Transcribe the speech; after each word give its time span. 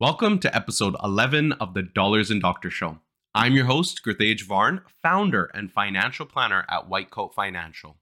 Welcome 0.00 0.38
to 0.38 0.56
episode 0.56 0.96
11 1.04 1.52
of 1.52 1.74
the 1.74 1.82
Dollars 1.82 2.30
and 2.30 2.40
Doctor 2.40 2.70
Show. 2.70 3.00
I'm 3.34 3.52
your 3.52 3.66
host, 3.66 4.00
Gurtej 4.02 4.42
Varn, 4.44 4.80
founder 5.02 5.50
and 5.52 5.70
financial 5.70 6.24
planner 6.24 6.64
at 6.70 6.88
White 6.88 7.10
Coat 7.10 7.34
Financial. 7.34 7.98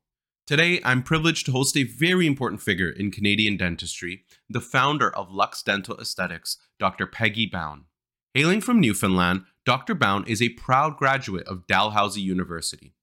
Today, 0.46 0.80
I'm 0.84 1.02
privileged 1.02 1.46
to 1.46 1.52
host 1.52 1.76
a 1.76 1.82
very 1.82 2.28
important 2.28 2.62
figure 2.62 2.88
in 2.88 3.10
Canadian 3.10 3.56
dentistry, 3.56 4.22
the 4.48 4.60
founder 4.60 5.10
of 5.10 5.32
Luxe 5.32 5.60
Dental 5.64 6.00
Esthetics, 6.00 6.58
Dr. 6.78 7.04
Peggy 7.04 7.46
Bown. 7.46 7.86
Hailing 8.32 8.60
from 8.60 8.78
Newfoundland, 8.78 9.42
Dr. 9.66 9.96
Bown 9.96 10.24
is 10.28 10.40
a 10.40 10.50
proud 10.50 10.98
graduate 10.98 11.48
of 11.48 11.66
Dalhousie 11.66 12.20
University. 12.20 12.94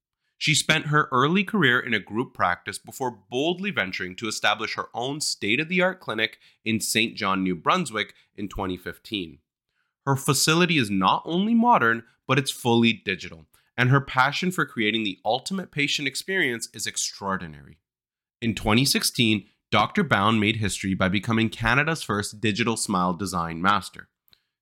She 0.45 0.53
spent 0.53 0.85
her 0.85 1.09
early 1.11 1.43
career 1.43 1.79
in 1.79 1.95
a 1.95 1.99
group 1.99 2.35
practice 2.35 2.77
before 2.77 3.17
boldly 3.31 3.71
venturing 3.71 4.15
to 4.17 4.27
establish 4.27 4.75
her 4.75 4.89
own 4.93 5.19
state 5.19 5.59
of 5.59 5.69
the 5.69 5.81
art 5.81 5.99
clinic 5.99 6.37
in 6.63 6.79
St. 6.79 7.15
John, 7.15 7.43
New 7.43 7.55
Brunswick 7.55 8.13
in 8.35 8.47
2015. 8.47 9.39
Her 10.05 10.15
facility 10.15 10.77
is 10.77 10.91
not 10.91 11.23
only 11.25 11.55
modern, 11.55 12.03
but 12.27 12.37
it's 12.37 12.51
fully 12.51 12.93
digital, 12.93 13.47
and 13.75 13.89
her 13.89 13.99
passion 13.99 14.51
for 14.51 14.67
creating 14.67 15.03
the 15.03 15.17
ultimate 15.25 15.71
patient 15.71 16.07
experience 16.07 16.69
is 16.75 16.85
extraordinary. 16.85 17.79
In 18.39 18.53
2016, 18.53 19.47
Dr. 19.71 20.03
Bown 20.03 20.39
made 20.39 20.57
history 20.57 20.93
by 20.93 21.09
becoming 21.09 21.49
Canada's 21.49 22.03
first 22.03 22.39
digital 22.39 22.77
smile 22.77 23.15
design 23.15 23.63
master. 23.63 24.09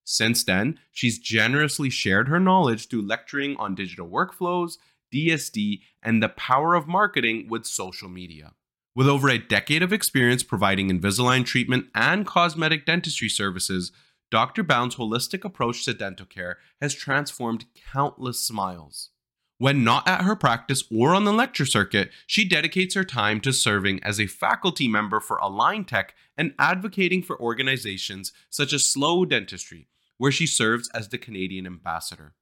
Since 0.02 0.44
then, 0.44 0.78
she's 0.92 1.18
generously 1.18 1.90
shared 1.90 2.28
her 2.28 2.40
knowledge 2.40 2.88
through 2.88 3.06
lecturing 3.06 3.54
on 3.58 3.74
digital 3.74 4.08
workflows 4.08 4.78
DSD, 5.14 5.80
and 6.02 6.22
the 6.22 6.28
power 6.28 6.74
of 6.74 6.88
marketing 6.88 7.46
with 7.48 7.66
social 7.66 8.08
media. 8.08 8.52
With 8.96 9.08
over 9.08 9.28
a 9.28 9.38
decade 9.38 9.82
of 9.82 9.92
experience 9.92 10.42
providing 10.42 10.88
Invisalign 10.88 11.44
treatment 11.44 11.86
and 11.94 12.26
cosmetic 12.26 12.86
dentistry 12.86 13.28
services, 13.28 13.92
Dr. 14.30 14.62
Bown's 14.62 14.96
holistic 14.96 15.44
approach 15.44 15.84
to 15.84 15.94
dental 15.94 16.26
care 16.26 16.58
has 16.80 16.94
transformed 16.94 17.66
countless 17.92 18.40
smiles. 18.40 19.10
When 19.58 19.84
not 19.84 20.08
at 20.08 20.22
her 20.22 20.34
practice 20.34 20.82
or 20.90 21.14
on 21.14 21.24
the 21.24 21.32
lecture 21.32 21.66
circuit, 21.66 22.10
she 22.26 22.48
dedicates 22.48 22.94
her 22.94 23.04
time 23.04 23.40
to 23.42 23.52
serving 23.52 24.02
as 24.02 24.20
a 24.20 24.26
faculty 24.26 24.88
member 24.88 25.20
for 25.20 25.36
Align 25.36 25.84
Tech 25.84 26.14
and 26.36 26.54
advocating 26.58 27.22
for 27.22 27.40
organizations 27.40 28.32
such 28.50 28.72
as 28.72 28.84
Slow 28.84 29.24
Dentistry, 29.24 29.88
where 30.18 30.32
she 30.32 30.46
serves 30.46 30.88
as 30.90 31.08
the 31.08 31.18
Canadian 31.18 31.66
ambassador. 31.66 32.34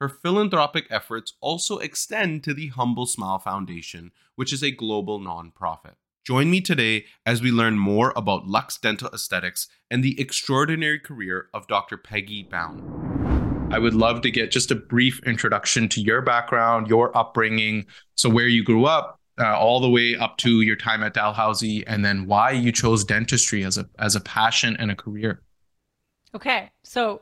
Her 0.00 0.08
philanthropic 0.08 0.86
efforts 0.88 1.34
also 1.42 1.76
extend 1.76 2.42
to 2.44 2.54
the 2.54 2.68
Humble 2.68 3.04
Smile 3.04 3.38
Foundation, 3.38 4.12
which 4.34 4.50
is 4.50 4.64
a 4.64 4.70
global 4.70 5.20
nonprofit. 5.20 5.96
Join 6.24 6.50
me 6.50 6.62
today 6.62 7.04
as 7.26 7.42
we 7.42 7.50
learn 7.50 7.78
more 7.78 8.14
about 8.16 8.46
Luxe 8.46 8.78
Dental 8.78 9.10
Esthetics 9.12 9.68
and 9.90 10.02
the 10.02 10.18
extraordinary 10.18 10.98
career 10.98 11.48
of 11.52 11.66
Dr. 11.66 11.98
Peggy 11.98 12.42
Bown. 12.42 13.68
I 13.70 13.78
would 13.78 13.92
love 13.92 14.22
to 14.22 14.30
get 14.30 14.50
just 14.50 14.70
a 14.70 14.74
brief 14.74 15.20
introduction 15.26 15.86
to 15.90 16.00
your 16.00 16.22
background, 16.22 16.88
your 16.88 17.14
upbringing, 17.16 17.84
so 18.14 18.30
where 18.30 18.48
you 18.48 18.64
grew 18.64 18.86
up, 18.86 19.20
uh, 19.38 19.54
all 19.54 19.80
the 19.80 19.90
way 19.90 20.16
up 20.16 20.38
to 20.38 20.62
your 20.62 20.76
time 20.76 21.02
at 21.02 21.12
Dalhousie, 21.12 21.86
and 21.86 22.02
then 22.02 22.26
why 22.26 22.52
you 22.52 22.72
chose 22.72 23.04
dentistry 23.04 23.64
as 23.64 23.76
a 23.76 23.86
as 23.98 24.16
a 24.16 24.20
passion 24.20 24.76
and 24.78 24.90
a 24.90 24.96
career. 24.96 25.42
Okay, 26.34 26.70
so 26.84 27.20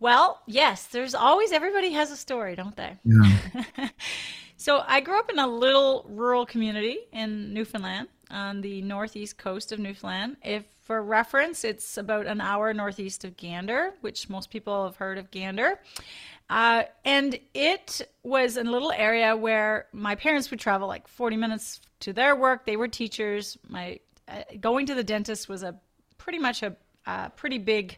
well, 0.00 0.40
yes, 0.46 0.86
there's 0.86 1.14
always 1.14 1.52
everybody 1.52 1.92
has 1.92 2.10
a 2.10 2.16
story, 2.16 2.56
don't 2.56 2.76
they? 2.76 2.96
Yeah. 3.04 3.88
so 4.56 4.82
I 4.86 5.00
grew 5.00 5.18
up 5.18 5.30
in 5.30 5.38
a 5.38 5.46
little 5.46 6.04
rural 6.08 6.46
community 6.46 6.98
in 7.12 7.52
Newfoundland 7.54 8.08
on 8.30 8.60
the 8.60 8.82
northeast 8.82 9.38
coast 9.38 9.72
of 9.72 9.78
Newfoundland. 9.78 10.36
If 10.42 10.64
for 10.84 11.02
reference, 11.02 11.64
it's 11.64 11.96
about 11.96 12.26
an 12.26 12.40
hour 12.40 12.74
northeast 12.74 13.24
of 13.24 13.36
Gander, 13.36 13.94
which 14.02 14.28
most 14.28 14.50
people 14.50 14.84
have 14.84 14.96
heard 14.96 15.16
of 15.16 15.30
Gander. 15.30 15.80
Uh, 16.50 16.82
and 17.06 17.38
it 17.54 18.02
was 18.22 18.58
a 18.58 18.64
little 18.64 18.92
area 18.92 19.34
where 19.34 19.86
my 19.92 20.14
parents 20.14 20.50
would 20.50 20.60
travel 20.60 20.86
like 20.86 21.08
40 21.08 21.36
minutes 21.36 21.80
to 22.00 22.12
their 22.12 22.36
work. 22.36 22.66
They 22.66 22.76
were 22.76 22.88
teachers. 22.88 23.56
My 23.68 23.98
uh, 24.28 24.42
going 24.60 24.86
to 24.86 24.94
the 24.94 25.04
dentist 25.04 25.48
was 25.48 25.62
a 25.62 25.74
pretty 26.18 26.38
much 26.38 26.62
a, 26.62 26.76
a 27.06 27.30
pretty 27.30 27.58
big 27.58 27.96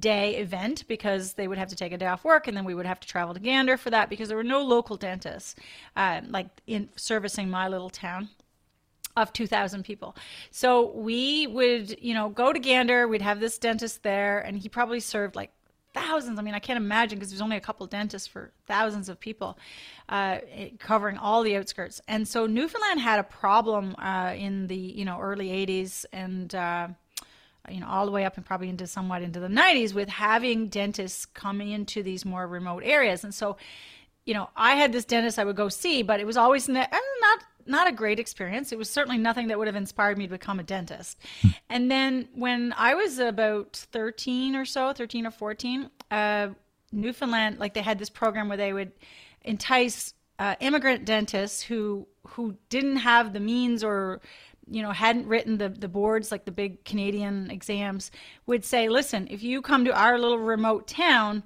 day 0.00 0.36
event 0.36 0.84
because 0.88 1.34
they 1.34 1.46
would 1.46 1.58
have 1.58 1.68
to 1.68 1.76
take 1.76 1.92
a 1.92 1.98
day 1.98 2.06
off 2.06 2.24
work 2.24 2.48
and 2.48 2.56
then 2.56 2.64
we 2.64 2.74
would 2.74 2.86
have 2.86 3.00
to 3.00 3.08
travel 3.08 3.34
to 3.34 3.40
Gander 3.40 3.76
for 3.76 3.90
that 3.90 4.08
because 4.08 4.28
there 4.28 4.36
were 4.36 4.44
no 4.44 4.62
local 4.62 4.96
dentists 4.96 5.54
uh, 5.96 6.20
like 6.28 6.48
in 6.66 6.88
servicing 6.96 7.50
my 7.50 7.68
little 7.68 7.90
town 7.90 8.28
of 9.16 9.32
2000 9.32 9.84
people. 9.84 10.16
So 10.50 10.92
we 10.92 11.46
would, 11.46 12.00
you 12.00 12.14
know, 12.14 12.28
go 12.28 12.52
to 12.52 12.58
Gander, 12.58 13.08
we'd 13.08 13.22
have 13.22 13.40
this 13.40 13.58
dentist 13.58 14.02
there 14.02 14.40
and 14.40 14.56
he 14.56 14.68
probably 14.68 15.00
served 15.00 15.36
like 15.36 15.52
thousands. 15.92 16.38
I 16.38 16.42
mean, 16.42 16.54
I 16.54 16.58
can't 16.58 16.76
imagine 16.76 17.18
because 17.18 17.30
there's 17.30 17.40
only 17.40 17.56
a 17.56 17.60
couple 17.60 17.86
dentists 17.86 18.28
for 18.28 18.52
thousands 18.66 19.08
of 19.08 19.18
people, 19.18 19.58
uh, 20.08 20.38
covering 20.78 21.18
all 21.18 21.42
the 21.42 21.56
outskirts. 21.56 22.00
And 22.08 22.26
so 22.26 22.46
Newfoundland 22.46 23.00
had 23.00 23.18
a 23.18 23.24
problem 23.24 23.94
uh, 23.98 24.34
in 24.36 24.66
the 24.68 24.76
you 24.76 25.04
know 25.04 25.18
early 25.20 25.48
'80s 25.48 26.04
and 26.12 26.54
uh, 26.54 26.88
you 27.68 27.80
know, 27.80 27.88
all 27.88 28.06
the 28.06 28.12
way 28.12 28.24
up 28.24 28.36
and 28.36 28.46
probably 28.46 28.68
into 28.68 28.86
somewhat 28.86 29.22
into 29.22 29.40
the 29.40 29.48
90s 29.48 29.92
with 29.94 30.08
having 30.08 30.68
dentists 30.68 31.26
coming 31.26 31.70
into 31.70 32.02
these 32.02 32.24
more 32.24 32.46
remote 32.46 32.82
areas. 32.84 33.24
And 33.24 33.34
so, 33.34 33.56
you 34.24 34.34
know, 34.34 34.48
I 34.56 34.74
had 34.74 34.92
this 34.92 35.04
dentist 35.04 35.38
I 35.38 35.44
would 35.44 35.56
go 35.56 35.68
see, 35.68 36.02
but 36.02 36.20
it 36.20 36.26
was 36.26 36.36
always 36.36 36.68
eh, 36.68 36.72
not 36.72 37.44
not 37.66 37.88
a 37.88 37.92
great 37.92 38.18
experience. 38.18 38.72
It 38.72 38.78
was 38.78 38.90
certainly 38.90 39.18
nothing 39.18 39.48
that 39.48 39.58
would 39.58 39.68
have 39.68 39.76
inspired 39.76 40.18
me 40.18 40.26
to 40.26 40.32
become 40.32 40.58
a 40.58 40.62
dentist. 40.62 41.18
and 41.68 41.90
then 41.90 42.28
when 42.34 42.74
I 42.76 42.94
was 42.94 43.18
about 43.18 43.76
13 43.92 44.56
or 44.56 44.64
so, 44.64 44.92
13 44.92 45.26
or 45.26 45.30
14, 45.30 45.90
uh, 46.10 46.48
Newfoundland, 46.92 47.58
like 47.58 47.74
they 47.74 47.82
had 47.82 47.98
this 47.98 48.10
program 48.10 48.48
where 48.48 48.56
they 48.56 48.72
would 48.72 48.92
entice 49.42 50.14
uh, 50.38 50.56
immigrant 50.60 51.04
dentists 51.04 51.62
who 51.62 52.06
who 52.28 52.56
didn't 52.68 52.96
have 52.96 53.32
the 53.32 53.40
means 53.40 53.82
or 53.82 54.20
you 54.70 54.82
know 54.82 54.90
hadn't 54.92 55.26
written 55.26 55.58
the 55.58 55.68
the 55.68 55.88
boards 55.88 56.30
like 56.30 56.44
the 56.44 56.52
big 56.52 56.84
Canadian 56.84 57.50
exams 57.50 58.10
would 58.46 58.64
say, 58.64 58.88
listen, 58.88 59.28
if 59.30 59.42
you 59.42 59.60
come 59.62 59.84
to 59.84 59.92
our 59.92 60.18
little 60.18 60.38
remote 60.38 60.86
town, 60.86 61.42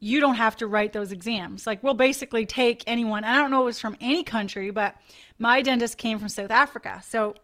you 0.00 0.20
don't 0.20 0.34
have 0.34 0.56
to 0.56 0.66
write 0.66 0.92
those 0.92 1.12
exams. 1.12 1.66
Like 1.66 1.82
we'll 1.82 1.94
basically 1.94 2.44
take 2.46 2.84
anyone. 2.86 3.24
I 3.24 3.36
don't 3.36 3.50
know 3.50 3.62
if 3.62 3.66
was 3.66 3.80
from 3.80 3.96
any 4.00 4.24
country, 4.24 4.70
but 4.70 4.94
my 5.38 5.62
dentist 5.62 5.98
came 5.98 6.18
from 6.18 6.28
South 6.28 6.50
Africa, 6.50 7.00
so 7.04 7.34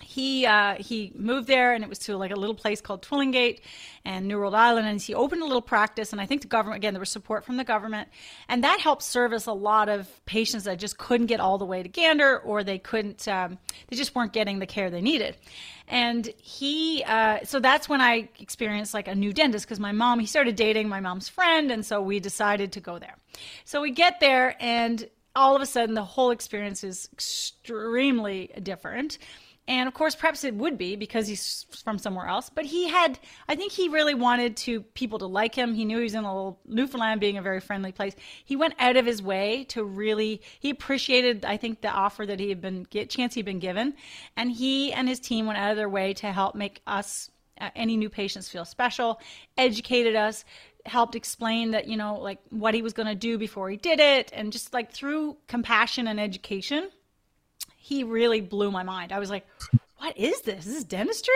he 0.00 0.44
uh, 0.44 0.74
he 0.74 1.12
moved 1.14 1.46
there 1.46 1.72
and 1.72 1.82
it 1.84 1.88
was 1.88 1.98
to 2.00 2.16
like 2.16 2.30
a 2.30 2.36
little 2.36 2.54
place 2.54 2.80
called 2.80 3.02
Twillingate 3.02 3.60
and 4.04 4.26
New 4.26 4.38
World 4.38 4.54
Island. 4.54 4.86
And 4.86 5.00
he 5.00 5.14
opened 5.14 5.42
a 5.42 5.44
little 5.44 5.62
practice 5.62 6.12
and 6.12 6.20
I 6.20 6.26
think 6.26 6.42
the 6.42 6.48
government 6.48 6.78
again 6.78 6.94
there 6.94 7.00
was 7.00 7.10
support 7.10 7.44
from 7.44 7.56
the 7.56 7.64
government. 7.64 8.08
And 8.48 8.64
that 8.64 8.80
helped 8.80 9.02
service 9.02 9.46
a 9.46 9.52
lot 9.52 9.88
of 9.88 10.08
patients 10.26 10.64
that 10.64 10.78
just 10.78 10.98
couldn't 10.98 11.26
get 11.26 11.40
all 11.40 11.58
the 11.58 11.64
way 11.64 11.82
to 11.82 11.88
Gander 11.88 12.38
or 12.38 12.64
they 12.64 12.78
couldn't 12.78 13.26
um, 13.28 13.58
they 13.88 13.96
just 13.96 14.14
weren't 14.14 14.32
getting 14.32 14.58
the 14.58 14.66
care 14.66 14.90
they 14.90 15.00
needed. 15.00 15.36
And 15.86 16.26
he 16.38 17.04
uh, 17.04 17.44
so 17.44 17.60
that's 17.60 17.88
when 17.88 18.00
I 18.00 18.28
experienced 18.38 18.94
like 18.94 19.08
a 19.08 19.14
new 19.14 19.32
dentist 19.32 19.66
because 19.66 19.80
my 19.80 19.92
mom 19.92 20.18
he 20.18 20.26
started 20.26 20.56
dating 20.56 20.88
my 20.88 21.00
mom's 21.00 21.28
friend 21.28 21.70
and 21.70 21.84
so 21.84 22.02
we 22.02 22.20
decided 22.20 22.72
to 22.72 22.80
go 22.80 22.98
there. 22.98 23.16
So 23.64 23.80
we 23.80 23.90
get 23.90 24.20
there 24.20 24.56
and 24.60 25.08
all 25.36 25.56
of 25.56 25.62
a 25.62 25.66
sudden 25.66 25.94
the 25.94 26.04
whole 26.04 26.30
experience 26.30 26.84
is 26.84 27.08
extremely 27.12 28.50
different 28.62 29.18
and 29.66 29.88
of 29.88 29.94
course, 29.94 30.14
perhaps 30.14 30.44
it 30.44 30.54
would 30.54 30.76
be 30.76 30.94
because 30.94 31.26
he's 31.26 31.64
from 31.84 31.98
somewhere 31.98 32.26
else. 32.26 32.50
But 32.50 32.66
he 32.66 32.88
had, 32.88 33.18
I 33.48 33.56
think 33.56 33.72
he 33.72 33.88
really 33.88 34.12
wanted 34.14 34.58
to 34.58 34.82
people 34.82 35.18
to 35.20 35.26
like 35.26 35.54
him. 35.54 35.72
He 35.72 35.86
knew 35.86 35.98
he 35.98 36.04
was 36.04 36.14
in 36.14 36.24
a 36.24 36.34
little 36.34 36.60
Newfoundland, 36.66 37.20
being 37.20 37.38
a 37.38 37.42
very 37.42 37.60
friendly 37.60 37.90
place. 37.90 38.14
He 38.44 38.56
went 38.56 38.74
out 38.78 38.96
of 38.96 39.06
his 39.06 39.22
way 39.22 39.64
to 39.70 39.82
really. 39.82 40.42
He 40.60 40.68
appreciated, 40.68 41.46
I 41.46 41.56
think, 41.56 41.80
the 41.80 41.88
offer 41.88 42.26
that 42.26 42.40
he 42.40 42.50
had 42.50 42.60
been 42.60 42.82
get 42.90 43.08
chance 43.08 43.34
he'd 43.34 43.46
been 43.46 43.58
given, 43.58 43.94
and 44.36 44.52
he 44.52 44.92
and 44.92 45.08
his 45.08 45.18
team 45.18 45.46
went 45.46 45.58
out 45.58 45.70
of 45.70 45.76
their 45.78 45.88
way 45.88 46.12
to 46.14 46.30
help 46.30 46.54
make 46.54 46.82
us 46.86 47.30
uh, 47.58 47.70
any 47.74 47.96
new 47.96 48.10
patients 48.10 48.50
feel 48.50 48.66
special, 48.66 49.18
educated 49.56 50.14
us, 50.14 50.44
helped 50.84 51.14
explain 51.14 51.70
that 51.70 51.88
you 51.88 51.96
know 51.96 52.16
like 52.16 52.40
what 52.50 52.74
he 52.74 52.82
was 52.82 52.92
going 52.92 53.08
to 53.08 53.14
do 53.14 53.38
before 53.38 53.70
he 53.70 53.78
did 53.78 53.98
it, 53.98 54.30
and 54.34 54.52
just 54.52 54.74
like 54.74 54.92
through 54.92 55.38
compassion 55.46 56.06
and 56.06 56.20
education 56.20 56.90
he 57.84 58.02
really 58.02 58.40
blew 58.40 58.70
my 58.70 58.82
mind. 58.82 59.12
I 59.12 59.18
was 59.18 59.28
like, 59.28 59.46
what 59.98 60.16
is 60.16 60.40
this? 60.40 60.60
Is 60.60 60.64
This 60.64 60.76
is 60.76 60.84
dentistry? 60.84 61.34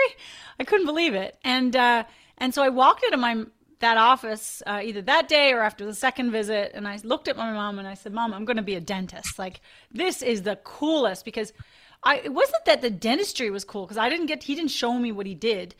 I 0.59 0.63
couldn't 0.63 0.87
believe 0.87 1.13
it. 1.13 1.37
And 1.43 1.75
uh, 1.75 2.05
and 2.39 2.55
so 2.55 2.63
I 2.63 2.69
walked 2.69 3.03
into 3.03 3.17
my 3.17 3.45
that 3.81 3.97
office 3.97 4.63
uh, 4.65 4.81
either 4.83 5.03
that 5.03 5.27
day 5.27 5.53
or 5.53 5.61
after 5.61 5.85
the 5.85 5.93
second 5.93 6.31
visit, 6.31 6.71
and 6.73 6.87
I 6.87 6.97
looked 7.03 7.27
at 7.27 7.37
my 7.37 7.53
mom 7.53 7.77
and 7.77 7.87
I 7.87 7.93
said, 7.93 8.13
"Mom, 8.13 8.33
I'm 8.33 8.45
going 8.45 8.57
to 8.57 8.63
be 8.63 8.73
a 8.73 8.81
dentist. 8.81 9.37
Like 9.37 9.61
this 9.91 10.23
is 10.23 10.41
the 10.41 10.55
coolest 10.57 11.23
because." 11.23 11.53
I, 12.01 12.19
it 12.19 12.33
wasn't 12.33 12.63
that 12.63 12.81
the 12.81 12.89
dentistry 12.89 13.49
was 13.49 13.65
cool 13.65 13.83
because 13.83 13.97
I 13.97 14.07
didn't 14.07 14.27
get 14.27 14.43
he 14.43 14.55
didn't 14.55 14.71
show 14.71 14.93
me 14.93 15.11
what 15.11 15.25
he 15.25 15.35
did, 15.35 15.75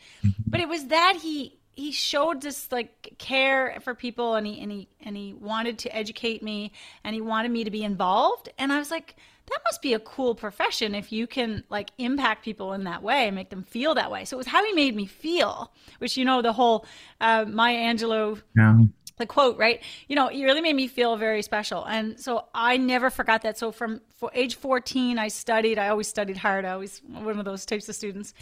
but 0.46 0.60
it 0.60 0.68
was 0.68 0.88
that 0.88 1.16
he 1.22 1.58
he 1.74 1.92
showed 1.92 2.42
this 2.42 2.70
like 2.70 3.14
care 3.16 3.78
for 3.80 3.94
people 3.94 4.34
and 4.34 4.46
he 4.46 4.60
and 4.60 4.70
he 4.70 4.88
and 5.00 5.16
he 5.16 5.32
wanted 5.32 5.78
to 5.78 5.96
educate 5.96 6.42
me 6.42 6.72
and 7.04 7.14
he 7.14 7.22
wanted 7.22 7.50
me 7.50 7.64
to 7.64 7.70
be 7.70 7.82
involved 7.82 8.50
and 8.58 8.70
I 8.70 8.78
was 8.78 8.90
like 8.90 9.16
that 9.50 9.60
must 9.64 9.82
be 9.82 9.94
a 9.94 9.98
cool 10.00 10.34
profession 10.34 10.94
if 10.94 11.12
you 11.12 11.26
can 11.26 11.64
like 11.68 11.90
impact 11.98 12.44
people 12.44 12.72
in 12.72 12.84
that 12.84 13.02
way 13.02 13.26
and 13.26 13.34
make 13.34 13.50
them 13.50 13.62
feel 13.62 13.94
that 13.94 14.10
way. 14.10 14.24
So 14.24 14.36
it 14.36 14.38
was 14.38 14.46
how 14.46 14.64
he 14.64 14.72
made 14.72 14.96
me 14.96 15.06
feel, 15.06 15.72
which 15.98 16.16
you 16.16 16.24
know 16.24 16.40
the 16.42 16.52
whole 16.52 16.86
uh, 17.20 17.44
Maya 17.46 17.76
Angelou 17.76 18.40
yeah 18.56 18.78
the 19.20 19.26
quote, 19.26 19.56
right? 19.56 19.80
You 20.08 20.16
know, 20.16 20.26
it 20.26 20.42
really 20.42 20.60
made 20.60 20.74
me 20.74 20.88
feel 20.88 21.16
very 21.16 21.42
special. 21.42 21.84
And 21.84 22.18
so 22.18 22.46
I 22.52 22.76
never 22.76 23.10
forgot 23.10 23.42
that. 23.42 23.56
So 23.56 23.70
from 23.70 24.00
for 24.16 24.30
age 24.34 24.56
14, 24.56 25.18
I 25.18 25.28
studied. 25.28 25.78
I 25.78 25.88
always 25.88 26.08
studied 26.08 26.36
hard. 26.36 26.64
I 26.64 26.74
was 26.76 27.00
one 27.06 27.38
of 27.38 27.44
those 27.44 27.64
types 27.64 27.88
of 27.88 27.94
students 27.94 28.34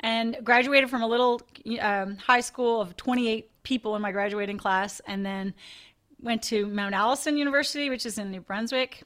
and 0.00 0.36
graduated 0.44 0.90
from 0.90 1.02
a 1.02 1.06
little 1.06 1.40
um, 1.80 2.16
high 2.16 2.40
school 2.40 2.82
of 2.82 2.96
28 2.96 3.50
people 3.62 3.96
in 3.96 4.02
my 4.02 4.12
graduating 4.12 4.58
class. 4.58 5.00
And 5.06 5.24
then 5.24 5.54
went 6.20 6.42
to 6.42 6.66
Mount 6.66 6.94
Allison 6.94 7.36
University, 7.36 7.88
which 7.88 8.04
is 8.04 8.18
in 8.18 8.30
New 8.30 8.40
Brunswick. 8.40 9.02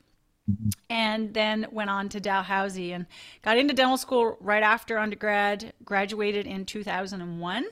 And 0.89 1.35
then 1.35 1.67
went 1.71 1.91
on 1.91 2.09
to 2.11 2.21
Dalhousie 2.21 2.93
and 2.93 3.07
got 3.43 3.59
into 3.59 3.75
dental 3.75 3.97
school 3.97 4.37
right 4.41 4.63
after 4.63 4.99
undergrad, 4.99 5.73
graduated 5.85 6.47
in 6.47 6.65
2001. 6.65 7.67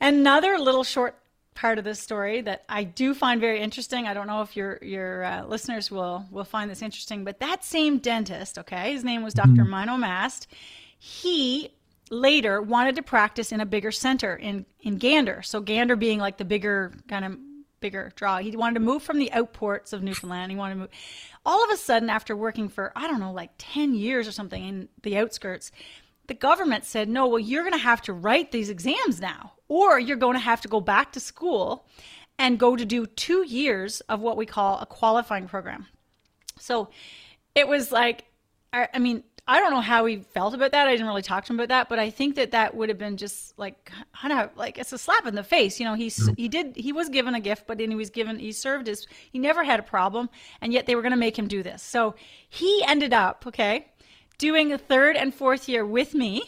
Another 0.00 0.58
little 0.58 0.84
short 0.84 1.16
part 1.54 1.78
of 1.78 1.84
this 1.84 2.00
story 2.00 2.40
that 2.40 2.64
I 2.68 2.84
do 2.84 3.14
find 3.14 3.40
very 3.40 3.60
interesting. 3.60 4.06
I 4.06 4.14
don't 4.14 4.26
know 4.26 4.42
if 4.42 4.56
your 4.56 4.78
your 4.82 5.24
uh, 5.24 5.44
listeners 5.44 5.90
will 5.90 6.26
will 6.30 6.44
find 6.44 6.70
this 6.70 6.82
interesting, 6.82 7.24
but 7.24 7.40
that 7.40 7.64
same 7.64 7.98
dentist, 7.98 8.58
okay, 8.58 8.92
his 8.92 9.04
name 9.04 9.22
was 9.22 9.34
doctor 9.34 9.62
mm-hmm. 9.62 9.70
Mino 9.70 9.96
Mast. 9.96 10.48
He 10.98 11.70
later 12.10 12.60
wanted 12.60 12.96
to 12.96 13.02
practice 13.02 13.52
in 13.52 13.60
a 13.60 13.66
bigger 13.66 13.90
center 13.90 14.36
in 14.36 14.66
in 14.80 14.98
Gander. 14.98 15.42
So 15.42 15.60
Gander 15.60 15.96
being 15.96 16.18
like 16.18 16.38
the 16.38 16.44
bigger 16.44 16.92
kind 17.08 17.24
of 17.24 17.38
bigger 17.80 18.12
draw. 18.14 18.38
He 18.38 18.56
wanted 18.56 18.74
to 18.74 18.80
move 18.80 19.02
from 19.02 19.18
the 19.18 19.30
outports 19.34 19.92
of 19.92 20.02
Newfoundland. 20.02 20.50
He 20.50 20.56
wanted 20.56 20.74
to 20.74 20.80
move. 20.80 20.90
All 21.44 21.64
of 21.64 21.70
a 21.70 21.76
sudden, 21.76 22.08
after 22.08 22.36
working 22.36 22.68
for 22.68 22.92
I 22.96 23.08
don't 23.08 23.20
know, 23.20 23.32
like 23.32 23.50
ten 23.58 23.94
years 23.94 24.28
or 24.28 24.32
something 24.32 24.64
in 24.66 24.88
the 25.02 25.16
outskirts, 25.16 25.72
the 26.26 26.34
government 26.34 26.84
said, 26.84 27.08
"No, 27.08 27.26
well, 27.26 27.38
you're 27.38 27.64
going 27.64 27.72
to 27.72 27.78
have 27.78 28.02
to 28.02 28.12
write 28.12 28.52
these 28.52 28.70
exams 28.70 29.20
now." 29.20 29.52
or 29.72 29.98
you're 29.98 30.18
going 30.18 30.34
to 30.34 30.38
have 30.38 30.60
to 30.60 30.68
go 30.68 30.82
back 30.82 31.12
to 31.12 31.18
school 31.18 31.86
and 32.38 32.58
go 32.58 32.76
to 32.76 32.84
do 32.84 33.06
two 33.06 33.42
years 33.46 34.02
of 34.02 34.20
what 34.20 34.36
we 34.36 34.44
call 34.44 34.78
a 34.78 34.84
qualifying 34.84 35.48
program. 35.48 35.86
So 36.58 36.90
it 37.54 37.66
was 37.66 37.90
like, 37.90 38.26
I, 38.74 38.88
I 38.92 38.98
mean, 38.98 39.24
I 39.46 39.58
don't 39.58 39.72
know 39.72 39.80
how 39.80 40.04
he 40.04 40.18
felt 40.18 40.54
about 40.54 40.70
that. 40.70 40.86
I 40.86 40.92
didn't 40.92 41.06
really 41.06 41.22
talk 41.22 41.44
to 41.46 41.52
him 41.52 41.58
about 41.58 41.68
that, 41.68 41.88
but 41.88 41.98
I 41.98 42.10
think 42.10 42.36
that 42.36 42.52
that 42.52 42.76
would 42.76 42.88
have 42.88 42.98
been 42.98 43.16
just 43.16 43.58
like 43.58 43.90
kind 44.14 44.32
of 44.32 44.56
like 44.56 44.78
it's 44.78 44.92
a 44.92 44.98
slap 44.98 45.26
in 45.26 45.34
the 45.34 45.42
face. 45.42 45.80
You 45.80 45.86
know, 45.86 45.94
he 45.94 46.12
he 46.36 46.48
did 46.48 46.76
he 46.76 46.92
was 46.92 47.08
given 47.08 47.34
a 47.34 47.40
gift, 47.40 47.66
but 47.66 47.78
then 47.78 47.90
he 47.90 47.96
was 47.96 48.10
given 48.10 48.38
he 48.38 48.52
served 48.52 48.86
his 48.86 49.06
he 49.32 49.40
never 49.40 49.64
had 49.64 49.80
a 49.80 49.82
problem, 49.82 50.30
and 50.60 50.72
yet 50.72 50.86
they 50.86 50.94
were 50.94 51.02
going 51.02 51.12
to 51.12 51.18
make 51.18 51.36
him 51.36 51.48
do 51.48 51.62
this. 51.62 51.82
So 51.82 52.14
he 52.48 52.84
ended 52.86 53.12
up 53.12 53.44
okay 53.48 53.88
doing 54.38 54.72
a 54.72 54.78
third 54.78 55.16
and 55.16 55.34
fourth 55.34 55.68
year 55.68 55.84
with 55.84 56.14
me, 56.14 56.42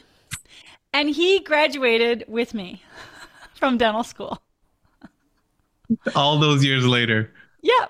and 0.92 1.10
he 1.10 1.40
graduated 1.40 2.24
with 2.28 2.54
me 2.54 2.82
from 3.54 3.76
dental 3.76 4.04
school. 4.04 4.40
All 6.14 6.38
those 6.38 6.64
years 6.64 6.86
later. 6.86 7.32
Yeah. 7.60 7.86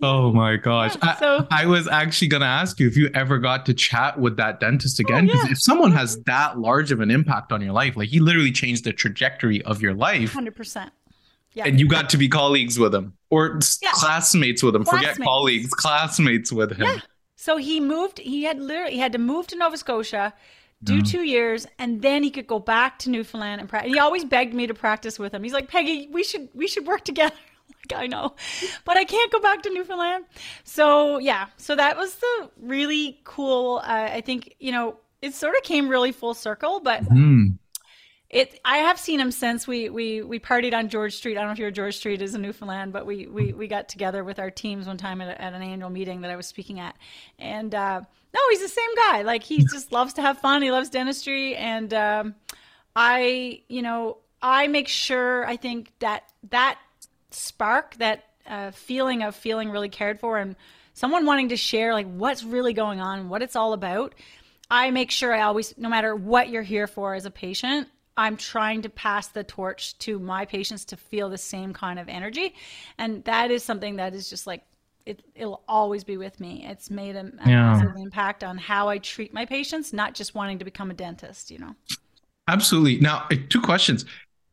Oh 0.00 0.32
my 0.32 0.56
gosh. 0.56 0.96
Yeah, 1.02 1.16
so, 1.16 1.46
I, 1.50 1.62
I, 1.62 1.66
was 1.66 1.88
actually 1.88 2.28
going 2.28 2.42
to 2.42 2.46
ask 2.46 2.78
you 2.78 2.86
if 2.86 2.96
you 2.96 3.10
ever 3.14 3.38
got 3.38 3.66
to 3.66 3.74
chat 3.74 4.18
with 4.18 4.36
that 4.36 4.60
dentist 4.60 5.00
oh, 5.00 5.04
again. 5.06 5.26
Because 5.26 5.40
oh, 5.42 5.46
yeah. 5.46 5.52
if 5.52 5.60
someone 5.60 5.92
has 5.92 6.16
mm-hmm. 6.16 6.22
that 6.26 6.58
large 6.58 6.92
of 6.92 7.00
an 7.00 7.10
impact 7.10 7.50
on 7.50 7.60
your 7.60 7.72
life, 7.72 7.96
like 7.96 8.08
he 8.08 8.20
literally 8.20 8.52
changed 8.52 8.84
the 8.84 8.92
trajectory 8.92 9.62
of 9.62 9.82
your 9.82 9.94
life. 9.94 10.34
100%. 10.34 10.90
Yeah. 11.54 11.64
And 11.66 11.80
you 11.80 11.88
got 11.88 12.10
to 12.10 12.16
be 12.16 12.28
colleagues 12.28 12.78
with 12.78 12.94
him 12.94 13.14
or 13.30 13.58
yeah. 13.82 13.90
classmates 13.94 14.62
with 14.62 14.76
him. 14.76 14.84
Classmates. 14.84 15.16
Forget 15.16 15.24
colleagues, 15.24 15.70
classmates 15.70 16.52
with 16.52 16.72
him. 16.72 16.86
Yeah. 16.86 17.00
So 17.34 17.56
he 17.56 17.80
moved, 17.80 18.18
he 18.18 18.44
had 18.44 18.60
literally, 18.60 18.92
he 18.92 18.98
had 18.98 19.12
to 19.12 19.18
move 19.18 19.48
to 19.48 19.56
Nova 19.56 19.76
Scotia 19.76 20.34
do 20.84 20.94
mm-hmm. 20.94 21.02
two 21.02 21.22
years, 21.22 21.66
and 21.78 22.02
then 22.02 22.22
he 22.22 22.30
could 22.30 22.46
go 22.46 22.60
back 22.60 23.00
to 23.00 23.10
Newfoundland 23.10 23.60
and 23.60 23.68
practice. 23.68 23.92
He 23.92 23.98
always 23.98 24.24
begged 24.24 24.54
me 24.54 24.66
to 24.68 24.74
practice 24.74 25.18
with 25.18 25.34
him. 25.34 25.42
He's 25.42 25.52
like, 25.52 25.68
Peggy, 25.68 26.08
we 26.12 26.22
should 26.22 26.48
we 26.54 26.68
should 26.68 26.86
work 26.86 27.04
together. 27.04 27.34
Like 27.90 27.98
I 28.00 28.06
know, 28.06 28.34
but 28.84 28.96
I 28.96 29.04
can't 29.04 29.32
go 29.32 29.40
back 29.40 29.62
to 29.62 29.70
Newfoundland. 29.70 30.24
So 30.64 31.18
yeah, 31.18 31.46
so 31.56 31.76
that 31.76 31.96
was 31.96 32.14
the 32.16 32.50
really 32.60 33.20
cool. 33.24 33.78
Uh, 33.78 34.08
I 34.12 34.20
think 34.20 34.54
you 34.58 34.72
know 34.72 34.96
it 35.22 35.34
sort 35.34 35.56
of 35.56 35.62
came 35.62 35.88
really 35.88 36.12
full 36.12 36.34
circle, 36.34 36.80
but. 36.80 37.04
Mm 37.04 37.58
it 38.30 38.60
I 38.64 38.78
have 38.78 38.98
seen 38.98 39.20
him 39.20 39.30
since 39.30 39.66
we 39.66 39.88
we 39.88 40.22
we 40.22 40.38
partied 40.38 40.74
on 40.74 40.88
George 40.88 41.16
Street. 41.16 41.36
I 41.36 41.40
don't 41.40 41.48
know 41.48 41.52
if 41.52 41.58
you're 41.58 41.70
George 41.70 41.96
Street 41.96 42.20
is 42.20 42.34
in 42.34 42.42
Newfoundland, 42.42 42.92
but 42.92 43.06
we 43.06 43.26
we 43.26 43.52
we 43.52 43.68
got 43.68 43.88
together 43.88 44.22
with 44.22 44.38
our 44.38 44.50
teams 44.50 44.86
one 44.86 44.98
time 44.98 45.20
at, 45.20 45.28
a, 45.28 45.40
at 45.40 45.54
an 45.54 45.62
annual 45.62 45.88
meeting 45.88 46.20
that 46.20 46.30
I 46.30 46.36
was 46.36 46.46
speaking 46.46 46.78
at, 46.78 46.94
and 47.38 47.74
uh, 47.74 48.00
no, 48.34 48.40
he's 48.50 48.60
the 48.60 48.68
same 48.68 48.94
guy. 48.96 49.22
Like 49.22 49.42
he 49.42 49.64
just 49.64 49.92
loves 49.92 50.14
to 50.14 50.22
have 50.22 50.38
fun. 50.38 50.60
He 50.60 50.70
loves 50.70 50.90
dentistry, 50.90 51.56
and 51.56 51.92
um, 51.94 52.34
I 52.94 53.62
you 53.68 53.80
know 53.80 54.18
I 54.42 54.66
make 54.66 54.88
sure 54.88 55.46
I 55.46 55.56
think 55.56 55.92
that 56.00 56.24
that 56.50 56.78
spark 57.30 57.96
that 57.96 58.24
uh, 58.46 58.70
feeling 58.70 59.22
of 59.22 59.36
feeling 59.36 59.70
really 59.70 59.88
cared 59.88 60.20
for 60.20 60.38
and 60.38 60.56
someone 60.94 61.26
wanting 61.26 61.50
to 61.50 61.56
share 61.56 61.92
like 61.92 62.06
what's 62.06 62.42
really 62.42 62.72
going 62.72 63.00
on, 63.00 63.28
what 63.28 63.42
it's 63.42 63.56
all 63.56 63.72
about. 63.72 64.14
I 64.70 64.90
make 64.90 65.10
sure 65.10 65.32
I 65.34 65.42
always, 65.42 65.74
no 65.78 65.88
matter 65.88 66.14
what 66.14 66.48
you're 66.48 66.62
here 66.62 66.86
for 66.86 67.14
as 67.14 67.24
a 67.24 67.30
patient, 67.30 67.88
I'm 68.16 68.36
trying 68.36 68.82
to 68.82 68.88
pass 68.88 69.28
the 69.28 69.44
torch 69.44 69.96
to 69.98 70.18
my 70.18 70.44
patients 70.44 70.86
to 70.86 70.96
feel 70.96 71.30
the 71.30 71.38
same 71.38 71.72
kind 71.72 71.98
of 71.98 72.08
energy. 72.08 72.54
And 72.98 73.24
that 73.24 73.50
is 73.50 73.62
something 73.62 73.96
that 73.96 74.14
is 74.14 74.28
just 74.28 74.46
like, 74.46 74.64
it, 75.06 75.22
it'll 75.34 75.62
always 75.68 76.04
be 76.04 76.16
with 76.16 76.38
me. 76.40 76.66
It's 76.66 76.90
made 76.90 77.16
a, 77.16 77.20
a 77.20 77.48
yeah. 77.48 77.72
massive 77.72 77.96
impact 77.96 78.44
on 78.44 78.58
how 78.58 78.88
I 78.88 78.98
treat 78.98 79.32
my 79.32 79.46
patients, 79.46 79.92
not 79.92 80.14
just 80.14 80.34
wanting 80.34 80.58
to 80.58 80.64
become 80.64 80.90
a 80.90 80.94
dentist, 80.94 81.50
you 81.50 81.58
know? 81.58 81.76
Absolutely. 82.48 82.98
Now, 82.98 83.26
uh, 83.30 83.36
two 83.48 83.62
questions. 83.62 84.04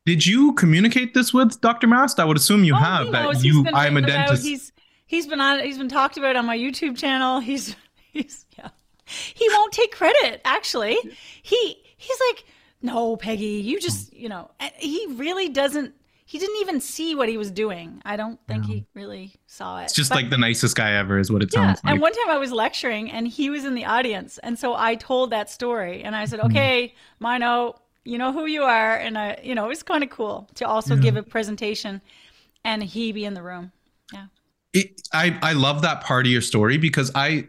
Did 0.05 0.25
you 0.25 0.53
communicate 0.53 1.13
this 1.13 1.33
with 1.33 1.59
Dr. 1.61 1.87
Mast? 1.87 2.19
I 2.19 2.25
would 2.25 2.37
assume 2.37 2.63
you 2.63 2.75
oh, 2.75 2.79
have 2.79 3.11
that 3.11 3.43
you 3.43 3.65
I'm 3.73 3.97
a 3.97 4.01
dentist. 4.01 4.43
He's 4.43 4.71
he's 5.07 5.27
been 5.27 5.41
on 5.41 5.59
he's 5.61 5.77
been 5.77 5.89
talked 5.89 6.17
about 6.17 6.35
on 6.35 6.45
my 6.45 6.57
YouTube 6.57 6.97
channel. 6.97 7.39
He's 7.39 7.75
he's 8.11 8.45
yeah. 8.57 8.69
He 9.05 9.47
won't 9.49 9.71
take 9.71 9.91
credit, 9.91 10.41
actually. 10.45 10.97
He 11.41 11.77
he's 11.97 12.19
like 12.29 12.45
no, 12.85 13.17
Peggy, 13.17 13.45
you 13.45 13.79
just, 13.79 14.13
you 14.13 14.29
know, 14.29 14.51
he 14.77 15.07
really 15.13 15.49
doesn't, 15.49 15.95
he 16.25 16.37
didn't 16.37 16.61
even 16.61 16.79
see 16.79 17.15
what 17.15 17.27
he 17.27 17.35
was 17.37 17.49
doing. 17.49 18.01
I 18.05 18.15
don't 18.15 18.39
think 18.47 18.65
he 18.65 18.85
really 18.93 19.33
saw 19.47 19.79
it. 19.79 19.85
It's 19.85 19.93
just 19.93 20.09
but, 20.09 20.17
like 20.17 20.29
the 20.29 20.37
nicest 20.37 20.75
guy 20.75 20.93
ever, 20.93 21.17
is 21.17 21.31
what 21.31 21.41
it 21.41 21.49
yeah, 21.51 21.67
sounds 21.67 21.83
like. 21.83 21.93
And 21.93 22.01
one 22.01 22.13
time 22.13 22.29
I 22.29 22.37
was 22.37 22.51
lecturing 22.51 23.11
and 23.11 23.27
he 23.27 23.49
was 23.49 23.65
in 23.65 23.73
the 23.73 23.85
audience. 23.85 24.37
And 24.39 24.57
so 24.57 24.75
I 24.75 24.95
told 24.95 25.31
that 25.31 25.49
story 25.49 26.03
and 26.03 26.15
I 26.15 26.25
said, 26.25 26.39
mm-hmm. 26.39 26.51
okay, 26.51 26.95
Mino, 27.19 27.75
you 28.05 28.17
know 28.17 28.31
who 28.31 28.45
you 28.45 28.63
are. 28.63 28.95
And 28.95 29.17
I, 29.17 29.37
you 29.43 29.55
know, 29.55 29.65
it 29.65 29.69
was 29.69 29.83
kind 29.83 30.03
of 30.03 30.09
cool 30.09 30.47
to 30.55 30.67
also 30.67 30.95
yeah. 30.95 31.01
give 31.01 31.17
a 31.17 31.23
presentation 31.23 32.01
and 32.63 32.81
he 32.81 33.11
be 33.11 33.25
in 33.25 33.33
the 33.33 33.43
room. 33.43 33.71
Yeah. 34.13 34.27
It, 34.73 35.01
I, 35.13 35.37
I 35.41 35.53
love 35.53 35.81
that 35.81 36.01
part 36.01 36.25
of 36.25 36.31
your 36.31 36.41
story 36.41 36.77
because 36.77 37.11
I 37.15 37.47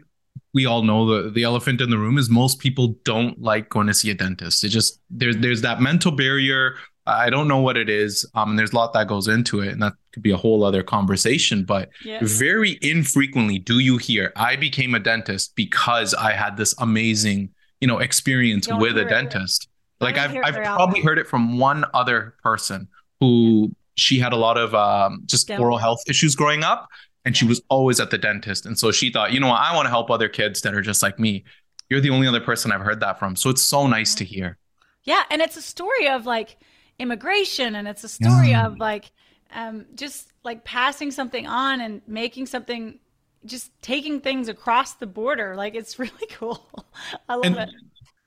we 0.53 0.65
all 0.65 0.81
know 0.81 1.05
the 1.05 1.29
the 1.29 1.43
elephant 1.43 1.81
in 1.81 1.89
the 1.89 1.97
room 1.97 2.17
is 2.17 2.29
most 2.29 2.59
people 2.59 2.95
don't 3.03 3.39
like 3.41 3.69
going 3.69 3.87
to 3.87 3.93
see 3.93 4.09
a 4.09 4.13
dentist. 4.13 4.63
It 4.63 4.69
just 4.69 4.99
there's 5.09 5.37
there's 5.37 5.61
that 5.61 5.81
mental 5.81 6.11
barrier. 6.11 6.75
I 7.05 7.29
don't 7.29 7.47
know 7.47 7.61
what 7.61 7.77
it 7.77 7.89
is. 7.89 8.29
Um, 8.35 8.51
and 8.51 8.59
there's 8.59 8.73
a 8.73 8.75
lot 8.75 8.91
that 8.93 9.07
goes 9.07 9.29
into 9.29 9.61
it, 9.61 9.69
and 9.69 9.81
that 9.81 9.93
could 10.11 10.23
be 10.23 10.31
a 10.31 10.37
whole 10.37 10.65
other 10.65 10.83
conversation. 10.83 11.63
But 11.63 11.89
yeah. 12.03 12.19
very 12.21 12.77
infrequently 12.81 13.59
do 13.59 13.79
you 13.79 13.97
hear, 13.97 14.33
"I 14.35 14.55
became 14.55 14.95
a 14.95 14.99
dentist 14.99 15.55
because 15.55 16.13
I 16.13 16.31
had 16.31 16.57
this 16.57 16.73
amazing, 16.79 17.49
you 17.79 17.87
know, 17.87 17.99
experience 17.99 18.67
with 18.67 18.97
a 18.97 19.05
dentist." 19.05 19.63
It. 19.63 19.69
Like 19.99 20.17
I've 20.17 20.35
I've 20.35 20.55
probably 20.55 21.01
heard 21.01 21.17
it 21.17 21.27
from 21.27 21.57
one 21.57 21.85
other 21.93 22.35
person 22.43 22.87
who 23.19 23.75
she 23.95 24.19
had 24.19 24.31
a 24.31 24.35
lot 24.35 24.57
of 24.57 24.75
um, 24.75 25.23
just 25.25 25.49
oral 25.49 25.77
health 25.77 26.03
issues 26.07 26.35
growing 26.35 26.63
up, 26.63 26.87
and 27.25 27.35
yeah. 27.35 27.39
she 27.39 27.45
was 27.45 27.61
always 27.69 27.99
at 27.99 28.11
the 28.11 28.17
dentist. 28.17 28.65
And 28.65 28.77
so 28.77 28.91
she 28.91 29.11
thought, 29.11 29.33
you 29.33 29.39
know 29.39 29.47
what, 29.47 29.59
I 29.59 29.75
want 29.75 29.85
to 29.87 29.89
help 29.89 30.11
other 30.11 30.29
kids 30.29 30.61
that 30.61 30.73
are 30.73 30.81
just 30.81 31.01
like 31.01 31.19
me. 31.19 31.43
You're 31.89 32.01
the 32.01 32.09
only 32.11 32.27
other 32.27 32.41
person 32.41 32.71
I've 32.71 32.81
heard 32.81 32.99
that 32.99 33.17
from. 33.17 33.35
So 33.35 33.49
it's 33.49 33.61
so 33.61 33.87
nice 33.87 34.13
to 34.15 34.25
hear. 34.25 34.57
Yeah. 35.03 35.23
And 35.31 35.41
it's 35.41 35.57
a 35.57 35.61
story 35.61 36.09
of 36.09 36.25
like 36.25 36.57
immigration 36.99 37.75
and 37.75 37.87
it's 37.87 38.03
a 38.03 38.09
story 38.09 38.49
yeah. 38.49 38.67
of 38.67 38.77
like 38.77 39.11
um, 39.53 39.85
just 39.95 40.31
like 40.43 40.63
passing 40.63 41.11
something 41.11 41.47
on 41.47 41.81
and 41.81 42.01
making 42.07 42.45
something 42.45 42.99
just 43.45 43.71
taking 43.81 44.19
things 44.19 44.49
across 44.49 44.95
the 44.95 45.07
border. 45.07 45.55
Like 45.55 45.75
it's 45.75 45.97
really 45.99 46.27
cool. 46.31 46.67
I 47.29 47.35
love 47.35 47.45
and- 47.45 47.57
it. 47.57 47.69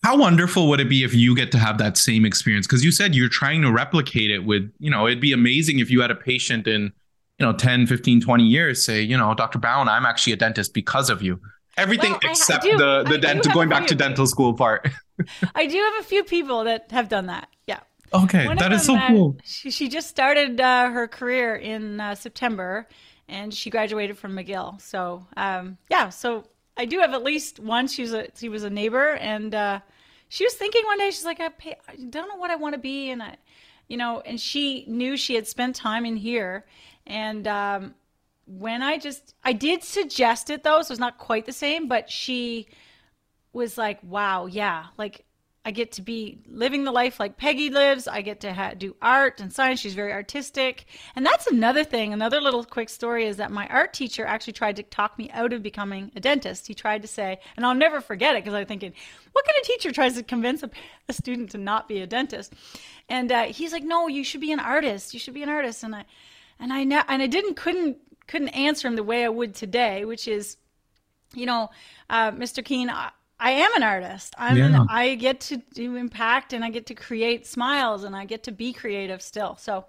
How 0.02 0.16
wonderful 0.16 0.69
would 0.69 0.80
it 0.80 0.88
be 0.88 1.04
if 1.04 1.14
you 1.14 1.37
get 1.37 1.52
to 1.52 1.59
have 1.59 1.78
that 1.78 1.97
same 1.97 2.25
experience? 2.25 2.66
Because 2.66 2.85
you 2.85 2.90
said 2.90 3.14
you're 3.14 3.28
trying 3.28 3.62
to 3.62 3.71
replicate 3.71 4.30
it 4.30 4.45
with, 4.45 4.73
you 4.78 4.90
know, 4.90 5.07
it'd 5.07 5.21
be 5.21 5.33
amazing 5.33 5.78
if 5.78 5.90
you 5.90 6.00
had 6.00 6.11
a 6.11 6.14
patient 6.14 6.66
in 6.66 6.92
you 7.38 7.47
know 7.47 7.54
10 7.54 7.87
15 7.87 8.21
20 8.21 8.45
years 8.45 8.85
say 8.85 9.00
you 9.00 9.16
know 9.16 9.33
dr 9.33 9.59
Bown 9.61 9.88
i'm 9.88 10.04
actually 10.04 10.35
a 10.35 10.37
dentist 10.37 10.75
because 10.75 11.09
of 11.09 11.23
you 11.23 11.40
everything 11.78 12.11
well, 12.11 12.21
except 12.25 12.66
I, 12.66 12.73
I 12.73 12.76
the 12.76 13.04
the 13.09 13.16
dental 13.16 13.50
going 13.54 13.71
back 13.71 13.87
to 13.87 13.95
dental 13.95 14.26
school 14.26 14.52
part 14.52 14.87
i 15.54 15.66
do 15.66 15.78
have 15.78 16.04
a 16.04 16.07
few 16.07 16.23
people 16.23 16.64
that 16.64 16.90
have 16.90 17.09
done 17.09 17.28
that 17.28 17.49
yeah 17.66 17.80
Okay, 18.12 18.47
One 18.47 18.57
that 18.57 18.73
is 18.73 18.85
so 18.85 18.97
uh, 18.97 19.07
cool. 19.09 19.37
She, 19.45 19.71
she 19.71 19.88
just 19.88 20.09
started 20.09 20.61
uh, 20.61 20.90
her 20.90 21.07
career 21.07 21.54
in 21.54 22.00
uh, 22.00 22.14
September, 22.14 22.88
and 23.28 23.54
she 23.54 23.71
graduated 23.71 24.19
from 24.19 24.37
McGill. 24.37 24.80
So 24.80 25.26
um, 25.37 25.78
yeah, 25.90 26.09
so 26.09 26.45
I 26.81 26.87
do 26.87 27.01
have 27.01 27.13
at 27.13 27.23
least 27.23 27.61
one. 27.61 27.85
A 27.85 28.27
she 28.35 28.49
was 28.49 28.65
a 28.65 28.71
neighbor, 28.71 29.13
and 29.13 29.55
uh, 29.55 29.81
she 30.31 30.45
was 30.45 30.55
thinking 30.55 30.83
one 30.87 30.99
day 30.99 31.11
she's 31.11 31.27
like, 31.27 31.39
I, 31.39 31.51
pay, 31.51 31.77
I 31.87 31.97
don't 31.97 32.27
know 32.27 32.37
what 32.37 32.51
I 32.51 32.57
want 32.57 32.75
to 32.75 32.81
be, 32.81 33.11
and 33.11 33.23
I, 33.23 33.37
you 33.87 33.99
know, 33.99 34.21
and 34.21 34.41
she 34.41 34.87
knew 34.89 35.19
she 35.19 35.35
had 35.35 35.47
spent 35.47 35.77
time 35.77 36.07
in 36.07 36.17
here, 36.17 36.65
and 37.07 37.47
um, 37.47 37.95
when 38.47 38.81
I 38.83 38.97
just 38.97 39.35
I 39.45 39.53
did 39.53 39.85
suggest 39.85 40.49
it 40.49 40.65
though, 40.65 40.81
so 40.81 40.93
it's 40.93 41.01
not 41.01 41.19
quite 41.19 41.45
the 41.45 41.53
same, 41.53 41.87
but 41.87 42.11
she 42.11 42.67
was 43.53 43.77
like, 43.77 43.99
wow, 44.03 44.47
yeah, 44.47 44.87
like 44.97 45.27
I 45.62 45.73
get 45.73 45.93
to 45.93 46.02
be 46.02 46.38
living 46.49 46.85
the 46.85 46.93
life 46.93 47.21
like 47.21 47.37
Peggy 47.37 47.69
lives. 47.69 48.09
I 48.09 48.23
get 48.23 48.40
to 48.40 48.55
ha- 48.55 48.73
do 48.76 48.97
art 49.02 49.40
and 49.40 49.52
science. 49.52 49.79
She's 49.79 49.95
very 49.95 50.11
artistic. 50.11 50.87
And 51.14 51.25
that's 51.25 51.47
another 51.47 51.85
thing. 51.85 52.14
Another 52.14 52.40
little 52.40 52.64
quick 52.64 52.88
story 52.88 53.26
is 53.26 53.37
that 53.37 53.50
my 53.50 53.67
art 53.69 53.93
teacher 53.93 54.25
actually 54.25 54.55
tried 54.55 54.76
to 54.76 54.83
talk 54.83 55.19
me 55.19 55.29
out 55.33 55.52
of 55.52 55.62
becoming 55.62 56.12
a 56.17 56.21
dentist. 56.21 56.67
He 56.67 56.73
tried 56.73 57.02
to 57.02 57.09
say, 57.09 57.40
and 57.57 57.67
I'll 57.67 57.75
never 57.75 58.00
forget 58.00 58.37
it 58.37 58.43
because 58.43 58.55
I'm 58.55 58.64
thinking, 58.64 58.95
what 59.33 59.45
kind 59.45 59.57
of 59.61 59.67
teacher 59.67 59.93
tries 59.93 60.14
to 60.14 60.23
convince 60.23 60.62
a, 60.62 60.71
a 61.11 61.12
student 61.12 61.50
to 61.50 61.59
not 61.59 61.88
be 61.88 62.00
a 62.00 62.07
dentist? 62.07 62.55
And 63.11 63.31
uh, 63.31 63.45
he's 63.45 63.73
like, 63.73 63.85
no, 63.85 64.09
you 64.09 64.25
should 64.25 64.40
be 64.40 64.52
an 64.52 64.61
artist. 64.61 65.12
You 65.12 65.21
should 65.21 65.35
be 65.35 65.43
an 65.43 65.50
artist. 65.50 65.83
And 65.83 65.95
I, 65.95 66.07
and 66.59 66.73
I, 66.73 66.85
ne- 66.85 67.05
and 67.07 67.21
I 67.21 67.26
didn't, 67.26 67.57
couldn't, 67.57 67.99
couldn't 68.26 68.49
answer 68.49 68.88
him 68.88 68.97
the 68.97 69.05
way 69.05 69.26
I 69.26 69.29
would 69.29 69.55
today, 69.55 70.07
which 70.07 70.26
is, 70.26 70.57
you 71.35 71.45
know, 71.45 71.69
uh, 72.09 72.31
Mr. 72.31 72.64
Keene, 72.64 72.90
I, 73.40 73.50
am 73.52 73.75
an 73.75 73.82
artist. 73.82 74.35
I'm 74.38 74.56
Yeah. 74.56 74.66
an, 74.66 74.87
I 74.88 75.14
get 75.14 75.40
to 75.40 75.56
do 75.75 75.97
impact 75.97 76.52
and 76.52 76.64
I 76.64 76.70
get 76.70 76.87
to 76.87 76.94
create 76.94 77.47
smiles 77.47 78.04
and 78.04 78.14
I 78.14 78.25
get 78.25 78.44
to 78.44 78.52
be 78.52 78.73
creative 78.73 79.23
still. 79.23 79.56
So 79.56 79.87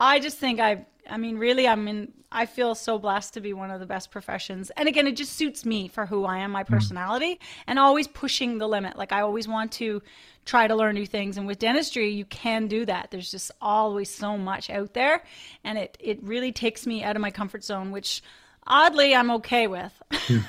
I 0.00 0.20
just 0.20 0.38
think 0.38 0.60
I 0.60 0.86
I 1.08 1.18
mean 1.18 1.36
really 1.38 1.68
I'm 1.68 1.86
in 1.88 2.12
I 2.32 2.46
feel 2.46 2.74
so 2.74 2.98
blessed 2.98 3.34
to 3.34 3.40
be 3.40 3.52
one 3.52 3.70
of 3.70 3.78
the 3.78 3.86
best 3.86 4.10
professions. 4.10 4.70
And 4.76 4.88
again 4.88 5.06
it 5.06 5.16
just 5.16 5.34
suits 5.34 5.64
me 5.64 5.88
for 5.88 6.06
who 6.06 6.24
I 6.24 6.38
am, 6.38 6.52
my 6.52 6.64
mm. 6.64 6.68
personality 6.68 7.40
and 7.66 7.78
always 7.78 8.08
pushing 8.08 8.58
the 8.58 8.68
limit. 8.68 8.96
Like 8.96 9.12
I 9.12 9.20
always 9.20 9.46
want 9.46 9.72
to 9.72 10.02
try 10.44 10.66
to 10.66 10.74
learn 10.74 10.94
new 10.94 11.06
things 11.06 11.36
and 11.36 11.46
with 11.46 11.58
dentistry 11.58 12.10
you 12.10 12.24
can 12.26 12.66
do 12.66 12.84
that. 12.86 13.10
There's 13.10 13.30
just 13.30 13.50
always 13.60 14.10
so 14.10 14.36
much 14.38 14.70
out 14.70 14.94
there 14.94 15.22
and 15.62 15.78
it 15.78 15.96
it 16.00 16.22
really 16.22 16.52
takes 16.52 16.86
me 16.86 17.02
out 17.02 17.16
of 17.16 17.22
my 17.22 17.30
comfort 17.30 17.64
zone 17.64 17.90
which 17.90 18.22
oddly 18.66 19.14
I'm 19.14 19.30
okay 19.32 19.66
with. 19.66 19.92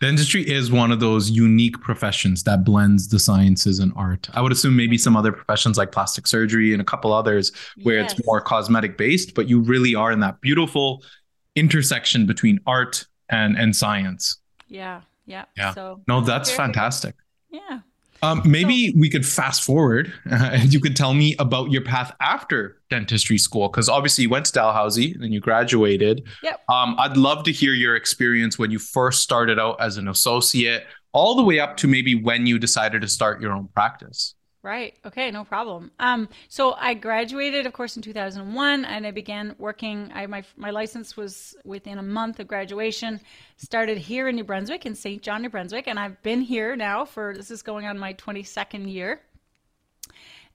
Dentistry 0.00 0.42
is 0.42 0.72
one 0.72 0.90
of 0.90 0.98
those 0.98 1.30
unique 1.30 1.80
professions 1.80 2.42
that 2.42 2.64
blends 2.64 3.08
the 3.08 3.20
sciences 3.20 3.78
and 3.78 3.92
art. 3.94 4.28
I 4.34 4.40
would 4.42 4.50
assume 4.50 4.74
maybe 4.74 4.98
some 4.98 5.16
other 5.16 5.30
professions 5.30 5.78
like 5.78 5.92
plastic 5.92 6.26
surgery 6.26 6.72
and 6.72 6.82
a 6.82 6.84
couple 6.84 7.12
others 7.12 7.52
where 7.84 7.98
Yes. 8.00 8.12
it's 8.14 8.26
more 8.26 8.40
cosmetic 8.40 8.98
based, 8.98 9.34
but 9.34 9.48
you 9.48 9.60
really 9.60 9.94
are 9.94 10.10
in 10.10 10.18
that 10.20 10.40
beautiful 10.40 11.04
intersection 11.54 12.26
between 12.26 12.58
art 12.66 13.06
and 13.28 13.56
and 13.56 13.76
science. 13.76 14.38
Yeah, 14.66 15.02
yeah. 15.26 15.44
Yeah. 15.56 15.72
So 15.72 16.02
No, 16.08 16.20
that's 16.20 16.50
fantastic. 16.50 17.14
yeah. 17.50 17.80
Um, 18.22 18.40
maybe 18.44 18.94
we 18.96 19.10
could 19.10 19.26
fast 19.26 19.64
forward 19.64 20.12
uh, 20.30 20.50
and 20.52 20.72
you 20.72 20.80
could 20.80 20.96
tell 20.96 21.12
me 21.12 21.34
about 21.38 21.72
your 21.72 21.82
path 21.82 22.14
after 22.20 22.80
dentistry 22.88 23.36
school 23.36 23.68
because 23.68 23.88
obviously 23.88 24.22
you 24.22 24.30
went 24.30 24.46
to 24.46 24.52
Dalhousie 24.52 25.12
and 25.12 25.22
then 25.22 25.32
you 25.32 25.40
graduated. 25.40 26.22
Yep. 26.42 26.60
Um, 26.68 26.94
I'd 26.98 27.16
love 27.16 27.44
to 27.44 27.52
hear 27.52 27.74
your 27.74 27.96
experience 27.96 28.58
when 28.58 28.70
you 28.70 28.78
first 28.78 29.22
started 29.22 29.58
out 29.58 29.80
as 29.80 29.96
an 29.96 30.08
associate, 30.08 30.86
all 31.12 31.34
the 31.34 31.42
way 31.42 31.58
up 31.58 31.76
to 31.78 31.88
maybe 31.88 32.14
when 32.14 32.46
you 32.46 32.58
decided 32.58 33.02
to 33.02 33.08
start 33.08 33.42
your 33.42 33.52
own 33.52 33.68
practice. 33.74 34.34
Right. 34.62 34.94
Okay. 35.04 35.32
No 35.32 35.44
problem. 35.44 35.90
Um, 35.98 36.28
so 36.48 36.74
I 36.74 36.94
graduated, 36.94 37.66
of 37.66 37.72
course, 37.72 37.96
in 37.96 38.02
2001, 38.02 38.84
and 38.84 39.04
I 39.04 39.10
began 39.10 39.56
working. 39.58 40.12
I 40.14 40.26
my 40.26 40.44
my 40.56 40.70
license 40.70 41.16
was 41.16 41.56
within 41.64 41.98
a 41.98 42.02
month 42.02 42.38
of 42.38 42.46
graduation. 42.46 43.20
Started 43.56 43.98
here 43.98 44.28
in 44.28 44.36
New 44.36 44.44
Brunswick, 44.44 44.86
in 44.86 44.94
St. 44.94 45.20
John, 45.20 45.42
New 45.42 45.48
Brunswick, 45.48 45.88
and 45.88 45.98
I've 45.98 46.22
been 46.22 46.42
here 46.42 46.76
now 46.76 47.04
for 47.04 47.34
this 47.36 47.50
is 47.50 47.62
going 47.62 47.86
on 47.86 47.98
my 47.98 48.14
22nd 48.14 48.92
year. 48.92 49.20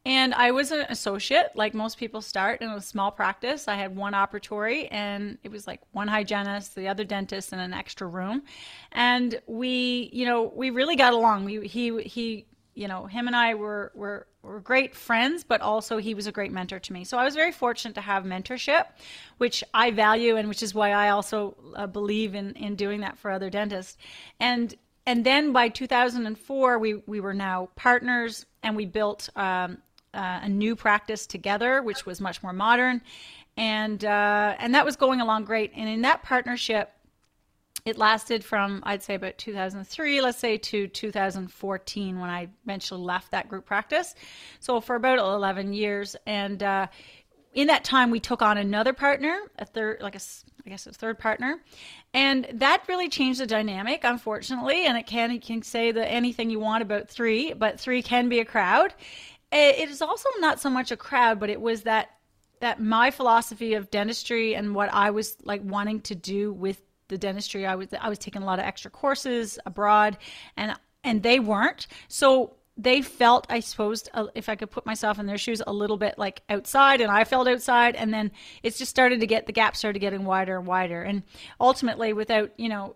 And 0.05 0.33
I 0.33 0.51
was 0.51 0.71
an 0.71 0.85
associate, 0.87 1.51
like 1.55 1.73
most 1.73 1.97
people 1.97 2.21
start 2.21 2.61
in 2.61 2.69
a 2.69 2.79
small 2.79 3.11
practice. 3.11 3.67
I 3.67 3.75
had 3.75 3.93
one 3.93 4.13
operatory, 4.13 4.87
and 4.89 5.37
it 5.43 5.51
was 5.51 5.67
like 5.67 5.81
one 5.91 6.07
hygienist, 6.07 6.75
the 6.75 6.87
other 6.87 7.03
dentist, 7.03 7.51
and 7.51 7.59
an 7.59 7.73
extra 7.73 8.07
room. 8.07 8.43
And 8.93 9.41
we, 9.47 10.09
you 10.13 10.25
know, 10.25 10.43
we 10.55 10.69
really 10.69 10.95
got 10.95 11.11
along. 11.11 11.43
We, 11.43 11.67
he, 11.67 12.01
he, 12.03 12.45
you 12.77 12.87
know, 12.87 13.07
him 13.07 13.25
and 13.25 13.35
I 13.35 13.55
were 13.55 13.91
were 13.95 14.27
were 14.43 14.59
great 14.59 14.95
friends, 14.95 15.43
but 15.43 15.61
also 15.61 15.97
he 15.97 16.13
was 16.13 16.27
a 16.27 16.31
great 16.31 16.51
mentor 16.51 16.77
to 16.79 16.93
me. 16.93 17.03
So 17.03 17.17
I 17.17 17.25
was 17.25 17.33
very 17.33 17.51
fortunate 17.51 17.95
to 17.95 18.01
have 18.01 18.23
mentorship, 18.23 18.85
which 19.39 19.63
I 19.73 19.89
value, 19.89 20.37
and 20.37 20.47
which 20.47 20.61
is 20.61 20.75
why 20.75 20.91
I 20.91 21.09
also 21.09 21.55
uh, 21.75 21.87
believe 21.87 22.35
in 22.35 22.53
in 22.53 22.75
doing 22.75 23.01
that 23.01 23.17
for 23.17 23.31
other 23.31 23.49
dentists. 23.49 23.97
And 24.39 24.75
and 25.07 25.25
then 25.25 25.53
by 25.53 25.69
2004, 25.69 26.77
we 26.77 26.95
we 27.07 27.19
were 27.19 27.33
now 27.33 27.69
partners, 27.75 28.45
and 28.61 28.75
we 28.75 28.85
built 28.85 29.29
um, 29.35 29.79
uh, 30.13 30.41
a 30.43 30.49
new 30.49 30.75
practice 30.75 31.25
together, 31.25 31.81
which 31.81 32.05
was 32.05 32.21
much 32.21 32.43
more 32.43 32.53
modern, 32.53 33.01
and 33.57 34.05
uh, 34.05 34.55
and 34.59 34.75
that 34.75 34.85
was 34.85 34.95
going 34.95 35.19
along 35.19 35.45
great. 35.45 35.71
And 35.75 35.89
in 35.89 36.01
that 36.01 36.21
partnership, 36.21 36.91
it 37.87 37.97
lasted 37.97 38.43
from 38.43 38.83
I'd 38.85 39.01
say 39.01 39.15
about 39.15 39.37
2003, 39.37 40.19
let's 40.19 40.37
say, 40.37 40.57
to 40.57 40.89
2014 40.89 42.19
when 42.19 42.29
I 42.29 42.49
eventually 42.65 42.99
left 42.99 43.31
that 43.31 43.47
group 43.47 43.65
practice. 43.65 44.13
So 44.59 44.81
for 44.81 44.97
about 44.97 45.19
11 45.19 45.71
years, 45.71 46.17
and 46.25 46.61
uh, 46.61 46.87
in 47.53 47.67
that 47.67 47.85
time 47.85 48.11
we 48.11 48.19
took 48.19 48.41
on 48.41 48.57
another 48.57 48.91
partner, 48.91 49.39
a 49.57 49.63
third, 49.63 50.01
like 50.01 50.15
a 50.15 50.19
I 50.65 50.69
guess 50.69 50.85
a 50.85 50.91
third 50.91 51.17
partner, 51.17 51.61
and 52.13 52.45
that 52.55 52.83
really 52.89 53.07
changed 53.07 53.39
the 53.39 53.47
dynamic, 53.47 54.01
unfortunately. 54.03 54.85
And 54.85 54.97
it 54.97 55.07
can 55.07 55.31
you 55.31 55.39
can 55.39 55.61
say 55.61 55.93
that 55.93 56.11
anything 56.11 56.49
you 56.49 56.59
want 56.59 56.81
about 56.81 57.07
three, 57.07 57.53
but 57.53 57.79
three 57.79 58.01
can 58.03 58.27
be 58.27 58.39
a 58.39 58.45
crowd. 58.45 58.93
Eh, 59.53 59.75
It 59.77 59.89
is 59.89 60.01
also 60.01 60.27
not 60.39 60.59
so 60.59 60.69
much 60.69 60.91
a 60.91 60.97
crowd, 60.97 61.39
but 61.39 61.49
it 61.49 61.61
was 61.61 61.83
that 61.83 62.09
that 62.59 62.81
my 62.81 63.11
philosophy 63.11 63.75
of 63.75 63.89
dentistry 63.91 64.55
and 64.55 64.75
what 64.75 64.93
I 64.93 65.11
was 65.11 65.37
like 65.43 65.61
wanting 65.63 66.01
to 66.01 66.15
do 66.15 66.51
with 66.51 66.81
the 67.07 67.17
dentistry 67.17 67.65
I 67.65 67.75
was 67.75 67.87
I 67.99 68.09
was 68.09 68.19
taking 68.19 68.41
a 68.41 68.45
lot 68.45 68.59
of 68.59 68.65
extra 68.65 68.91
courses 68.91 69.59
abroad 69.65 70.17
and 70.55 70.75
and 71.03 71.23
they 71.23 71.39
weren't. 71.39 71.87
So 72.07 72.53
they 72.77 73.01
felt 73.01 73.47
I 73.49 73.59
suppose 73.59 74.07
if 74.35 74.49
I 74.49 74.55
could 74.55 74.69
put 74.69 74.85
myself 74.85 75.17
in 75.17 75.25
their 75.25 75.37
shoes 75.37 75.61
a 75.65 75.73
little 75.73 75.97
bit 75.97 76.17
like 76.17 76.43
outside 76.49 77.01
and 77.01 77.11
I 77.11 77.23
felt 77.23 77.47
outside 77.47 77.95
and 77.95 78.13
then 78.13 78.31
it's 78.61 78.77
just 78.77 78.91
started 78.91 79.21
to 79.21 79.27
get 79.27 79.47
the 79.47 79.53
gap 79.53 79.75
started 79.75 79.99
getting 79.99 80.25
wider 80.25 80.57
and 80.57 80.67
wider. 80.67 81.01
And 81.01 81.23
ultimately 81.59 82.13
without 82.13 82.51
you 82.57 82.69
know 82.69 82.95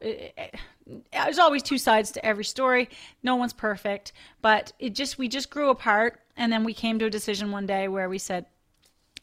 there's 1.13 1.39
always 1.39 1.63
two 1.63 1.77
sides 1.77 2.11
to 2.11 2.25
every 2.25 2.43
story. 2.43 2.89
No 3.23 3.35
one's 3.35 3.53
perfect 3.53 4.13
but 4.41 4.73
it 4.77 4.93
just 4.93 5.17
we 5.17 5.27
just 5.27 5.49
grew 5.49 5.69
apart 5.69 6.19
and 6.37 6.51
then 6.51 6.63
we 6.63 6.73
came 6.73 6.99
to 6.99 7.05
a 7.05 7.09
decision 7.09 7.51
one 7.51 7.65
day 7.65 7.87
where 7.87 8.09
we 8.09 8.17
said 8.17 8.45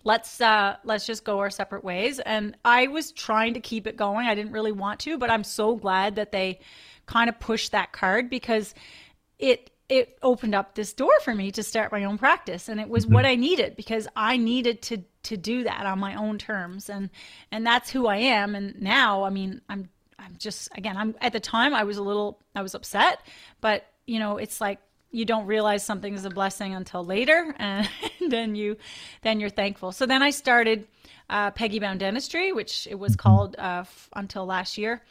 let's 0.09 0.41
uh 0.41 0.75
let's 0.85 1.05
just 1.05 1.23
go 1.23 1.39
our 1.39 1.51
separate 1.51 1.85
ways. 1.85 2.19
And 2.19 2.57
i 2.65 2.87
was 2.87 3.13
trying 3.13 3.55
to 3.55 3.61
keep 3.61 3.87
it 3.87 3.97
going. 3.97 4.27
I 4.27 4.35
didn't 4.35 4.53
really 4.53 4.73
want 4.73 5.01
to 5.01 5.19
but 5.19 5.31
i'm 5.31 5.45
so 5.45 5.77
glad 5.77 6.17
that 6.17 6.33
they 6.33 6.61
kind 7.05 7.29
of 7.29 7.39
pushed 7.39 7.73
that 7.73 7.93
card 7.93 8.31
because 8.31 8.75
it 9.39 9.71
it 9.89 10.19
opened 10.23 10.55
up 10.55 10.75
this 10.75 10.93
door 10.93 11.13
for 11.21 11.35
me 11.35 11.51
to 11.53 11.63
start 11.63 11.93
my 11.93 12.05
own 12.05 12.19
practice. 12.19 12.69
And 12.69 12.81
it 12.81 12.89
was 12.89 13.07
what 13.07 13.27
i 13.27 13.35
needed 13.35 13.77
because 13.77 14.09
i 14.17 14.39
needed 14.39 14.81
to 14.83 15.05
to 15.25 15.37
do 15.37 15.65
that 15.65 15.85
on 15.85 15.99
my 15.99 16.15
own 16.15 16.39
terms. 16.39 16.89
And 16.89 17.11
and 17.53 17.67
that's 17.67 17.91
who 17.91 18.07
i 18.07 18.17
am. 18.17 18.55
And 18.55 18.81
now 18.81 19.25
i 19.25 19.31
mean 19.31 19.61
i'm 19.69 19.91
i'm 20.19 20.37
just 20.39 20.71
again 20.75 20.97
i'm 20.97 21.15
at 21.21 21.33
the 21.33 21.41
time 21.41 21.75
i 21.75 21.85
was 21.85 21.99
a 21.99 22.03
little 22.03 22.41
i 22.55 22.63
was 22.63 22.75
upset 22.75 23.21
but 23.61 23.87
you 24.07 24.19
know 24.19 24.39
it's 24.39 24.61
like 24.61 24.81
you 25.11 25.25
don't 25.25 25.47
realize 25.47 25.85
something 25.85 26.15
is 26.15 26.25
a 26.25 26.31
blessing 26.31 26.75
until 26.75 27.05
later 27.05 27.55
and 27.59 27.89
then 28.29 28.55
you 28.55 28.77
then 29.23 29.41
you're 29.41 29.51
thankful. 29.51 29.93
So 29.93 30.07
then 30.07 30.23
i 30.23 30.31
started 30.31 30.87
uh, 31.31 31.51
Peggy 31.51 31.79
Bown 31.79 31.99
dentistry 31.99 32.53
which 32.53 32.87
it 32.91 32.99
was 32.99 33.17
called 33.17 33.57
uh, 33.59 33.81
f- 33.81 34.09
until 34.15 34.47
last 34.47 34.79
year. 34.79 35.03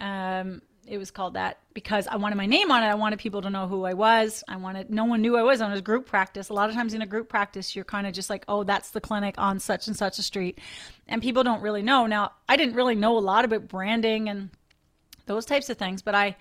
Um, 0.00 0.60
it 0.86 0.98
was 0.98 1.10
called 1.10 1.32
that 1.34 1.60
because 1.72 2.06
i 2.08 2.16
wanted 2.16 2.36
my 2.36 2.46
name 2.46 2.70
on 2.70 2.82
it. 2.82 2.86
I 2.86 2.94
wanted 2.94 3.18
people 3.18 3.42
to 3.42 3.50
know 3.50 3.66
who 3.68 3.84
i 3.84 3.94
was. 3.94 4.44
I 4.48 4.56
wanted 4.56 4.90
no 4.90 5.04
one 5.04 5.22
knew 5.22 5.36
i 5.36 5.42
was 5.42 5.60
on 5.60 5.72
a 5.72 5.80
group 5.80 6.06
practice. 6.06 6.48
A 6.48 6.52
lot 6.52 6.68
of 6.68 6.74
times 6.74 6.94
in 6.94 7.02
a 7.02 7.06
group 7.06 7.28
practice 7.28 7.74
you're 7.74 7.84
kind 7.84 8.06
of 8.06 8.12
just 8.12 8.30
like 8.30 8.44
oh 8.48 8.64
that's 8.64 8.90
the 8.90 9.00
clinic 9.00 9.34
on 9.38 9.60
such 9.60 9.86
and 9.86 9.96
such 9.96 10.18
a 10.18 10.22
street. 10.22 10.58
And 11.06 11.22
people 11.22 11.42
don't 11.42 11.62
really 11.62 11.82
know. 11.82 12.06
Now 12.06 12.32
i 12.48 12.56
didn't 12.56 12.74
really 12.74 12.96
know 12.96 13.16
a 13.16 13.20
lot 13.20 13.44
about 13.44 13.68
branding 13.68 14.28
and 14.28 14.50
those 15.26 15.46
types 15.46 15.70
of 15.70 15.78
things 15.78 16.02
but 16.02 16.14
i 16.14 16.36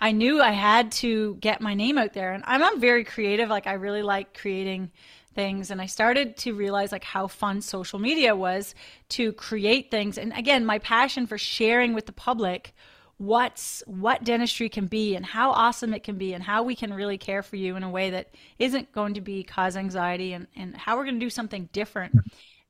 i 0.00 0.12
knew 0.12 0.40
i 0.40 0.50
had 0.50 0.90
to 0.92 1.36
get 1.36 1.60
my 1.60 1.74
name 1.74 1.98
out 1.98 2.12
there 2.12 2.32
and 2.32 2.44
i'm, 2.46 2.62
I'm 2.62 2.80
very 2.80 3.04
creative 3.04 3.48
like 3.48 3.66
i 3.66 3.74
really 3.74 4.02
like 4.02 4.36
creating 4.36 4.90
things 5.34 5.70
and 5.70 5.80
i 5.80 5.86
started 5.86 6.36
to 6.36 6.52
realize 6.52 6.92
like 6.92 7.04
how 7.04 7.26
fun 7.26 7.60
social 7.60 7.98
media 7.98 8.34
was 8.34 8.74
to 9.10 9.32
create 9.32 9.90
things 9.90 10.18
and 10.18 10.32
again 10.36 10.64
my 10.66 10.78
passion 10.78 11.26
for 11.26 11.38
sharing 11.38 11.94
with 11.94 12.06
the 12.06 12.12
public 12.12 12.74
what's 13.18 13.82
what 13.86 14.22
dentistry 14.22 14.68
can 14.68 14.86
be 14.86 15.16
and 15.16 15.26
how 15.26 15.50
awesome 15.50 15.92
it 15.92 16.04
can 16.04 16.16
be 16.16 16.34
and 16.34 16.44
how 16.44 16.62
we 16.62 16.74
can 16.74 16.94
really 16.94 17.18
care 17.18 17.42
for 17.42 17.56
you 17.56 17.74
in 17.74 17.82
a 17.82 17.90
way 17.90 18.10
that 18.10 18.32
isn't 18.60 18.90
going 18.92 19.14
to 19.14 19.20
be 19.20 19.42
cause 19.42 19.76
anxiety 19.76 20.32
and, 20.32 20.46
and 20.56 20.76
how 20.76 20.96
we're 20.96 21.04
going 21.04 21.18
to 21.18 21.26
do 21.26 21.30
something 21.30 21.68
different 21.72 22.14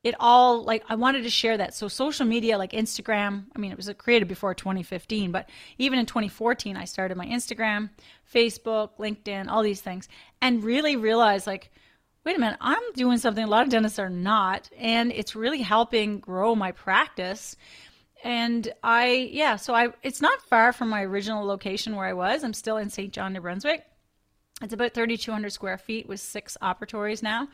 it 0.04 0.14
all 0.20 0.62
like 0.62 0.82
i 0.88 0.94
wanted 0.94 1.22
to 1.22 1.30
share 1.30 1.56
that 1.56 1.74
so 1.74 1.88
social 1.88 2.26
media 2.26 2.56
like 2.56 2.72
instagram 2.72 3.44
i 3.54 3.58
mean 3.58 3.72
it 3.72 3.76
was 3.76 3.90
created 3.98 4.28
before 4.28 4.54
2015 4.54 5.32
but 5.32 5.48
even 5.78 5.98
in 5.98 6.06
2014 6.06 6.76
i 6.76 6.84
started 6.84 7.16
my 7.16 7.26
instagram 7.26 7.90
facebook 8.32 8.90
linkedin 8.98 9.48
all 9.48 9.62
these 9.62 9.80
things 9.80 10.08
and 10.40 10.62
really 10.62 10.96
realized 10.96 11.46
like 11.46 11.70
wait 12.24 12.36
a 12.36 12.40
minute 12.40 12.58
i'm 12.60 12.92
doing 12.94 13.18
something 13.18 13.44
a 13.44 13.48
lot 13.48 13.64
of 13.64 13.70
dentists 13.70 13.98
are 13.98 14.10
not 14.10 14.70
and 14.78 15.12
it's 15.12 15.34
really 15.34 15.62
helping 15.62 16.20
grow 16.20 16.54
my 16.54 16.72
practice 16.72 17.56
and 18.24 18.72
I 18.82 19.30
yeah, 19.32 19.56
so 19.56 19.74
I 19.74 19.92
it's 20.02 20.20
not 20.20 20.42
far 20.42 20.72
from 20.72 20.88
my 20.88 21.02
original 21.04 21.46
location 21.46 21.94
where 21.94 22.06
I 22.06 22.14
was. 22.14 22.42
I'm 22.42 22.52
still 22.52 22.76
in 22.76 22.90
St. 22.90 23.12
John, 23.12 23.32
New 23.32 23.40
Brunswick. 23.40 23.84
It's 24.60 24.72
about 24.72 24.92
3,200 24.92 25.50
square 25.50 25.78
feet 25.78 26.08
with 26.08 26.18
six 26.18 26.56
operatories 26.60 27.22
now, 27.22 27.48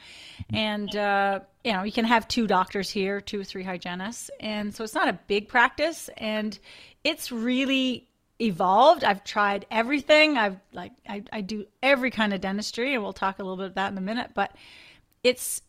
and 0.50 0.94
uh, 0.96 1.40
you 1.62 1.72
know 1.72 1.82
you 1.82 1.92
can 1.92 2.06
have 2.06 2.26
two 2.28 2.46
doctors 2.46 2.88
here, 2.88 3.20
two 3.20 3.40
or 3.40 3.44
three 3.44 3.62
hygienists, 3.62 4.30
and 4.40 4.74
so 4.74 4.84
it's 4.84 4.94
not 4.94 5.08
a 5.08 5.18
big 5.26 5.48
practice, 5.48 6.08
and 6.16 6.58
it's 7.02 7.30
really 7.30 8.08
evolved. 8.40 9.04
I've 9.04 9.22
tried 9.22 9.66
everything. 9.70 10.38
I've 10.38 10.56
like 10.72 10.92
I, 11.06 11.24
I 11.30 11.42
do 11.42 11.66
every 11.82 12.10
kind 12.10 12.32
of 12.32 12.40
dentistry, 12.40 12.94
and 12.94 13.02
we'll 13.02 13.12
talk 13.12 13.38
a 13.38 13.42
little 13.42 13.58
bit 13.58 13.66
of 13.66 13.74
that 13.74 13.92
in 13.92 13.98
a 13.98 14.02
minute. 14.02 14.30
But 14.32 14.52
it's 15.22 15.60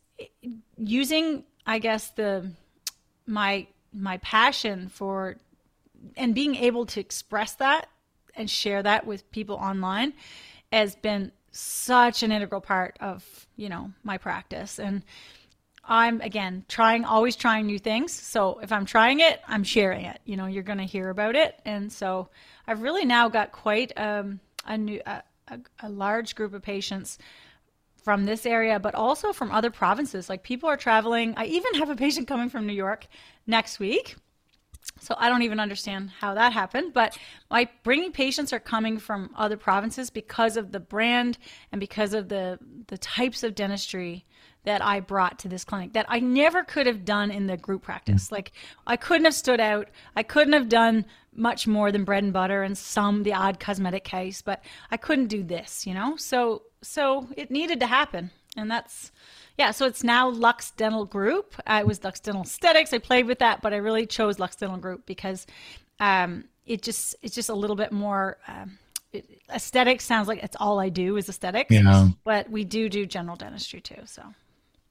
using, 0.77 1.43
I 1.65 1.79
guess 1.79 2.11
the 2.11 2.49
my 3.27 3.67
my 3.91 4.17
passion 4.17 4.87
for 4.87 5.35
and 6.15 6.33
being 6.33 6.55
able 6.55 6.85
to 6.85 6.99
express 7.01 7.55
that 7.55 7.89
and 8.35 8.49
share 8.49 8.83
that 8.83 9.05
with 9.05 9.29
people 9.31 9.55
online 9.55 10.13
has 10.75 10.95
been 10.97 11.31
such 11.51 12.21
an 12.21 12.33
integral 12.33 12.59
part 12.59 12.97
of 12.99 13.47
you 13.55 13.69
know 13.69 13.91
my 14.03 14.17
practice 14.17 14.77
and 14.77 15.03
i'm 15.85 16.19
again 16.19 16.65
trying 16.67 17.05
always 17.05 17.37
trying 17.37 17.65
new 17.65 17.79
things 17.79 18.11
so 18.11 18.59
if 18.59 18.73
i'm 18.73 18.85
trying 18.85 19.21
it 19.21 19.39
i'm 19.47 19.63
sharing 19.63 20.03
it 20.03 20.19
you 20.25 20.35
know 20.35 20.47
you're 20.47 20.63
going 20.63 20.77
to 20.77 20.83
hear 20.83 21.09
about 21.09 21.33
it 21.33 21.57
and 21.63 21.89
so 21.93 22.27
i've 22.67 22.81
really 22.81 23.05
now 23.05 23.29
got 23.29 23.53
quite 23.53 23.97
um, 23.97 24.37
a 24.65 24.77
new 24.77 24.99
a, 25.05 25.23
a, 25.47 25.59
a 25.83 25.89
large 25.89 26.35
group 26.35 26.53
of 26.53 26.61
patients 26.61 27.17
from 28.03 28.25
this 28.25 28.45
area, 28.45 28.79
but 28.79 28.93
also 28.93 29.33
from 29.33 29.49
other 29.49 29.71
provinces. 29.71 30.29
Like 30.29 30.43
people 30.43 30.69
are 30.69 30.77
traveling. 30.77 31.33
I 31.37 31.45
even 31.45 31.73
have 31.73 31.89
a 31.89 31.95
patient 31.95 32.27
coming 32.27 32.49
from 32.49 32.67
New 32.67 32.73
York 32.73 33.07
next 33.47 33.79
week. 33.79 34.15
So 34.99 35.15
I 35.17 35.29
don't 35.29 35.41
even 35.41 35.59
understand 35.59 36.09
how 36.09 36.33
that 36.35 36.53
happened, 36.53 36.93
but 36.93 37.17
my 37.51 37.69
bringing 37.83 38.11
patients 38.11 38.53
are 38.53 38.59
coming 38.59 38.97
from 38.97 39.29
other 39.35 39.57
provinces 39.57 40.09
because 40.09 40.55
of 40.55 40.71
the 40.71 40.79
brand 40.79 41.37
and 41.71 41.79
because 41.79 42.13
of 42.13 42.29
the 42.29 42.57
the 42.87 42.97
types 42.97 43.43
of 43.43 43.55
dentistry 43.55 44.25
that 44.63 44.83
I 44.83 44.99
brought 44.99 45.39
to 45.39 45.47
this 45.47 45.63
clinic 45.63 45.93
that 45.93 46.05
I 46.09 46.19
never 46.19 46.63
could 46.63 46.87
have 46.87 47.05
done 47.05 47.29
in 47.29 47.47
the 47.47 47.57
group 47.57 47.83
practice. 47.83 48.29
Mm. 48.29 48.31
Like 48.31 48.51
I 48.87 48.95
couldn't 48.95 49.25
have 49.25 49.33
stood 49.33 49.59
out. 49.59 49.89
I 50.15 50.23
couldn't 50.23 50.53
have 50.53 50.69
done 50.69 51.05
much 51.33 51.67
more 51.67 51.91
than 51.91 52.05
bread 52.05 52.23
and 52.23 52.33
butter 52.33 52.63
and 52.63 52.77
some 52.77 53.23
the 53.23 53.33
odd 53.33 53.59
cosmetic 53.59 54.05
case, 54.05 54.41
but 54.41 54.63
I 54.91 54.97
couldn't 54.97 55.27
do 55.27 55.43
this, 55.43 55.85
you 55.85 55.93
know? 55.93 56.15
So 56.15 56.63
so 56.81 57.27
it 57.35 57.51
needed 57.51 57.79
to 57.81 57.87
happen. 57.87 58.31
And 58.57 58.71
that's, 58.71 59.11
yeah, 59.57 59.71
so 59.71 59.85
it's 59.85 60.03
now 60.03 60.29
Luxe 60.29 60.71
Dental 60.71 61.05
Group. 61.05 61.55
Uh, 61.65 61.79
it 61.81 61.87
was 61.87 62.03
Luxe 62.03 62.19
Dental 62.19 62.43
Esthetics. 62.43 62.93
I 62.93 62.97
played 62.97 63.25
with 63.25 63.39
that, 63.39 63.61
but 63.61 63.73
I 63.73 63.77
really 63.77 64.05
chose 64.05 64.37
Luxe 64.37 64.57
Dental 64.57 64.77
Group 64.77 65.05
because 65.05 65.47
um, 65.99 66.45
it 66.65 66.81
just, 66.81 67.15
it's 67.21 67.35
just 67.35 67.49
a 67.49 67.55
little 67.55 67.75
bit 67.75 67.91
more, 67.91 68.37
um, 68.47 68.77
it, 69.13 69.41
aesthetics 69.53 70.03
sounds 70.03 70.27
like 70.27 70.43
it's 70.43 70.57
all 70.59 70.79
I 70.79 70.89
do 70.89 71.15
is 71.15 71.29
aesthetics. 71.29 71.71
Yeah. 71.71 72.09
But 72.25 72.49
we 72.49 72.65
do 72.65 72.89
do 72.89 73.05
general 73.05 73.37
dentistry 73.37 73.79
too. 73.79 74.01
So. 74.05 74.23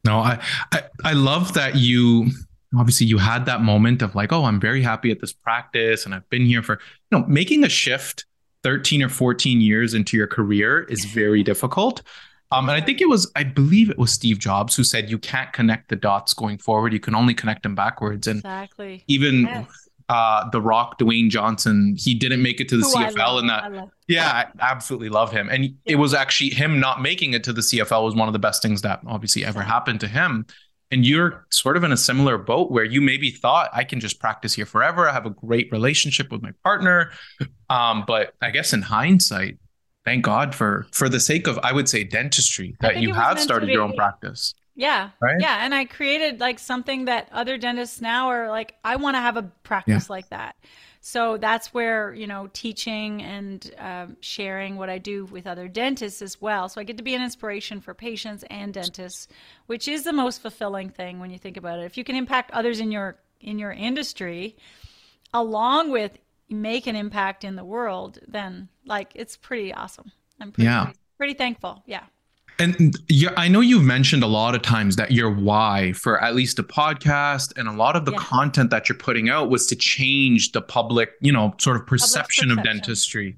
No, 0.04 0.18
I, 0.18 0.40
I, 0.72 0.82
I 1.04 1.12
love 1.12 1.54
that 1.54 1.76
you, 1.76 2.30
obviously 2.78 3.06
you 3.06 3.18
had 3.18 3.44
that 3.46 3.60
moment 3.60 4.00
of 4.00 4.14
like, 4.14 4.32
oh, 4.32 4.44
I'm 4.44 4.60
very 4.60 4.82
happy 4.82 5.10
at 5.10 5.20
this 5.20 5.32
practice 5.32 6.06
and 6.06 6.14
I've 6.14 6.28
been 6.30 6.46
here 6.46 6.62
for, 6.62 6.80
you 7.10 7.18
know, 7.18 7.26
making 7.26 7.64
a 7.64 7.68
shift 7.68 8.24
13 8.62 9.02
or 9.02 9.10
14 9.10 9.60
years 9.60 9.92
into 9.92 10.16
your 10.16 10.26
career 10.26 10.84
is 10.84 11.04
very 11.04 11.42
difficult. 11.42 12.00
Um, 12.54 12.68
and 12.68 12.80
I 12.80 12.84
think 12.84 13.00
it 13.00 13.08
was, 13.08 13.30
I 13.36 13.44
believe 13.44 13.90
it 13.90 13.98
was 13.98 14.12
Steve 14.12 14.38
Jobs 14.38 14.76
who 14.76 14.84
said 14.84 15.10
you 15.10 15.18
can't 15.18 15.52
connect 15.52 15.88
the 15.88 15.96
dots 15.96 16.34
going 16.34 16.58
forward. 16.58 16.92
You 16.92 17.00
can 17.00 17.14
only 17.14 17.34
connect 17.34 17.62
them 17.62 17.74
backwards. 17.74 18.26
And 18.26 18.38
exactly. 18.38 19.04
even 19.08 19.42
yes. 19.42 19.88
uh, 20.08 20.48
The 20.50 20.60
Rock, 20.60 20.98
Dwayne 20.98 21.30
Johnson, 21.30 21.96
he 21.98 22.14
didn't 22.14 22.42
make 22.42 22.60
it 22.60 22.68
to 22.68 22.76
the 22.76 22.84
Who 22.84 22.94
CFL. 22.94 23.40
And 23.40 23.48
that, 23.50 23.88
yeah, 24.06 24.30
I 24.30 24.46
absolutely 24.60 25.08
love 25.08 25.32
him. 25.32 25.48
And 25.48 25.64
yeah. 25.64 25.70
it 25.84 25.96
was 25.96 26.14
actually 26.14 26.50
him 26.50 26.78
not 26.78 27.02
making 27.02 27.32
it 27.32 27.42
to 27.44 27.52
the 27.52 27.62
CFL 27.62 28.04
was 28.04 28.14
one 28.14 28.28
of 28.28 28.32
the 28.32 28.38
best 28.38 28.62
things 28.62 28.82
that 28.82 29.00
obviously 29.06 29.44
ever 29.44 29.62
happened 29.62 30.00
to 30.00 30.08
him 30.08 30.46
and 30.94 31.04
you're 31.04 31.44
sort 31.50 31.76
of 31.76 31.82
in 31.82 31.90
a 31.90 31.96
similar 31.96 32.38
boat 32.38 32.70
where 32.70 32.84
you 32.84 33.00
maybe 33.00 33.30
thought 33.30 33.68
I 33.72 33.82
can 33.82 33.98
just 33.98 34.20
practice 34.20 34.54
here 34.54 34.64
forever. 34.64 35.08
I 35.08 35.12
have 35.12 35.26
a 35.26 35.30
great 35.30 35.72
relationship 35.72 36.30
with 36.30 36.40
my 36.40 36.52
partner. 36.62 37.10
Um, 37.70 38.04
but 38.06 38.34
I 38.40 38.50
guess 38.50 38.72
in 38.72 38.82
hindsight, 38.82 39.58
thank 40.04 40.24
God 40.24 40.54
for 40.54 40.86
for 40.92 41.08
the 41.08 41.20
sake 41.20 41.46
of 41.46 41.58
I 41.62 41.72
would 41.72 41.88
say 41.88 42.04
dentistry 42.04 42.76
that 42.80 42.98
you 42.98 43.12
have 43.12 43.40
started 43.40 43.68
your 43.68 43.82
own 43.82 43.94
practice. 43.94 44.54
Yeah. 44.76 45.10
Right? 45.20 45.36
Yeah. 45.38 45.64
And 45.64 45.74
I 45.74 45.84
created 45.84 46.40
like 46.40 46.58
something 46.58 47.04
that 47.04 47.28
other 47.32 47.56
dentists 47.58 48.00
now 48.00 48.28
are 48.28 48.48
like, 48.48 48.74
I 48.84 48.96
want 48.96 49.14
to 49.14 49.20
have 49.20 49.36
a 49.36 49.44
practice 49.62 50.06
yeah. 50.08 50.12
like 50.12 50.28
that. 50.30 50.56
So 51.00 51.36
that's 51.36 51.74
where, 51.74 52.14
you 52.14 52.26
know, 52.26 52.48
teaching 52.52 53.22
and 53.22 53.74
um, 53.78 54.16
sharing 54.20 54.76
what 54.76 54.88
I 54.88 54.98
do 54.98 55.26
with 55.26 55.46
other 55.46 55.68
dentists 55.68 56.22
as 56.22 56.40
well. 56.40 56.68
So 56.68 56.80
I 56.80 56.84
get 56.84 56.96
to 56.96 57.02
be 57.02 57.14
an 57.14 57.22
inspiration 57.22 57.80
for 57.80 57.92
patients 57.92 58.42
and 58.48 58.72
dentists, 58.72 59.28
which 59.66 59.86
is 59.86 60.04
the 60.04 60.14
most 60.14 60.40
fulfilling 60.40 60.88
thing 60.88 61.20
when 61.20 61.30
you 61.30 61.38
think 61.38 61.58
about 61.58 61.78
it. 61.78 61.84
If 61.84 61.98
you 61.98 62.04
can 62.04 62.16
impact 62.16 62.50
others 62.52 62.80
in 62.80 62.90
your 62.90 63.18
in 63.40 63.58
your 63.58 63.72
industry, 63.72 64.56
along 65.34 65.90
with 65.90 66.12
make 66.48 66.86
an 66.86 66.96
impact 66.96 67.44
in 67.44 67.56
the 67.56 67.64
world, 67.64 68.18
then 68.26 68.68
like 68.86 69.12
it's 69.14 69.36
pretty 69.36 69.72
awesome. 69.72 70.12
I'm 70.40 70.52
pretty, 70.52 70.66
yeah. 70.66 70.84
pretty, 70.84 70.98
pretty 71.16 71.34
thankful. 71.34 71.82
Yeah. 71.86 72.04
And 72.58 72.96
yeah, 73.08 73.30
I 73.36 73.48
know 73.48 73.60
you've 73.60 73.82
mentioned 73.82 74.22
a 74.22 74.28
lot 74.28 74.54
of 74.54 74.62
times 74.62 74.94
that 74.96 75.10
your 75.10 75.30
why 75.30 75.92
for 75.92 76.22
at 76.22 76.36
least 76.36 76.58
a 76.60 76.62
podcast 76.62 77.52
and 77.58 77.68
a 77.68 77.72
lot 77.72 77.96
of 77.96 78.04
the 78.04 78.12
yeah. 78.12 78.18
content 78.18 78.70
that 78.70 78.88
you're 78.88 78.98
putting 78.98 79.28
out 79.28 79.50
was 79.50 79.66
to 79.68 79.76
change 79.76 80.52
the 80.52 80.62
public, 80.62 81.10
you 81.20 81.32
know, 81.32 81.54
sort 81.58 81.76
of 81.76 81.86
perception, 81.86 82.50
perception. 82.50 82.58
of 82.58 82.64
dentistry. 82.64 83.36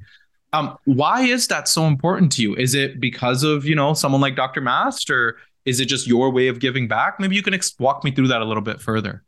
Um, 0.53 0.77
why 0.85 1.23
is 1.23 1.49
that 1.49 1.67
so 1.67 1.87
important 1.87 2.31
to 2.33 2.43
you? 2.43 2.55
Is 2.57 2.75
it 2.75 3.01
because 3.01 3.43
of 3.43 3.65
you 3.65 3.75
know 3.75 3.95
someone 3.95 4.21
like 4.21 4.37
Dr. 4.37 4.61
Mast, 4.61 5.11
or 5.11 5.39
is 5.65 5.81
it 5.81 5.87
just 5.87 6.07
your 6.07 6.31
way 6.31 6.49
of 6.49 6.61
giving 6.61 6.87
back? 6.87 7.19
Maybe 7.19 7.37
you 7.37 7.43
can 7.43 7.55
ex- 7.55 7.75
walk 7.79 8.05
me 8.05 8.11
through 8.11 8.29
that 8.29 8.43
a 8.43 8.45
little 8.45 8.63
bit 8.63 8.81
further. 8.81 9.25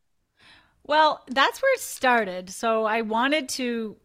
Well, 0.89 1.23
that's 1.29 1.63
where 1.63 1.75
it 1.75 1.81
started. 1.81 2.51
So 2.51 2.85
I 2.85 3.03
wanted 3.03 3.51
to 3.51 3.97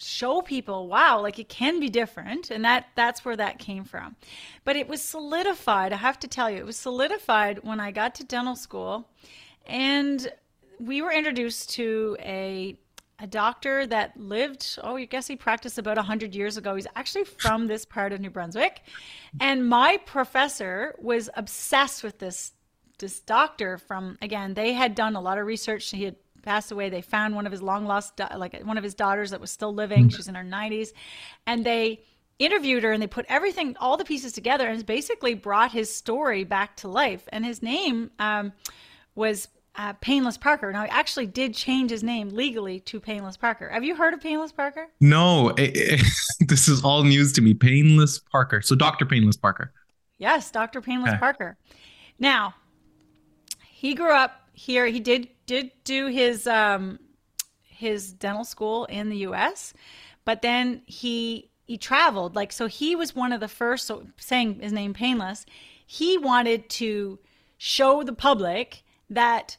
show 0.00 0.40
people 0.40 0.86
wow 0.86 1.20
like 1.20 1.38
it 1.38 1.48
can 1.48 1.80
be 1.80 1.88
different. 1.88 2.50
And 2.50 2.64
that 2.64 2.86
that's 2.94 3.24
where 3.24 3.36
that 3.36 3.58
came 3.58 3.84
from. 3.84 4.16
But 4.64 4.76
it 4.76 4.88
was 4.88 5.02
solidified 5.02 5.92
i 5.92 5.96
have 5.96 6.18
to 6.20 6.28
tell 6.28 6.50
you 6.50 6.58
it 6.58 6.66
was 6.66 6.76
solidified 6.76 7.60
when 7.64 7.80
i 7.80 7.90
got 7.90 8.14
to 8.16 8.24
dental 8.24 8.56
school. 8.56 9.08
And 9.66 10.30
we 10.78 11.02
were 11.02 11.12
introduced 11.12 11.70
to 11.70 12.16
a 12.20 12.76
a 13.20 13.26
doctor 13.26 13.84
that 13.84 14.16
lived 14.16 14.78
oh 14.84 14.94
i 14.94 15.04
guess 15.04 15.26
he 15.26 15.34
practiced 15.34 15.78
about 15.78 15.96
100 15.96 16.34
years 16.34 16.56
ago. 16.56 16.76
He's 16.76 16.86
actually 16.94 17.24
from 17.24 17.66
this 17.66 17.84
part 17.84 18.12
of 18.12 18.20
new 18.20 18.30
brunswick. 18.30 18.82
And 19.40 19.68
my 19.68 19.98
professor 20.06 20.94
was 20.98 21.28
obsessed 21.34 22.04
with 22.04 22.18
this 22.18 22.52
this 22.98 23.20
doctor 23.20 23.78
from 23.78 24.18
again 24.20 24.54
they 24.54 24.72
had 24.72 24.94
done 24.94 25.16
a 25.16 25.20
lot 25.20 25.38
of 25.38 25.46
research 25.46 25.90
he 25.90 26.04
had 26.04 26.16
passed 26.42 26.72
away. 26.72 26.88
They 26.88 27.02
found 27.02 27.34
one 27.34 27.46
of 27.46 27.52
his 27.52 27.62
long 27.62 27.84
lost, 27.84 28.20
like 28.36 28.58
one 28.62 28.78
of 28.78 28.84
his 28.84 28.94
daughters 28.94 29.30
that 29.30 29.40
was 29.40 29.50
still 29.50 29.74
living. 29.74 30.08
Mm. 30.08 30.16
She's 30.16 30.28
in 30.28 30.34
her 30.34 30.44
90s. 30.44 30.92
And 31.46 31.64
they 31.64 32.00
interviewed 32.38 32.84
her 32.84 32.92
and 32.92 33.02
they 33.02 33.06
put 33.06 33.26
everything, 33.28 33.76
all 33.78 33.96
the 33.96 34.04
pieces 34.04 34.32
together 34.32 34.66
and 34.66 34.84
basically 34.86 35.34
brought 35.34 35.72
his 35.72 35.94
story 35.94 36.44
back 36.44 36.76
to 36.76 36.88
life. 36.88 37.28
And 37.32 37.44
his 37.44 37.62
name 37.62 38.10
um, 38.18 38.52
was 39.14 39.48
uh, 39.76 39.92
Painless 39.94 40.38
Parker. 40.38 40.72
Now, 40.72 40.84
he 40.84 40.90
actually 40.90 41.26
did 41.26 41.54
change 41.54 41.90
his 41.90 42.02
name 42.02 42.30
legally 42.30 42.80
to 42.80 42.98
Painless 42.98 43.36
Parker. 43.36 43.68
Have 43.68 43.84
you 43.84 43.94
heard 43.94 44.14
of 44.14 44.20
Painless 44.20 44.52
Parker? 44.52 44.88
No, 45.00 45.50
it, 45.50 45.72
it, 45.74 46.00
this 46.40 46.66
is 46.66 46.82
all 46.82 47.04
news 47.04 47.32
to 47.34 47.42
me. 47.42 47.54
Painless 47.54 48.18
Parker. 48.18 48.62
So, 48.62 48.74
Dr. 48.74 49.04
Painless 49.04 49.36
Parker. 49.36 49.72
Yes, 50.18 50.50
Dr. 50.50 50.80
Painless 50.80 51.10
okay. 51.10 51.18
Parker. 51.18 51.56
Now, 52.18 52.54
he 53.78 53.94
grew 53.94 54.12
up 54.12 54.40
here. 54.54 54.86
He 54.86 54.98
did 54.98 55.28
did 55.46 55.70
do 55.84 56.08
his 56.08 56.48
um, 56.48 56.98
his 57.62 58.12
dental 58.12 58.44
school 58.44 58.86
in 58.86 59.08
the 59.08 59.18
U.S., 59.18 59.72
but 60.24 60.42
then 60.42 60.82
he 60.86 61.52
he 61.64 61.78
traveled. 61.78 62.34
Like 62.34 62.50
so, 62.50 62.66
he 62.66 62.96
was 62.96 63.14
one 63.14 63.30
of 63.32 63.38
the 63.38 63.46
first. 63.46 63.86
So 63.86 64.08
saying 64.16 64.58
his 64.58 64.72
name 64.72 64.94
Painless, 64.94 65.46
he 65.86 66.18
wanted 66.18 66.68
to 66.70 67.20
show 67.56 68.02
the 68.02 68.12
public 68.12 68.82
that 69.10 69.56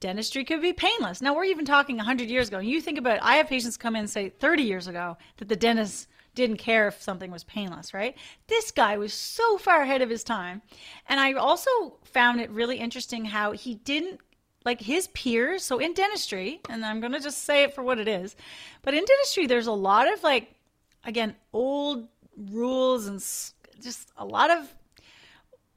dentistry 0.00 0.44
could 0.44 0.62
be 0.62 0.72
painless. 0.72 1.22
Now 1.22 1.36
we're 1.36 1.44
even 1.44 1.64
talking 1.64 1.96
100 1.96 2.28
years 2.28 2.48
ago. 2.48 2.58
You 2.58 2.80
think 2.80 2.98
about 2.98 3.18
it, 3.18 3.22
I 3.22 3.36
have 3.36 3.46
patients 3.46 3.76
come 3.76 3.94
in 3.94 4.00
and 4.00 4.10
say 4.10 4.30
30 4.30 4.64
years 4.64 4.88
ago 4.88 5.16
that 5.36 5.48
the 5.48 5.54
dentist 5.54 6.08
didn't 6.34 6.58
care 6.58 6.88
if 6.88 7.02
something 7.02 7.30
was 7.30 7.44
painless, 7.44 7.92
right? 7.92 8.16
This 8.46 8.70
guy 8.70 8.96
was 8.98 9.12
so 9.12 9.58
far 9.58 9.82
ahead 9.82 10.02
of 10.02 10.10
his 10.10 10.24
time. 10.24 10.62
And 11.08 11.20
I 11.20 11.32
also 11.32 11.70
found 12.04 12.40
it 12.40 12.50
really 12.50 12.78
interesting 12.78 13.24
how 13.24 13.52
he 13.52 13.74
didn't 13.74 14.20
like 14.64 14.80
his 14.80 15.08
peers. 15.08 15.64
So 15.64 15.78
in 15.78 15.94
dentistry, 15.94 16.60
and 16.68 16.84
I'm 16.84 17.00
going 17.00 17.12
to 17.12 17.20
just 17.20 17.44
say 17.44 17.64
it 17.64 17.74
for 17.74 17.82
what 17.82 17.98
it 17.98 18.08
is, 18.08 18.36
but 18.82 18.94
in 18.94 19.04
dentistry, 19.04 19.46
there's 19.46 19.66
a 19.66 19.72
lot 19.72 20.12
of 20.12 20.22
like, 20.22 20.54
again, 21.04 21.34
old 21.52 22.08
rules 22.36 23.06
and 23.06 23.18
just 23.82 24.10
a 24.16 24.24
lot 24.24 24.50
of 24.50 24.74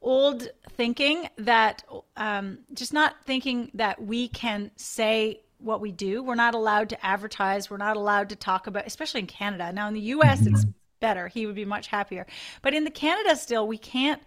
old 0.02 0.50
thinking 0.72 1.30
that 1.38 1.84
um, 2.18 2.60
just 2.74 2.94
not 2.94 3.24
thinking 3.26 3.72
that 3.74 4.02
we 4.02 4.28
can 4.28 4.70
say 4.76 5.42
what 5.64 5.82
we 5.82 5.92
do. 5.92 6.22
We're 6.22 6.36
not 6.36 6.56
allowed 6.56 6.90
to 6.90 7.06
advertise. 7.06 7.70
We're 7.70 7.78
not 7.78 7.98
allowed 7.98 8.30
to 8.30 8.36
talk 8.36 8.68
about, 8.68 8.86
especially 8.86 9.22
in 9.22 9.28
Canada. 9.28 9.72
Now 9.72 9.88
in 9.88 9.94
the 9.94 10.00
U.S., 10.02 10.42
mm-hmm. 10.42 10.56
it's 10.56 10.66
better. 11.00 11.28
He 11.28 11.46
would 11.46 11.56
be 11.56 11.66
much 11.66 11.88
happier. 11.88 12.26
But 12.62 12.74
in 12.74 12.84
the 12.84 12.92
Canada, 12.92 13.36
still, 13.36 13.68
we 13.68 13.78
can't. 13.78 14.22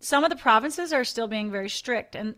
Some 0.00 0.24
of 0.24 0.30
the 0.30 0.36
provinces 0.36 0.92
are 0.92 1.04
still 1.04 1.28
being 1.28 1.50
very 1.50 1.68
strict, 1.68 2.14
and 2.14 2.34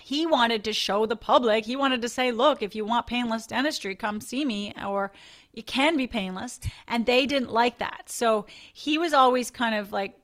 he 0.00 0.26
wanted 0.26 0.64
to 0.64 0.72
show 0.72 1.06
the 1.06 1.16
public. 1.16 1.64
He 1.64 1.76
wanted 1.76 2.02
to 2.02 2.08
say, 2.08 2.32
"Look, 2.32 2.62
if 2.62 2.74
you 2.74 2.84
want 2.84 3.06
painless 3.06 3.46
dentistry, 3.46 3.94
come 3.94 4.20
see 4.20 4.44
me," 4.44 4.72
or 4.84 5.12
"It 5.52 5.66
can 5.66 5.96
be 5.96 6.06
painless." 6.06 6.60
And 6.86 7.06
they 7.06 7.26
didn't 7.26 7.52
like 7.52 7.78
that, 7.78 8.04
so 8.06 8.46
he 8.72 8.98
was 8.98 9.12
always 9.12 9.50
kind 9.50 9.74
of 9.74 9.92
like 9.92 10.19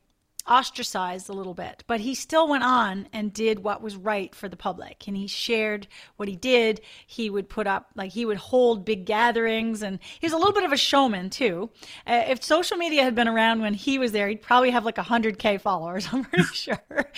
ostracized 0.49 1.29
a 1.29 1.33
little 1.33 1.55
bit, 1.55 1.85
but 1.87 2.01
he 2.01 2.15
still 2.15 2.49
went 2.49 2.65
on 2.65 3.09
and 3.13 3.33
did 3.33 3.61
what 3.61 3.83
was 3.83 3.97
right 3.97 4.35
for 4.35 4.49
the 4.49 4.57
public. 4.57 5.05
And 5.07 5.17
he 5.17 5.27
shared 5.27 5.87
what 6.17 6.29
he 6.29 6.37
did. 6.37 6.81
He 7.07 7.31
would 7.31 7.49
put 7.49 7.67
up, 7.67 7.91
like, 7.95 8.13
he 8.13 8.25
would 8.25 8.37
hold 8.37 8.85
big 8.85 9.05
gatherings, 9.05 9.83
and 9.83 9.99
he 10.19 10.27
was 10.27 10.33
a 10.33 10.37
little 10.37 10.53
bit 10.53 10.65
of 10.65 10.73
a 10.73 10.77
showman, 10.77 11.31
too. 11.31 11.71
Uh, 12.07 12.25
if 12.29 12.43
social 12.43 12.77
media 12.77 13.03
had 13.03 13.15
been 13.15 13.29
around 13.29 13.61
when 13.61 13.75
he 13.75 13.99
was 13.99 14.13
there, 14.13 14.29
he'd 14.29 14.43
probably 14.43 14.71
have 14.71 14.85
like 14.85 14.97
100K 14.97 15.61
followers, 15.61 16.09
I'm 16.13 16.25
pretty 16.25 16.45
sure. 16.45 17.11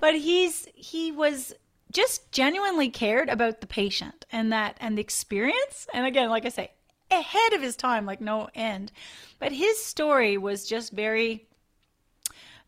But 0.00 0.14
he's, 0.14 0.66
he 0.74 1.12
was 1.12 1.54
just 1.92 2.30
genuinely 2.32 2.90
cared 2.90 3.28
about 3.28 3.60
the 3.60 3.66
patient 3.66 4.26
and 4.30 4.52
that, 4.52 4.76
and 4.80 4.98
the 4.98 5.02
experience. 5.02 5.86
And 5.94 6.04
again, 6.04 6.28
like 6.30 6.44
I 6.44 6.50
say, 6.50 6.72
ahead 7.10 7.52
of 7.52 7.62
his 7.62 7.76
time, 7.76 8.06
like 8.06 8.20
no 8.20 8.48
end. 8.54 8.92
But 9.38 9.52
his 9.52 9.82
story 9.82 10.36
was 10.36 10.66
just 10.66 10.92
very 10.92 11.46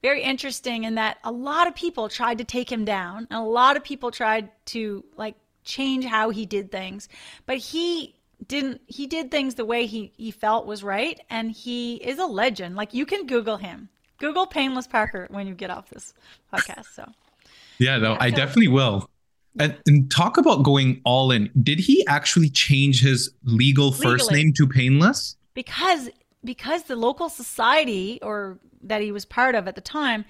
very 0.03 0.23
interesting 0.23 0.85
in 0.85 0.95
that 0.95 1.19
a 1.25 1.33
lot 1.33 1.67
of 1.67 1.75
people 1.75 2.09
tried 2.09 2.39
to 2.39 2.45
take 2.45 2.71
him 2.71 2.85
down 2.85 3.27
and 3.31 3.39
a 3.39 3.43
lot 3.43 3.77
of 3.77 3.85
people 3.85 4.11
tried 4.11 4.51
to 4.67 5.05
like 5.17 5.35
change 5.65 6.05
how 6.05 6.31
he 6.31 6.47
did 6.47 6.71
things. 6.71 7.09
But 7.47 7.59
he 7.59 8.15
didn't 8.47 8.81
he 8.87 9.07
did 9.07 9.31
things 9.31 9.57
the 9.57 9.65
way 9.65 9.87
he 9.87 10.13
he 10.17 10.31
felt 10.31 10.65
was 10.65 10.85
right 10.85 11.21
and 11.29 11.51
he 11.51 11.97
is 11.97 12.19
a 12.19 12.27
legend. 12.27 12.77
Like 12.77 12.95
you 12.95 13.07
can 13.07 13.27
google 13.27 13.57
him. 13.57 13.89
Google 14.19 14.47
painless 14.47 14.87
parker 14.87 15.29
when 15.31 15.47
you 15.47 15.55
get 15.55 15.71
off 15.71 15.91
this 15.91 16.15
podcast 16.53 16.87
so. 16.95 17.07
Yeah 17.79 17.99
no 17.99 18.13
yeah, 18.13 18.19
i 18.21 18.31
so, 18.31 18.37
definitely 18.37 18.69
will. 18.69 19.09
And, 19.61 19.77
and, 19.87 20.09
talk 20.09 20.37
about 20.37 20.63
going 20.63 21.01
all 21.05 21.33
in. 21.33 21.51
Did 21.61 21.81
he 21.81 22.07
actually 22.07 22.49
change 22.49 23.03
his 23.03 23.33
legal 23.43 23.91
first 23.91 24.31
legally. 24.31 24.45
name 24.45 24.53
to 24.53 24.69
painless? 24.69 25.37
Because 25.55 26.11
because 26.44 26.85
the 26.85 26.96
local 26.96 27.29
society 27.29 28.18
or 28.22 28.59
that 28.83 29.01
he 29.01 29.12
was 29.12 29.24
part 29.24 29.55
of 29.55 29.68
at 29.68 29.74
the 29.74 29.81
time 29.81 30.24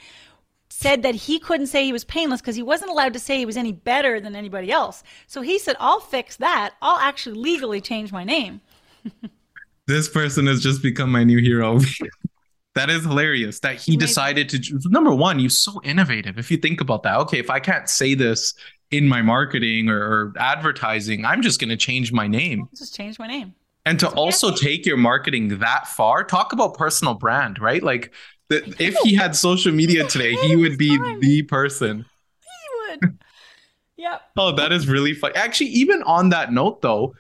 said 0.71 1.03
that 1.03 1.15
he 1.15 1.39
couldn't 1.39 1.67
say 1.67 1.85
he 1.85 1.93
was 1.93 2.05
painless 2.05 2.41
because 2.41 2.57
he 2.57 2.63
wasn't 2.63 2.91
allowed 2.91 3.13
to 3.15 3.19
say 3.19 3.39
he 3.39 3.47
was 3.47 3.57
any 3.57 3.73
better 3.73 4.21
than 4.21 4.37
anybody 4.37 4.71
else. 4.71 5.03
So 5.27 5.41
he 5.41 5.59
said, 5.59 5.77
I'll 5.81 6.01
fix 6.01 6.37
that. 6.37 6.75
I'll 6.83 6.99
actually 6.99 7.39
legally 7.39 7.81
change 7.81 8.13
my 8.13 8.25
name. 8.25 8.61
this 9.87 10.09
person 10.09 10.47
has 10.47 10.63
just 10.63 10.83
become 10.83 11.11
my 11.11 11.25
new 11.25 11.39
hero. 11.39 11.81
that 12.75 12.91
is 12.91 13.05
hilarious 13.05 13.61
that 13.61 13.77
he 13.77 13.97
decided 13.97 14.49
to. 14.51 14.81
Number 14.85 15.15
one, 15.15 15.39
you're 15.39 15.51
so 15.51 15.81
innovative. 15.83 16.39
If 16.39 16.51
you 16.51 16.59
think 16.59 16.81
about 16.81 17.03
that, 17.05 17.17
okay, 17.21 17.39
if 17.39 17.51
I 17.51 17.61
can't 17.61 17.89
say 17.89 18.15
this 18.15 18.55
in 18.91 19.09
my 19.09 19.23
marketing 19.23 19.89
or, 19.89 20.01
or 20.01 20.35
advertising, 20.39 21.25
I'm 21.25 21.43
just 21.43 21.61
going 21.61 21.71
to 21.71 21.77
change 21.77 22.13
my 22.13 22.27
name. 22.27 22.63
I'll 22.63 22.77
just 22.77 22.95
change 22.95 23.19
my 23.19 23.27
name. 23.27 23.55
And 23.89 23.99
to 24.01 24.09
also 24.11 24.55
take 24.55 24.85
your 24.85 24.99
marketing 24.99 25.61
that 25.61 25.89
far, 25.89 26.23
talk 26.23 26.53
about 26.53 26.75
personal 26.75 27.15
brand, 27.15 27.59
right? 27.59 27.83
Like 27.83 28.13
that 28.51 28.79
if 28.79 28.95
he 29.03 29.15
had 29.15 29.35
social 29.35 29.73
media 29.73 30.05
today, 30.09 30.35
he 30.35 30.57
would 30.57 30.77
be 30.77 30.95
the 31.21 31.43
person. 31.45 32.05
He 32.41 32.97
would. 33.01 33.19
Yep. 33.97 34.23
oh, 34.37 34.53
that 34.53 34.73
is 34.73 34.89
really 34.89 35.15
fun. 35.15 35.33
Actually, 35.35 35.71
even 35.71 36.03
on 36.03 36.29
that 36.29 36.53
note, 36.53 36.83
though, 36.83 37.15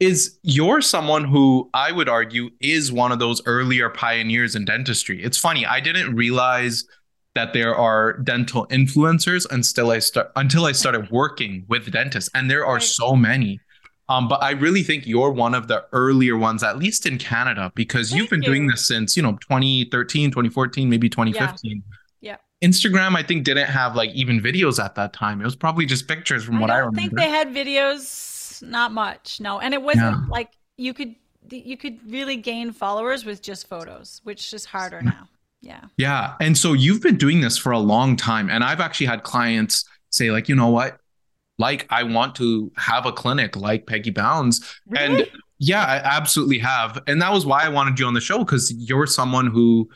is 0.00 0.38
you're 0.42 0.80
someone 0.80 1.24
who 1.24 1.68
I 1.74 1.92
would 1.92 2.08
argue 2.08 2.48
is 2.58 2.90
one 2.90 3.12
of 3.12 3.18
those 3.18 3.42
earlier 3.44 3.90
pioneers 3.90 4.56
in 4.56 4.64
dentistry. 4.64 5.22
It's 5.22 5.36
funny, 5.36 5.66
I 5.66 5.80
didn't 5.80 6.16
realize 6.16 6.84
that 7.34 7.52
there 7.52 7.76
are 7.76 8.14
dental 8.14 8.66
influencers 8.68 9.44
until 9.50 9.90
I 9.90 9.98
start 9.98 10.32
until 10.36 10.64
I 10.64 10.72
started 10.72 11.10
working 11.10 11.66
with 11.68 11.92
dentists, 11.92 12.30
and 12.32 12.50
there 12.50 12.64
are 12.64 12.76
right. 12.76 12.82
so 12.82 13.14
many. 13.14 13.60
Um, 14.08 14.28
but 14.28 14.42
I 14.42 14.50
really 14.50 14.82
think 14.82 15.06
you're 15.06 15.30
one 15.30 15.54
of 15.54 15.68
the 15.68 15.84
earlier 15.92 16.36
ones, 16.36 16.62
at 16.62 16.78
least 16.78 17.06
in 17.06 17.18
Canada, 17.18 17.72
because 17.74 18.10
Thank 18.10 18.20
you've 18.20 18.30
been 18.30 18.42
you. 18.42 18.48
doing 18.48 18.66
this 18.66 18.86
since, 18.86 19.16
you 19.16 19.22
know, 19.22 19.32
2013, 19.32 20.30
2014, 20.30 20.90
maybe 20.90 21.08
2015. 21.08 21.82
Yeah. 22.20 22.36
yeah. 22.60 22.68
Instagram, 22.68 23.16
I 23.16 23.22
think, 23.22 23.44
didn't 23.44 23.68
have 23.68 23.96
like 23.96 24.10
even 24.10 24.40
videos 24.40 24.82
at 24.82 24.94
that 24.96 25.12
time. 25.14 25.40
It 25.40 25.44
was 25.44 25.56
probably 25.56 25.86
just 25.86 26.06
pictures 26.06 26.44
from 26.44 26.56
I 26.56 26.60
what 26.60 26.70
I 26.70 26.78
remember. 26.78 26.98
I 26.98 27.02
think 27.02 27.16
they 27.16 27.28
had 27.28 27.48
videos, 27.48 28.62
not 28.62 28.92
much. 28.92 29.40
No. 29.40 29.60
And 29.60 29.72
it 29.72 29.80
wasn't 29.80 30.04
yeah. 30.04 30.26
like 30.28 30.50
you 30.76 30.92
could 30.92 31.14
you 31.50 31.76
could 31.76 31.98
really 32.10 32.36
gain 32.36 32.72
followers 32.72 33.24
with 33.24 33.42
just 33.42 33.68
photos, 33.68 34.20
which 34.24 34.52
is 34.54 34.64
harder 34.64 35.02
now. 35.02 35.28
Yeah. 35.60 35.84
Yeah. 35.96 36.34
And 36.40 36.56
so 36.56 36.72
you've 36.74 37.02
been 37.02 37.16
doing 37.16 37.40
this 37.40 37.56
for 37.56 37.72
a 37.72 37.78
long 37.78 38.16
time. 38.16 38.50
And 38.50 38.62
I've 38.62 38.80
actually 38.80 39.06
had 39.06 39.22
clients 39.22 39.84
say, 40.10 40.30
like, 40.30 40.48
you 40.48 40.54
know 40.54 40.68
what? 40.68 40.98
Like 41.58 41.86
I 41.90 42.02
want 42.02 42.34
to 42.36 42.72
have 42.76 43.06
a 43.06 43.12
clinic 43.12 43.56
like 43.56 43.86
Peggy 43.86 44.10
Bown's. 44.10 44.78
Really? 44.88 45.04
And 45.04 45.30
yeah, 45.58 45.84
I 45.84 45.96
absolutely 45.96 46.58
have. 46.58 47.02
And 47.06 47.22
that 47.22 47.32
was 47.32 47.46
why 47.46 47.64
I 47.64 47.68
wanted 47.68 47.98
you 47.98 48.06
on 48.06 48.14
the 48.14 48.20
show 48.20 48.38
because 48.38 48.72
you're 48.72 49.06
someone 49.06 49.46
who, 49.46 49.88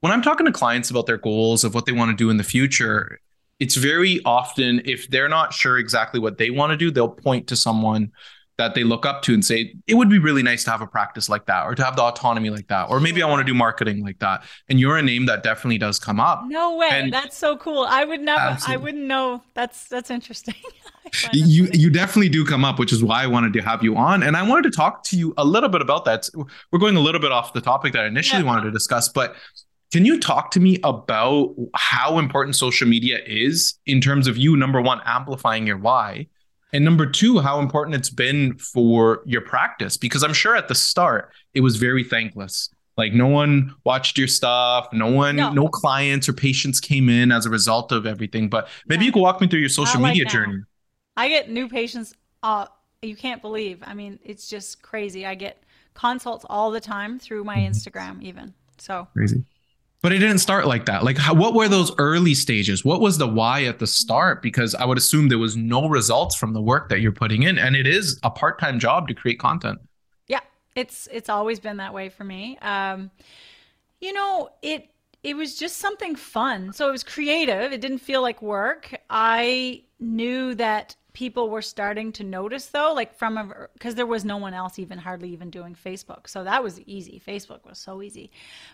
when 0.00 0.12
I'm 0.12 0.22
talking 0.22 0.46
to 0.46 0.52
clients 0.52 0.90
about 0.90 1.06
their 1.06 1.18
goals 1.18 1.64
of 1.64 1.74
what 1.74 1.86
they 1.86 1.92
want 1.92 2.10
to 2.10 2.16
do 2.16 2.30
in 2.30 2.38
the 2.38 2.44
future, 2.44 3.20
it's 3.60 3.76
very 3.76 4.20
often 4.24 4.82
if 4.84 5.08
they're 5.08 5.28
not 5.28 5.52
sure 5.52 5.78
exactly 5.78 6.18
what 6.18 6.38
they 6.38 6.50
want 6.50 6.70
to 6.70 6.76
do, 6.76 6.90
they'll 6.90 7.08
point 7.08 7.46
to 7.48 7.56
someone 7.56 8.10
that 8.58 8.74
they 8.74 8.84
look 8.84 9.06
up 9.06 9.22
to 9.22 9.34
and 9.34 9.44
say 9.44 9.74
it 9.86 9.94
would 9.94 10.08
be 10.10 10.18
really 10.18 10.42
nice 10.42 10.64
to 10.64 10.70
have 10.70 10.82
a 10.82 10.86
practice 10.86 11.28
like 11.28 11.46
that 11.46 11.64
or 11.64 11.74
to 11.74 11.82
have 11.82 11.96
the 11.96 12.02
autonomy 12.02 12.50
like 12.50 12.68
that 12.68 12.88
or 12.90 13.00
maybe 13.00 13.22
i 13.22 13.26
want 13.26 13.40
to 13.40 13.44
do 13.44 13.54
marketing 13.54 14.04
like 14.04 14.18
that 14.18 14.44
and 14.68 14.78
you're 14.78 14.96
a 14.96 15.02
name 15.02 15.26
that 15.26 15.42
definitely 15.42 15.78
does 15.78 15.98
come 15.98 16.20
up 16.20 16.42
no 16.46 16.76
way 16.76 16.88
and 16.90 17.12
that's 17.12 17.36
so 17.36 17.56
cool 17.56 17.84
i 17.88 18.04
would 18.04 18.20
never 18.20 18.40
absolutely. 18.40 18.74
i 18.74 18.76
wouldn't 18.76 19.04
know 19.04 19.42
that's 19.54 19.88
that's 19.88 20.10
interesting 20.10 20.54
you 21.32 21.68
you 21.72 21.90
definitely 21.90 22.28
do 22.28 22.44
come 22.44 22.64
up 22.64 22.78
which 22.78 22.92
is 22.92 23.02
why 23.02 23.22
i 23.22 23.26
wanted 23.26 23.52
to 23.52 23.60
have 23.60 23.82
you 23.82 23.96
on 23.96 24.22
and 24.22 24.36
i 24.36 24.42
wanted 24.42 24.62
to 24.62 24.76
talk 24.76 25.02
to 25.02 25.16
you 25.16 25.34
a 25.36 25.44
little 25.44 25.68
bit 25.68 25.82
about 25.82 26.04
that 26.04 26.28
we're 26.70 26.78
going 26.78 26.96
a 26.96 27.00
little 27.00 27.20
bit 27.20 27.32
off 27.32 27.52
the 27.52 27.60
topic 27.60 27.92
that 27.92 28.04
i 28.04 28.06
initially 28.06 28.42
yeah. 28.42 28.46
wanted 28.46 28.62
to 28.62 28.70
discuss 28.70 29.08
but 29.08 29.34
can 29.92 30.06
you 30.06 30.18
talk 30.18 30.50
to 30.52 30.60
me 30.60 30.78
about 30.84 31.54
how 31.74 32.18
important 32.18 32.56
social 32.56 32.88
media 32.88 33.20
is 33.26 33.74
in 33.84 34.00
terms 34.00 34.26
of 34.26 34.36
you 34.36 34.56
number 34.56 34.80
one 34.80 35.00
amplifying 35.04 35.66
your 35.66 35.76
why 35.76 36.26
and 36.72 36.84
number 36.84 37.06
two, 37.06 37.38
how 37.38 37.60
important 37.60 37.94
it's 37.94 38.08
been 38.08 38.56
for 38.56 39.22
your 39.26 39.42
practice, 39.42 39.96
because 39.96 40.22
I'm 40.22 40.32
sure 40.32 40.56
at 40.56 40.68
the 40.68 40.74
start 40.74 41.32
it 41.54 41.60
was 41.60 41.76
very 41.76 42.02
thankless. 42.02 42.70
Like 42.96 43.12
no 43.12 43.26
one 43.26 43.74
watched 43.84 44.18
your 44.18 44.28
stuff, 44.28 44.88
no 44.92 45.10
one, 45.10 45.36
no, 45.36 45.52
no 45.52 45.68
clients 45.68 46.28
or 46.28 46.32
patients 46.32 46.78
came 46.80 47.08
in 47.08 47.32
as 47.32 47.46
a 47.46 47.50
result 47.50 47.90
of 47.92 48.06
everything. 48.06 48.48
But 48.48 48.68
maybe 48.86 49.04
you 49.04 49.12
could 49.12 49.22
walk 49.22 49.40
me 49.40 49.48
through 49.48 49.60
your 49.60 49.68
social 49.70 50.00
Not 50.00 50.08
media 50.08 50.24
like 50.24 50.32
journey. 50.32 50.60
I 51.16 51.28
get 51.28 51.50
new 51.50 51.68
patients. 51.68 52.14
Uh, 52.42 52.66
you 53.02 53.16
can't 53.16 53.42
believe. 53.42 53.82
I 53.84 53.94
mean, 53.94 54.18
it's 54.22 54.48
just 54.48 54.82
crazy. 54.82 55.26
I 55.26 55.34
get 55.34 55.62
consults 55.94 56.44
all 56.48 56.70
the 56.70 56.80
time 56.80 57.18
through 57.18 57.44
my 57.44 57.56
mm-hmm. 57.56 57.72
Instagram, 57.72 58.22
even. 58.22 58.54
So 58.78 59.08
crazy 59.12 59.44
but 60.02 60.12
it 60.12 60.18
didn't 60.18 60.38
start 60.38 60.66
like 60.66 60.84
that 60.86 61.02
like 61.04 61.16
how, 61.16 61.32
what 61.32 61.54
were 61.54 61.68
those 61.68 61.92
early 61.98 62.34
stages 62.34 62.84
what 62.84 63.00
was 63.00 63.16
the 63.16 63.26
why 63.26 63.64
at 63.64 63.78
the 63.78 63.86
start 63.86 64.42
because 64.42 64.74
i 64.74 64.84
would 64.84 64.98
assume 64.98 65.28
there 65.28 65.38
was 65.38 65.56
no 65.56 65.88
results 65.88 66.34
from 66.34 66.52
the 66.52 66.60
work 66.60 66.88
that 66.90 67.00
you're 67.00 67.12
putting 67.12 67.44
in 67.44 67.56
and 67.56 67.74
it 67.74 67.86
is 67.86 68.18
a 68.22 68.30
part-time 68.30 68.78
job 68.78 69.08
to 69.08 69.14
create 69.14 69.38
content 69.38 69.78
yeah 70.26 70.40
it's 70.74 71.08
it's 71.10 71.28
always 71.28 71.58
been 71.58 71.78
that 71.78 71.94
way 71.94 72.08
for 72.08 72.24
me 72.24 72.58
um 72.58 73.10
you 74.00 74.12
know 74.12 74.50
it 74.60 74.88
it 75.22 75.34
was 75.34 75.56
just 75.56 75.78
something 75.78 76.16
fun 76.16 76.72
so 76.72 76.88
it 76.88 76.92
was 76.92 77.04
creative 77.04 77.72
it 77.72 77.80
didn't 77.80 77.98
feel 77.98 78.20
like 78.20 78.42
work 78.42 78.94
i 79.08 79.82
knew 80.00 80.54
that 80.54 80.96
people 81.12 81.50
were 81.50 81.62
starting 81.62 82.10
to 82.12 82.24
notice 82.24 82.66
though 82.66 82.92
like 82.94 83.14
from 83.14 83.36
a 83.36 83.68
because 83.74 83.94
there 83.94 84.06
was 84.06 84.24
no 84.24 84.36
one 84.36 84.54
else 84.54 84.78
even 84.78 84.98
hardly 84.98 85.28
even 85.30 85.50
doing 85.50 85.74
facebook 85.74 86.26
so 86.26 86.44
that 86.44 86.62
was 86.62 86.80
easy 86.82 87.20
facebook 87.26 87.64
was 87.64 87.78
so 87.78 88.02
easy 88.02 88.30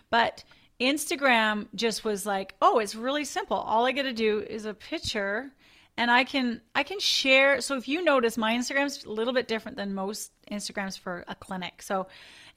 but 0.09 0.43
Instagram 0.79 1.67
just 1.75 2.05
was 2.05 2.25
like, 2.25 2.55
oh, 2.61 2.79
it's 2.79 2.95
really 2.95 3.25
simple. 3.25 3.57
All 3.57 3.85
I 3.85 3.91
got 3.91 4.03
to 4.03 4.13
do 4.13 4.39
is 4.39 4.65
a 4.65 4.73
picture 4.73 5.51
and 5.97 6.09
I 6.09 6.23
can 6.23 6.61
I 6.73 6.83
can 6.83 6.99
share. 6.99 7.59
So 7.59 7.75
if 7.75 7.87
you 7.87 8.01
notice, 8.01 8.37
my 8.37 8.53
Instagram's 8.53 9.03
a 9.03 9.11
little 9.11 9.33
bit 9.33 9.49
different 9.49 9.75
than 9.75 9.93
most 9.93 10.31
Instagrams 10.49 10.97
for 10.97 11.25
a 11.27 11.35
clinic. 11.35 11.81
So, 11.81 12.07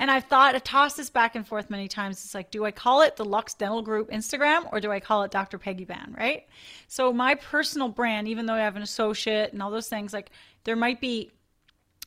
and 0.03 0.11
I've 0.11 0.25
thought 0.25 0.57
I 0.57 0.59
tossed 0.59 0.97
this 0.97 1.11
back 1.11 1.37
and 1.37 1.47
forth 1.47 1.71
many 1.71 1.87
times. 1.87 2.25
It's 2.25 2.35
like, 2.35 2.51
do 2.51 2.65
I 2.65 2.73
call 2.73 3.03
it 3.03 3.15
the 3.15 3.25
Luxe 3.25 3.55
Dental 3.55 3.83
Group 3.83 4.11
Instagram 4.11 4.69
or 4.73 4.81
do 4.81 4.91
I 4.91 4.99
call 4.99 5.23
it 5.23 5.31
Dr. 5.31 5.59
Peggy 5.59 5.85
Bown? 5.85 6.17
Right. 6.19 6.49
So 6.89 7.13
my 7.13 7.37
personal 7.37 7.89
brand, 7.89 8.27
even 8.27 8.47
though 8.47 8.55
I 8.55 8.63
have 8.63 8.75
an 8.75 8.83
associate 8.83 9.53
and 9.53 9.63
all 9.63 9.71
those 9.71 9.89
things, 9.89 10.13
like 10.13 10.31
there 10.65 10.75
might 10.75 11.01
be 11.01 11.31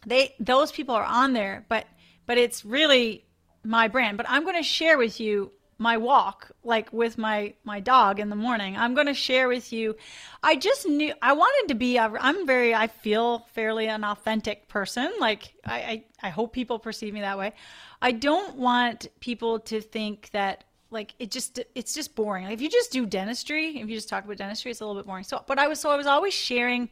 they 0.06 0.36
those 0.42 0.74
people 0.74 0.94
are 0.94 1.06
on 1.06 1.32
there, 1.32 1.66
but 1.70 1.86
but 2.26 2.38
it's 2.38 2.66
really 2.66 3.24
my 3.64 3.88
brand. 3.88 4.18
But 4.18 4.26
I'm 4.28 4.44
going 4.44 4.58
to 4.58 4.64
share 4.64 4.98
with 4.98 5.22
you 5.22 5.54
my 5.78 5.98
walk 5.98 6.52
like 6.64 6.92
with 6.94 7.18
my 7.18 7.54
my 7.64 7.80
dog 7.80 8.20
in 8.20 8.30
the 8.30 8.36
morning 8.36 8.78
i'm 8.78 8.94
going 8.94 9.08
to 9.08 9.14
share 9.14 9.48
with 9.48 9.74
you 9.74 9.96
i 10.42 10.56
just 10.56 10.88
knew 10.88 11.14
i 11.22 11.34
wanted 11.34 11.68
to 11.68 11.76
be 11.76 12.00
i'm 12.00 12.48
very 12.48 12.74
i 12.74 12.88
feel 12.88 13.40
fairly 13.54 13.88
an 13.88 14.04
authentic 14.04 14.68
person 14.70 15.12
like 15.20 15.54
I, 15.66 15.76
I 15.76 16.04
i 16.24 16.30
hope 16.30 16.54
people 16.54 16.80
perceive 16.80 17.14
me 17.14 17.22
that 17.22 17.38
way. 17.38 17.54
I 18.02 18.12
don't 18.12 18.56
want 18.58 19.08
people 19.20 19.60
to 19.62 19.82
think 19.82 20.30
that 20.32 20.64
like 20.92 21.16
it 21.20 21.32
just 21.32 21.60
it's 21.74 21.94
just 21.94 22.16
boring. 22.16 22.46
Like 22.46 22.54
if 22.54 22.62
you 22.62 22.70
just 22.70 22.92
do 22.92 23.06
dentistry 23.06 23.80
if 23.80 23.90
you 23.90 23.96
just 23.96 24.10
talk 24.10 24.26
about 24.26 24.38
dentistry 24.38 24.72
it's 24.72 24.82
a 24.82 24.86
little 24.86 25.02
bit 25.02 25.08
boring. 25.08 25.24
So 25.24 25.44
but 25.48 25.60
i 25.60 25.68
was 25.68 25.80
so 25.80 25.90
i 25.90 25.96
was 25.96 26.08
always 26.08 26.34
sharing 26.34 26.90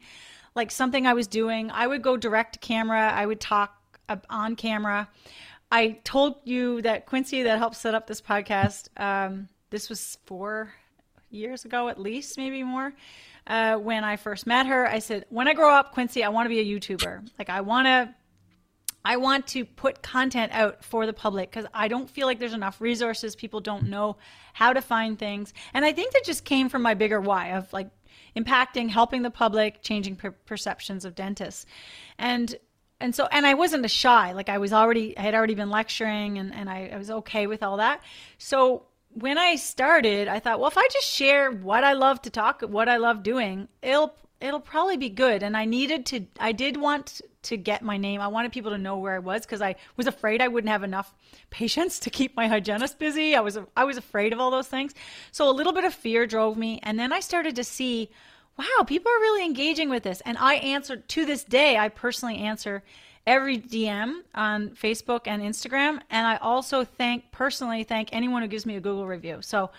like 0.54 0.70
something 0.70 1.06
i 1.06 1.14
was 1.14 1.26
doing. 1.26 1.70
I 1.70 1.86
would 1.86 2.02
go 2.02 2.16
direct 2.16 2.54
to 2.54 2.58
camera. 2.58 3.12
I 3.12 3.26
would 3.26 3.40
talk 3.40 3.76
uh, 4.08 4.16
on 4.28 4.56
camera 4.56 5.08
I 5.74 5.98
told 6.04 6.36
you 6.44 6.82
that 6.82 7.04
Quincy 7.04 7.42
that 7.42 7.58
helped 7.58 7.74
set 7.74 7.96
up 7.96 8.06
this 8.06 8.20
podcast. 8.20 8.88
Um, 8.96 9.48
this 9.70 9.88
was 9.88 10.18
four 10.24 10.72
years 11.30 11.64
ago, 11.64 11.88
at 11.88 11.98
least, 11.98 12.38
maybe 12.38 12.62
more. 12.62 12.94
Uh, 13.44 13.74
when 13.78 14.04
I 14.04 14.14
first 14.14 14.46
met 14.46 14.66
her, 14.66 14.86
I 14.86 15.00
said, 15.00 15.26
"When 15.30 15.48
I 15.48 15.54
grow 15.54 15.74
up, 15.74 15.90
Quincy, 15.92 16.22
I 16.22 16.28
want 16.28 16.46
to 16.46 16.48
be 16.48 16.60
a 16.60 16.64
YouTuber. 16.64 17.28
Like, 17.38 17.50
I 17.50 17.60
want 17.60 17.86
to." 17.86 18.14
I 19.06 19.18
want 19.18 19.46
to 19.48 19.66
put 19.66 20.00
content 20.00 20.50
out 20.52 20.82
for 20.82 21.04
the 21.04 21.12
public 21.12 21.50
because 21.50 21.66
I 21.74 21.88
don't 21.88 22.08
feel 22.08 22.26
like 22.26 22.38
there's 22.38 22.54
enough 22.54 22.80
resources. 22.80 23.36
People 23.36 23.60
don't 23.60 23.90
know 23.90 24.16
how 24.54 24.72
to 24.72 24.80
find 24.80 25.18
things. 25.18 25.52
And 25.74 25.84
I 25.84 25.92
think 25.92 26.14
that 26.14 26.24
just 26.24 26.46
came 26.46 26.70
from 26.70 26.80
my 26.80 26.94
bigger 26.94 27.20
why 27.20 27.48
of 27.48 27.70
like 27.70 27.90
impacting, 28.34 28.88
helping 28.88 29.20
the 29.20 29.30
public, 29.30 29.82
changing 29.82 30.16
per- 30.16 30.30
perceptions 30.30 31.04
of 31.04 31.14
dentists. 31.14 31.66
And 32.18 32.56
and 33.04 33.14
so 33.14 33.28
and 33.30 33.46
i 33.46 33.52
wasn't 33.52 33.84
a 33.84 33.88
shy 33.88 34.32
like 34.32 34.48
i 34.48 34.56
was 34.56 34.72
already 34.72 35.16
i 35.18 35.20
had 35.20 35.34
already 35.34 35.54
been 35.54 35.68
lecturing 35.68 36.38
and, 36.38 36.54
and 36.54 36.70
I, 36.70 36.90
I 36.94 36.96
was 36.96 37.10
okay 37.10 37.46
with 37.46 37.62
all 37.62 37.76
that. 37.76 38.02
So 38.38 38.86
when 39.10 39.36
i 39.36 39.56
started 39.56 40.26
i 40.26 40.40
thought 40.40 40.58
well 40.58 40.68
if 40.68 40.78
i 40.78 40.88
just 40.90 41.06
share 41.06 41.50
what 41.52 41.84
i 41.84 41.92
love 41.92 42.22
to 42.22 42.30
talk 42.30 42.62
what 42.62 42.88
i 42.88 42.96
love 42.96 43.22
doing 43.22 43.68
it'll 43.82 44.14
it'll 44.40 44.60
probably 44.60 44.96
be 44.96 45.10
good. 45.10 45.42
And 45.42 45.54
i 45.54 45.66
needed 45.66 46.06
to 46.06 46.26
i 46.40 46.52
did 46.52 46.78
want 46.78 47.20
to 47.42 47.58
get 47.58 47.82
my 47.82 47.98
name. 47.98 48.22
I 48.22 48.28
wanted 48.28 48.52
people 48.52 48.70
to 48.70 48.78
know 48.78 48.96
where 48.96 49.14
i 49.14 49.18
was 49.18 49.42
because 49.42 49.60
i 49.60 49.76
was 49.98 50.06
afraid 50.06 50.40
i 50.40 50.48
wouldn't 50.48 50.70
have 50.70 50.82
enough 50.82 51.14
patients 51.50 51.98
to 52.00 52.10
keep 52.10 52.34
my 52.34 52.48
hygienist 52.48 52.98
busy. 52.98 53.36
I 53.36 53.40
was 53.40 53.58
i 53.76 53.84
was 53.84 53.98
afraid 53.98 54.32
of 54.32 54.40
all 54.40 54.50
those 54.50 54.68
things. 54.68 54.94
So 55.30 55.50
a 55.50 55.52
little 55.52 55.74
bit 55.74 55.84
of 55.84 55.92
fear 55.92 56.26
drove 56.26 56.56
me. 56.56 56.80
And 56.82 56.98
then 56.98 57.12
i 57.12 57.20
started 57.20 57.54
to 57.56 57.64
see 57.64 58.08
wow, 58.58 58.84
people 58.86 59.10
are 59.10 59.20
really 59.20 59.44
engaging 59.44 59.90
with 59.90 60.02
this. 60.02 60.20
And 60.22 60.38
I 60.38 60.54
answer 60.54 60.96
to 60.96 61.26
this 61.26 61.44
day, 61.44 61.76
I 61.76 61.88
personally 61.88 62.38
answer 62.38 62.82
every 63.26 63.58
DM 63.58 64.20
on 64.34 64.70
Facebook 64.70 65.22
and 65.26 65.42
Instagram. 65.42 66.00
And 66.10 66.26
I 66.26 66.36
also 66.36 66.84
thank 66.84 67.32
personally 67.32 67.84
thank 67.84 68.10
anyone 68.12 68.42
who 68.42 68.48
gives 68.48 68.66
me 68.66 68.76
a 68.76 68.80
Google 68.80 69.06
review. 69.06 69.38
So 69.40 69.70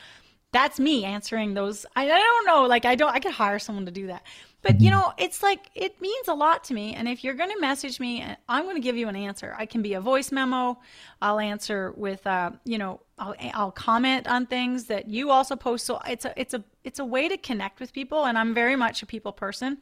that's 0.51 0.79
me 0.79 1.03
answering 1.03 1.53
those. 1.53 1.85
I, 1.95 2.05
I 2.05 2.17
don't 2.19 2.45
know, 2.47 2.65
like 2.65 2.85
I 2.85 2.95
don't 2.95 3.13
I 3.13 3.19
could 3.19 3.33
hire 3.33 3.59
someone 3.59 3.85
to 3.85 3.91
do 3.91 4.07
that. 4.07 4.23
But 4.61 4.81
you 4.81 4.89
mm-hmm. 4.89 4.99
know, 4.99 5.13
it's 5.17 5.43
like 5.43 5.69
it 5.75 6.01
means 6.01 6.27
a 6.27 6.33
lot 6.33 6.63
to 6.65 6.73
me. 6.73 6.95
And 6.95 7.07
if 7.07 7.23
you're 7.23 7.35
going 7.35 7.51
to 7.51 7.59
message 7.59 7.99
me, 7.99 8.25
I'm 8.49 8.63
going 8.63 8.75
to 8.75 8.81
give 8.81 8.97
you 8.97 9.07
an 9.07 9.15
answer. 9.15 9.53
I 9.57 9.67
can 9.67 9.83
be 9.83 9.93
a 9.93 10.01
voice 10.01 10.31
memo. 10.31 10.79
I'll 11.21 11.39
answer 11.39 11.93
with, 11.95 12.25
uh, 12.25 12.51
you 12.63 12.79
know, 12.79 13.01
I'll, 13.19 13.35
I'll 13.53 13.71
comment 13.71 14.27
on 14.27 14.47
things 14.47 14.85
that 14.85 15.07
you 15.07 15.29
also 15.29 15.55
post. 15.55 15.85
So 15.85 15.99
it's 16.07 16.25
a 16.25 16.39
it's 16.39 16.55
a 16.55 16.63
it's 16.85 16.99
a 16.99 17.05
way 17.05 17.27
to 17.27 17.37
connect 17.37 17.79
with 17.79 17.93
people. 17.93 18.25
And 18.25 18.37
I'm 18.37 18.53
very 18.53 18.75
much 18.75 19.03
a 19.03 19.05
people 19.05 19.31
person. 19.31 19.79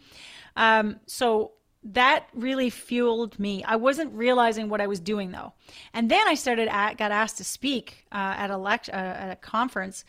Um, 0.55 0.99
so 1.05 1.51
that 1.83 2.27
really 2.33 2.69
fueled 2.69 3.37
me. 3.39 3.63
I 3.63 3.75
wasn't 3.75 4.13
realizing 4.13 4.69
what 4.69 4.81
I 4.81 4.87
was 4.87 4.99
doing 4.99 5.31
though. 5.31 5.53
And 5.93 6.09
then 6.09 6.27
I 6.27 6.35
started 6.35 6.69
at, 6.69 6.97
got 6.97 7.11
asked 7.11 7.37
to 7.37 7.43
speak 7.43 8.05
uh, 8.11 8.35
at 8.37 8.49
a 8.49 8.57
lect- 8.57 8.89
uh, 8.89 8.93
at 8.93 9.31
a 9.31 9.35
conference, 9.35 10.05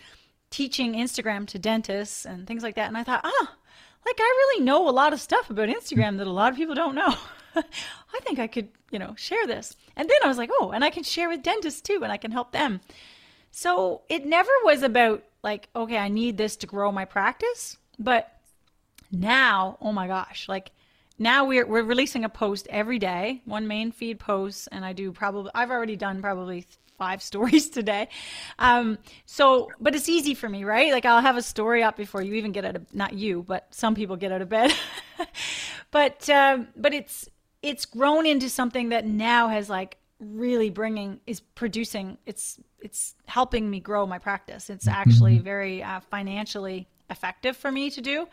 teaching 0.51 0.95
Instagram 0.95 1.47
to 1.49 1.59
dentists 1.59 2.25
and 2.25 2.47
things 2.47 2.63
like 2.63 2.77
that. 2.77 2.89
And 2.89 2.97
I 2.97 3.03
thought, 3.03 3.23
ah. 3.25 3.31
Oh, 3.33 3.49
like 4.07 4.17
I 4.19 4.23
really 4.23 4.65
know 4.65 4.89
a 4.89 4.91
lot 4.91 5.13
of 5.13 5.21
stuff 5.21 5.51
about 5.51 5.69
Instagram 5.69 6.19
that 6.19 6.27
a 6.27 6.33
lot 6.33 6.53
of 6.53 6.59
people 6.59 6.75
don't 6.75 6.95
know. 6.95 7.15
I 7.57 8.21
think 8.21 8.39
I 8.39 8.47
could, 8.47 8.69
you 8.91 8.99
know, 8.99 9.15
share 9.17 9.47
this. 9.47 9.77
And 9.97 10.09
then 10.09 10.19
I 10.23 10.29
was 10.29 10.39
like, 10.39 10.51
oh, 10.53 10.73
and 10.73 10.85
I 10.85 10.91
can 10.91 11.03
share 11.03 11.29
with 11.29 11.43
dentists 11.43 11.81
too, 11.81 12.01
and 12.03 12.13
I 12.13 12.17
can 12.17 12.31
help 12.31 12.53
them. 12.53 12.81
So 13.51 14.03
it 14.09 14.27
never 14.27 14.51
was 14.65 14.83
about 14.83 15.25
like, 15.45 15.69
okay, 15.77 15.99
I 15.99 16.09
need 16.09 16.37
this 16.37 16.57
to 16.57 16.67
grow 16.67 16.91
my 16.91 17.05
practice. 17.05 17.77
But 17.99 18.33
now, 19.13 19.79
oh 19.81 19.93
my 19.93 20.09
gosh, 20.09 20.49
like 20.49 20.73
now 21.19 21.45
we're 21.45 21.67
we're 21.67 21.85
releasing 21.85 22.25
a 22.25 22.29
post 22.29 22.67
every 22.71 22.99
day, 22.99 23.43
one 23.45 23.69
main 23.69 23.93
feed 23.93 24.19
post, 24.19 24.69
and 24.73 24.85
I 24.85 24.93
do 24.93 25.13
probably 25.13 25.53
I've 25.55 25.71
already 25.71 25.95
done 25.95 26.21
probably 26.21 26.67
five 26.99 27.23
stories 27.31 27.69
today. 27.69 28.09
Um, 28.59 28.99
so, 29.27 29.71
but 29.79 29.95
it's 29.95 30.09
easy 30.09 30.35
for 30.35 30.49
me, 30.49 30.65
right? 30.65 30.93
Like 30.93 31.05
I'll 31.05 31.21
have 31.21 31.37
a 31.37 31.43
story 31.43 31.83
up 31.83 31.97
before 31.97 32.23
you 32.23 32.35
even 32.35 32.53
get 32.53 32.65
out 32.65 32.77
of, 32.77 32.95
not 32.95 33.13
you, 33.13 33.45
but 33.47 33.67
some 33.71 33.95
people 33.95 34.17
get 34.17 34.33
out 34.33 34.43
of 34.43 34.49
bed. 34.49 34.73
but, 35.91 36.29
um, 36.31 36.69
but 36.77 36.95
it's, 36.95 37.29
it's 37.63 37.85
grown 37.85 38.27
into 38.27 38.49
something 38.49 38.91
that 38.91 39.07
now 39.07 39.49
has 39.49 39.69
like 39.69 39.97
really 40.21 40.71
bringing, 40.71 41.21
is 41.27 41.41
producing, 41.41 42.19
it's, 42.27 42.59
it's 42.81 43.15
helping 43.27 43.69
me 43.69 43.81
grow 43.81 44.07
my 44.07 44.19
practice. 44.19 44.71
It's 44.71 44.89
actually 44.89 45.37
mm-hmm. 45.37 45.45
very 45.45 45.83
uh, 45.83 46.01
financially 46.11 46.89
effective 47.11 47.57
for 47.57 47.71
me 47.71 47.91
to 47.91 48.01
do. 48.01 48.29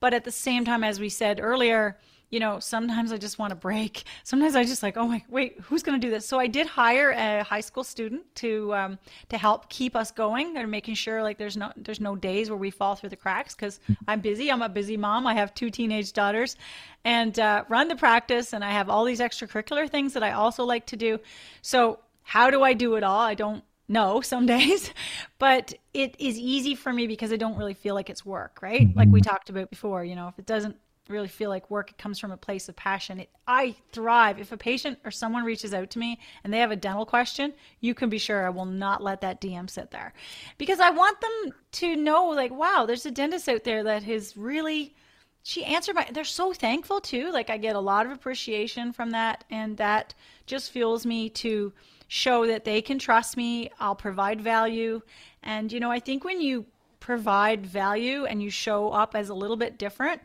But 0.00 0.14
at 0.14 0.24
the 0.24 0.32
same 0.32 0.64
time, 0.64 0.82
as 0.82 0.98
we 1.00 1.08
said 1.08 1.40
earlier, 1.40 1.98
you 2.30 2.40
know, 2.40 2.58
sometimes 2.58 3.12
I 3.12 3.18
just 3.18 3.38
want 3.38 3.50
to 3.50 3.56
break. 3.56 4.04
Sometimes 4.24 4.56
I 4.56 4.64
just 4.64 4.82
like, 4.82 4.96
oh 4.96 5.06
my, 5.06 5.22
wait, 5.28 5.60
who's 5.60 5.82
going 5.82 6.00
to 6.00 6.04
do 6.04 6.10
this? 6.10 6.26
So 6.26 6.40
I 6.40 6.48
did 6.48 6.66
hire 6.66 7.10
a 7.10 7.44
high 7.44 7.60
school 7.60 7.84
student 7.84 8.22
to 8.36 8.74
um, 8.74 8.98
to 9.28 9.38
help 9.38 9.68
keep 9.68 9.94
us 9.94 10.10
going 10.10 10.56
and 10.56 10.70
making 10.70 10.94
sure 10.94 11.22
like 11.22 11.38
there's 11.38 11.56
no 11.56 11.72
there's 11.76 12.00
no 12.00 12.16
days 12.16 12.50
where 12.50 12.58
we 12.58 12.70
fall 12.70 12.96
through 12.96 13.10
the 13.10 13.16
cracks 13.16 13.54
because 13.54 13.78
I'm 14.08 14.20
busy. 14.20 14.50
I'm 14.50 14.62
a 14.62 14.68
busy 14.68 14.96
mom. 14.96 15.26
I 15.26 15.34
have 15.34 15.54
two 15.54 15.70
teenage 15.70 16.12
daughters, 16.12 16.56
and 17.04 17.38
uh, 17.38 17.64
run 17.68 17.88
the 17.88 17.96
practice, 17.96 18.52
and 18.52 18.64
I 18.64 18.72
have 18.72 18.90
all 18.90 19.04
these 19.04 19.20
extracurricular 19.20 19.88
things 19.88 20.12
that 20.14 20.22
I 20.22 20.32
also 20.32 20.64
like 20.64 20.86
to 20.86 20.96
do. 20.96 21.20
So 21.62 22.00
how 22.22 22.50
do 22.50 22.64
I 22.64 22.72
do 22.72 22.96
it 22.96 23.04
all? 23.04 23.20
I 23.20 23.34
don't 23.34 23.62
know 23.88 24.20
some 24.20 24.46
days, 24.56 24.90
but 25.38 25.74
it 25.94 26.16
is 26.18 26.36
easy 26.36 26.74
for 26.74 26.92
me 26.92 27.06
because 27.06 27.32
I 27.32 27.36
don't 27.36 27.56
really 27.56 27.74
feel 27.74 27.94
like 27.94 28.10
it's 28.10 28.26
work, 28.26 28.58
right? 28.62 28.88
Like 28.96 29.08
we 29.08 29.20
talked 29.20 29.48
about 29.48 29.70
before, 29.70 30.04
you 30.04 30.16
know, 30.16 30.26
if 30.28 30.38
it 30.38 30.46
doesn't 30.46 30.76
really 31.08 31.28
feel 31.28 31.50
like 31.50 31.70
work 31.70 31.96
comes 31.98 32.18
from 32.18 32.32
a 32.32 32.36
place 32.36 32.68
of 32.68 32.76
passion. 32.76 33.20
It, 33.20 33.30
i 33.46 33.74
thrive. 33.92 34.38
If 34.38 34.52
a 34.52 34.56
patient 34.56 34.98
or 35.04 35.10
someone 35.10 35.44
reaches 35.44 35.74
out 35.74 35.90
to 35.90 35.98
me 35.98 36.18
and 36.44 36.52
they 36.52 36.58
have 36.58 36.70
a 36.70 36.76
dental 36.76 37.06
question 37.06 37.52
you 37.80 37.94
can 37.94 38.08
be 38.08 38.18
sure 38.18 38.46
i 38.46 38.50
will 38.50 38.64
not 38.64 39.02
let 39.02 39.20
that 39.20 39.40
dm 39.40 39.68
sit 39.68 39.90
there. 39.90 40.12
Because 40.58 40.80
i 40.80 40.90
want 40.90 41.20
them 41.20 41.54
to 41.72 41.96
know 41.96 42.26
like 42.26 42.52
wow 42.52 42.84
there's 42.86 43.06
a 43.06 43.10
dentist 43.10 43.48
out 43.48 43.64
there 43.64 43.84
that 43.84 44.06
is 44.06 44.36
really 44.36 44.94
she 45.42 45.64
answered 45.64 45.94
my 45.94 46.08
they're 46.12 46.24
so 46.24 46.52
thankful 46.52 47.00
too. 47.00 47.30
Like 47.32 47.50
i 47.50 47.56
get 47.56 47.76
a 47.76 47.80
lot 47.80 48.06
of 48.06 48.12
appreciation 48.12 48.92
from 48.92 49.10
that 49.10 49.44
and 49.50 49.76
that 49.76 50.14
just 50.46 50.70
fuels 50.70 51.06
me 51.06 51.28
to 51.30 51.72
show 52.08 52.46
that 52.46 52.64
they 52.64 52.80
can 52.80 52.98
trust 52.98 53.36
me. 53.36 53.70
I'll 53.80 53.96
provide 53.96 54.40
value. 54.40 55.02
And 55.42 55.70
you 55.70 55.80
know 55.80 55.90
i 55.90 56.00
think 56.00 56.24
when 56.24 56.40
you 56.40 56.66
provide 57.06 57.64
value 57.64 58.24
and 58.24 58.42
you 58.42 58.50
show 58.50 58.90
up 58.90 59.14
as 59.14 59.28
a 59.28 59.34
little 59.34 59.56
bit 59.56 59.78
different 59.78 60.20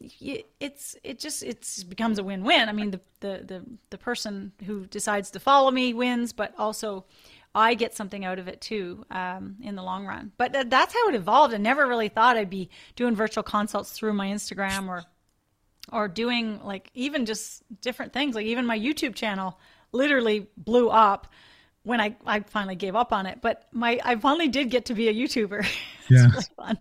it's 0.00 0.96
it 1.02 1.18
just 1.18 1.42
it 1.42 1.84
becomes 1.88 2.18
a 2.18 2.24
win-win. 2.24 2.68
I 2.68 2.72
mean, 2.72 2.90
the, 2.90 3.00
the 3.20 3.44
the 3.46 3.64
the 3.90 3.98
person 3.98 4.52
who 4.64 4.86
decides 4.86 5.30
to 5.32 5.40
follow 5.40 5.70
me 5.70 5.94
wins, 5.94 6.32
but 6.32 6.54
also 6.58 7.04
I 7.54 7.74
get 7.74 7.94
something 7.94 8.24
out 8.24 8.38
of 8.38 8.48
it 8.48 8.60
too 8.60 9.04
um, 9.10 9.56
in 9.62 9.76
the 9.76 9.82
long 9.82 10.06
run. 10.06 10.32
But 10.36 10.52
th- 10.52 10.66
that's 10.68 10.92
how 10.92 11.08
it 11.08 11.14
evolved. 11.14 11.54
I 11.54 11.56
never 11.56 11.86
really 11.86 12.08
thought 12.08 12.36
I'd 12.36 12.50
be 12.50 12.68
doing 12.96 13.16
virtual 13.16 13.42
consults 13.42 13.92
through 13.92 14.12
my 14.12 14.28
Instagram 14.28 14.88
or 14.88 15.04
or 15.92 16.08
doing 16.08 16.60
like 16.62 16.90
even 16.94 17.24
just 17.24 17.62
different 17.80 18.12
things. 18.12 18.34
Like 18.34 18.46
even 18.46 18.66
my 18.66 18.78
YouTube 18.78 19.14
channel 19.14 19.58
literally 19.92 20.48
blew 20.56 20.88
up 20.88 21.32
when 21.82 22.00
I, 22.00 22.16
I 22.26 22.40
finally 22.40 22.74
gave 22.74 22.96
up 22.96 23.12
on 23.12 23.24
it. 23.26 23.38
But 23.40 23.66
my 23.72 23.98
I 24.04 24.16
finally 24.16 24.48
did 24.48 24.70
get 24.70 24.86
to 24.86 24.94
be 24.94 25.08
a 25.08 25.14
YouTuber. 25.14 25.60
it's 25.60 26.10
yeah. 26.10 26.28
really 26.28 26.44
fun. 26.56 26.78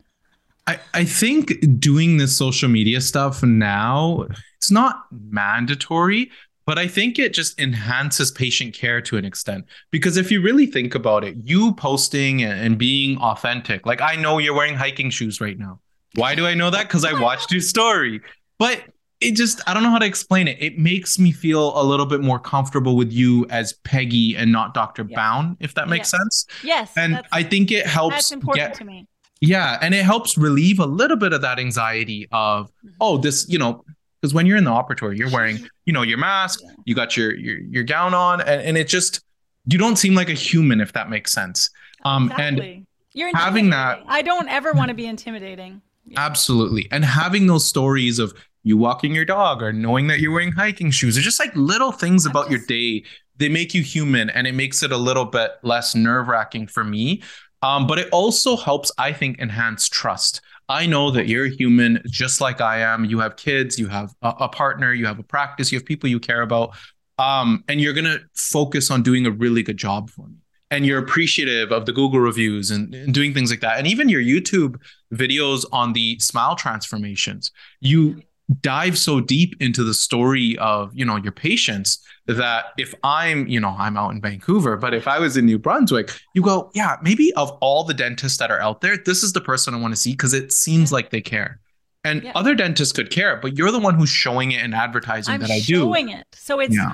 I, 0.68 0.80
I 0.94 1.04
think 1.04 1.80
doing 1.80 2.18
this 2.18 2.36
social 2.36 2.70
media 2.70 3.02
stuff 3.02 3.44
now, 3.44 4.26
it's 4.58 4.72
not 4.72 5.04
mandatory, 5.12 6.32
but 6.66 6.80
I 6.80 6.88
think 6.88 7.20
it 7.20 7.34
just 7.34 7.60
enhances 7.60 8.32
patient 8.32 8.74
care 8.74 9.00
to 9.02 9.18
an 9.18 9.26
extent. 9.26 9.66
Because 9.92 10.18
if 10.18 10.32
you 10.32 10.42
really 10.42 10.66
think 10.66 10.96
about 10.96 11.24
it, 11.24 11.36
you 11.44 11.74
posting 11.76 12.44
and 12.44 12.78
being 12.78 13.18
authentic, 13.20 13.86
like 13.86 14.02
I 14.02 14.16
know 14.16 14.40
you're 14.40 14.56
wearing 14.56 14.76
hiking 14.76 15.12
shoes 15.12 15.40
right 15.40 15.58
now. 15.58 15.80
Why 16.16 16.34
do 16.34 16.48
I 16.48 16.54
know 16.56 16.70
that? 16.72 16.88
Because 16.88 17.06
I 17.06 17.20
watched 17.20 17.52
your 17.52 17.62
story. 17.62 18.22
But 18.58 18.84
it 19.22 19.36
just 19.36 19.62
I 19.68 19.74
don't 19.74 19.84
know 19.84 19.92
how 19.92 20.00
to 20.00 20.06
explain 20.06 20.48
it. 20.48 20.58
It 20.60 20.78
makes 20.80 21.20
me 21.20 21.32
feel 21.32 21.80
a 21.80 21.84
little 21.84 22.06
bit 22.06 22.22
more 22.22 22.40
comfortable 22.40 22.96
with 22.96 23.12
you 23.12 23.46
as 23.50 23.74
Peggy 23.84 24.36
and 24.36 24.52
not 24.52 24.74
Dr. 24.74 25.06
Yeah. 25.08 25.16
Bown, 25.16 25.58
if 25.60 25.74
that 25.76 25.88
makes 25.88 26.12
yes. 26.12 26.22
sense. 26.22 26.46
Yes. 26.64 26.92
And 26.98 27.22
I 27.32 27.44
think 27.44 27.72
it 27.72 27.86
helps 27.86 28.16
that's 28.16 28.32
important 28.32 28.68
get, 28.70 28.74
to 28.76 28.86
me. 28.86 29.08
Yeah, 29.42 29.78
and 29.82 29.94
it 29.94 30.04
helps 30.04 30.38
relieve 30.38 30.80
a 30.80 30.86
little 30.86 31.18
bit 31.18 31.34
of 31.34 31.42
that 31.42 31.60
anxiety 31.60 32.28
of, 32.32 32.68
mm-hmm. 32.68 32.90
oh, 33.02 33.18
this, 33.18 33.48
you 33.50 33.60
know, 33.60 33.84
because 34.22 34.34
when 34.34 34.46
you're 34.46 34.58
in 34.58 34.64
the 34.64 34.72
operatory, 34.72 35.18
you're 35.18 35.30
wearing, 35.30 35.60
you 35.86 35.94
know, 35.94 36.02
your 36.02 36.18
mask, 36.18 36.62
you 36.86 36.96
got 36.96 37.16
your 37.16 37.36
your 37.36 37.58
your 37.60 37.84
gown 37.84 38.14
on, 38.14 38.42
and, 38.42 38.62
and 38.62 38.78
it 38.78 38.88
just 38.88 39.22
you 39.68 39.78
don't 39.78 39.98
seem 39.98 40.16
like 40.16 40.30
a 40.30 40.34
human 40.34 40.82
if 40.82 40.94
that 40.94 41.10
makes 41.10 41.32
sense. 41.32 41.70
Um 42.04 42.32
exactly. 42.32 42.74
and 42.74 42.88
you're 43.14 43.36
having 43.36 43.70
that 43.70 44.04
I 44.08 44.22
don't 44.22 44.50
ever 44.50 44.74
want 44.74 44.90
to 44.90 44.96
be 44.96 45.06
intimidating. 45.06 45.82
Yeah. 46.06 46.20
Absolutely. 46.20 46.88
And 46.92 47.04
having 47.04 47.48
those 47.48 47.66
stories 47.66 48.20
of 48.20 48.34
you 48.64 48.78
walking 48.78 49.14
your 49.14 49.26
dog 49.26 49.62
or 49.62 49.72
knowing 49.72 50.08
that 50.08 50.20
you're 50.20 50.32
wearing 50.32 50.52
hiking 50.52 50.92
shoes 50.92 51.18
or 51.18 51.22
just 51.22 51.40
like 51.40 51.56
little 51.56 51.92
things 51.92 52.26
about 52.26 52.50
your 52.50 52.60
day 52.60 53.04
they 53.38 53.50
make 53.50 53.74
you 53.74 53.84
human 53.84 54.30
and 54.30 54.48
it 54.48 54.54
makes 54.54 54.82
it 54.82 54.92
a 54.92 54.98
little 54.98 55.26
bit 55.26 55.52
less 55.62 55.94
nerve-wracking 55.94 56.68
for 56.68 56.84
me 56.84 57.22
um, 57.66 57.88
but 57.88 57.98
it 58.00 58.10
also 58.12 58.56
helps 58.56 58.92
i 58.98 59.12
think 59.12 59.40
enhance 59.40 59.90
trust. 59.90 60.42
I 60.68 60.88
know 60.88 61.12
that 61.12 61.28
you're 61.28 61.46
human 61.46 62.02
just 62.10 62.42
like 62.42 62.60
i 62.60 62.80
am. 62.80 63.06
You 63.06 63.20
have 63.20 63.36
kids 63.36 63.78
you 63.78 63.88
have 63.88 64.10
a, 64.22 64.34
a 64.48 64.50
partner 64.50 64.94
you 64.94 65.06
have 65.06 65.20
a 65.20 65.24
practice 65.24 65.72
you 65.72 65.78
have 65.78 65.86
people 65.86 66.10
you 66.10 66.20
care 66.20 66.42
about. 66.42 66.76
Um, 67.18 67.64
and 67.68 67.80
you're 67.80 67.94
going 67.94 68.06
to 68.06 68.20
focus 68.34 68.92
on 68.92 69.04
doing 69.04 69.26
a 69.26 69.32
really 69.32 69.64
good 69.64 69.78
job 69.78 70.10
for 70.10 70.28
me. 70.28 70.36
And 70.72 70.86
you're 70.86 71.00
appreciative 71.00 71.72
of 71.72 71.86
the 71.86 71.94
Google 71.94 72.20
reviews 72.20 72.72
and, 72.72 72.94
and, 72.94 73.14
doing 73.14 73.34
things 73.34 73.52
like 73.52 73.62
that. 73.62 73.78
And 73.78 73.88
even 73.88 74.10
your 74.10 74.22
YouTube 74.22 74.82
videos 75.14 75.64
on 75.72 75.94
the 75.94 76.20
smile 76.20 76.56
transformations, 76.56 77.52
you 77.80 78.22
dive 78.62 78.98
so 78.98 79.20
deep 79.20 79.56
into 79.60 79.84
the 79.84 79.94
story 79.94 80.58
of 80.60 80.92
you 80.94 81.04
know 81.04 81.16
your 81.16 81.32
patients 81.32 82.00
that 82.28 82.66
if 82.78 82.94
i'm 83.04 83.48
you 83.48 83.60
know 83.60 83.76
i'm 83.80 83.98
out 83.98 84.12
in 84.12 84.22
vancouver 84.22 84.78
but 84.78 84.94
if 84.94 85.08
i 85.08 85.18
was 85.18 85.36
in 85.36 85.46
new 85.46 85.58
brunswick 85.58 86.12
you 86.36 86.44
go 86.44 86.70
yeah 86.76 86.98
maybe 87.02 87.34
of 87.34 87.50
all 87.62 87.84
the 87.84 87.94
dentists 87.94 88.38
that 88.38 88.52
are 88.52 88.60
out 88.60 88.82
there 88.82 88.98
this 89.06 89.24
is 89.24 89.34
the 89.34 89.42
person 89.42 89.74
i 89.74 89.78
want 89.78 89.92
to 89.92 90.00
see 90.00 90.12
because 90.12 90.34
it 90.34 90.52
seems 90.52 90.92
like 90.92 91.10
they 91.10 91.22
care. 91.22 91.60
And 92.04 92.22
yeah. 92.22 92.34
other 92.36 92.54
dentists 92.54 92.94
could 92.94 93.10
care 93.10 93.38
but 93.38 93.58
you're 93.58 93.72
the 93.72 93.80
one 93.80 93.96
who's 93.96 94.10
showing 94.10 94.52
it 94.52 94.64
and 94.64 94.76
advertising 94.76 95.34
I'm 95.34 95.42
that 95.42 95.50
i 95.50 95.60
do. 95.60 95.78
showing 95.78 96.10
it. 96.10 96.28
So 96.34 96.60
it's 96.60 96.76
yeah. 96.76 96.94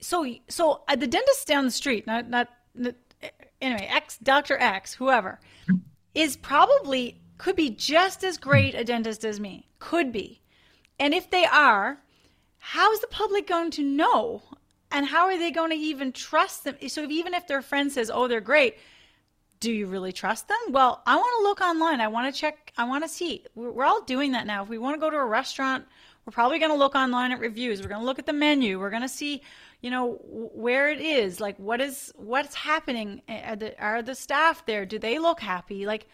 so 0.00 0.26
so 0.48 0.82
uh, 0.88 0.96
the 0.96 1.06
dentist 1.06 1.46
down 1.46 1.64
the 1.64 1.70
street 1.70 2.04
not 2.06 2.28
not 2.28 2.48
anyway 3.60 3.88
x 3.92 4.18
dr 4.22 4.56
x 4.58 4.94
whoever 4.94 5.38
is 6.14 6.36
probably 6.36 7.20
could 7.38 7.56
be 7.56 7.70
just 7.70 8.22
as 8.22 8.36
great 8.36 8.74
a 8.74 8.84
dentist 8.84 9.24
as 9.24 9.40
me. 9.40 9.66
Could 9.78 10.12
be 10.12 10.42
and 11.00 11.14
if 11.14 11.30
they 11.30 11.46
are, 11.46 11.98
how 12.58 12.92
is 12.92 13.00
the 13.00 13.08
public 13.08 13.48
going 13.48 13.72
to 13.72 13.82
know? 13.82 14.42
And 14.92 15.06
how 15.06 15.26
are 15.26 15.38
they 15.38 15.50
going 15.50 15.70
to 15.70 15.76
even 15.76 16.12
trust 16.12 16.64
them? 16.64 16.76
So 16.88 17.04
if, 17.04 17.10
even 17.10 17.32
if 17.32 17.46
their 17.46 17.62
friend 17.62 17.90
says, 17.90 18.10
"Oh, 18.12 18.28
they're 18.28 18.40
great," 18.40 18.76
do 19.60 19.72
you 19.72 19.86
really 19.86 20.12
trust 20.12 20.48
them? 20.48 20.58
Well, 20.70 21.02
I 21.06 21.16
want 21.16 21.32
to 21.38 21.42
look 21.44 21.60
online. 21.60 22.00
I 22.00 22.08
want 22.08 22.32
to 22.32 22.38
check. 22.38 22.72
I 22.76 22.84
want 22.84 23.04
to 23.04 23.08
see. 23.08 23.44
We're 23.54 23.84
all 23.84 24.02
doing 24.02 24.32
that 24.32 24.46
now. 24.46 24.62
If 24.62 24.68
we 24.68 24.78
want 24.78 24.96
to 24.96 25.00
go 25.00 25.10
to 25.10 25.16
a 25.16 25.24
restaurant, 25.24 25.86
we're 26.24 26.32
probably 26.32 26.58
going 26.58 26.72
to 26.72 26.78
look 26.78 26.94
online 26.94 27.30
at 27.32 27.40
reviews. 27.40 27.80
We're 27.80 27.88
going 27.88 28.00
to 28.00 28.06
look 28.06 28.18
at 28.18 28.26
the 28.26 28.32
menu. 28.32 28.80
We're 28.80 28.90
going 28.90 29.02
to 29.02 29.08
see, 29.08 29.42
you 29.80 29.90
know, 29.90 30.18
where 30.24 30.90
it 30.90 31.00
is. 31.00 31.40
Like, 31.40 31.56
what 31.58 31.80
is 31.80 32.12
what's 32.16 32.54
happening? 32.54 33.22
Are 33.28 33.56
the, 33.56 33.80
are 33.80 34.02
the 34.02 34.14
staff 34.14 34.66
there? 34.66 34.84
Do 34.84 34.98
they 34.98 35.18
look 35.18 35.40
happy? 35.40 35.86
Like, 35.86 36.08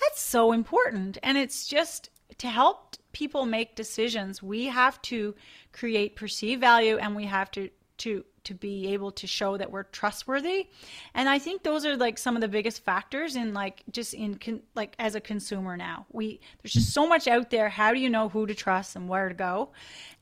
that's 0.00 0.22
so 0.22 0.52
important. 0.52 1.18
And 1.22 1.36
it's 1.36 1.66
just 1.66 2.10
to 2.38 2.48
help 2.48 2.96
people 3.12 3.46
make 3.46 3.74
decisions, 3.74 4.42
we 4.42 4.66
have 4.66 5.00
to 5.02 5.34
create 5.72 6.16
perceived 6.16 6.60
value 6.60 6.96
and 6.96 7.16
we 7.16 7.26
have 7.26 7.50
to 7.52 7.70
to 7.98 8.24
to 8.42 8.54
be 8.54 8.94
able 8.94 9.10
to 9.10 9.26
show 9.26 9.58
that 9.58 9.70
we're 9.70 9.82
trustworthy. 9.82 10.68
And 11.12 11.28
i 11.28 11.38
think 11.38 11.62
those 11.62 11.84
are 11.84 11.96
like 11.96 12.16
some 12.16 12.34
of 12.34 12.40
the 12.40 12.48
biggest 12.48 12.82
factors 12.82 13.36
in 13.36 13.52
like 13.52 13.82
just 13.92 14.14
in 14.14 14.36
con- 14.36 14.62
like 14.74 14.94
as 14.98 15.14
a 15.14 15.20
consumer 15.20 15.76
now. 15.76 16.06
We 16.10 16.40
there's 16.62 16.72
just 16.72 16.94
so 16.94 17.06
much 17.06 17.28
out 17.28 17.50
there. 17.50 17.68
How 17.68 17.92
do 17.92 18.00
you 18.00 18.08
know 18.08 18.30
who 18.30 18.46
to 18.46 18.54
trust 18.54 18.96
and 18.96 19.08
where 19.08 19.28
to 19.28 19.34
go? 19.34 19.72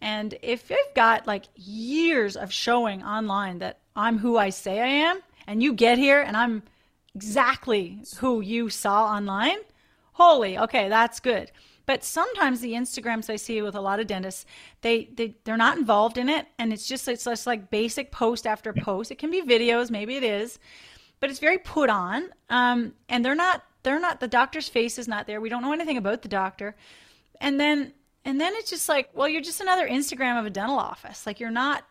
And 0.01 0.37
if 0.43 0.71
you've 0.71 0.95
got 0.95 1.27
like 1.29 1.45
years 1.55 2.37
of 2.37 2.53
showing 2.53 3.03
online 3.05 3.59
that 3.59 3.79
i'm 3.99 4.17
who 4.17 4.39
i 4.39 4.49
say 4.49 4.81
i 4.81 4.87
am 4.87 5.21
and 5.47 5.63
you 5.63 5.75
get 5.75 5.99
here 5.99 6.21
and 6.21 6.37
i'm 6.37 6.63
exactly 7.15 8.01
who 8.19 8.41
you 8.41 8.71
saw 8.71 9.07
online 9.07 9.59
holy 10.13 10.57
okay 10.57 10.89
that's 10.89 11.19
good 11.19 11.51
but 11.89 12.05
sometimes 12.05 12.61
the 12.61 12.75
Instagrams 12.75 13.31
I 13.31 13.37
see 13.37 13.63
with 13.63 13.75
a 13.75 13.81
lot 13.81 13.99
of 13.99 14.07
dentists, 14.07 14.45
they, 14.83 15.09
they 15.15 15.37
they're 15.45 15.57
not 15.57 15.79
involved 15.79 16.19
in 16.19 16.29
it, 16.29 16.47
and 16.59 16.71
it's 16.71 16.87
just 16.87 17.09
it's 17.09 17.25
just 17.25 17.47
like 17.47 17.71
basic 17.71 18.13
post 18.13 18.47
after 18.47 18.75
post. 18.75 19.11
It 19.11 19.17
can 19.17 19.31
be 19.31 19.41
videos, 19.41 19.91
maybe 19.91 20.15
it 20.15 20.23
is, 20.23 20.59
but 21.19 21.31
it's 21.31 21.39
very 21.39 21.57
put 21.57 21.89
on, 21.89 22.29
um, 22.51 22.93
and 23.09 23.25
they're 23.25 23.35
not 23.35 23.65
they're 23.85 23.99
not 23.99 24.21
the 24.21 24.29
doctor's 24.29 24.69
face 24.69 24.99
is 24.99 25.09
not 25.09 25.27
there. 25.27 25.41
We 25.41 25.49
don't 25.49 25.63
know 25.63 25.73
anything 25.73 25.97
about 25.97 26.21
the 26.21 26.29
doctor, 26.29 26.77
and 27.41 27.59
then 27.59 27.95
and 28.23 28.39
then 28.39 28.53
it's 28.57 28.69
just 28.69 28.87
like, 28.87 29.09
well, 29.15 29.27
you're 29.27 29.41
just 29.41 29.63
another 29.63 29.89
Instagram 29.89 30.39
of 30.39 30.45
a 30.45 30.51
dental 30.51 30.79
office. 30.79 31.27
Like 31.27 31.41
you're 31.41 31.51
not 31.51 31.85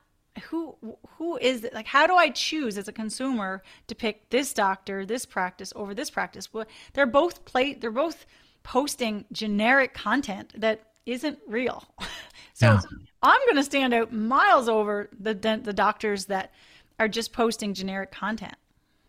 who 0.51 0.75
who 1.17 1.37
is 1.37 1.63
it? 1.63 1.73
Like 1.73 1.87
how 1.87 2.05
do 2.05 2.15
I 2.15 2.29
choose 2.29 2.77
as 2.77 2.87
a 2.87 2.93
consumer 2.93 3.63
to 3.87 3.95
pick 3.95 4.29
this 4.29 4.53
doctor, 4.53 5.07
this 5.07 5.25
practice 5.25 5.73
over 5.75 5.95
this 5.95 6.11
practice? 6.11 6.53
Well, 6.53 6.65
they're 6.93 7.07
both 7.07 7.45
play 7.45 7.73
they're 7.73 7.89
both 7.89 8.27
posting 8.67 9.23
generic 9.31 9.93
content 9.93 10.51
that 10.57 10.81
isn't 11.05 11.39
real. 11.47 11.85
so 12.53 12.73
yeah. 12.73 12.81
I'm 13.23 13.39
going 13.45 13.55
to 13.55 13.63
stand 13.63 13.93
out 13.93 14.11
miles 14.11 14.67
over 14.67 15.09
the 15.17 15.33
the 15.33 15.73
doctors 15.73 16.25
that 16.25 16.51
are 16.99 17.07
just 17.07 17.31
posting 17.31 17.73
generic 17.73 18.11
content. 18.11 18.55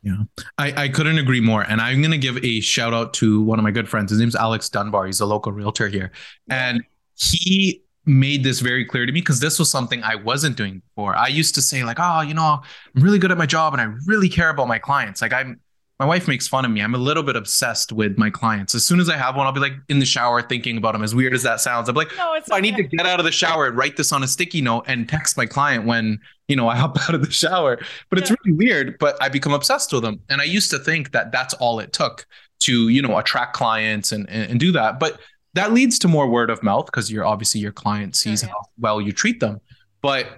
Yeah, 0.03 0.23
I, 0.59 0.85
I 0.85 0.89
couldn't 0.89 1.19
agree 1.19 1.41
more. 1.41 1.63
And 1.63 1.81
I'm 1.81 2.01
going 2.01 2.13
to 2.13 2.19
give 2.19 2.43
a 2.45 2.61
shout 2.61 2.95
out 2.95 3.13
to 3.15 3.43
one 3.43 3.59
of 3.59 3.65
my 3.65 3.73
good 3.73 3.89
friends. 3.89 4.11
His 4.11 4.21
name's 4.21 4.37
Alex 4.37 4.69
Dunbar. 4.69 5.07
He's 5.07 5.19
a 5.19 5.27
local 5.27 5.51
realtor 5.51 5.89
here. 5.89 6.13
And 6.49 6.85
he 7.17 7.83
made 8.07 8.45
this 8.45 8.61
very 8.61 8.85
clear 8.85 9.07
to 9.07 9.13
me 9.13 9.21
because 9.21 9.41
this 9.41 9.59
was 9.59 9.69
something 9.69 10.05
I 10.05 10.15
wasn't 10.15 10.57
doing 10.57 10.83
before. 10.89 11.17
I 11.17 11.27
used 11.27 11.57
to 11.57 11.63
say, 11.63 11.83
like, 11.83 11.99
oh, 11.99 12.21
you 12.21 12.33
know, 12.33 12.63
I'm 12.95 13.03
really 13.03 13.19
good 13.19 13.33
at 13.33 13.39
my 13.39 13.45
job 13.45 13.75
and 13.75 13.83
I 13.83 13.93
really 14.07 14.29
care 14.29 14.51
about 14.51 14.69
my 14.69 14.79
clients. 14.79 15.21
Like, 15.21 15.33
I'm 15.33 15.61
my 15.99 16.07
wife 16.07 16.29
makes 16.29 16.47
fun 16.47 16.65
of 16.65 16.71
me. 16.71 16.81
I'm 16.81 16.95
a 16.95 16.99
little 16.99 17.25
bit 17.25 17.35
obsessed 17.35 17.93
with 17.93 18.17
my 18.17 18.31
clients. 18.31 18.75
As 18.75 18.87
soon 18.87 19.01
as 19.01 19.11
I 19.11 19.17
have 19.17 19.35
one, 19.35 19.47
I'll 19.47 19.53
be 19.53 19.59
like 19.59 19.73
in 19.89 19.99
the 19.99 20.07
shower 20.07 20.41
thinking 20.41 20.77
about 20.77 20.93
them. 20.93 21.03
As 21.03 21.13
weird 21.13 21.35
as 21.35 21.43
that 21.43 21.61
sounds, 21.61 21.89
I'm 21.89 21.97
like, 21.97 22.17
no, 22.17 22.35
it's 22.35 22.49
oh, 22.51 22.55
I 22.55 22.61
need 22.61 22.77
to 22.77 22.85
get 22.85 23.05
out 23.05 23.19
of 23.19 23.25
the 23.25 23.33
shower 23.33 23.67
and 23.67 23.77
write 23.77 23.97
this 23.97 24.13
on 24.13 24.23
a 24.23 24.29
sticky 24.29 24.61
note 24.61 24.85
and 24.87 25.09
text 25.09 25.37
my 25.37 25.45
client 25.45 25.87
when 25.87 26.21
you 26.47 26.55
know 26.55 26.69
I 26.69 26.77
hop 26.77 26.97
out 27.09 27.15
of 27.17 27.25
the 27.25 27.33
shower. 27.33 27.81
But 28.11 28.21
it's 28.21 28.31
really 28.31 28.57
weird. 28.57 28.97
But 29.01 29.21
I 29.21 29.29
become 29.29 29.53
obsessed 29.53 29.93
with 29.93 30.05
them, 30.05 30.21
and 30.29 30.41
I 30.41 30.45
used 30.45 30.71
to 30.71 30.79
think 30.79 31.11
that 31.13 31.33
that's 31.33 31.55
all 31.55 31.81
it 31.81 31.93
took 31.93 32.27
to 32.61 32.89
you 32.89 33.03
know 33.03 33.19
attract 33.19 33.55
clients 33.55 34.13
and 34.13 34.29
and, 34.31 34.53
and 34.53 34.61
do 34.61 34.71
that. 34.73 35.01
But 35.01 35.19
that 35.55 35.73
leads 35.73 35.99
to 36.01 36.09
more 36.09 36.29
word 36.29 36.51
of 36.51 36.63
mouth 36.63 36.87
because 36.87 37.11
you're 37.11 37.27
obviously 37.27 37.61
your 37.61 37.73
client 37.73 38.15
sees 38.15 38.43
how 38.43 38.63
well 38.79 39.01
you 39.01 39.11
treat 39.11 39.41
them. 39.41 39.61
But 40.01 40.29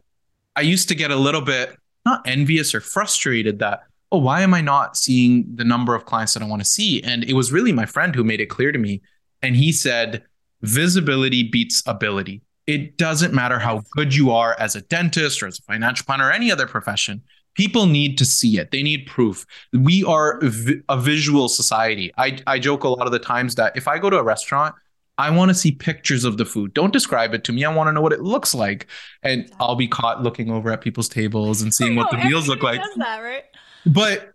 I 0.57 0.63
used 0.63 0.89
to 0.89 0.95
get 0.95 1.11
a 1.11 1.17
little 1.17 1.43
bit 1.43 1.77
not 2.07 2.23
envious 2.27 2.75
or 2.75 2.81
frustrated 2.81 3.59
that 3.59 3.83
oh, 4.13 4.19
why 4.19 4.43
am 4.43 4.55
I 4.55 4.61
not 4.61 4.97
seeing 4.97 5.45
the 5.55 5.65
number 5.65 5.95
of 5.95 6.05
clients 6.05 6.35
that 6.35 6.43
I 6.43 6.47
want 6.47 6.63
to 6.63 6.69
see? 6.69 7.03
And 7.03 7.25
it 7.25 7.35
was 7.35 7.53
really 7.53 7.73
my 7.73 7.87
friend 7.87 8.15
who 8.15 8.25
made 8.25 8.41
it 8.41 8.47
clear 8.47 8.73
to 8.73 8.79
me. 8.79 9.03
And 9.43 9.57
he 9.57 9.73
said, 9.73 10.25
visibility 10.63 11.43
beats 11.43 11.83
ability. 11.87 12.43
It 12.67 12.99
doesn't 12.99 13.35
matter 13.35 13.59
how 13.59 13.83
good 13.93 14.15
you 14.15 14.31
are 14.31 14.57
as 14.59 14.77
a 14.77 14.83
dentist 14.83 15.43
or 15.43 15.47
as 15.47 15.59
a 15.59 15.63
financial 15.63 16.05
planner 16.05 16.29
or 16.29 16.33
any 16.33 16.53
other 16.53 16.67
profession. 16.67 17.23
People 17.55 17.87
need 17.87 18.17
to 18.19 18.25
see 18.25 18.59
it. 18.59 18.71
They 18.71 18.83
need 18.83 19.07
proof. 19.07 19.45
We 19.73 20.05
are 20.05 20.41
a 20.89 20.97
visual 20.97 21.49
society. 21.49 22.13
I, 22.17 22.39
I 22.47 22.59
joke 22.59 22.85
a 22.85 22.89
lot 22.89 23.07
of 23.07 23.13
the 23.13 23.19
times 23.19 23.57
that 23.57 23.77
if 23.77 23.89
I 23.89 23.99
go 23.99 24.09
to 24.09 24.19
a 24.19 24.23
restaurant, 24.23 24.75
I 25.19 25.31
want 25.31 25.51
to 25.51 25.55
see 25.55 25.73
pictures 25.73 26.25
of 26.25 26.39
the 26.39 26.47
food. 26.47 26.73
Don't 26.73 26.93
describe 26.93 27.35
it 27.35 27.45
to 27.45 27.53
me. 27.53 27.65
I 27.65 27.75
want 27.75 27.89
to 27.89 27.93
know 27.93 28.01
what 28.01 28.13
it 28.13 28.23
looks 28.23 28.55
like. 28.55 28.87
And 29.23 29.51
I'll 29.61 29.75
be 29.75 29.89
caught 29.89 30.23
looking 30.23 30.51
over 30.51 30.71
at 30.71 30.81
people's 30.81 31.09
tables 31.09 31.61
and 31.61 31.75
seeing 31.75 31.97
what 31.97 32.11
the 32.11 32.17
meals 32.19 32.49
look 32.49 32.63
like. 32.63 32.81
That, 32.97 33.19
right? 33.19 33.43
But 33.87 34.35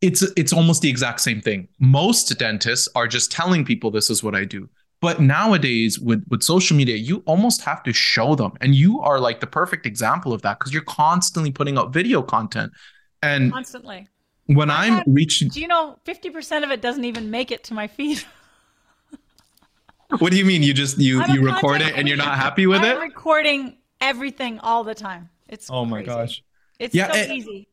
it's 0.00 0.22
it's 0.36 0.52
almost 0.52 0.82
the 0.82 0.88
exact 0.88 1.20
same 1.20 1.40
thing. 1.40 1.68
Most 1.78 2.38
dentists 2.38 2.88
are 2.94 3.06
just 3.06 3.32
telling 3.32 3.64
people 3.64 3.90
this 3.90 4.10
is 4.10 4.22
what 4.22 4.34
I 4.34 4.44
do. 4.44 4.68
But 5.00 5.20
nowadays 5.20 5.98
with 5.98 6.24
with 6.28 6.42
social 6.42 6.76
media, 6.76 6.96
you 6.96 7.22
almost 7.26 7.62
have 7.62 7.82
to 7.84 7.92
show 7.92 8.34
them. 8.34 8.52
And 8.60 8.74
you 8.74 9.00
are 9.00 9.18
like 9.18 9.40
the 9.40 9.46
perfect 9.46 9.86
example 9.86 10.32
of 10.32 10.42
that 10.42 10.58
because 10.58 10.72
you're 10.72 10.82
constantly 10.82 11.50
putting 11.50 11.78
out 11.78 11.92
video 11.92 12.22
content. 12.22 12.72
And 13.22 13.52
constantly. 13.52 14.08
When 14.46 14.70
I 14.70 14.86
am 14.86 15.02
reaching 15.06 15.48
Do 15.48 15.58
you 15.58 15.68
know 15.68 15.98
50% 16.04 16.64
of 16.64 16.70
it 16.70 16.82
doesn't 16.82 17.04
even 17.04 17.30
make 17.30 17.50
it 17.50 17.64
to 17.64 17.74
my 17.74 17.86
feed? 17.86 18.22
what 20.18 20.32
do 20.32 20.36
you 20.36 20.44
mean? 20.44 20.62
You 20.62 20.74
just 20.74 20.98
you 20.98 21.24
you 21.28 21.42
record 21.42 21.80
it 21.80 21.94
and 21.96 22.06
you're 22.06 22.18
not 22.18 22.36
happy 22.36 22.66
with 22.66 22.82
it? 22.82 22.94
I'm 22.94 22.98
it? 22.98 23.00
recording 23.00 23.78
everything 24.02 24.58
all 24.60 24.84
the 24.84 24.94
time. 24.94 25.30
It's 25.48 25.70
Oh 25.70 25.86
my 25.86 26.02
crazy. 26.02 26.06
gosh. 26.06 26.42
It's 26.78 26.94
yeah, 26.94 27.10
so 27.10 27.18
it, 27.18 27.30
easy 27.30 27.68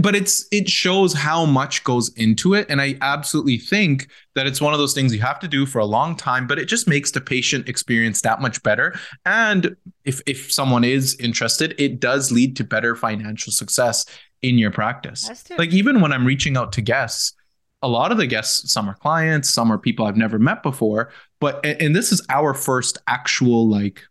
but 0.00 0.14
it's 0.14 0.46
it 0.52 0.68
shows 0.68 1.14
how 1.14 1.46
much 1.46 1.82
goes 1.84 2.10
into 2.14 2.54
it. 2.54 2.66
And 2.68 2.80
i 2.80 2.96
absolutely 3.00 3.58
think 3.58 4.08
that 4.34 4.46
it's 4.46 4.60
one 4.60 4.72
of 4.72 4.78
those 4.78 4.94
things 4.94 5.14
you 5.14 5.20
have 5.20 5.40
to 5.40 5.48
do 5.48 5.66
for 5.66 5.78
a 5.78 5.86
long 5.86 6.14
time 6.14 6.46
but 6.46 6.58
it 6.58 6.66
just 6.66 6.86
makes 6.86 7.10
the 7.10 7.20
patient 7.20 7.68
experience 7.68 8.20
that 8.22 8.40
much 8.40 8.62
better. 8.62 8.98
And 9.24 9.76
if 10.04 10.20
if 10.26 10.52
someone 10.52 10.84
is 10.84 11.16
interested 11.16 11.74
it 11.78 12.00
does 12.00 12.30
lead 12.30 12.56
to 12.56 12.64
better 12.64 12.94
financial 12.94 13.52
success 13.52 14.04
in 14.42 14.58
your 14.58 14.70
practice. 14.70 15.28
Like 15.58 15.70
even 15.72 16.00
when 16.00 16.12
i'm 16.12 16.26
reaching 16.26 16.56
out 16.56 16.72
to 16.72 16.82
guests 16.82 17.34
a 17.82 17.88
lot 17.88 18.10
of 18.12 18.18
the 18.18 18.26
guests 18.26 18.72
some 18.72 18.88
are 18.88 18.94
clients 18.94 19.48
some 19.48 19.72
are 19.72 19.78
people 19.78 20.06
i've 20.06 20.16
never 20.16 20.38
met 20.38 20.62
before 20.62 21.12
but 21.40 21.64
and 21.64 21.94
this 21.94 22.12
is 22.12 22.20
our 22.28 22.54
first 22.54 22.98
actual 23.06 23.68
like 23.68 24.02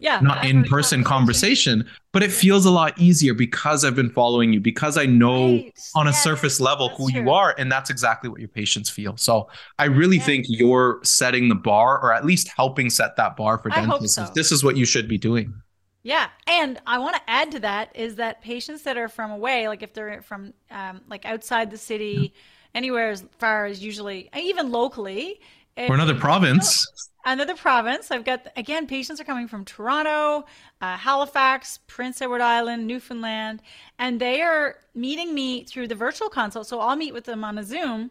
yeah 0.00 0.18
not 0.20 0.44
in 0.44 0.64
person 0.64 1.04
conversation 1.04 1.88
but 2.12 2.22
it 2.22 2.32
feels 2.32 2.66
a 2.66 2.70
lot 2.70 2.98
easier 2.98 3.32
because 3.32 3.84
i've 3.84 3.94
been 3.94 4.10
following 4.10 4.52
you 4.52 4.60
because 4.60 4.98
i 4.98 5.06
know 5.06 5.52
right. 5.52 5.72
on 5.94 6.06
a 6.06 6.10
yeah, 6.10 6.16
surface 6.16 6.58
level 6.58 6.88
who 6.90 7.10
true. 7.10 7.22
you 7.22 7.30
are 7.30 7.54
and 7.58 7.70
that's 7.70 7.90
exactly 7.90 8.28
what 8.28 8.40
your 8.40 8.48
patients 8.48 8.90
feel 8.90 9.16
so 9.16 9.48
i 9.78 9.84
really 9.84 10.16
yeah. 10.16 10.24
think 10.24 10.46
you're 10.48 10.98
setting 11.04 11.48
the 11.48 11.54
bar 11.54 12.02
or 12.02 12.12
at 12.12 12.24
least 12.24 12.48
helping 12.48 12.90
set 12.90 13.16
that 13.16 13.36
bar 13.36 13.58
for 13.58 13.68
dentists 13.68 14.16
so. 14.16 14.26
this 14.34 14.50
is 14.50 14.64
what 14.64 14.76
you 14.76 14.84
should 14.84 15.06
be 15.06 15.18
doing 15.18 15.54
yeah, 16.02 16.28
and 16.46 16.80
I 16.86 16.98
want 16.98 17.16
to 17.16 17.22
add 17.26 17.50
to 17.52 17.60
that 17.60 17.94
is 17.94 18.16
that 18.16 18.40
patients 18.40 18.82
that 18.84 18.96
are 18.96 19.08
from 19.08 19.30
away, 19.30 19.68
like 19.68 19.82
if 19.82 19.92
they're 19.92 20.22
from 20.22 20.54
um, 20.70 21.02
like 21.08 21.26
outside 21.26 21.70
the 21.70 21.76
city, 21.76 22.32
anywhere 22.74 23.10
as 23.10 23.24
far 23.38 23.66
as 23.66 23.82
usually 23.82 24.30
even 24.34 24.70
locally, 24.70 25.40
or 25.88 25.94
another 25.94 26.14
province. 26.14 26.86
Another 27.24 27.54
province. 27.54 28.10
I've 28.10 28.24
got 28.24 28.46
again 28.56 28.86
patients 28.86 29.20
are 29.20 29.24
coming 29.24 29.46
from 29.46 29.64
Toronto, 29.64 30.46
uh, 30.80 30.96
Halifax, 30.96 31.78
Prince 31.86 32.22
Edward 32.22 32.40
Island, 32.40 32.86
Newfoundland, 32.86 33.60
and 33.98 34.18
they 34.18 34.40
are 34.40 34.76
meeting 34.94 35.34
me 35.34 35.64
through 35.64 35.88
the 35.88 35.94
virtual 35.94 36.30
consult. 36.30 36.66
So 36.66 36.80
I'll 36.80 36.96
meet 36.96 37.12
with 37.12 37.24
them 37.24 37.44
on 37.44 37.58
a 37.58 37.64
Zoom. 37.64 38.10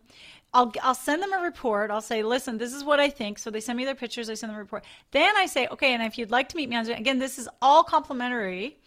I'll 0.53 0.72
I'll 0.84 0.95
send 0.95 1.24
them 1.24 1.34
a 1.34 1.41
report. 1.41 1.89
I'll 1.91 2.01
say, 2.01 2.22
listen, 2.24 2.57
this 2.57 2.74
is 2.74 2.84
what 2.84 2.99
I 2.99 3.09
think. 3.09 3.39
So 3.39 3.49
they 3.49 3.59
send 3.59 3.78
me 3.78 3.86
their 3.86 3.95
pictures. 3.95 4.30
I 4.30 4.36
send 4.36 4.51
them 4.51 4.57
a 4.57 4.61
report. 4.61 4.84
Then 5.11 5.36
I 5.38 5.47
say, 5.47 5.67
okay, 5.67 5.93
and 5.93 6.03
if 6.03 6.17
you'd 6.17 6.32
like 6.32 6.49
to 6.49 6.55
meet 6.55 6.70
me 6.70 6.76
on 6.76 6.86
Zoom, 6.86 6.97
again, 6.97 7.20
this 7.20 7.39
is 7.39 7.49
all 7.61 7.84
complimentary. 7.84 8.78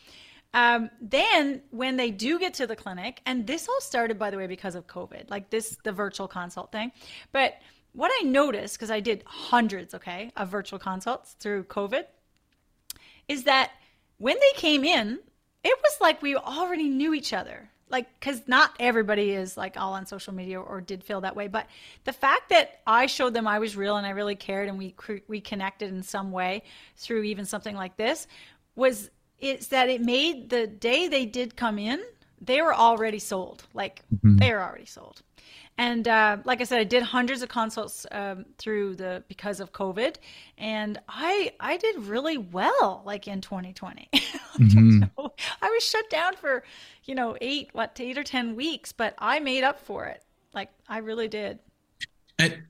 Um, 0.55 0.91
then 1.01 1.63
when 1.71 1.97
they 1.97 2.11
do 2.11 2.39
get 2.39 2.55
to 2.55 2.67
the 2.67 2.77
clinic, 2.77 3.23
and 3.27 3.47
this 3.47 3.69
all 3.69 3.81
started 3.81 4.19
by 4.19 4.31
the 4.31 4.37
way 4.37 4.47
because 4.47 4.75
of 4.75 4.87
COVID, 4.87 5.31
like 5.31 5.51
this 5.51 5.79
the 5.83 5.93
virtual 5.93 6.29
consult 6.29 6.71
thing, 6.71 6.93
but 7.33 7.55
what 7.93 8.11
I 8.21 8.25
noticed, 8.25 8.77
because 8.77 8.91
I 8.91 9.01
did 9.01 9.23
hundreds, 9.27 9.95
okay, 9.95 10.33
of 10.37 10.49
virtual 10.49 10.79
consults 10.79 11.37
through 11.39 11.65
COVID, 11.65 12.05
is 13.29 13.45
that 13.45 13.73
when 14.19 14.37
they 14.37 14.61
came 14.61 14.85
in, 14.85 15.19
it 15.65 15.79
was 15.83 16.01
like 16.01 16.23
we 16.23 16.35
already 16.37 16.89
knew 16.89 17.15
each 17.15 17.33
other. 17.33 17.69
Like, 17.89 18.09
because 18.19 18.43
not 18.47 18.75
everybody 18.81 19.33
is 19.33 19.59
like 19.59 19.77
all 19.77 19.93
on 19.93 20.07
social 20.07 20.33
media 20.33 20.59
or 20.59 20.81
did 20.81 21.05
feel 21.05 21.21
that 21.21 21.37
way. 21.37 21.47
But 21.47 21.67
the 22.05 22.13
fact 22.13 22.49
that 22.49 22.81
I 22.87 23.05
showed 23.05 23.35
them 23.35 23.47
I 23.47 23.59
was 23.59 23.77
real 23.77 23.97
and 23.97 24.07
I 24.07 24.11
really 24.11 24.35
cared 24.35 24.69
and 24.69 24.79
we, 24.79 24.95
we 25.29 25.43
connected 25.43 25.91
in 25.91 26.03
some 26.03 26.33
way 26.33 26.63
through 26.97 27.25
even 27.25 27.45
something 27.45 27.77
like 27.77 27.99
this 27.99 28.27
was 28.77 29.11
it's 29.39 29.67
that 29.67 29.91
it 29.91 30.01
made 30.01 30.49
the 30.49 30.67
day 30.67 31.09
they 31.09 31.27
did 31.27 31.55
come 31.55 31.79
in, 31.79 32.03
they 32.41 32.63
were 32.63 32.75
already 32.75 33.19
sold. 33.19 33.65
Like, 33.75 34.03
mm-hmm. 34.15 34.37
they 34.37 34.53
were 34.53 34.63
already 34.63 34.87
sold. 34.87 35.21
And 35.79 36.07
uh, 36.07 36.39
like 36.45 36.61
I 36.61 36.65
said, 36.65 36.81
I 36.81 36.85
did 36.85 37.03
hundreds 37.03 37.43
of 37.43 37.49
consults 37.49 38.07
um, 38.11 38.45
through 38.59 38.97
the 38.97 39.25
because 39.27 39.59
of 39.59 39.73
COVID, 39.73 40.17
and 40.59 41.01
I 41.09 41.53
I 41.61 41.79
did 41.79 41.97
really 42.05 42.37
well 42.39 43.03
like 43.07 43.27
in 43.27 43.41
2020. 43.41 44.09
mm-hmm. 44.13 45.03
I 45.63 45.71
was 45.71 45.83
shut 45.83 46.09
down 46.11 46.37
for 46.37 46.63
you 47.05 47.15
know 47.15 47.37
eight 47.41 47.71
what 47.73 47.99
eight 48.01 48.19
or 48.19 48.23
ten 48.23 48.55
weeks, 48.55 48.93
but 48.93 49.15
I 49.19 49.41
made 49.41 49.65
up 49.65 49.81
for 49.81 50.07
it. 50.07 50.23
Like 50.53 50.69
I 50.89 50.99
really 50.99 51.29
did. 51.29 51.59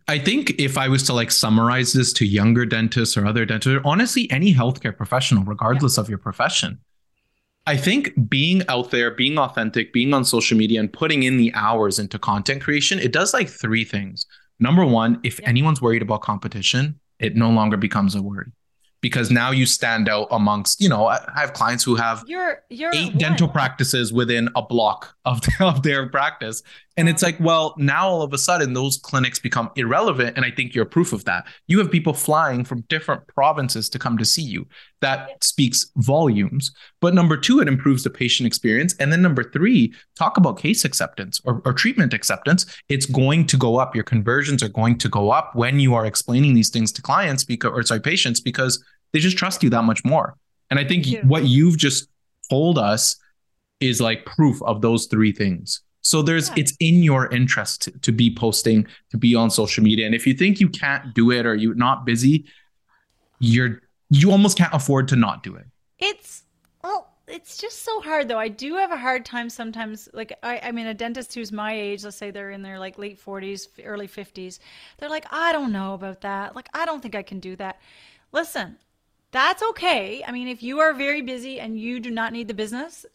I 0.09 0.19
think 0.19 0.59
if 0.59 0.77
I 0.77 0.89
was 0.89 1.03
to 1.05 1.15
like 1.15 1.31
summarize 1.31 1.95
this 1.95 2.13
to 2.15 2.27
younger 2.27 2.67
dentists 2.67 3.17
or 3.17 3.27
other 3.27 3.47
dentists, 3.47 3.81
honestly, 3.85 4.31
any 4.31 4.53
healthcare 4.53 4.95
professional, 4.95 5.45
regardless 5.45 5.97
yeah. 5.97 6.03
of 6.03 6.09
your 6.11 6.19
profession, 6.19 6.79
I 7.67 7.77
think 7.77 8.29
being 8.29 8.63
out 8.69 8.91
there, 8.91 9.13
being 9.13 9.39
authentic, 9.39 9.93
being 9.93 10.13
on 10.13 10.25
social 10.25 10.59
media, 10.59 10.81
and 10.81 10.93
putting 10.93 11.23
in 11.23 11.37
the 11.37 11.53
hours 11.55 11.99
into 11.99 12.19
content 12.19 12.63
creation, 12.63 12.99
it 12.99 13.13
does 13.13 13.33
like 13.33 13.49
three 13.49 13.85
things. 13.85 14.27
Number 14.59 14.85
one, 14.85 15.21
if 15.23 15.41
yeah. 15.41 15.49
anyone's 15.49 15.81
worried 15.81 16.03
about 16.03 16.23
competition, 16.23 16.99
it 17.19 17.37
no 17.37 17.51
longer 17.51 17.77
becomes 17.77 18.15
a 18.15 18.23
worry 18.23 18.51
because 19.03 19.31
now 19.31 19.51
you 19.51 19.67
stand 19.67 20.09
out 20.09 20.29
amongst 20.31 20.81
you 20.81 20.89
know 20.89 21.09
i 21.09 21.19
have 21.35 21.53
clients 21.53 21.85
who 21.85 21.95
have 21.95 22.23
you're, 22.27 22.63
you're 22.71 22.93
eight 22.95 23.19
dental 23.19 23.49
practices 23.49 24.13
within 24.13 24.49
a 24.57 24.63
block 24.63 25.15
of, 25.25 25.41
of 25.61 25.83
their 25.83 26.09
practice. 26.09 26.63
And 26.97 27.09
it's 27.09 27.23
like 27.23 27.39
well 27.41 27.75
now 27.77 28.09
all 28.09 28.23
of 28.23 28.33
a 28.33 28.39
sudden 28.39 28.73
those 28.73 28.99
clinics 28.99 29.39
become 29.39 29.71
irrelevant 29.77 30.37
and 30.37 30.47
i 30.47 30.51
think 30.51 30.75
you're 30.75 30.85
proof 30.85 31.13
of 31.13 31.25
that. 31.25 31.47
You 31.67 31.79
have 31.79 31.91
people 31.91 32.15
flying 32.15 32.65
from 32.65 32.83
different 32.83 33.27
provinces 33.27 33.91
to 33.91 33.99
come 33.99 34.17
to 34.19 34.25
see 34.25 34.43
you 34.43 34.67
that 35.03 35.45
speaks 35.45 35.91
volumes 35.97 36.73
but 37.01 37.13
number 37.13 37.37
two 37.37 37.61
it 37.61 37.69
improves 37.69 38.03
the 38.03 38.11
patient 38.11 38.47
experience 38.47 38.95
and 38.99 39.13
then 39.13 39.21
number 39.21 39.45
three 39.45 39.93
talk 40.17 40.39
about 40.39 40.59
case 40.59 40.85
acceptance 40.87 41.41
or, 41.45 41.61
or 41.67 41.75
treatment 41.75 42.15
acceptance 42.15 42.65
it's 42.89 43.05
going 43.05 43.47
to 43.47 43.59
go 43.59 43.77
up 43.77 43.95
your 43.95 44.05
conversions 44.05 44.63
are 44.63 44.69
going 44.69 44.97
to 44.97 45.09
go 45.09 45.31
up 45.31 45.55
when 45.55 45.79
you 45.79 45.95
are 45.95 46.07
explaining 46.07 46.55
these 46.55 46.71
things 46.71 46.91
to 46.91 47.03
clients 47.03 47.45
because 47.45 47.71
or 47.73 47.83
sorry 47.83 48.01
patients 48.01 48.41
because 48.41 48.83
they 49.13 49.19
just 49.19 49.37
trust 49.37 49.63
you 49.63 49.71
that 49.71 49.85
much 49.85 50.05
more. 50.05 50.37
And 50.71 50.79
I 50.79 50.85
think 50.85 51.07
what 51.25 51.45
you've 51.45 51.77
just 51.77 52.09
told 52.51 52.79
us 52.79 53.17
is 53.81 54.01
like 54.01 54.25
proof 54.25 54.61
of 54.63 54.81
those 54.81 55.07
three 55.07 55.33
things. 55.33 55.83
So 56.01 56.23
there's 56.23 56.49
yeah. 56.49 56.55
it's 56.59 56.75
in 56.81 57.03
your 57.03 57.33
interest 57.33 57.83
to, 57.83 57.91
to, 58.01 58.13
be 58.13 58.35
posting, 58.35 58.87
to 59.11 59.19
be 59.19 59.35
on 59.35 59.51
social 59.51 59.85
media. 59.85 60.07
And 60.07 60.15
if 60.15 60.27
you 60.27 60.35
think 60.35 60.61
you 60.61 60.69
can't 60.69 61.15
do 61.15 61.31
it 61.31 61.47
or 61.47 61.55
you're 61.55 61.75
not 61.75 62.05
busy, 62.05 62.47
you're 63.39 63.82
you 64.13 64.31
almost 64.31 64.59
can't 64.59 64.73
afford 64.75 65.09
to 65.09 65.17
not 65.17 65.43
do 65.43 65.55
it. 65.55 65.67
It's 65.99 66.43
well, 66.85 67.15
it's 67.27 67.57
just 67.57 67.83
so 67.83 68.01
hard 68.01 68.29
though. 68.29 68.39
I 68.39 68.49
do 68.49 68.75
have 68.75 68.93
a 68.93 68.97
hard 68.97 69.25
time 69.25 69.49
sometimes. 69.49 70.09
Like 70.13 70.37
I, 70.43 70.61
I 70.65 70.73
mean, 70.73 70.87
a 70.87 70.95
dentist 70.95 71.35
who's 71.35 71.51
my 71.51 71.73
age, 71.73 72.05
let's 72.05 72.17
say 72.17 72.31
they're 72.31 72.51
in 72.51 72.63
their 72.63 72.79
like 72.79 72.99
late 72.99 73.19
forties, 73.19 73.69
early 73.83 74.07
fifties, 74.07 74.61
they're 74.99 75.09
like, 75.09 75.25
I 75.31 75.53
don't 75.53 75.73
know 75.73 75.95
about 75.95 76.21
that. 76.21 76.55
Like 76.55 76.69
I 76.75 76.85
don't 76.85 77.01
think 77.01 77.15
I 77.15 77.23
can 77.23 77.41
do 77.41 77.57
that. 77.57 77.81
Listen, 78.33 78.77
that's 79.31 79.63
okay. 79.63 80.23
I 80.27 80.33
mean, 80.33 80.47
if 80.47 80.63
you 80.63 80.81
are 80.81 80.93
very 80.93 81.23
busy 81.23 81.59
and 81.59 81.81
you 81.81 81.99
do 81.99 82.11
not 82.11 82.35
need 82.35 82.49
the 82.49 82.55
business, 82.55 83.07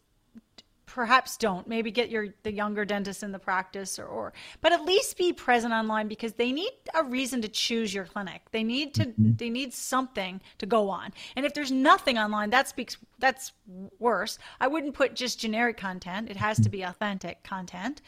perhaps 0.97 1.37
don't. 1.37 1.67
Maybe 1.67 1.91
get 1.91 2.09
your 2.09 2.29
the 2.41 2.51
younger 2.51 2.83
dentist 2.83 3.21
in 3.21 3.31
the 3.31 3.37
practice 3.37 3.99
or, 3.99 4.05
or 4.07 4.33
but 4.61 4.71
at 4.71 4.83
least 4.83 5.15
be 5.15 5.31
present 5.31 5.71
online 5.71 6.07
because 6.07 6.33
they 6.33 6.51
need 6.51 6.71
a 6.95 7.03
reason 7.03 7.39
to 7.43 7.47
choose 7.47 7.93
your 7.93 8.05
clinic. 8.05 8.41
They 8.51 8.63
need 8.63 8.95
to 8.95 9.05
mm-hmm. 9.05 9.35
they 9.35 9.51
need 9.51 9.75
something 9.75 10.41
to 10.57 10.65
go 10.65 10.89
on. 10.89 11.13
And 11.35 11.45
if 11.45 11.53
there's 11.53 11.71
nothing 11.71 12.17
online, 12.17 12.49
that 12.49 12.67
speaks 12.67 12.97
that's 13.19 13.51
worse. 13.99 14.39
I 14.59 14.65
wouldn't 14.65 14.95
put 14.95 15.13
just 15.13 15.39
generic 15.39 15.77
content. 15.77 16.31
It 16.31 16.37
has 16.37 16.59
to 16.61 16.69
be 16.69 16.81
authentic 16.81 17.43
content. 17.43 18.01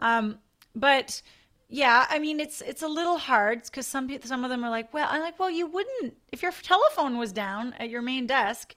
Um, 0.00 0.40
but 0.74 1.22
yeah, 1.68 2.06
I 2.10 2.18
mean 2.18 2.40
it's 2.40 2.60
it's 2.60 2.82
a 2.82 2.88
little 2.88 3.18
hard 3.18 3.62
because 3.62 3.86
some 3.86 4.08
people, 4.08 4.26
some 4.26 4.42
of 4.42 4.50
them 4.50 4.64
are 4.64 4.70
like, 4.70 4.92
well, 4.92 5.06
I'm 5.08 5.20
like, 5.20 5.38
well, 5.38 5.48
you 5.48 5.68
wouldn't 5.68 6.16
if 6.32 6.42
your 6.42 6.50
telephone 6.50 7.18
was 7.18 7.32
down 7.32 7.72
at 7.74 7.88
your 7.88 8.02
main 8.02 8.26
desk, 8.26 8.74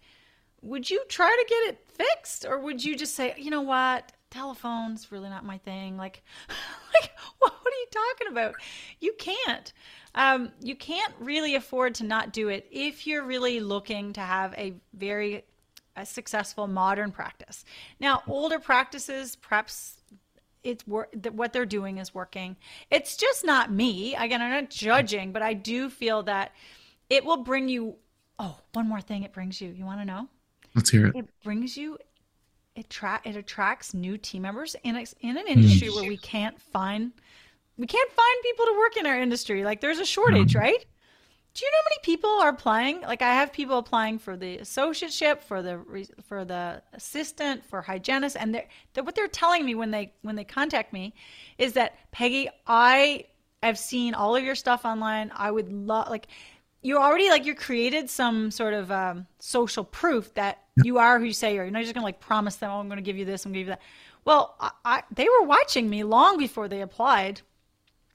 would 0.61 0.87
you 0.87 1.03
try 1.09 1.29
to 1.29 1.45
get 1.49 1.73
it 1.73 1.84
fixed, 1.95 2.45
or 2.45 2.59
would 2.59 2.83
you 2.83 2.95
just 2.95 3.15
say, 3.15 3.33
you 3.37 3.49
know 3.49 3.61
what, 3.61 4.11
telephone's 4.29 5.11
really 5.11 5.29
not 5.29 5.45
my 5.45 5.57
thing? 5.59 5.97
Like, 5.97 6.23
like 6.93 7.11
what, 7.39 7.51
are 7.51 7.69
you 7.69 7.87
talking 7.91 8.31
about? 8.31 8.55
You 8.99 9.13
can't. 9.17 9.73
Um, 10.13 10.51
you 10.61 10.75
can't 10.75 11.13
really 11.19 11.55
afford 11.55 11.95
to 11.95 12.03
not 12.05 12.31
do 12.31 12.49
it 12.49 12.67
if 12.71 13.05
you're 13.05 13.23
really 13.23 13.59
looking 13.59 14.13
to 14.13 14.21
have 14.21 14.53
a 14.53 14.73
very 14.93 15.43
a 15.97 16.05
successful 16.05 16.67
modern 16.67 17.11
practice. 17.11 17.63
Now, 17.99 18.21
older 18.27 18.59
practices, 18.59 19.35
perhaps 19.35 19.95
it's 20.63 20.85
work 20.87 21.09
what 21.31 21.53
they're 21.53 21.65
doing 21.65 21.99
is 21.99 22.13
working. 22.13 22.57
It's 22.89 23.15
just 23.15 23.45
not 23.45 23.71
me. 23.71 24.15
Again, 24.15 24.41
I'm 24.41 24.51
not 24.51 24.69
judging, 24.69 25.31
but 25.31 25.41
I 25.41 25.53
do 25.53 25.89
feel 25.89 26.23
that 26.23 26.51
it 27.09 27.23
will 27.23 27.43
bring 27.43 27.69
you. 27.69 27.95
Oh, 28.37 28.57
one 28.73 28.89
more 28.89 28.99
thing 28.99 29.23
it 29.23 29.31
brings 29.31 29.61
you. 29.61 29.69
You 29.69 29.85
want 29.85 30.01
to 30.01 30.05
know? 30.05 30.27
Let's 30.75 30.89
hear 30.89 31.07
it. 31.07 31.15
It 31.15 31.29
brings 31.43 31.77
you. 31.77 31.97
It 32.75 32.89
tra- 32.89 33.21
It 33.23 33.35
attracts 33.35 33.93
new 33.93 34.17
team 34.17 34.43
members 34.43 34.75
in 34.83 34.95
in 35.21 35.37
an 35.37 35.47
industry 35.47 35.87
mm. 35.87 35.95
where 35.95 36.09
we 36.09 36.17
can't 36.17 36.59
find 36.61 37.13
we 37.77 37.87
can't 37.87 38.11
find 38.11 38.43
people 38.43 38.65
to 38.65 38.77
work 38.77 38.97
in 38.97 39.05
our 39.05 39.19
industry. 39.19 39.63
Like 39.63 39.81
there's 39.81 39.99
a 39.99 40.05
shortage, 40.05 40.53
mm. 40.53 40.59
right? 40.59 40.85
do 41.55 41.63
you 41.63 41.71
know 41.71 41.77
how 41.77 41.85
many 41.85 41.99
people 42.03 42.29
are 42.41 42.49
applying? 42.49 43.01
Like 43.01 43.21
I 43.21 43.33
have 43.33 43.53
people 43.53 43.77
applying 43.77 44.19
for 44.19 44.35
the 44.35 44.57
associateship, 44.57 45.39
for 45.39 45.61
the 45.61 45.79
for 46.27 46.43
the 46.43 46.83
assistant, 46.91 47.63
for 47.63 47.81
hygienist, 47.81 48.35
and 48.37 48.53
they're, 48.53 48.67
they're, 48.93 49.05
what 49.05 49.15
they're 49.15 49.29
telling 49.29 49.65
me 49.65 49.73
when 49.73 49.89
they 49.89 50.13
when 50.21 50.35
they 50.35 50.43
contact 50.43 50.91
me 50.91 51.13
is 51.57 51.71
that 51.73 51.95
Peggy, 52.11 52.49
I 52.67 53.23
have 53.63 53.79
seen 53.79 54.13
all 54.13 54.35
of 54.35 54.43
your 54.43 54.55
stuff 54.55 54.83
online. 54.83 55.31
I 55.33 55.49
would 55.49 55.71
love 55.71 56.09
like 56.09 56.27
you 56.81 56.97
already 56.97 57.29
like 57.29 57.45
you 57.45 57.55
created 57.55 58.09
some 58.09 58.51
sort 58.51 58.73
of 58.73 58.91
um, 58.91 59.25
social 59.39 59.85
proof 59.85 60.33
that 60.33 60.64
you 60.83 60.97
are 60.97 61.19
who 61.19 61.25
you 61.25 61.33
say 61.33 61.53
you 61.53 61.61
are. 61.61 61.63
You're 61.63 61.71
not 61.71 61.81
just 61.81 61.93
going 61.93 62.01
to 62.01 62.05
like 62.05 62.19
promise 62.19 62.57
them, 62.57 62.71
oh, 62.71 62.79
I'm 62.79 62.87
going 62.87 62.97
to 62.97 63.03
give 63.03 63.17
you 63.17 63.25
this, 63.25 63.45
I'm 63.45 63.51
going 63.51 63.53
to 63.53 63.59
give 63.59 63.67
you 63.67 63.73
that. 63.73 63.81
Well, 64.25 64.55
I, 64.59 64.71
I, 64.83 65.03
they 65.11 65.27
were 65.27 65.45
watching 65.45 65.89
me 65.89 66.03
long 66.03 66.37
before 66.37 66.67
they 66.67 66.81
applied, 66.81 67.41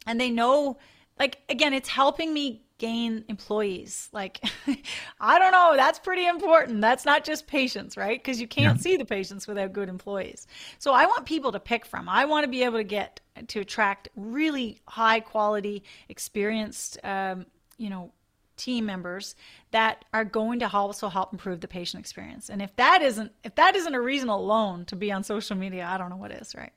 and 0.06 0.20
they 0.20 0.30
know, 0.30 0.78
like, 1.18 1.38
again, 1.48 1.72
it's 1.72 1.88
helping 1.88 2.34
me 2.34 2.62
gain 2.78 3.24
employees. 3.28 4.08
Like, 4.12 4.42
I 5.20 5.38
don't 5.38 5.52
know, 5.52 5.74
that's 5.76 5.98
pretty 5.98 6.26
important. 6.26 6.80
That's 6.80 7.04
not 7.04 7.24
just 7.24 7.46
patients, 7.46 7.96
right? 7.96 8.18
Because 8.18 8.40
you 8.40 8.48
can't 8.48 8.78
yeah. 8.78 8.82
see 8.82 8.96
the 8.96 9.04
patients 9.04 9.46
without 9.46 9.72
good 9.72 9.88
employees. 9.88 10.46
So 10.78 10.92
I 10.92 11.06
want 11.06 11.26
people 11.26 11.52
to 11.52 11.60
pick 11.60 11.84
from. 11.84 12.08
I 12.08 12.24
want 12.24 12.44
to 12.44 12.50
be 12.50 12.64
able 12.64 12.78
to 12.78 12.84
get 12.84 13.20
to 13.48 13.60
attract 13.60 14.08
really 14.16 14.80
high 14.88 15.20
quality, 15.20 15.84
experienced, 16.08 16.98
um, 17.04 17.46
you 17.76 17.90
know, 17.90 18.12
team 18.60 18.86
members 18.86 19.34
that 19.70 20.04
are 20.12 20.24
going 20.24 20.60
to 20.60 20.70
also 20.70 21.08
help 21.08 21.32
improve 21.32 21.60
the 21.60 21.68
patient 21.68 22.00
experience. 22.00 22.50
And 22.50 22.60
if 22.60 22.74
that 22.76 23.02
isn't 23.02 23.32
if 23.42 23.54
that 23.56 23.74
isn't 23.74 23.94
a 23.94 24.00
reason 24.00 24.28
alone 24.28 24.84
to 24.86 24.96
be 24.96 25.10
on 25.10 25.24
social 25.24 25.56
media, 25.56 25.86
I 25.86 25.98
don't 25.98 26.10
know 26.10 26.16
what 26.16 26.32
is, 26.32 26.54
right? 26.54 26.72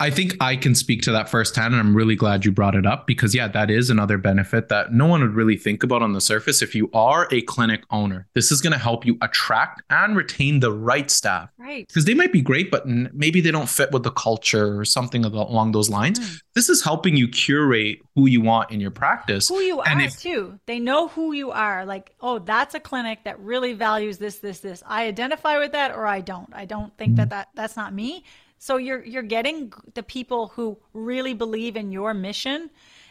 I 0.00 0.10
think 0.10 0.36
I 0.40 0.56
can 0.56 0.74
speak 0.74 1.02
to 1.02 1.12
that 1.12 1.28
firsthand, 1.28 1.74
and 1.74 1.80
I'm 1.80 1.96
really 1.96 2.16
glad 2.16 2.44
you 2.44 2.50
brought 2.50 2.74
it 2.74 2.84
up 2.84 3.06
because, 3.06 3.34
yeah, 3.34 3.48
that 3.48 3.70
is 3.70 3.90
another 3.90 4.18
benefit 4.18 4.68
that 4.68 4.92
no 4.92 5.06
one 5.06 5.20
would 5.20 5.34
really 5.34 5.56
think 5.56 5.82
about 5.82 6.02
on 6.02 6.12
the 6.12 6.20
surface. 6.20 6.62
If 6.62 6.74
you 6.74 6.90
are 6.92 7.28
a 7.30 7.42
clinic 7.42 7.84
owner, 7.90 8.26
this 8.34 8.50
is 8.50 8.60
going 8.60 8.72
to 8.72 8.78
help 8.78 9.06
you 9.06 9.16
attract 9.22 9.82
and 9.90 10.16
retain 10.16 10.60
the 10.60 10.72
right 10.72 11.10
staff. 11.10 11.50
Right. 11.58 11.86
Because 11.86 12.04
they 12.04 12.14
might 12.14 12.32
be 12.32 12.40
great, 12.40 12.70
but 12.70 12.86
maybe 12.86 13.40
they 13.40 13.52
don't 13.52 13.68
fit 13.68 13.92
with 13.92 14.02
the 14.02 14.10
culture 14.10 14.78
or 14.78 14.84
something 14.84 15.24
along 15.24 15.72
those 15.72 15.88
lines. 15.88 16.18
Mm. 16.18 16.40
This 16.54 16.68
is 16.68 16.82
helping 16.82 17.16
you 17.16 17.28
curate 17.28 18.00
who 18.14 18.26
you 18.26 18.40
want 18.40 18.70
in 18.70 18.80
your 18.80 18.90
practice. 18.90 19.48
Who 19.48 19.60
you 19.60 19.80
and 19.82 20.00
are, 20.00 20.04
if, 20.04 20.18
too. 20.18 20.58
They 20.66 20.80
know 20.80 21.08
who 21.08 21.32
you 21.32 21.52
are. 21.52 21.86
Like, 21.86 22.14
oh, 22.20 22.40
that's 22.40 22.74
a 22.74 22.80
clinic 22.80 23.24
that 23.24 23.38
really 23.38 23.74
values 23.74 24.18
this, 24.18 24.38
this, 24.38 24.60
this. 24.60 24.82
I 24.86 25.06
identify 25.06 25.58
with 25.58 25.72
that 25.72 25.92
or 25.92 26.06
I 26.06 26.20
don't. 26.20 26.52
I 26.52 26.64
don't 26.64 26.96
think 26.98 27.12
mm. 27.12 27.16
that, 27.16 27.30
that 27.30 27.48
that's 27.54 27.76
not 27.76 27.94
me 27.94 28.24
so 28.64 28.78
you're 28.78 29.04
you're 29.04 29.22
getting 29.22 29.70
the 29.92 30.02
people 30.02 30.48
who 30.48 30.78
really 30.94 31.34
believe 31.34 31.76
in 31.76 31.92
your 31.92 32.14
mission 32.14 32.70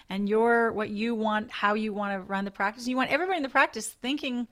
and 0.09 0.27
your 0.27 0.71
what 0.71 0.89
you 0.89 1.13
want, 1.13 1.51
how 1.51 1.75
you 1.75 1.93
want 1.93 2.11
to 2.13 2.21
run 2.21 2.43
the 2.43 2.49
practice. 2.49 2.87
You 2.87 2.95
want 2.95 3.11
everybody 3.11 3.37
in 3.37 3.43
the 3.43 3.49
practice 3.49 3.87
thinking 3.87 4.47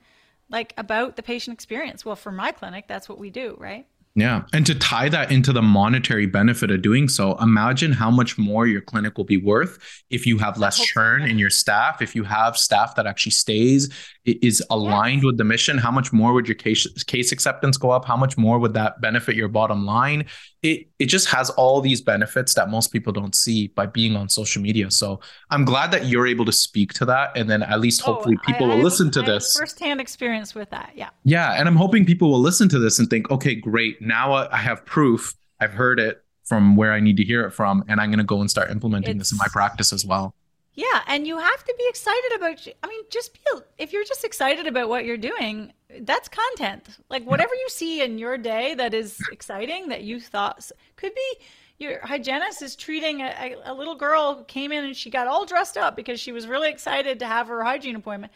like 0.49 0.75
about 0.77 1.15
the 1.15 1.23
patient 1.23 1.55
experience. 1.55 2.05
Well, 2.05 2.15
for 2.15 2.31
my 2.31 2.51
clinic, 2.51 2.85
that's 2.87 3.09
what 3.09 3.17
we 3.17 3.31
do, 3.31 3.57
right? 3.57 3.87
Yeah. 4.13 4.43
And 4.53 4.63
to 4.65 4.75
tie 4.75 5.09
that 5.09 5.31
into 5.31 5.53
the 5.53 5.61
monetary 5.61 6.27
benefit 6.27 6.69
of 6.69 6.81
doing 6.81 7.07
so, 7.07 7.35
imagine 7.39 7.93
how 7.93 8.11
much 8.11 8.37
more 8.37 8.67
your 8.67 8.81
clinic 8.81 9.17
will 9.17 9.25
be 9.25 9.37
worth 9.37 10.03
if 10.09 10.27
you 10.27 10.37
have 10.37 10.57
less 10.57 10.79
churn 10.85 11.23
in 11.23 11.39
your 11.39 11.49
staff, 11.49 12.01
if 12.01 12.13
you 12.13 12.25
have 12.25 12.57
staff 12.57 12.95
that 12.95 13.07
actually 13.07 13.31
stays, 13.31 13.89
is 14.25 14.63
aligned 14.69 15.17
yes. 15.17 15.25
with 15.25 15.37
the 15.37 15.43
mission, 15.43 15.77
how 15.77 15.89
much 15.89 16.13
more 16.13 16.33
would 16.33 16.47
your 16.47 16.55
case 16.55 16.85
case 17.05 17.31
acceptance 17.31 17.77
go 17.77 17.89
up? 17.89 18.05
How 18.05 18.15
much 18.15 18.37
more 18.37 18.59
would 18.59 18.73
that 18.75 19.01
benefit 19.01 19.35
your 19.35 19.47
bottom 19.47 19.85
line? 19.85 20.25
It 20.61 20.87
it 20.99 21.07
just 21.07 21.27
has 21.29 21.49
all 21.51 21.81
these 21.81 22.01
benefits 22.01 22.53
that 22.53 22.69
most 22.69 22.91
people 22.91 23.11
don't 23.11 23.33
see 23.33 23.67
by 23.69 23.87
being 23.87 24.15
on 24.15 24.29
social 24.29 24.61
media. 24.61 24.91
So 24.91 25.19
I'm 25.49 25.65
glad 25.65 25.91
that 25.91 26.05
you're 26.05 26.27
able 26.27 26.45
to 26.45 26.51
speak 26.51 26.93
to 26.93 27.05
that, 27.05 27.35
and 27.35 27.49
then 27.49 27.63
at 27.63 27.79
least 27.79 28.01
oh, 28.05 28.13
hopefully 28.13 28.37
people 28.45 28.67
I, 28.67 28.75
will 28.75 28.81
I 28.81 28.83
listen 28.83 29.09
to 29.11 29.21
I 29.21 29.25
this. 29.25 29.57
Firsthand 29.57 29.99
experience 29.99 30.53
with 30.53 30.69
that, 30.69 30.91
yeah. 30.95 31.09
Yeah, 31.23 31.53
and 31.53 31.67
I'm 31.67 31.75
hoping 31.75 32.05
people 32.05 32.29
will 32.29 32.39
listen 32.39 32.69
to 32.69 32.79
this 32.79 32.99
and 32.99 33.09
think, 33.09 33.31
okay, 33.31 33.55
great, 33.55 34.01
now 34.01 34.33
I 34.33 34.57
have 34.57 34.85
proof. 34.85 35.33
I've 35.59 35.73
heard 35.73 35.99
it 35.99 36.23
from 36.45 36.75
where 36.75 36.91
I 36.91 36.99
need 36.99 37.17
to 37.17 37.23
hear 37.23 37.45
it 37.45 37.51
from, 37.51 37.83
and 37.87 37.99
I'm 37.99 38.09
going 38.09 38.19
to 38.19 38.23
go 38.23 38.41
and 38.41 38.49
start 38.49 38.69
implementing 38.69 39.17
it's, 39.17 39.29
this 39.29 39.31
in 39.31 39.37
my 39.37 39.47
practice 39.51 39.93
as 39.93 40.05
well. 40.05 40.35
Yeah, 40.73 41.01
and 41.07 41.27
you 41.27 41.37
have 41.37 41.63
to 41.65 41.75
be 41.77 41.85
excited 41.89 42.31
about. 42.35 42.67
I 42.81 42.87
mean, 42.87 43.03
just 43.09 43.33
be 43.33 43.39
if 43.77 43.91
you're 43.91 44.05
just 44.05 44.23
excited 44.23 44.67
about 44.67 44.87
what 44.87 45.03
you're 45.03 45.17
doing, 45.17 45.73
that's 46.01 46.29
content. 46.29 46.97
Like 47.09 47.23
whatever 47.23 47.53
you 47.53 47.67
see 47.67 48.01
in 48.01 48.17
your 48.17 48.37
day 48.37 48.73
that 48.75 48.93
is 48.93 49.19
exciting 49.31 49.89
that 49.89 50.03
you 50.03 50.19
thought 50.21 50.71
could 50.95 51.13
be 51.13 51.45
your 51.81 51.99
hygienist 52.05 52.61
is 52.61 52.75
treating 52.75 53.21
a, 53.21 53.55
a, 53.65 53.73
little 53.73 53.95
girl 53.95 54.35
who 54.35 54.43
came 54.43 54.71
in 54.71 54.85
and 54.85 54.95
she 54.95 55.09
got 55.09 55.27
all 55.27 55.45
dressed 55.45 55.77
up 55.77 55.95
because 55.95 56.19
she 56.19 56.31
was 56.31 56.47
really 56.47 56.69
excited 56.69 57.17
to 57.19 57.25
have 57.25 57.47
her 57.47 57.63
hygiene 57.63 57.95
appointment. 57.95 58.31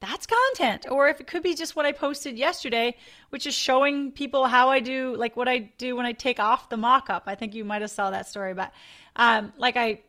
That's 0.00 0.26
content. 0.26 0.86
Or 0.90 1.08
if 1.08 1.20
it 1.20 1.26
could 1.26 1.42
be 1.42 1.54
just 1.54 1.76
what 1.76 1.86
I 1.86 1.92
posted 1.92 2.36
yesterday, 2.36 2.96
which 3.30 3.46
is 3.46 3.54
showing 3.54 4.12
people 4.12 4.46
how 4.46 4.68
I 4.68 4.80
do, 4.80 5.14
like 5.16 5.36
what 5.36 5.48
I 5.48 5.70
do 5.78 5.96
when 5.96 6.06
I 6.06 6.12
take 6.12 6.40
off 6.40 6.68
the 6.68 6.76
mock 6.76 7.08
up. 7.08 7.24
I 7.26 7.34
think 7.34 7.54
you 7.54 7.64
might 7.64 7.82
have 7.82 7.90
saw 7.90 8.10
that 8.10 8.26
story, 8.26 8.54
but 8.54 8.72
um, 9.16 9.52
like 9.56 9.76
I, 9.76 10.00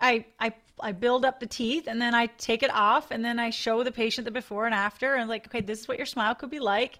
I, 0.00 0.26
I 0.38 0.52
I 0.80 0.92
build 0.92 1.24
up 1.24 1.40
the 1.40 1.46
teeth 1.46 1.86
and 1.86 2.00
then 2.00 2.14
I 2.14 2.26
take 2.26 2.62
it 2.62 2.70
off 2.72 3.10
and 3.10 3.24
then 3.24 3.38
I 3.38 3.50
show 3.50 3.82
the 3.82 3.92
patient 3.92 4.24
the 4.24 4.30
before 4.30 4.66
and 4.66 4.74
after 4.74 5.14
and 5.14 5.28
like, 5.28 5.46
okay, 5.46 5.60
this 5.60 5.80
is 5.80 5.88
what 5.88 5.96
your 5.96 6.06
smile 6.06 6.34
could 6.34 6.50
be 6.50 6.60
like. 6.60 6.98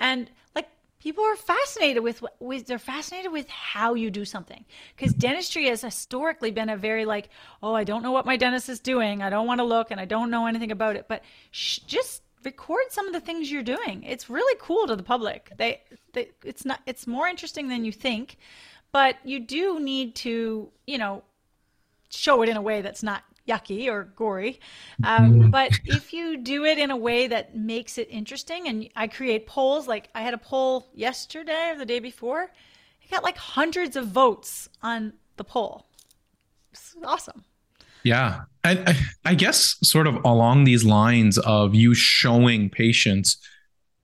And 0.00 0.30
like 0.54 0.68
people 0.98 1.24
are 1.24 1.36
fascinated 1.36 2.02
with, 2.02 2.22
with 2.38 2.66
they're 2.66 2.78
fascinated 2.78 3.32
with 3.32 3.48
how 3.48 3.94
you 3.94 4.10
do 4.10 4.24
something 4.24 4.64
because 4.94 5.14
dentistry 5.14 5.66
has 5.68 5.80
historically 5.80 6.50
been 6.50 6.68
a 6.68 6.76
very 6.76 7.04
like, 7.04 7.30
oh, 7.62 7.74
I 7.74 7.84
don't 7.84 8.02
know 8.02 8.12
what 8.12 8.26
my 8.26 8.36
dentist 8.36 8.68
is 8.68 8.80
doing. 8.80 9.22
I 9.22 9.30
don't 9.30 9.46
want 9.46 9.60
to 9.60 9.64
look 9.64 9.90
and 9.90 10.00
I 10.00 10.04
don't 10.04 10.30
know 10.30 10.46
anything 10.46 10.70
about 10.70 10.96
it. 10.96 11.06
But 11.08 11.22
sh- 11.50 11.78
just 11.86 12.22
record 12.44 12.84
some 12.90 13.06
of 13.06 13.14
the 13.14 13.20
things 13.20 13.50
you're 13.50 13.62
doing. 13.62 14.02
It's 14.02 14.28
really 14.28 14.56
cool 14.60 14.86
to 14.86 14.96
the 14.96 15.02
public. 15.02 15.50
They, 15.56 15.80
they, 16.12 16.30
it's 16.44 16.66
not, 16.66 16.80
it's 16.84 17.06
more 17.06 17.26
interesting 17.26 17.68
than 17.68 17.86
you 17.86 17.92
think, 17.92 18.36
but 18.92 19.16
you 19.24 19.40
do 19.40 19.80
need 19.80 20.14
to, 20.16 20.70
you 20.86 20.98
know, 20.98 21.22
show 22.16 22.42
it 22.42 22.48
in 22.48 22.56
a 22.56 22.62
way 22.62 22.82
that's 22.82 23.02
not 23.02 23.22
yucky 23.48 23.88
or 23.88 24.04
gory. 24.16 24.60
Um, 25.02 25.32
mm-hmm. 25.32 25.50
but 25.50 25.78
if 25.84 26.12
you 26.12 26.36
do 26.36 26.64
it 26.64 26.78
in 26.78 26.90
a 26.90 26.96
way 26.96 27.26
that 27.26 27.56
makes 27.56 27.98
it 27.98 28.08
interesting, 28.10 28.68
and 28.68 28.88
I 28.96 29.08
create 29.08 29.46
polls, 29.46 29.86
like 29.86 30.08
I 30.14 30.22
had 30.22 30.34
a 30.34 30.38
poll 30.38 30.86
yesterday 30.94 31.70
or 31.70 31.78
the 31.78 31.86
day 31.86 31.98
before, 31.98 32.42
I 32.42 33.10
got 33.10 33.22
like 33.22 33.36
hundreds 33.36 33.96
of 33.96 34.08
votes 34.08 34.68
on 34.82 35.12
the 35.36 35.44
poll. 35.44 35.86
It's 36.72 36.96
awesome. 37.04 37.44
Yeah. 38.02 38.42
I, 38.64 38.96
I 39.24 39.34
guess 39.34 39.76
sort 39.82 40.06
of 40.06 40.16
along 40.24 40.64
these 40.64 40.84
lines 40.84 41.38
of 41.38 41.74
you 41.74 41.94
showing 41.94 42.70
patients, 42.70 43.36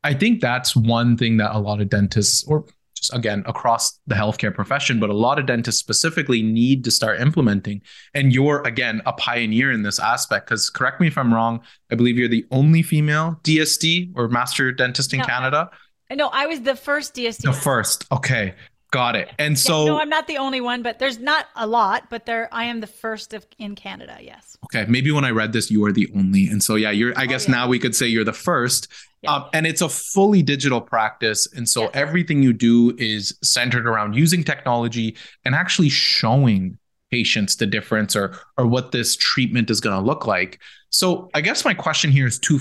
I 0.02 0.14
think 0.14 0.40
that's 0.40 0.74
one 0.74 1.16
thing 1.16 1.38
that 1.38 1.54
a 1.54 1.58
lot 1.58 1.80
of 1.80 1.88
dentists 1.88 2.44
or 2.44 2.64
just 3.00 3.14
again 3.14 3.42
across 3.46 3.98
the 4.06 4.14
healthcare 4.14 4.54
profession, 4.54 5.00
but 5.00 5.10
a 5.10 5.14
lot 5.14 5.38
of 5.38 5.46
dentists 5.46 5.80
specifically 5.80 6.42
need 6.42 6.84
to 6.84 6.90
start 6.90 7.20
implementing. 7.20 7.82
And 8.14 8.32
you're 8.32 8.62
again 8.62 9.02
a 9.06 9.12
pioneer 9.12 9.72
in 9.72 9.82
this 9.82 9.98
aspect 9.98 10.46
because 10.46 10.70
correct 10.70 11.00
me 11.00 11.06
if 11.06 11.16
I'm 11.16 11.32
wrong. 11.32 11.60
I 11.90 11.94
believe 11.94 12.18
you're 12.18 12.28
the 12.28 12.46
only 12.50 12.82
female 12.82 13.40
DSD 13.42 14.12
or 14.14 14.28
master 14.28 14.72
dentist 14.72 15.12
in 15.12 15.20
no, 15.20 15.24
Canada. 15.24 15.70
No, 16.10 16.28
I 16.32 16.46
was 16.46 16.60
the 16.62 16.76
first 16.76 17.14
DSD. 17.14 17.42
The 17.42 17.52
first. 17.52 18.04
Okay. 18.12 18.54
Got 18.90 19.14
it. 19.14 19.28
And 19.38 19.56
so 19.56 19.86
no, 19.86 20.00
I'm 20.00 20.08
not 20.08 20.26
the 20.26 20.38
only 20.38 20.60
one, 20.60 20.82
but 20.82 20.98
there's 20.98 21.20
not 21.20 21.46
a 21.54 21.64
lot, 21.64 22.10
but 22.10 22.26
there 22.26 22.48
I 22.50 22.64
am 22.64 22.80
the 22.80 22.88
first 22.88 23.32
of 23.32 23.46
in 23.58 23.76
Canada, 23.76 24.18
yes. 24.20 24.56
Okay. 24.64 24.84
Maybe 24.88 25.12
when 25.12 25.24
I 25.24 25.30
read 25.30 25.52
this, 25.52 25.70
you 25.70 25.84
are 25.84 25.92
the 25.92 26.10
only. 26.16 26.48
And 26.48 26.60
so 26.60 26.74
yeah, 26.74 26.90
you're 26.90 27.16
I 27.16 27.24
oh, 27.24 27.26
guess 27.26 27.46
yeah. 27.46 27.54
now 27.54 27.68
we 27.68 27.78
could 27.78 27.94
say 27.94 28.08
you're 28.08 28.24
the 28.24 28.32
first. 28.32 28.88
Yeah. 29.22 29.34
Um, 29.34 29.44
and 29.52 29.66
it's 29.66 29.82
a 29.82 29.88
fully 29.88 30.42
digital 30.42 30.80
practice. 30.80 31.46
And 31.52 31.68
so 31.68 31.82
yes. 31.82 31.90
everything 31.94 32.42
you 32.42 32.52
do 32.52 32.94
is 32.98 33.36
centered 33.42 33.86
around 33.86 34.14
using 34.14 34.42
technology 34.42 35.16
and 35.44 35.54
actually 35.54 35.90
showing 35.90 36.78
patients 37.10 37.56
the 37.56 37.66
difference 37.66 38.14
or 38.16 38.38
or 38.56 38.66
what 38.66 38.92
this 38.92 39.16
treatment 39.16 39.68
is 39.68 39.80
going 39.80 39.96
to 39.96 40.04
look 40.04 40.26
like. 40.26 40.60
So 40.90 41.28
I 41.34 41.40
guess 41.40 41.64
my 41.64 41.74
question 41.74 42.10
here 42.10 42.26
is 42.26 42.38
two 42.38 42.60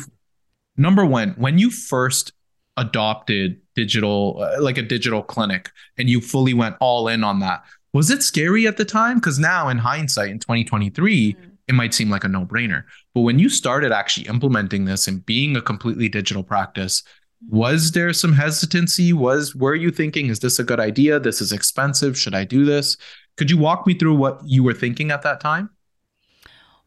number 0.76 1.06
one, 1.06 1.36
when 1.38 1.58
you 1.58 1.70
first 1.70 2.34
adopted 2.78 3.60
digital 3.76 4.38
uh, 4.42 4.62
like 4.62 4.78
a 4.78 4.82
digital 4.82 5.22
clinic 5.22 5.70
and 5.98 6.10
you 6.10 6.22
fully 6.22 6.54
went 6.54 6.76
all 6.80 7.08
in 7.10 7.24
on 7.24 7.40
that 7.40 7.64
was 7.92 8.10
it 8.10 8.24
scary 8.24 8.68
at 8.68 8.78
the 8.78 8.86
time 8.86 9.18
because 9.18 9.38
now 9.38 9.68
in 9.68 9.78
hindsight 9.78 10.30
in 10.30 10.40
2023 10.40 11.34
mm-hmm. 11.34 11.49
It 11.70 11.74
might 11.74 11.94
seem 11.94 12.10
like 12.10 12.24
a 12.24 12.28
no-brainer 12.28 12.84
but 13.14 13.22
when 13.22 13.40
you 13.40 13.50
started 13.50 13.92
actually 13.92 14.28
implementing 14.28 14.86
this 14.86 15.08
and 15.08 15.26
being 15.26 15.56
a 15.56 15.62
completely 15.62 16.10
digital 16.10 16.44
practice 16.44 17.04
was 17.50 17.92
there 17.92 18.12
some 18.12 18.34
hesitancy 18.34 19.14
was 19.14 19.56
were 19.56 19.76
you 19.76 19.92
thinking 19.92 20.28
is 20.28 20.40
this 20.40 20.60
a 20.60 20.64
good 20.64 20.80
idea 20.80 21.20
this 21.20 21.42
is 21.42 21.52
expensive 21.52 22.18
should 22.18 22.36
i 22.36 22.44
do 22.44 22.66
this 22.66 22.98
could 23.38 23.50
you 23.50 23.58
walk 23.58 23.88
me 23.88 23.94
through 23.94 24.16
what 24.16 24.42
you 24.46 24.64
were 24.64 24.74
thinking 24.74 25.12
at 25.12 25.22
that 25.22 25.40
time 25.40 25.70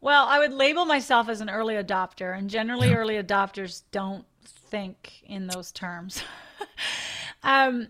well 0.02 0.26
i 0.26 0.38
would 0.38 0.52
label 0.52 0.84
myself 0.84 1.28
as 1.28 1.40
an 1.40 1.48
early 1.48 1.74
adopter 1.74 2.36
and 2.36 2.50
generally 2.50 2.90
yeah. 2.90 2.96
early 2.96 3.14
adopters 3.14 3.82
don't 3.92 4.26
think 4.44 5.22
in 5.24 5.46
those 5.46 5.72
terms 5.72 6.22
um, 7.42 7.88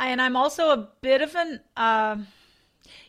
and 0.00 0.20
I'm 0.20 0.36
also 0.36 0.70
a 0.70 0.88
bit 1.02 1.20
of 1.22 1.34
an, 1.36 1.60
uh, 1.76 2.16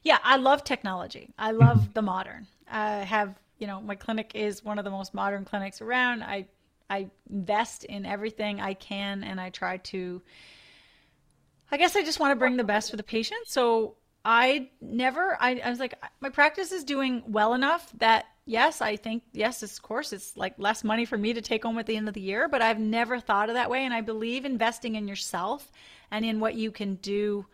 yeah, 0.03 0.17
I 0.23 0.37
love 0.37 0.63
technology. 0.63 1.29
I 1.37 1.51
love 1.51 1.77
mm-hmm. 1.77 1.93
the 1.93 2.01
modern. 2.01 2.47
I 2.71 3.03
have, 3.03 3.35
you 3.59 3.67
know, 3.67 3.81
my 3.81 3.95
clinic 3.95 4.31
is 4.35 4.63
one 4.63 4.79
of 4.79 4.85
the 4.85 4.91
most 4.91 5.13
modern 5.13 5.45
clinics 5.45 5.81
around. 5.81 6.23
I, 6.23 6.47
I 6.89 7.09
invest 7.29 7.83
in 7.83 8.05
everything 8.05 8.61
I 8.61 8.73
can 8.73 9.23
and 9.23 9.39
I 9.39 9.49
try 9.49 9.77
to, 9.77 10.21
I 11.71 11.77
guess 11.77 11.95
I 11.95 12.03
just 12.03 12.19
want 12.19 12.31
to 12.31 12.35
bring 12.35 12.57
the 12.57 12.63
best 12.63 12.91
for 12.91 12.97
the 12.97 13.03
patient. 13.03 13.47
So 13.47 13.95
I 14.23 14.69
never, 14.81 15.37
I, 15.39 15.61
I 15.63 15.69
was 15.69 15.79
like, 15.79 15.95
my 16.19 16.29
practice 16.29 16.71
is 16.71 16.83
doing 16.83 17.23
well 17.27 17.53
enough 17.53 17.91
that 17.97 18.25
yes, 18.45 18.81
I 18.81 18.95
think 18.97 19.23
yes, 19.33 19.63
of 19.63 19.81
course, 19.81 20.13
it's 20.13 20.35
like 20.35 20.55
less 20.57 20.83
money 20.83 21.05
for 21.05 21.17
me 21.17 21.33
to 21.33 21.41
take 21.41 21.63
home 21.63 21.77
at 21.77 21.85
the 21.85 21.95
end 21.95 22.07
of 22.07 22.13
the 22.13 22.21
year, 22.21 22.47
but 22.47 22.61
I've 22.61 22.79
never 22.79 23.19
thought 23.19 23.49
of 23.49 23.55
that 23.55 23.69
way, 23.69 23.85
and 23.85 23.93
I 23.93 24.01
believe 24.01 24.45
investing 24.45 24.95
in 24.95 25.07
yourself 25.07 25.71
and 26.09 26.25
in 26.25 26.39
what 26.39 26.55
you 26.55 26.71
can 26.71 26.95
do, 26.95 27.45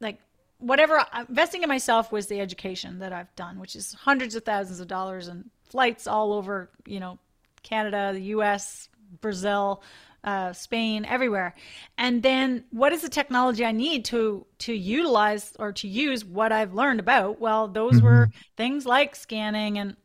like 0.00 0.18
whatever 0.60 1.04
investing 1.28 1.62
in 1.62 1.68
myself 1.68 2.12
was 2.12 2.26
the 2.26 2.40
education 2.40 2.98
that 3.00 3.12
I've 3.12 3.34
done, 3.34 3.58
which 3.58 3.74
is 3.74 3.92
hundreds 3.94 4.34
of 4.34 4.44
thousands 4.44 4.80
of 4.80 4.88
dollars 4.88 5.28
and 5.28 5.50
flights 5.68 6.06
all 6.06 6.32
over, 6.32 6.70
you 6.86 7.00
know, 7.00 7.18
Canada, 7.62 8.12
the 8.12 8.22
U.S., 8.22 8.88
Brazil, 9.20 9.82
uh, 10.22 10.52
Spain, 10.52 11.04
everywhere. 11.04 11.54
And 11.98 12.22
then 12.22 12.64
what 12.70 12.92
is 12.92 13.02
the 13.02 13.08
technology 13.08 13.64
I 13.64 13.72
need 13.72 14.04
to 14.06 14.46
to 14.60 14.74
utilize 14.74 15.54
or 15.58 15.72
to 15.72 15.88
use 15.88 16.24
what 16.24 16.52
I've 16.52 16.74
learned 16.74 17.00
about? 17.00 17.40
Well, 17.40 17.68
those 17.68 17.94
mm-hmm. 17.94 18.06
were 18.06 18.30
things 18.56 18.86
like 18.86 19.16
scanning 19.16 19.78
and 19.78 19.96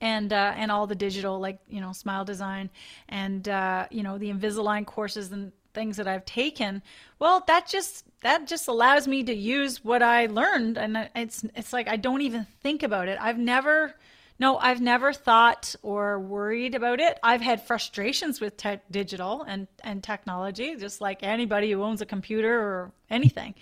and 0.00 0.32
uh, 0.32 0.52
and 0.56 0.70
all 0.70 0.86
the 0.86 0.94
digital 0.94 1.38
like 1.40 1.58
you 1.68 1.80
know 1.80 1.92
smile 1.92 2.24
design 2.24 2.70
and 3.08 3.48
uh, 3.48 3.86
you 3.90 4.02
know 4.02 4.18
the 4.18 4.30
Invisalign 4.30 4.86
courses 4.86 5.32
and 5.32 5.52
things 5.72 5.96
that 5.96 6.08
I've 6.08 6.24
taken. 6.24 6.82
Well, 7.18 7.44
that 7.46 7.68
just 7.68 8.04
that 8.22 8.46
just 8.46 8.68
allows 8.68 9.08
me 9.08 9.22
to 9.24 9.34
use 9.34 9.84
what 9.84 10.02
I 10.02 10.26
learned, 10.26 10.78
and 10.78 11.08
it's 11.14 11.44
it's 11.54 11.72
like 11.72 11.88
I 11.88 11.96
don't 11.96 12.20
even 12.22 12.46
think 12.62 12.82
about 12.82 13.08
it. 13.08 13.18
I've 13.20 13.38
never 13.38 13.94
no, 14.40 14.56
I've 14.56 14.80
never 14.80 15.12
thought 15.12 15.76
or 15.82 16.18
worried 16.18 16.74
about 16.74 16.98
it. 16.98 17.18
I've 17.22 17.42
had 17.42 17.66
frustrations 17.66 18.40
with 18.40 18.54
digital 18.90 19.42
and, 19.42 19.68
and 19.84 20.02
technology, 20.02 20.76
just 20.76 21.02
like 21.02 21.22
anybody 21.22 21.70
who 21.70 21.82
owns 21.82 22.00
a 22.00 22.06
computer 22.06 22.58
or 22.58 22.92
anything. 23.10 23.54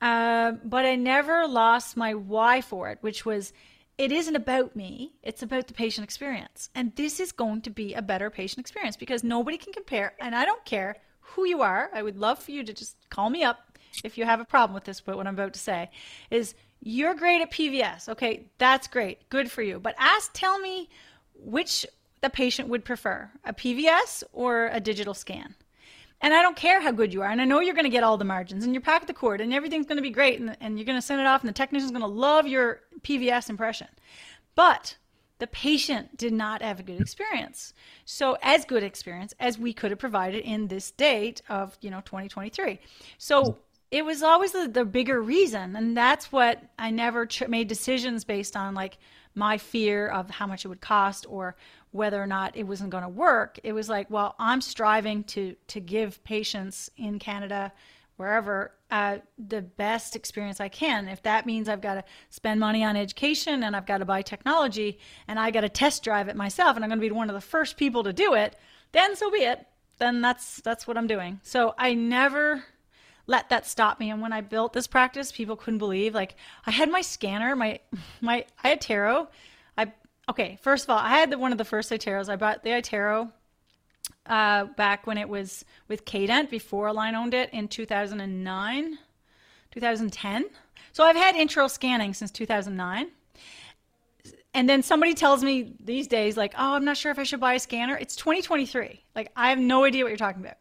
Uh, 0.00 0.52
but 0.64 0.86
I 0.86 0.94
never 0.94 1.48
lost 1.48 1.96
my 1.96 2.14
why 2.14 2.60
for 2.60 2.90
it, 2.90 2.98
which 3.00 3.26
was 3.26 3.52
it 3.98 4.12
isn't 4.12 4.36
about 4.36 4.76
me, 4.76 5.14
it's 5.24 5.42
about 5.42 5.66
the 5.66 5.74
patient 5.74 6.04
experience. 6.04 6.70
And 6.76 6.94
this 6.94 7.18
is 7.18 7.32
going 7.32 7.62
to 7.62 7.70
be 7.70 7.94
a 7.94 8.02
better 8.02 8.30
patient 8.30 8.60
experience 8.60 8.96
because 8.96 9.24
nobody 9.24 9.58
can 9.58 9.72
compare. 9.72 10.14
And 10.20 10.34
I 10.34 10.44
don't 10.44 10.64
care 10.64 10.96
who 11.20 11.44
you 11.44 11.62
are. 11.62 11.90
I 11.92 12.02
would 12.02 12.16
love 12.16 12.38
for 12.38 12.52
you 12.52 12.62
to 12.62 12.72
just 12.72 12.96
call 13.10 13.30
me 13.30 13.42
up 13.42 13.63
if 14.02 14.18
you 14.18 14.24
have 14.24 14.40
a 14.40 14.44
problem 14.44 14.74
with 14.74 14.84
this, 14.84 15.00
but 15.00 15.16
what 15.16 15.26
I'm 15.26 15.34
about 15.34 15.52
to 15.54 15.60
say 15.60 15.90
is 16.30 16.54
you're 16.80 17.14
great 17.14 17.40
at 17.40 17.50
PVS. 17.50 18.08
Okay, 18.10 18.46
that's 18.58 18.88
great. 18.88 19.28
Good 19.30 19.50
for 19.50 19.62
you. 19.62 19.78
But 19.78 19.94
ask, 19.98 20.30
tell 20.34 20.58
me 20.58 20.88
which 21.34 21.86
the 22.20 22.30
patient 22.30 22.68
would 22.68 22.84
prefer 22.84 23.30
a 23.44 23.52
PVS 23.52 24.24
or 24.32 24.68
a 24.72 24.80
digital 24.80 25.14
scan. 25.14 25.54
And 26.20 26.32
I 26.32 26.42
don't 26.42 26.56
care 26.56 26.80
how 26.80 26.90
good 26.90 27.12
you 27.12 27.22
are. 27.22 27.28
And 27.28 27.40
I 27.40 27.44
know 27.44 27.60
you're 27.60 27.74
going 27.74 27.84
to 27.84 27.90
get 27.90 28.02
all 28.02 28.16
the 28.16 28.24
margins 28.24 28.64
and 28.64 28.72
you 28.72 28.80
pack 28.80 29.06
the 29.06 29.12
cord 29.12 29.40
and 29.40 29.52
everything's 29.52 29.86
going 29.86 29.96
to 29.96 30.02
be 30.02 30.10
great. 30.10 30.40
And, 30.40 30.56
and 30.60 30.78
you're 30.78 30.86
going 30.86 30.98
to 30.98 31.02
send 31.02 31.20
it 31.20 31.26
off 31.26 31.42
and 31.42 31.48
the 31.48 31.54
technician's 31.54 31.90
going 31.90 32.00
to 32.00 32.06
love 32.06 32.46
your 32.46 32.80
PVS 33.02 33.50
impression. 33.50 33.88
But 34.54 34.96
the 35.38 35.46
patient 35.48 36.16
did 36.16 36.32
not 36.32 36.62
have 36.62 36.80
a 36.80 36.82
good 36.82 37.00
experience. 37.00 37.74
So 38.06 38.38
as 38.40 38.64
good 38.64 38.82
experience 38.82 39.34
as 39.40 39.58
we 39.58 39.74
could 39.74 39.90
have 39.90 39.98
provided 39.98 40.44
in 40.44 40.68
this 40.68 40.90
date 40.92 41.42
of, 41.48 41.76
you 41.80 41.90
know, 41.90 42.00
2023. 42.00 42.80
So 43.18 43.58
it 43.94 44.04
was 44.04 44.24
always 44.24 44.50
the, 44.50 44.66
the 44.66 44.84
bigger 44.84 45.22
reason 45.22 45.76
and 45.76 45.96
that's 45.96 46.32
what 46.32 46.60
i 46.78 46.90
never 46.90 47.28
made 47.48 47.68
decisions 47.68 48.24
based 48.24 48.56
on 48.56 48.74
like 48.74 48.98
my 49.34 49.56
fear 49.58 50.08
of 50.08 50.30
how 50.30 50.46
much 50.46 50.64
it 50.64 50.68
would 50.68 50.80
cost 50.80 51.26
or 51.28 51.56
whether 51.90 52.20
or 52.20 52.26
not 52.26 52.56
it 52.56 52.64
wasn't 52.64 52.90
going 52.90 53.04
to 53.04 53.08
work. 53.08 53.58
It 53.62 53.72
was 53.72 53.88
like 53.88 54.10
well 54.10 54.34
i'm 54.38 54.60
striving 54.60 55.24
to 55.24 55.54
to 55.68 55.80
give 55.80 56.22
patients 56.24 56.90
in 56.96 57.18
canada 57.18 57.72
wherever 58.16 58.72
uh, 58.92 59.18
the 59.38 59.60
best 59.60 60.14
experience 60.14 60.60
i 60.60 60.68
can. 60.68 61.08
If 61.08 61.22
that 61.22 61.46
means 61.46 61.68
i've 61.68 61.80
got 61.80 61.94
to 61.94 62.04
spend 62.30 62.60
money 62.60 62.84
on 62.84 62.96
education 62.96 63.62
and 63.62 63.76
i've 63.76 63.86
got 63.86 63.98
to 63.98 64.04
buy 64.04 64.22
technology 64.22 64.98
and 65.28 65.38
i 65.38 65.50
got 65.50 65.62
to 65.62 65.68
test 65.68 66.02
drive 66.02 66.28
it 66.28 66.36
myself 66.36 66.76
and 66.76 66.84
i'm 66.84 66.90
going 66.90 67.00
to 67.00 67.08
be 67.08 67.10
one 67.10 67.30
of 67.30 67.34
the 67.34 67.40
first 67.40 67.76
people 67.76 68.02
to 68.04 68.12
do 68.12 68.34
it 68.34 68.56
then 68.92 69.16
so 69.16 69.28
be 69.30 69.38
it. 69.38 69.66
Then 69.98 70.20
that's 70.20 70.60
that's 70.62 70.86
what 70.86 70.96
i'm 70.96 71.06
doing. 71.06 71.40
So 71.42 71.74
i 71.78 71.94
never 71.94 72.64
let 73.26 73.48
that 73.48 73.66
stop 73.66 74.00
me. 74.00 74.10
And 74.10 74.20
when 74.20 74.32
I 74.32 74.40
built 74.40 74.72
this 74.72 74.86
practice, 74.86 75.32
people 75.32 75.56
couldn't 75.56 75.78
believe 75.78 76.14
like 76.14 76.36
I 76.66 76.70
had 76.70 76.90
my 76.90 77.00
scanner, 77.00 77.56
my 77.56 77.80
my 78.20 78.44
I 78.62 78.68
had 78.68 78.80
iTero. 78.80 79.28
I 79.76 79.92
okay, 80.28 80.58
first 80.62 80.84
of 80.84 80.90
all, 80.90 80.98
I 80.98 81.10
had 81.10 81.30
the, 81.30 81.38
one 81.38 81.52
of 81.52 81.58
the 81.58 81.64
first 81.64 81.90
iTeros. 81.90 82.28
I 82.28 82.36
bought 82.36 82.62
the 82.62 82.70
iTero 82.70 83.30
uh, 84.26 84.64
back 84.64 85.06
when 85.06 85.18
it 85.18 85.28
was 85.28 85.64
with 85.88 86.04
Cadent 86.04 86.50
before 86.50 86.88
Align 86.88 87.14
owned 87.14 87.34
it 87.34 87.50
in 87.52 87.68
2009, 87.68 88.98
2010. 89.70 90.44
So 90.92 91.04
I've 91.04 91.16
had 91.16 91.34
intro 91.34 91.66
scanning 91.68 92.14
since 92.14 92.30
2009. 92.30 93.08
And 94.56 94.68
then 94.68 94.84
somebody 94.84 95.14
tells 95.14 95.42
me 95.42 95.74
these 95.80 96.06
days, 96.06 96.36
like, 96.36 96.54
oh, 96.56 96.74
I'm 96.74 96.84
not 96.84 96.96
sure 96.96 97.10
if 97.10 97.18
I 97.18 97.24
should 97.24 97.40
buy 97.40 97.54
a 97.54 97.58
scanner. 97.58 97.96
It's 97.96 98.14
2023. 98.14 99.02
Like, 99.16 99.32
I 99.34 99.50
have 99.50 99.58
no 99.58 99.82
idea 99.82 100.04
what 100.04 100.10
you're 100.10 100.16
talking 100.16 100.42
about. 100.42 100.58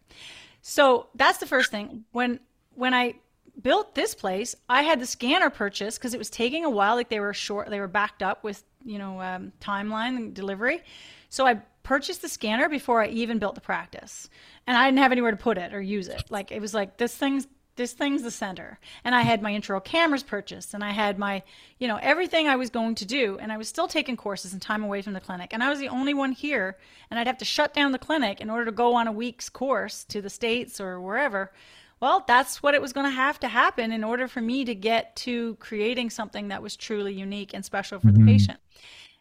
So 0.63 1.07
that's 1.13 1.37
the 1.37 1.45
first 1.45 1.69
thing. 1.69 2.05
When 2.11 2.39
when 2.75 2.93
I 2.93 3.15
built 3.61 3.95
this 3.95 4.15
place, 4.15 4.55
I 4.69 4.83
had 4.83 4.99
the 4.99 5.05
scanner 5.05 5.49
purchase 5.49 5.97
because 5.97 6.13
it 6.13 6.17
was 6.17 6.29
taking 6.29 6.65
a 6.65 6.69
while. 6.69 6.95
Like 6.95 7.09
they 7.09 7.19
were 7.19 7.33
short, 7.33 7.69
they 7.69 7.79
were 7.79 7.87
backed 7.87 8.23
up 8.23 8.43
with 8.43 8.63
you 8.83 8.97
know 8.97 9.21
um, 9.21 9.51
timeline 9.61 10.17
and 10.17 10.33
delivery. 10.33 10.81
So 11.29 11.47
I 11.47 11.61
purchased 11.83 12.21
the 12.21 12.29
scanner 12.29 12.69
before 12.69 13.01
I 13.01 13.07
even 13.07 13.39
built 13.39 13.55
the 13.55 13.61
practice, 13.61 14.29
and 14.67 14.77
I 14.77 14.85
didn't 14.85 14.99
have 14.99 15.11
anywhere 15.11 15.31
to 15.31 15.37
put 15.37 15.57
it 15.57 15.73
or 15.73 15.81
use 15.81 16.07
it. 16.07 16.23
Like 16.29 16.51
it 16.51 16.61
was 16.61 16.73
like 16.73 16.97
this 16.97 17.15
thing's 17.15 17.47
this 17.75 17.93
thing's 17.93 18.21
the 18.21 18.31
center 18.31 18.79
and 19.03 19.15
i 19.15 19.21
had 19.21 19.41
my 19.41 19.51
intro 19.51 19.79
cameras 19.79 20.21
purchased 20.23 20.73
and 20.73 20.83
i 20.83 20.91
had 20.91 21.17
my 21.17 21.41
you 21.79 21.87
know 21.87 21.97
everything 22.01 22.47
i 22.47 22.55
was 22.55 22.69
going 22.69 22.93
to 22.93 23.05
do 23.05 23.37
and 23.41 23.51
i 23.51 23.57
was 23.57 23.67
still 23.67 23.87
taking 23.87 24.15
courses 24.15 24.53
and 24.53 24.61
time 24.61 24.83
away 24.83 25.01
from 25.01 25.13
the 25.13 25.19
clinic 25.19 25.53
and 25.53 25.63
i 25.63 25.69
was 25.69 25.79
the 25.79 25.87
only 25.87 26.13
one 26.13 26.31
here 26.31 26.77
and 27.09 27.19
i'd 27.19 27.27
have 27.27 27.37
to 27.37 27.45
shut 27.45 27.73
down 27.73 27.91
the 27.91 27.97
clinic 27.97 28.39
in 28.39 28.49
order 28.49 28.65
to 28.65 28.71
go 28.71 28.93
on 28.93 29.07
a 29.07 29.11
week's 29.11 29.49
course 29.49 30.03
to 30.03 30.21
the 30.21 30.29
states 30.29 30.79
or 30.79 31.01
wherever 31.01 31.51
well, 32.03 32.21
that's 32.27 32.61
what 32.61 32.75
it 32.75 32.81
was 32.81 32.91
going 32.91 33.05
to 33.05 33.15
have 33.15 33.39
to 33.39 33.47
happen 33.47 33.93
in 33.93 34.03
order 34.03 34.27
for 34.27 34.41
me 34.41 34.65
to 34.65 34.75
get 34.75 35.15
to 35.15 35.55
creating 35.55 36.09
something 36.09 36.49
that 36.49 36.61
was 36.61 36.75
truly 36.75 37.13
unique 37.13 37.53
and 37.53 37.63
special 37.63 37.97
for 37.97 38.09
mm-hmm. 38.09 38.25
the 38.25 38.31
patient. 38.33 38.59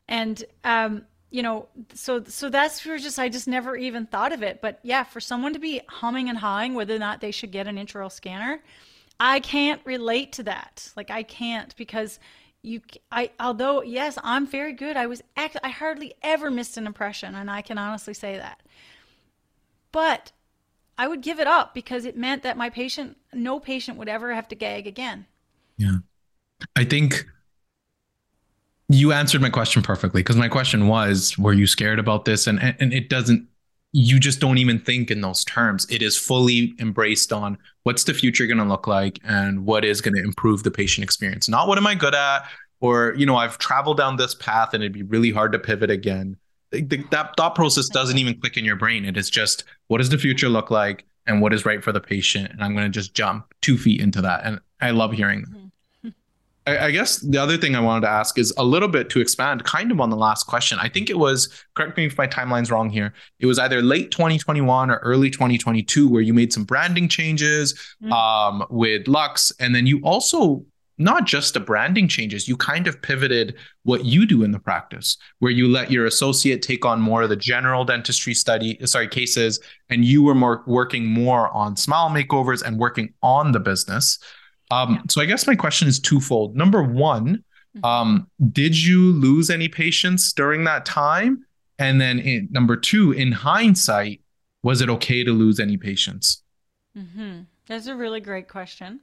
And 0.08 0.44
um, 0.64 1.04
you 1.30 1.44
know, 1.44 1.68
so 1.94 2.24
so 2.24 2.50
that's 2.50 2.80
for 2.80 2.98
just 2.98 3.20
I 3.20 3.28
just 3.28 3.46
never 3.46 3.76
even 3.76 4.06
thought 4.06 4.32
of 4.32 4.42
it. 4.42 4.60
But 4.60 4.80
yeah, 4.82 5.04
for 5.04 5.20
someone 5.20 5.52
to 5.52 5.60
be 5.60 5.80
humming 5.88 6.28
and 6.28 6.36
hawing 6.36 6.74
whether 6.74 6.96
or 6.96 6.98
not 6.98 7.20
they 7.20 7.30
should 7.30 7.52
get 7.52 7.68
an 7.68 7.76
intraoral 7.76 8.10
scanner, 8.10 8.60
I 9.20 9.38
can't 9.38 9.80
relate 9.84 10.32
to 10.32 10.42
that. 10.42 10.90
Like 10.96 11.08
I 11.08 11.22
can't 11.22 11.76
because 11.76 12.18
you 12.62 12.80
I 13.12 13.30
although 13.38 13.82
yes, 13.82 14.18
I'm 14.24 14.44
very 14.44 14.72
good. 14.72 14.96
I 14.96 15.06
was 15.06 15.22
act, 15.36 15.56
I 15.62 15.68
hardly 15.68 16.14
ever 16.20 16.50
missed 16.50 16.76
an 16.76 16.88
impression 16.88 17.36
and 17.36 17.48
I 17.48 17.62
can 17.62 17.78
honestly 17.78 18.12
say 18.12 18.38
that. 18.38 18.60
But 19.92 20.32
I 21.02 21.08
would 21.08 21.20
give 21.20 21.40
it 21.40 21.48
up 21.48 21.74
because 21.74 22.04
it 22.04 22.16
meant 22.16 22.44
that 22.44 22.56
my 22.56 22.70
patient, 22.70 23.16
no 23.32 23.58
patient 23.58 23.98
would 23.98 24.08
ever 24.08 24.32
have 24.32 24.46
to 24.46 24.54
gag 24.54 24.86
again. 24.86 25.26
Yeah. 25.76 25.96
I 26.76 26.84
think 26.84 27.26
you 28.88 29.10
answered 29.10 29.42
my 29.42 29.50
question 29.50 29.82
perfectly 29.82 30.20
because 30.22 30.36
my 30.36 30.46
question 30.46 30.86
was, 30.86 31.36
were 31.36 31.54
you 31.54 31.66
scared 31.66 31.98
about 31.98 32.24
this? 32.24 32.46
And, 32.46 32.76
and 32.78 32.92
it 32.92 33.08
doesn't, 33.08 33.48
you 33.90 34.20
just 34.20 34.38
don't 34.38 34.58
even 34.58 34.78
think 34.78 35.10
in 35.10 35.22
those 35.22 35.44
terms. 35.44 35.88
It 35.90 36.02
is 36.02 36.16
fully 36.16 36.72
embraced 36.78 37.32
on 37.32 37.58
what's 37.82 38.04
the 38.04 38.14
future 38.14 38.46
going 38.46 38.58
to 38.58 38.64
look 38.64 38.86
like 38.86 39.18
and 39.24 39.66
what 39.66 39.84
is 39.84 40.00
going 40.00 40.14
to 40.14 40.22
improve 40.22 40.62
the 40.62 40.70
patient 40.70 41.02
experience. 41.02 41.48
Not 41.48 41.66
what 41.66 41.78
am 41.78 41.86
I 41.88 41.96
good 41.96 42.14
at? 42.14 42.44
Or, 42.80 43.12
you 43.16 43.26
know, 43.26 43.34
I've 43.34 43.58
traveled 43.58 43.96
down 43.96 44.18
this 44.18 44.36
path 44.36 44.72
and 44.72 44.84
it'd 44.84 44.92
be 44.92 45.02
really 45.02 45.32
hard 45.32 45.50
to 45.50 45.58
pivot 45.58 45.90
again 45.90 46.36
the, 46.72 47.04
that 47.10 47.34
thought 47.36 47.54
process 47.54 47.88
doesn't 47.88 48.18
even 48.18 48.40
click 48.40 48.56
in 48.56 48.64
your 48.64 48.76
brain. 48.76 49.04
It 49.04 49.16
is 49.16 49.30
just 49.30 49.64
what 49.88 49.98
does 49.98 50.08
the 50.08 50.18
future 50.18 50.48
look 50.48 50.70
like 50.70 51.04
and 51.26 51.40
what 51.40 51.52
is 51.52 51.64
right 51.64 51.82
for 51.84 51.92
the 51.92 52.00
patient, 52.00 52.50
and 52.50 52.62
I'm 52.62 52.74
going 52.74 52.84
to 52.84 52.90
just 52.90 53.14
jump 53.14 53.54
two 53.60 53.78
feet 53.78 54.00
into 54.00 54.20
that. 54.22 54.44
And 54.44 54.58
I 54.80 54.90
love 54.90 55.12
hearing 55.12 55.42
that. 55.42 55.50
Mm-hmm. 55.50 56.08
I, 56.66 56.86
I 56.86 56.90
guess 56.90 57.18
the 57.18 57.38
other 57.38 57.56
thing 57.56 57.74
I 57.76 57.80
wanted 57.80 58.02
to 58.02 58.08
ask 58.08 58.38
is 58.38 58.52
a 58.56 58.64
little 58.64 58.88
bit 58.88 59.10
to 59.10 59.20
expand 59.20 59.64
kind 59.64 59.90
of 59.90 60.00
on 60.00 60.10
the 60.10 60.16
last 60.16 60.46
question. 60.46 60.78
I 60.80 60.88
think 60.88 61.10
it 61.10 61.18
was, 61.18 61.48
correct 61.74 61.96
me 61.96 62.06
if 62.06 62.16
my 62.16 62.26
timeline's 62.26 62.70
wrong 62.70 62.88
here. 62.88 63.12
It 63.40 63.46
was 63.46 63.58
either 63.58 63.82
late 63.82 64.10
2021 64.10 64.90
or 64.90 64.96
early 64.98 65.30
2022 65.30 66.08
where 66.08 66.22
you 66.22 66.32
made 66.32 66.52
some 66.52 66.64
branding 66.64 67.08
changes 67.08 67.74
mm-hmm. 68.02 68.12
um, 68.12 68.64
with 68.70 69.08
Luxe. 69.08 69.52
And 69.58 69.74
then 69.74 69.86
you 69.86 70.00
also 70.02 70.64
not 70.98 71.26
just 71.26 71.54
the 71.54 71.60
branding 71.60 72.08
changes, 72.08 72.46
you 72.46 72.56
kind 72.56 72.86
of 72.86 73.00
pivoted 73.00 73.54
what 73.82 74.04
you 74.04 74.26
do 74.26 74.44
in 74.44 74.52
the 74.52 74.58
practice, 74.58 75.16
where 75.38 75.50
you 75.50 75.68
let 75.68 75.90
your 75.90 76.06
associate 76.06 76.62
take 76.62 76.84
on 76.84 77.00
more 77.00 77.22
of 77.22 77.28
the 77.28 77.36
general 77.36 77.84
dentistry 77.84 78.34
study, 78.34 78.78
sorry, 78.84 79.08
cases, 79.08 79.60
and 79.88 80.04
you 80.04 80.22
were 80.22 80.34
more 80.34 80.62
working 80.66 81.06
more 81.06 81.48
on 81.50 81.76
smile 81.76 82.10
makeovers 82.10 82.62
and 82.62 82.78
working 82.78 83.12
on 83.22 83.52
the 83.52 83.60
business. 83.60 84.18
Um, 84.70 84.94
yeah. 84.94 85.02
So 85.08 85.20
I 85.20 85.26
guess 85.26 85.46
my 85.46 85.56
question 85.56 85.88
is 85.88 85.98
twofold. 85.98 86.56
Number 86.56 86.82
one, 86.82 87.44
mm-hmm. 87.76 87.84
um, 87.84 88.30
did 88.52 88.76
you 88.80 89.12
lose 89.12 89.50
any 89.50 89.68
patients 89.68 90.32
during 90.32 90.64
that 90.64 90.84
time? 90.86 91.44
And 91.78 92.00
then 92.00 92.18
in, 92.18 92.48
number 92.50 92.76
two, 92.76 93.12
in 93.12 93.32
hindsight, 93.32 94.20
was 94.62 94.80
it 94.80 94.88
okay 94.88 95.24
to 95.24 95.32
lose 95.32 95.58
any 95.58 95.76
patients? 95.76 96.42
Mm-hmm. 96.96 97.40
That's 97.66 97.86
a 97.86 97.96
really 97.96 98.20
great 98.20 98.48
question. 98.48 99.00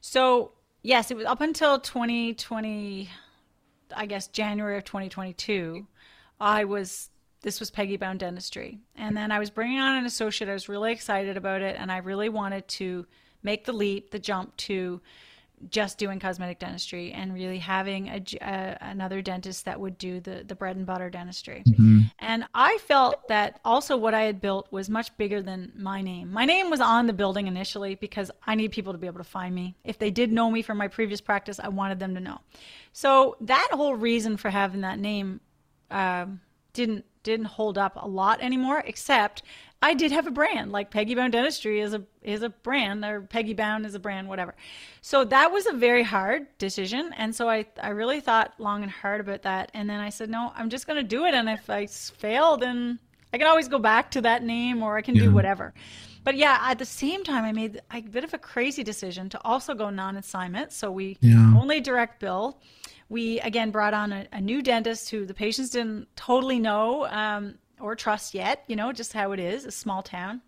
So 0.00 0.52
yes, 0.82 1.10
it 1.10 1.16
was 1.16 1.26
up 1.26 1.40
until 1.40 1.78
2020. 1.78 3.08
I 3.96 4.06
guess 4.06 4.26
January 4.28 4.76
of 4.76 4.84
2022, 4.84 5.86
I 6.38 6.64
was 6.64 7.08
this 7.42 7.60
was 7.60 7.70
Peggy 7.70 7.96
Bown 7.96 8.18
Dentistry. 8.18 8.80
And 8.96 9.16
then 9.16 9.30
I 9.30 9.38
was 9.38 9.50
bringing 9.50 9.78
on 9.78 9.96
an 9.96 10.06
associate. 10.06 10.50
I 10.50 10.52
was 10.52 10.68
really 10.68 10.92
excited 10.92 11.36
about 11.36 11.62
it 11.62 11.76
and 11.78 11.90
I 11.90 11.98
really 11.98 12.28
wanted 12.28 12.66
to 12.68 13.06
make 13.42 13.64
the 13.64 13.72
leap, 13.72 14.10
the 14.10 14.18
jump 14.18 14.56
to 14.56 15.00
just 15.70 15.98
doing 15.98 16.18
cosmetic 16.20 16.58
dentistry 16.58 17.12
and 17.12 17.34
really 17.34 17.58
having 17.58 18.08
a, 18.08 18.22
a, 18.40 18.78
another 18.80 19.22
dentist 19.22 19.64
that 19.64 19.78
would 19.78 19.98
do 19.98 20.20
the, 20.20 20.44
the 20.46 20.54
bread 20.54 20.76
and 20.76 20.86
butter 20.86 21.10
dentistry. 21.10 21.62
Mm-hmm. 21.66 21.97
And 22.28 22.44
I 22.52 22.76
felt 22.86 23.26
that 23.28 23.58
also 23.64 23.96
what 23.96 24.12
I 24.12 24.20
had 24.20 24.38
built 24.38 24.70
was 24.70 24.90
much 24.90 25.16
bigger 25.16 25.40
than 25.40 25.72
my 25.74 26.02
name. 26.02 26.30
My 26.30 26.44
name 26.44 26.68
was 26.68 26.78
on 26.78 27.06
the 27.06 27.14
building 27.14 27.46
initially 27.46 27.94
because 27.94 28.30
I 28.46 28.54
need 28.54 28.70
people 28.70 28.92
to 28.92 28.98
be 28.98 29.06
able 29.06 29.16
to 29.16 29.24
find 29.24 29.54
me. 29.54 29.76
If 29.82 29.98
they 29.98 30.10
did 30.10 30.30
know 30.30 30.50
me 30.50 30.60
from 30.60 30.76
my 30.76 30.88
previous 30.88 31.22
practice, 31.22 31.58
I 31.58 31.68
wanted 31.68 32.00
them 32.00 32.14
to 32.16 32.20
know. 32.20 32.38
So 32.92 33.38
that 33.40 33.68
whole 33.72 33.94
reason 33.94 34.36
for 34.36 34.50
having 34.50 34.82
that 34.82 34.98
name 34.98 35.40
um, 35.90 36.42
didn't 36.74 37.06
didn't 37.22 37.46
hold 37.46 37.78
up 37.78 37.96
a 37.96 38.06
lot 38.06 38.42
anymore, 38.42 38.82
except 38.86 39.42
I 39.80 39.94
did 39.94 40.10
have 40.10 40.26
a 40.26 40.32
brand 40.32 40.72
like 40.72 40.90
Peggy 40.90 41.14
Bown 41.14 41.30
Dentistry 41.30 41.80
is 41.80 41.94
a 41.94 42.02
is 42.22 42.42
a 42.42 42.48
brand 42.48 43.04
or 43.04 43.20
Peggy 43.20 43.54
Bown 43.54 43.84
is 43.84 43.94
a 43.94 44.00
brand, 44.00 44.28
whatever. 44.28 44.54
So 45.02 45.24
that 45.26 45.52
was 45.52 45.66
a 45.66 45.72
very 45.72 46.02
hard 46.02 46.46
decision, 46.58 47.12
and 47.16 47.34
so 47.34 47.48
I 47.48 47.66
I 47.80 47.90
really 47.90 48.20
thought 48.20 48.54
long 48.58 48.82
and 48.82 48.90
hard 48.90 49.20
about 49.20 49.42
that, 49.42 49.70
and 49.74 49.88
then 49.88 50.00
I 50.00 50.10
said 50.10 50.30
no, 50.30 50.52
I'm 50.56 50.68
just 50.68 50.86
going 50.86 50.96
to 50.96 51.06
do 51.06 51.26
it, 51.26 51.34
and 51.34 51.48
if 51.48 51.70
I 51.70 51.86
fail, 51.86 52.56
then 52.56 52.98
I 53.32 53.38
can 53.38 53.46
always 53.46 53.68
go 53.68 53.78
back 53.78 54.10
to 54.12 54.20
that 54.22 54.42
name 54.42 54.82
or 54.82 54.96
I 54.96 55.02
can 55.02 55.14
yeah. 55.14 55.24
do 55.24 55.30
whatever. 55.32 55.74
But 56.24 56.36
yeah, 56.36 56.58
at 56.62 56.78
the 56.78 56.84
same 56.84 57.24
time, 57.24 57.44
I 57.44 57.52
made 57.52 57.80
a 57.92 58.00
bit 58.00 58.24
of 58.24 58.34
a 58.34 58.38
crazy 58.38 58.82
decision 58.82 59.28
to 59.30 59.40
also 59.44 59.74
go 59.74 59.90
non-assignment, 59.90 60.72
so 60.72 60.90
we 60.90 61.16
yeah. 61.20 61.54
only 61.56 61.80
direct 61.80 62.20
bill. 62.20 62.60
We 63.08 63.40
again 63.40 63.70
brought 63.70 63.94
on 63.94 64.12
a, 64.12 64.26
a, 64.32 64.40
new 64.40 64.60
dentist 64.60 65.08
who 65.08 65.24
the 65.24 65.32
patients 65.32 65.70
didn't 65.70 66.08
totally 66.16 66.58
know. 66.58 67.06
Um, 67.06 67.54
or 67.80 67.94
trust 67.94 68.34
yet, 68.34 68.64
you 68.66 68.76
know, 68.76 68.92
just 68.92 69.12
how 69.12 69.32
it 69.32 69.40
is, 69.40 69.64
a 69.64 69.70
small 69.70 70.02
town. 70.02 70.40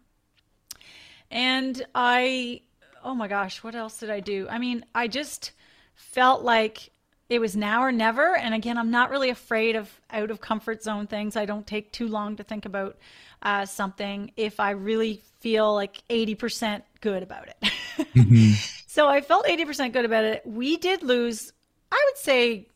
And 1.31 1.85
I, 1.95 2.63
oh 3.05 3.15
my 3.15 3.29
gosh, 3.29 3.63
what 3.63 3.75
else 3.75 3.99
did 3.99 4.11
I 4.11 4.21
do? 4.21 4.47
I 4.51 4.59
mean, 4.59 4.85
I 4.95 5.09
just 5.09 5.53
felt 5.95 6.43
like 6.43 6.91
it 7.29 7.41
was 7.41 7.57
now 7.57 7.83
or 7.83 7.93
never. 7.93 8.37
And 8.37 8.55
again, 8.55 8.77
I'm 8.77 8.91
not 8.91 9.11
really 9.11 9.31
afraid 9.31 9.77
of 9.77 9.89
out 10.11 10.31
of 10.31 10.41
comfort 10.41 10.83
zone 10.83 11.07
things. 11.07 11.37
I 11.37 11.47
don't 11.47 11.67
take 11.67 11.93
too 11.93 12.09
long 12.09 12.37
to 12.37 12.43
think 12.43 12.67
about 12.67 12.99
uh, 13.43 13.67
something 13.67 14.33
if 14.37 14.59
I 14.59 14.71
really 14.71 15.23
feel 15.39 15.73
like 15.73 16.03
80% 16.11 16.83
good 17.01 17.23
about 17.23 17.49
it. 17.49 17.57
mm-hmm. 18.15 18.53
So 18.87 19.09
I 19.09 19.21
felt 19.21 19.47
80% 19.47 19.93
good 19.93 20.05
about 20.05 20.25
it. 20.25 20.43
We 20.45 20.77
did 20.77 21.05
lose, 21.05 21.53
I 21.93 22.05
would 22.11 22.19
say, 22.19 22.67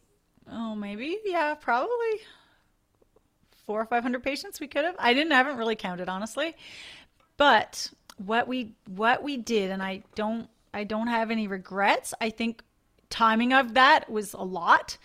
oh, 0.50 0.76
maybe, 0.76 1.18
yeah, 1.24 1.54
probably 1.54 2.20
four 3.66 3.80
or 3.80 3.86
five 3.86 4.02
hundred 4.02 4.22
patients 4.22 4.60
we 4.60 4.66
could 4.66 4.84
have. 4.84 4.96
I 4.98 5.14
didn't 5.14 5.32
I 5.32 5.36
haven't 5.36 5.56
really 5.56 5.76
counted 5.76 6.08
honestly, 6.08 6.54
but 7.36 7.90
what 8.16 8.48
we 8.48 8.72
what 8.88 9.22
we 9.22 9.36
did, 9.36 9.70
and 9.70 9.82
I 9.82 10.02
don't 10.14 10.48
I 10.72 10.84
don't 10.84 11.06
have 11.08 11.30
any 11.30 11.46
regrets. 11.46 12.14
I 12.20 12.30
think 12.30 12.62
timing 13.10 13.52
of 13.52 13.74
that 13.74 14.10
was 14.10 14.32
a 14.34 14.42
lot. 14.42 14.98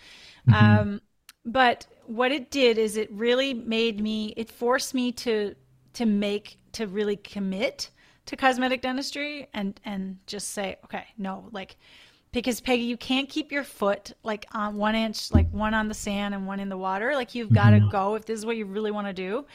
Mm-hmm. 0.48 0.78
Um, 0.80 1.00
but 1.44 1.86
what 2.06 2.32
it 2.32 2.50
did 2.50 2.76
is 2.76 2.96
it 2.96 3.10
really 3.12 3.54
made 3.54 4.00
me 4.00 4.34
it 4.36 4.50
forced 4.50 4.94
me 4.94 5.12
to 5.12 5.54
to 5.94 6.06
make 6.06 6.58
to 6.72 6.86
really 6.86 7.16
commit 7.16 7.90
to 8.26 8.36
cosmetic 8.36 8.82
dentistry 8.82 9.48
and 9.54 9.80
and 9.84 10.18
just 10.26 10.50
say 10.50 10.76
okay 10.84 11.04
no 11.18 11.48
like 11.52 11.76
because 12.32 12.60
Peggy, 12.60 12.82
you 12.82 12.96
can't 12.96 13.28
keep 13.28 13.50
your 13.50 13.64
foot 13.64 14.12
like 14.22 14.46
on 14.52 14.76
one 14.76 14.94
inch, 14.94 15.32
like 15.32 15.50
one 15.50 15.74
on 15.74 15.88
the 15.88 15.94
sand 15.94 16.34
and 16.34 16.46
one 16.46 16.60
in 16.60 16.68
the 16.68 16.76
water. 16.76 17.14
Like 17.14 17.34
you've 17.34 17.52
got 17.52 17.70
to 17.70 17.78
mm-hmm. 17.78 17.90
go 17.90 18.14
if 18.14 18.24
this 18.24 18.38
is 18.38 18.46
what 18.46 18.56
you 18.56 18.66
really 18.66 18.90
want 18.90 19.08
to 19.08 19.12
do. 19.12 19.46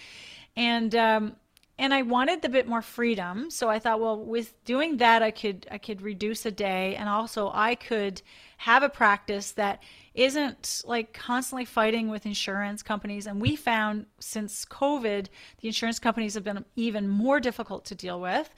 And 0.57 0.93
um, 0.95 1.35
and 1.77 1.93
I 1.93 2.03
wanted 2.03 2.41
the 2.41 2.47
bit 2.47 2.67
more 2.67 2.81
freedom, 2.81 3.51
so 3.51 3.69
I 3.69 3.79
thought, 3.79 3.99
well, 3.99 4.17
with 4.17 4.53
doing 4.63 4.97
that, 4.97 5.21
I 5.21 5.31
could 5.31 5.67
I 5.69 5.77
could 5.77 6.01
reduce 6.01 6.45
a 6.45 6.51
day, 6.51 6.95
and 6.95 7.09
also 7.09 7.51
I 7.53 7.75
could 7.75 8.21
have 8.57 8.83
a 8.83 8.89
practice 8.89 9.51
that 9.53 9.83
isn't 10.13 10.83
like 10.85 11.11
constantly 11.11 11.65
fighting 11.65 12.07
with 12.07 12.25
insurance 12.25 12.81
companies. 12.81 13.27
And 13.27 13.41
we 13.41 13.57
found 13.57 14.05
since 14.19 14.63
COVID, 14.63 15.27
the 15.59 15.67
insurance 15.67 15.99
companies 15.99 16.35
have 16.35 16.45
been 16.45 16.63
even 16.77 17.09
more 17.09 17.41
difficult 17.41 17.83
to 17.85 17.95
deal 17.95 18.21
with 18.21 18.49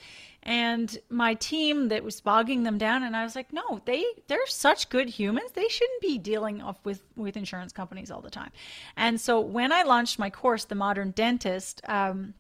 and 0.48 0.98
my 1.10 1.34
team 1.34 1.90
that 1.90 2.06
was 2.06 2.22
bogging 2.22 2.64
them 2.64 2.78
down 2.78 3.04
and 3.04 3.16
i 3.16 3.24
was 3.24 3.36
like 3.36 3.52
no 3.52 3.82
they 3.86 4.04
they're 4.28 4.48
such 4.48 4.90
good 4.90 5.10
humans. 5.10 5.52
They 5.52 5.68
shouldn't 5.68 6.02
be 6.02 6.18
dealing 6.18 6.64
with 6.84 7.04
with 7.16 7.38
insurance 7.38 7.74
companies 7.74 8.10
all 8.10 8.22
the 8.22 8.30
time. 8.30 8.52
And 8.96 9.20
so 9.20 9.40
when 9.40 9.72
i 9.72 9.84
launched 9.84 10.18
my 10.18 10.30
course 10.30 10.66
the 10.66 10.76
modern 10.76 11.12
dentist 11.12 11.82
um, 11.88 12.34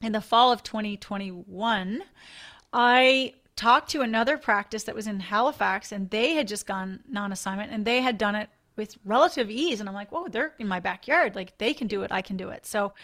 in 0.00 0.12
the 0.12 0.20
fall 0.20 0.50
of 0.50 0.62
2021 0.62 2.02
i 2.72 3.34
talked 3.54 3.90
to 3.90 4.00
another 4.00 4.38
practice 4.38 4.84
that 4.84 4.94
was 4.94 5.06
in 5.06 5.20
halifax 5.20 5.92
and 5.92 6.08
they 6.10 6.34
had 6.34 6.48
just 6.48 6.66
gone 6.66 7.00
non-assignment 7.08 7.70
and 7.70 7.84
they 7.84 8.00
had 8.00 8.16
done 8.16 8.34
it 8.34 8.48
with 8.76 8.96
relative 9.04 9.50
ease. 9.50 9.80
And 9.80 9.88
i'm 9.88 9.94
like 9.94 10.10
whoa 10.10 10.28
they're 10.28 10.54
in 10.58 10.68
my 10.68 10.80
backyard. 10.80 11.36
Like 11.36 11.58
they 11.58 11.74
can 11.74 11.86
do 11.86 12.02
it. 12.02 12.10
I 12.10 12.22
can 12.22 12.36
do 12.36 12.48
it. 12.48 12.64
So 12.66 12.94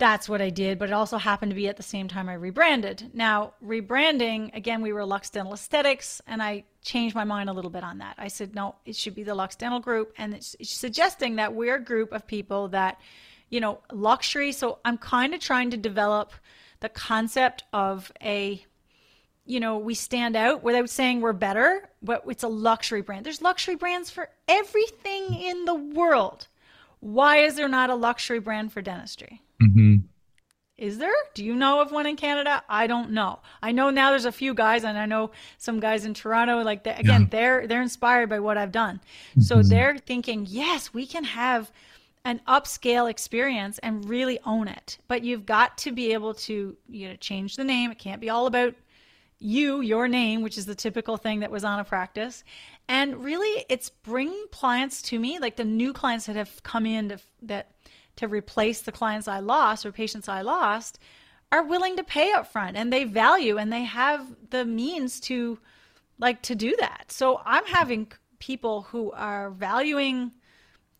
that's 0.00 0.28
what 0.28 0.40
I 0.40 0.50
did, 0.50 0.78
but 0.78 0.88
it 0.88 0.92
also 0.92 1.18
happened 1.18 1.50
to 1.50 1.56
be 1.56 1.68
at 1.68 1.76
the 1.76 1.82
same 1.82 2.08
time 2.08 2.28
I 2.28 2.34
rebranded. 2.34 3.10
Now, 3.12 3.52
rebranding, 3.64 4.52
again, 4.56 4.80
we 4.80 4.92
were 4.92 5.04
Luxe 5.04 5.30
Dental 5.30 5.52
Esthetics, 5.52 6.22
and 6.26 6.42
I 6.42 6.64
changed 6.82 7.14
my 7.14 7.24
mind 7.24 7.50
a 7.50 7.52
little 7.52 7.70
bit 7.70 7.84
on 7.84 7.98
that. 7.98 8.14
I 8.18 8.28
said, 8.28 8.54
no, 8.54 8.76
it 8.86 8.96
should 8.96 9.14
be 9.14 9.22
the 9.22 9.34
Luxe 9.34 9.56
Dental 9.56 9.78
Group, 9.78 10.14
and 10.16 10.32
it's, 10.34 10.56
it's 10.58 10.70
suggesting 10.70 11.36
that 11.36 11.54
we're 11.54 11.76
a 11.76 11.84
group 11.84 12.12
of 12.12 12.26
people 12.26 12.68
that, 12.68 12.98
you 13.50 13.60
know, 13.60 13.80
luxury. 13.92 14.52
So 14.52 14.78
I'm 14.84 14.96
kind 14.96 15.34
of 15.34 15.40
trying 15.40 15.70
to 15.70 15.76
develop 15.76 16.32
the 16.80 16.88
concept 16.88 17.64
of 17.74 18.10
a, 18.22 18.64
you 19.44 19.60
know, 19.60 19.76
we 19.76 19.94
stand 19.94 20.34
out 20.34 20.62
without 20.62 20.88
saying 20.88 21.20
we're 21.20 21.34
better, 21.34 21.90
but 22.02 22.24
it's 22.26 22.42
a 22.42 22.48
luxury 22.48 23.02
brand. 23.02 23.26
There's 23.26 23.42
luxury 23.42 23.76
brands 23.76 24.10
for 24.10 24.30
everything 24.48 25.34
in 25.34 25.66
the 25.66 25.74
world. 25.74 26.48
Why 27.00 27.38
is 27.38 27.56
there 27.56 27.68
not 27.68 27.90
a 27.90 27.94
luxury 27.94 28.38
brand 28.38 28.72
for 28.72 28.80
dentistry? 28.80 29.42
Mm-hmm. 29.62 29.96
Is 30.80 30.96
there? 30.96 31.12
Do 31.34 31.44
you 31.44 31.54
know 31.54 31.82
of 31.82 31.92
one 31.92 32.06
in 32.06 32.16
Canada? 32.16 32.62
I 32.66 32.86
don't 32.86 33.10
know. 33.10 33.40
I 33.62 33.70
know 33.70 33.90
now 33.90 34.10
there's 34.10 34.24
a 34.24 34.32
few 34.32 34.54
guys, 34.54 34.82
and 34.82 34.96
I 34.96 35.04
know 35.04 35.30
some 35.58 35.78
guys 35.78 36.06
in 36.06 36.14
Toronto. 36.14 36.62
Like 36.62 36.84
that, 36.84 36.98
again, 36.98 37.22
yeah. 37.22 37.28
they're 37.30 37.66
they're 37.66 37.82
inspired 37.82 38.30
by 38.30 38.40
what 38.40 38.56
I've 38.56 38.72
done, 38.72 38.96
mm-hmm. 38.96 39.42
so 39.42 39.62
they're 39.62 39.98
thinking, 39.98 40.46
yes, 40.48 40.94
we 40.94 41.06
can 41.06 41.24
have 41.24 41.70
an 42.24 42.40
upscale 42.48 43.10
experience 43.10 43.78
and 43.78 44.08
really 44.08 44.38
own 44.46 44.68
it. 44.68 44.96
But 45.06 45.22
you've 45.22 45.44
got 45.44 45.76
to 45.78 45.92
be 45.92 46.14
able 46.14 46.32
to 46.34 46.74
you 46.88 47.08
know 47.08 47.16
change 47.16 47.56
the 47.56 47.64
name. 47.64 47.90
It 47.90 47.98
can't 47.98 48.20
be 48.20 48.30
all 48.30 48.46
about 48.46 48.74
you, 49.38 49.80
your 49.80 50.08
name, 50.08 50.42
which 50.42 50.56
is 50.56 50.66
the 50.66 50.74
typical 50.74 51.16
thing 51.16 51.40
that 51.40 51.50
was 51.50 51.64
on 51.64 51.80
a 51.80 51.84
practice. 51.84 52.44
And 52.88 53.22
really, 53.22 53.66
it's 53.68 53.90
bringing 53.90 54.46
clients 54.50 55.02
to 55.02 55.18
me, 55.18 55.38
like 55.38 55.56
the 55.56 55.64
new 55.64 55.92
clients 55.92 56.26
that 56.26 56.36
have 56.36 56.62
come 56.62 56.86
in 56.86 57.10
to, 57.10 57.20
that 57.42 57.72
to 58.16 58.28
replace 58.28 58.80
the 58.80 58.92
clients 58.92 59.28
I 59.28 59.40
lost 59.40 59.86
or 59.86 59.92
patients 59.92 60.28
I 60.28 60.42
lost 60.42 60.98
are 61.52 61.64
willing 61.64 61.96
to 61.96 62.04
pay 62.04 62.32
up 62.32 62.50
front 62.50 62.76
and 62.76 62.92
they 62.92 63.04
value 63.04 63.58
and 63.58 63.72
they 63.72 63.84
have 63.84 64.26
the 64.50 64.64
means 64.64 65.20
to 65.20 65.58
like 66.18 66.42
to 66.42 66.54
do 66.54 66.76
that. 66.78 67.06
So 67.08 67.40
I'm 67.44 67.64
having 67.66 68.12
people 68.38 68.82
who 68.82 69.10
are 69.12 69.50
valuing 69.50 70.32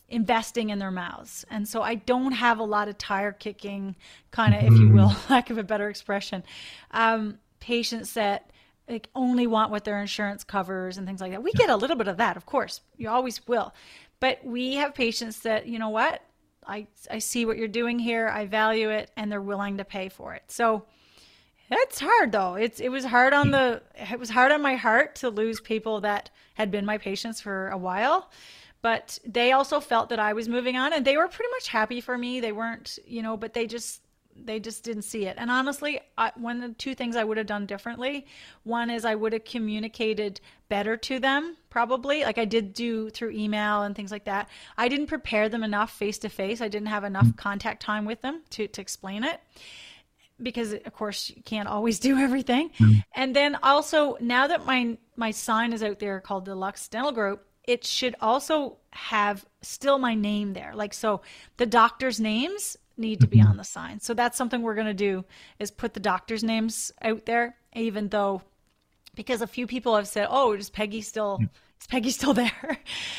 investing 0.09 0.71
in 0.71 0.79
their 0.79 0.91
mouths. 0.91 1.45
And 1.51 1.67
so 1.69 1.83
I 1.83 1.95
don't 1.95 2.33
have 2.33 2.59
a 2.59 2.65
lot 2.65 2.89
of 2.89 2.99
tire 2.99 3.33
kicking 3.33 3.95
kind 4.33 4.55
of, 4.55 4.65
if 4.65 4.79
you 4.79 4.89
will, 4.89 5.15
lack 5.31 5.51
of 5.51 5.59
a 5.59 5.63
better 5.63 5.89
expression, 5.89 6.43
um, 6.91 7.39
patients 7.61 8.15
that 8.15 8.51
like 8.89 9.09
only 9.15 9.47
want 9.47 9.71
what 9.71 9.85
their 9.85 10.01
insurance 10.01 10.43
covers 10.43 10.99
and 10.99 11.07
things 11.07 11.21
like 11.21 11.31
that. 11.31 11.45
We 11.45 11.53
get 11.53 11.71
a 11.71 11.77
little 11.77 11.97
bit 11.97 12.09
of 12.09 12.17
that, 12.17 12.37
of 12.37 12.45
course. 12.45 12.81
You 12.97 13.09
always 13.09 13.47
will. 13.47 13.73
But 14.19 14.45
we 14.45 14.75
have 14.75 14.95
patients 14.95 15.41
that, 15.41 15.67
you 15.67 15.79
know 15.79 15.91
what? 15.91 16.23
I, 16.67 16.87
I 17.11 17.19
see 17.19 17.45
what 17.47 17.57
you're 17.57 17.69
doing 17.69 17.99
here. 17.99 18.29
I 18.29 18.47
value 18.47 18.91
it, 18.91 19.11
and 19.17 19.31
they're 19.31 19.43
willing 19.43 19.79
to 19.79 19.85
pay 19.85 20.09
for 20.09 20.35
it. 20.35 20.45
So 20.49 20.85
it's 21.71 22.01
hard 22.01 22.33
though. 22.33 22.55
It's 22.55 22.81
it 22.81 22.89
was 22.89 23.05
hard 23.05 23.33
on 23.33 23.51
the 23.51 23.83
it 23.95 24.19
was 24.19 24.31
hard 24.31 24.51
on 24.53 24.61
my 24.61 24.75
heart 24.75 25.15
to 25.17 25.31
lose 25.31 25.61
people 25.61 26.01
that 26.01 26.31
had 26.55 26.71
been 26.71 26.85
my 26.85 26.99
patients 26.99 27.41
for 27.41 27.69
a 27.69 27.79
while. 27.79 28.31
But 28.83 29.19
they 29.27 29.53
also 29.53 29.79
felt 29.79 30.09
that 30.09 30.19
I 30.19 30.33
was 30.33 30.49
moving 30.49 30.77
on 30.77 30.93
and 30.93 31.05
they 31.05 31.17
were 31.17 31.29
pretty 31.29 31.51
much 31.53 31.69
happy 31.69 32.01
for 32.01 32.17
me. 32.17 32.41
They 32.41 32.53
weren't, 32.53 32.99
you 33.07 33.23
know, 33.23 33.37
but 33.37 33.53
they 33.53 33.67
just 33.67 34.03
they 34.35 34.59
just 34.59 34.85
didn't 34.85 35.03
see 35.03 35.27
it. 35.27 35.37
And 35.39 35.51
honestly, 35.51 36.01
I, 36.17 36.33
one 36.35 36.63
of 36.63 36.71
the 36.71 36.75
two 36.75 36.95
things 36.95 37.15
I 37.15 37.25
would 37.25 37.37
have 37.37 37.47
done 37.47 37.67
differently, 37.67 38.27
one 38.63 38.91
is 38.91 39.05
I 39.05 39.15
would 39.15 39.33
have 39.33 39.45
communicated 39.45 40.41
better 40.69 40.97
to 40.97 41.19
them, 41.19 41.57
probably, 41.71 42.23
like 42.23 42.39
I 42.39 42.45
did 42.45 42.73
do 42.73 43.11
through 43.11 43.31
email 43.31 43.83
and 43.83 43.95
things 43.95 44.11
like 44.11 44.25
that. 44.25 44.49
I 44.77 44.89
didn't 44.89 45.07
prepare 45.07 45.49
them 45.49 45.63
enough 45.63 45.93
face 45.93 46.19
to 46.19 46.29
face. 46.29 46.61
I 46.61 46.69
didn't 46.69 46.89
have 46.89 47.05
enough 47.05 47.27
mm. 47.27 47.37
contact 47.37 47.83
time 47.83 48.05
with 48.05 48.21
them 48.21 48.43
to, 48.51 48.67
to 48.69 48.81
explain 48.81 49.25
it 49.25 49.41
because 50.43 50.73
of 50.73 50.93
course 50.93 51.31
you 51.35 51.43
can't 51.43 51.69
always 51.69 51.99
do 51.99 52.19
everything. 52.27 52.71
Mm. 52.79 53.05
And 53.15 53.37
then 53.37 53.57
also 53.63 54.17
now 54.21 54.47
that 54.47 54.67
my 54.67 54.99
my 55.17 55.31
sign 55.31 55.73
is 55.73 55.83
out 55.83 55.99
there 55.99 56.21
called 56.21 56.45
the 56.45 56.55
Luxe 56.55 56.89
Dental 56.89 57.13
Group, 57.13 57.47
it 57.65 57.85
should 57.85 58.17
also 58.21 58.79
have 58.91 59.45
still 59.63 59.99
my 59.99 60.15
name 60.15 60.53
there. 60.53 60.73
Like 60.75 60.95
so 60.95 61.21
the 61.57 61.67
doctor's 61.67 62.21
names 62.21 62.77
need 62.97 63.21
to 63.21 63.27
be 63.27 63.39
mm-hmm. 63.39 63.49
on 63.49 63.57
the 63.57 63.65
sign. 63.65 64.01
So 64.01 64.13
that's 64.13 64.37
something 64.37 64.61
we're 64.61 64.75
going 64.75 64.87
to 64.87 64.95
do 64.95 65.25
is 65.59 65.71
put 65.71 65.95
the 65.95 66.01
doctor's 66.01 66.45
names 66.45 66.93
out 67.01 67.25
there 67.25 67.57
even 67.75 68.09
though 68.09 68.43
because 69.21 69.43
a 69.43 69.47
few 69.47 69.67
people 69.67 69.95
have 69.97 70.09
said, 70.09 70.29
"Oh, 70.31 70.55
is 70.55 70.71
Peggy 70.71 71.03
still 71.03 71.39
mm. 71.39 71.49
is 71.79 71.87
Peggy 71.87 72.11
still 72.19 72.33
there?" 72.33 72.79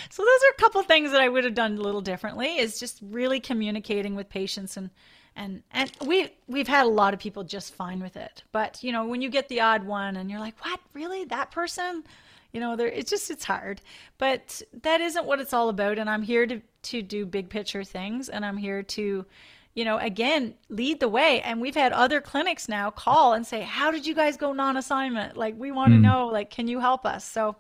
so 0.10 0.24
those 0.24 0.42
are 0.42 0.54
a 0.58 0.60
couple 0.60 0.82
things 0.82 1.12
that 1.12 1.22
I 1.22 1.30
would 1.30 1.44
have 1.44 1.54
done 1.54 1.78
a 1.78 1.82
little 1.82 2.02
differently 2.02 2.58
is 2.58 2.80
just 2.80 3.00
really 3.04 3.40
communicating 3.40 4.16
with 4.16 4.28
patients 4.28 4.78
and 4.78 4.90
and 5.36 5.62
and 5.72 5.92
we 6.06 6.30
we've 6.48 6.68
had 6.68 6.88
a 6.88 6.90
lot 6.90 7.14
of 7.14 7.20
people 7.20 7.44
just 7.44 7.76
fine 7.76 8.02
with 8.02 8.18
it. 8.18 8.44
But, 8.52 8.84
you 8.84 8.92
know, 8.92 9.06
when 9.06 9.22
you 9.22 9.30
get 9.30 9.48
the 9.48 9.62
odd 9.62 9.84
one 9.84 10.16
and 10.18 10.30
you're 10.32 10.40
like, 10.40 10.58
"What? 10.66 10.80
Really? 10.94 11.26
That 11.26 11.52
person?" 11.52 12.04
You 12.52 12.60
know, 12.60 12.76
there 12.76 12.88
it's 12.88 13.12
just 13.12 13.30
it's 13.30 13.46
hard. 13.46 13.80
But 14.18 14.62
that 14.82 15.02
isn't 15.02 15.26
what 15.26 15.40
it's 15.40 15.54
all 15.54 15.70
about 15.70 16.00
and 16.00 16.10
I'm 16.10 16.24
here 16.24 16.48
to 16.48 16.62
to 16.84 17.02
do 17.04 17.28
big 17.28 17.50
picture 17.50 17.84
things 17.84 18.28
and 18.28 18.44
I'm 18.44 18.58
here 18.58 18.82
to 18.82 19.26
you 19.74 19.86
know, 19.86 19.98
again, 19.98 20.54
lead 20.70 21.00
the 21.00 21.08
way. 21.08 21.42
And 21.42 21.62
we've 21.62 21.76
had 21.76 21.92
other 21.94 22.22
clinics 22.22 22.68
now 22.68 22.92
call 22.92 23.34
and 23.34 23.46
say, 23.46 23.62
How 23.62 23.92
did 23.92 24.06
you 24.06 24.14
guys 24.14 24.38
go 24.38 24.54
non 24.54 24.78
assignment? 24.78 25.38
Like, 25.38 25.56
we 25.58 25.72
want 25.72 25.92
to 25.92 25.98
mm. 25.98 26.02
know, 26.02 26.28
like, 26.28 26.50
can 26.50 26.68
you 26.68 26.80
help 26.80 27.06
us? 27.06 27.26
So 27.26 27.56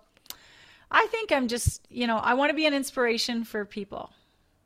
I 0.89 1.07
think 1.07 1.31
I'm 1.31 1.47
just, 1.47 1.87
you 1.89 2.07
know, 2.07 2.17
I 2.17 2.33
want 2.33 2.49
to 2.49 2.55
be 2.55 2.65
an 2.65 2.73
inspiration 2.73 3.43
for 3.43 3.65
people. 3.65 4.11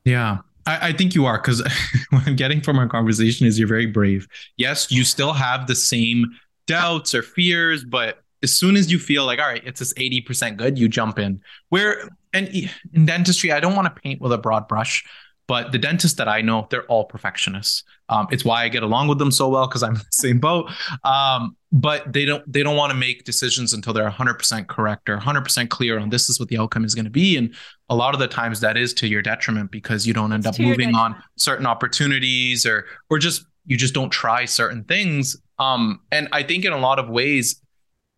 Yeah. 0.03 0.39
I, 0.65 0.89
I 0.89 0.91
think 0.93 1.13
you 1.13 1.25
are 1.25 1.37
because 1.37 1.61
what 2.09 2.27
I'm 2.27 2.35
getting 2.35 2.61
from 2.61 2.79
our 2.79 2.87
conversation 2.87 3.45
is 3.45 3.59
you're 3.59 3.67
very 3.67 3.85
brave. 3.85 4.27
Yes, 4.57 4.91
you 4.91 5.03
still 5.03 5.33
have 5.33 5.67
the 5.67 5.75
same 5.75 6.25
doubts 6.65 7.13
or 7.13 7.21
fears, 7.21 7.83
but 7.83 8.23
as 8.41 8.53
soon 8.53 8.75
as 8.75 8.91
you 8.91 8.99
feel 8.99 9.25
like, 9.25 9.39
all 9.39 9.47
right, 9.47 9.63
it's 9.65 9.79
this 9.79 9.93
80% 9.93 10.57
good, 10.57 10.77
you 10.77 10.87
jump 10.87 11.19
in. 11.19 11.41
Where 11.69 12.09
and 12.33 12.49
in 12.93 13.05
dentistry, 13.05 13.51
I 13.51 13.59
don't 13.59 13.75
want 13.75 13.93
to 13.93 14.01
paint 14.01 14.19
with 14.21 14.33
a 14.33 14.37
broad 14.37 14.67
brush, 14.67 15.05
but 15.47 15.71
the 15.71 15.77
dentists 15.77 16.17
that 16.17 16.27
I 16.27 16.41
know, 16.41 16.67
they're 16.69 16.85
all 16.85 17.05
perfectionists. 17.05 17.83
Um, 18.09 18.27
it's 18.31 18.43
why 18.43 18.63
I 18.63 18.69
get 18.69 18.83
along 18.83 19.07
with 19.07 19.19
them 19.19 19.31
so 19.31 19.49
well 19.49 19.67
because 19.67 19.83
I'm 19.83 19.93
in 19.93 19.99
the 19.99 20.05
same 20.11 20.39
boat. 20.39 20.71
Um, 21.03 21.55
but 21.71 22.11
they 22.13 22.25
don't 22.25 22.51
they 22.51 22.63
don't 22.63 22.77
want 22.77 22.91
to 22.91 22.97
make 22.97 23.25
decisions 23.25 23.73
until 23.73 23.93
they're 23.93 24.09
100% 24.09 24.67
correct 24.67 25.09
or 25.09 25.17
100% 25.17 25.69
clear 25.69 25.99
on 25.99 26.09
this 26.09 26.29
is 26.29 26.39
what 26.39 26.49
the 26.49 26.57
outcome 26.57 26.85
is 26.85 26.95
going 26.95 27.05
to 27.05 27.11
be. 27.11 27.37
And 27.37 27.53
a 27.89 27.95
lot 27.95 28.13
of 28.13 28.19
the 28.19 28.27
times 28.27 28.59
that 28.61 28.77
is 28.77 28.93
to 28.95 29.07
your 29.07 29.21
detriment 29.21 29.71
because 29.71 30.07
you 30.07 30.13
don't 30.13 30.31
end 30.31 30.45
it's 30.45 30.57
up 30.57 30.63
moving 30.63 30.95
on 30.95 31.21
certain 31.37 31.65
opportunities 31.65 32.65
or 32.65 32.85
or 33.09 33.19
just 33.19 33.45
you 33.65 33.77
just 33.77 33.93
don't 33.93 34.11
try 34.11 34.45
certain 34.45 34.83
things. 34.83 35.35
Um, 35.59 35.99
and 36.11 36.27
I 36.31 36.43
think 36.43 36.65
in 36.65 36.73
a 36.73 36.77
lot 36.77 36.99
of 36.99 37.09
ways, 37.09 37.61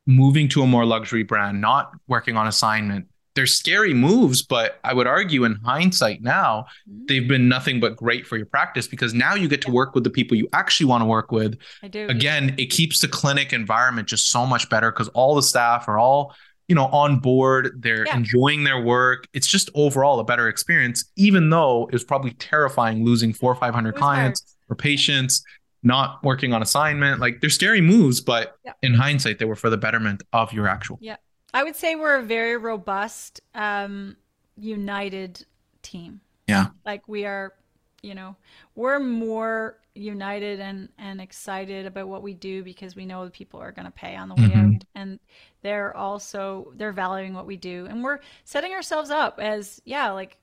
moving 0.05 0.47
to 0.49 0.61
a 0.61 0.67
more 0.67 0.85
luxury 0.85 1.23
brand, 1.23 1.61
not 1.61 1.91
working 2.07 2.37
on 2.37 2.47
assignment, 2.47 3.07
they're 3.37 3.45
scary 3.45 3.93
moves, 3.93 4.41
but 4.41 4.79
I 4.83 4.95
would 4.95 5.05
argue 5.05 5.43
in 5.43 5.59
hindsight 5.63 6.23
now, 6.23 6.65
mm-hmm. 6.89 7.05
they've 7.05 7.27
been 7.27 7.47
nothing 7.47 7.79
but 7.79 7.95
great 7.95 8.25
for 8.25 8.35
your 8.35 8.47
practice 8.47 8.87
because 8.87 9.13
now 9.13 9.35
you 9.35 9.47
get 9.47 9.61
to 9.61 9.71
work 9.71 9.93
with 9.93 10.03
the 10.03 10.09
people 10.09 10.35
you 10.35 10.47
actually 10.53 10.87
want 10.87 11.03
to 11.03 11.05
work 11.05 11.31
with. 11.31 11.55
I 11.83 11.87
do. 11.87 12.07
Again, 12.07 12.55
it 12.57 12.65
keeps 12.65 12.99
the 12.99 13.07
clinic 13.07 13.53
environment 13.53 14.07
just 14.07 14.31
so 14.31 14.47
much 14.47 14.71
better 14.71 14.91
because 14.91 15.07
all 15.09 15.35
the 15.35 15.43
staff 15.43 15.87
are 15.87 15.99
all, 15.99 16.35
you 16.67 16.73
know, 16.73 16.87
on 16.87 17.19
board. 17.19 17.79
They're 17.79 18.07
yeah. 18.07 18.17
enjoying 18.17 18.63
their 18.63 18.81
work. 18.81 19.27
It's 19.33 19.47
just 19.47 19.69
overall 19.75 20.19
a 20.19 20.23
better 20.23 20.47
experience, 20.47 21.05
even 21.15 21.51
though 21.51 21.85
it 21.85 21.93
was 21.93 22.03
probably 22.03 22.31
terrifying 22.31 23.05
losing 23.05 23.33
four 23.33 23.51
or 23.51 23.55
500 23.55 23.93
clients 23.93 24.55
hard. 24.67 24.79
or 24.79 24.81
patients 24.81 25.43
not 25.83 26.23
working 26.23 26.53
on 26.53 26.63
assignment. 26.63 27.21
Like 27.21 27.39
they're 27.39 27.51
scary 27.51 27.81
moves, 27.81 28.19
but 28.19 28.55
yeah. 28.65 28.73
in 28.81 28.95
hindsight, 28.95 29.37
they 29.37 29.45
were 29.45 29.55
for 29.55 29.69
the 29.69 29.77
betterment 29.77 30.23
of 30.33 30.51
your 30.53 30.67
actual. 30.67 30.97
Yeah. 30.99 31.17
I 31.53 31.63
would 31.63 31.75
say 31.75 31.95
we're 31.95 32.19
a 32.19 32.23
very 32.23 32.57
robust, 32.57 33.41
um, 33.55 34.17
united 34.57 35.45
team. 35.81 36.21
Yeah. 36.47 36.67
Like 36.85 37.07
we 37.07 37.25
are, 37.25 37.53
you 38.01 38.15
know, 38.15 38.35
we're 38.75 38.99
more 38.99 39.77
united 39.97 40.59
and 40.59 40.89
and 40.97 41.19
excited 41.19 41.85
about 41.85 42.07
what 42.07 42.21
we 42.21 42.33
do 42.33 42.63
because 42.63 42.95
we 42.95 43.05
know 43.05 43.25
the 43.25 43.31
people 43.31 43.59
are 43.59 43.71
going 43.71 43.85
to 43.85 43.91
pay 43.91 44.15
on 44.15 44.29
the 44.29 44.35
way 44.35 44.43
mm-hmm. 44.43 44.75
out. 44.75 44.83
And 44.95 45.19
they're 45.61 45.95
also 45.95 46.71
they're 46.75 46.91
valuing 46.91 47.33
what 47.33 47.45
we 47.45 47.57
do. 47.57 47.87
And 47.89 48.03
we're 48.03 48.19
setting 48.45 48.73
ourselves 48.73 49.09
up 49.09 49.39
as 49.39 49.81
yeah 49.85 50.11
like 50.11 50.37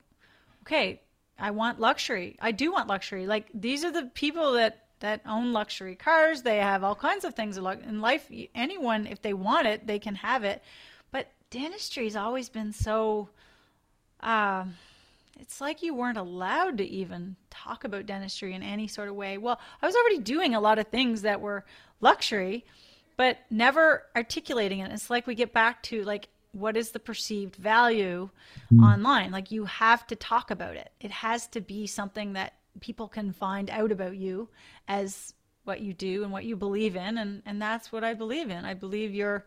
okay 0.63 1.01
i 1.39 1.51
want 1.51 1.79
luxury. 1.79 2.37
I 2.41 2.51
do 2.51 2.71
want 2.71 2.87
luxury. 2.87 3.27
Like 3.27 3.47
these 3.53 3.83
are 3.83 3.91
the 3.91 4.11
people 4.13 4.53
that 4.53 4.81
that 4.99 5.21
own 5.25 5.53
luxury 5.53 5.95
cars. 5.95 6.41
They 6.41 6.57
have 6.57 6.83
all 6.83 6.95
kinds 6.95 7.25
of 7.25 7.33
things 7.33 7.57
in 7.57 8.01
life. 8.01 8.29
Anyone 8.53 9.07
if 9.07 9.21
they 9.21 9.33
want 9.33 9.67
it 9.67 9.87
they 9.87 9.99
can 9.99 10.15
have 10.15 10.43
it 10.43 10.61
dentistry's 11.49 12.15
always 12.15 12.49
been 12.49 12.73
so 12.73 13.29
uh, 14.21 14.65
it's 15.39 15.59
like 15.59 15.83
you 15.83 15.93
weren't 15.93 16.17
allowed 16.17 16.77
to 16.77 16.85
even 16.85 17.35
talk 17.49 17.83
about 17.83 18.05
dentistry 18.05 18.53
in 18.53 18.63
any 18.63 18.87
sort 18.87 19.09
of 19.09 19.15
way. 19.15 19.37
Well, 19.37 19.59
I 19.81 19.85
was 19.85 19.95
already 19.95 20.19
doing 20.19 20.55
a 20.55 20.59
lot 20.59 20.79
of 20.79 20.87
things 20.87 21.23
that 21.23 21.41
were 21.41 21.65
luxury, 22.01 22.65
but 23.17 23.39
never 23.49 24.03
articulating 24.15 24.79
it. 24.79 24.91
It's 24.91 25.09
like 25.09 25.27
we 25.27 25.35
get 25.35 25.53
back 25.53 25.83
to 25.83 26.03
like 26.03 26.29
what 26.53 26.77
is 26.77 26.91
the 26.91 26.99
perceived 26.99 27.57
value 27.57 28.29
mm. 28.73 28.81
online? 28.81 29.31
Like 29.31 29.51
you 29.51 29.65
have 29.65 30.07
to 30.07 30.15
talk 30.15 30.51
about 30.51 30.77
it. 30.77 30.89
It 31.01 31.11
has 31.11 31.47
to 31.47 31.59
be 31.59 31.85
something 31.85 32.33
that 32.33 32.53
people 32.79 33.09
can 33.09 33.33
find 33.33 33.69
out 33.69 33.91
about 33.91 34.15
you 34.15 34.47
as 34.87 35.33
what 35.65 35.81
you 35.81 35.93
do 35.93 36.23
and 36.23 36.31
what 36.31 36.45
you 36.45 36.55
believe 36.55 36.95
in 36.95 37.17
and 37.17 37.41
and 37.45 37.61
that's 37.61 37.91
what 37.91 38.03
I 38.03 38.13
believe 38.13 38.49
in. 38.49 38.63
I 38.63 38.73
believe 38.73 39.13
you're 39.13 39.45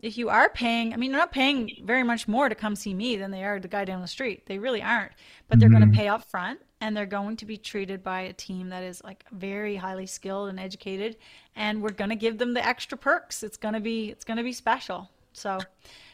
if 0.00 0.16
you 0.16 0.28
are 0.28 0.48
paying, 0.48 0.92
I 0.92 0.96
mean, 0.96 1.10
they're 1.10 1.20
not 1.20 1.32
paying 1.32 1.82
very 1.84 2.02
much 2.02 2.28
more 2.28 2.48
to 2.48 2.54
come 2.54 2.76
see 2.76 2.94
me 2.94 3.16
than 3.16 3.30
they 3.30 3.44
are 3.44 3.58
the 3.58 3.68
guy 3.68 3.84
down 3.84 4.00
the 4.00 4.08
street. 4.08 4.46
They 4.46 4.58
really 4.58 4.82
aren't. 4.82 5.12
But 5.48 5.58
they're 5.58 5.68
mm-hmm. 5.68 5.78
going 5.78 5.92
to 5.92 5.96
pay 5.96 6.08
up 6.08 6.24
front 6.24 6.60
and 6.80 6.96
they're 6.96 7.06
going 7.06 7.36
to 7.38 7.46
be 7.46 7.56
treated 7.56 8.04
by 8.04 8.22
a 8.22 8.32
team 8.32 8.68
that 8.68 8.84
is 8.84 9.02
like 9.02 9.24
very 9.32 9.76
highly 9.76 10.06
skilled 10.06 10.50
and 10.50 10.60
educated 10.60 11.16
and 11.56 11.82
we're 11.82 11.90
going 11.90 12.10
to 12.10 12.16
give 12.16 12.38
them 12.38 12.54
the 12.54 12.64
extra 12.64 12.96
perks. 12.96 13.42
It's 13.42 13.56
going 13.56 13.74
to 13.74 13.80
be 13.80 14.10
it's 14.10 14.24
going 14.24 14.36
to 14.36 14.44
be 14.44 14.52
special. 14.52 15.10
So 15.32 15.58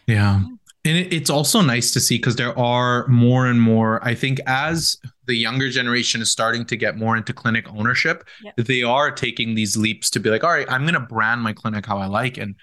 yeah. 0.07 0.41
And 0.87 0.99
it's 0.99 1.31
also 1.31 1.63
nice 1.63 1.93
to 1.93 2.01
see 2.01 2.19
because 2.19 2.37
there 2.37 2.59
are 2.59 3.07
more 3.09 3.47
and 3.47 3.61
more, 3.61 4.07
I 4.07 4.15
think, 4.15 4.39
as 4.47 4.99
the 5.25 5.35
younger 5.35 5.71
generation 5.71 6.21
is 6.21 6.31
starting 6.31 6.67
to 6.67 6.77
get 6.77 6.99
more 6.99 7.17
into 7.17 7.33
clinic 7.33 7.67
ownership, 7.73 8.25
yep. 8.43 8.55
they 8.57 8.83
are 8.83 9.11
taking 9.11 9.55
these 9.55 9.79
leaps 9.79 10.11
to 10.11 10.21
be 10.21 10.29
like, 10.29 10.45
all 10.45 10.51
right, 10.51 10.71
I'm 10.71 10.83
going 10.83 10.93
to 10.93 11.01
brand 11.01 11.41
my 11.41 11.55
clinic 11.55 11.87
how 11.87 11.97
I 11.97 12.07
like. 12.07 12.37
And 12.37 12.55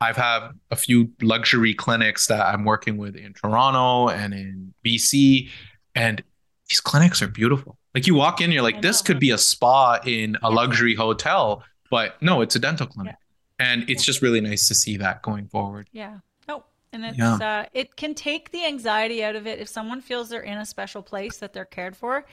I've 0.00 0.16
had 0.16 0.50
a 0.70 0.76
few 0.76 1.10
luxury 1.22 1.74
clinics 1.74 2.28
that 2.28 2.46
I'm 2.46 2.64
working 2.64 2.96
with 2.96 3.16
in 3.16 3.34
Toronto 3.34 4.08
and 4.08 4.32
in 4.32 4.74
BC, 4.84 5.48
and 5.94 6.22
these 6.68 6.80
clinics 6.80 7.20
are 7.20 7.28
beautiful. 7.28 7.76
Like 7.94 8.06
you 8.06 8.14
walk 8.14 8.40
in, 8.40 8.52
you're 8.52 8.62
like, 8.62 8.80
this 8.80 9.02
could 9.02 9.18
be 9.18 9.30
a 9.30 9.38
spa 9.38 9.98
in 10.04 10.36
a 10.42 10.50
luxury 10.50 10.94
hotel, 10.94 11.64
but 11.90 12.20
no, 12.22 12.42
it's 12.42 12.54
a 12.54 12.60
dental 12.60 12.86
clinic, 12.86 13.16
yeah. 13.58 13.72
and 13.72 13.90
it's 13.90 14.04
just 14.04 14.22
really 14.22 14.40
nice 14.40 14.68
to 14.68 14.74
see 14.74 14.96
that 14.98 15.22
going 15.22 15.48
forward. 15.48 15.88
Yeah. 15.90 16.18
Oh, 16.48 16.62
and 16.92 17.04
it's 17.04 17.18
yeah. 17.18 17.34
uh, 17.34 17.64
it 17.72 17.96
can 17.96 18.14
take 18.14 18.52
the 18.52 18.64
anxiety 18.64 19.24
out 19.24 19.34
of 19.34 19.48
it 19.48 19.58
if 19.58 19.68
someone 19.68 20.00
feels 20.00 20.28
they're 20.28 20.42
in 20.42 20.58
a 20.58 20.66
special 20.66 21.02
place 21.02 21.38
that 21.38 21.52
they're 21.52 21.64
cared 21.64 21.96
for. 21.96 22.24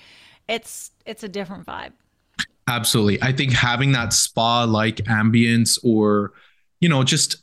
It's 0.47 0.91
it's 1.05 1.23
a 1.23 1.29
different 1.29 1.65
vibe. 1.65 1.93
Absolutely, 2.67 3.21
I 3.23 3.31
think 3.31 3.53
having 3.53 3.91
that 3.93 4.13
spa 4.13 4.65
like 4.65 4.97
ambience 4.97 5.79
or 5.83 6.33
you 6.79 6.89
know 6.89 7.03
just 7.03 7.37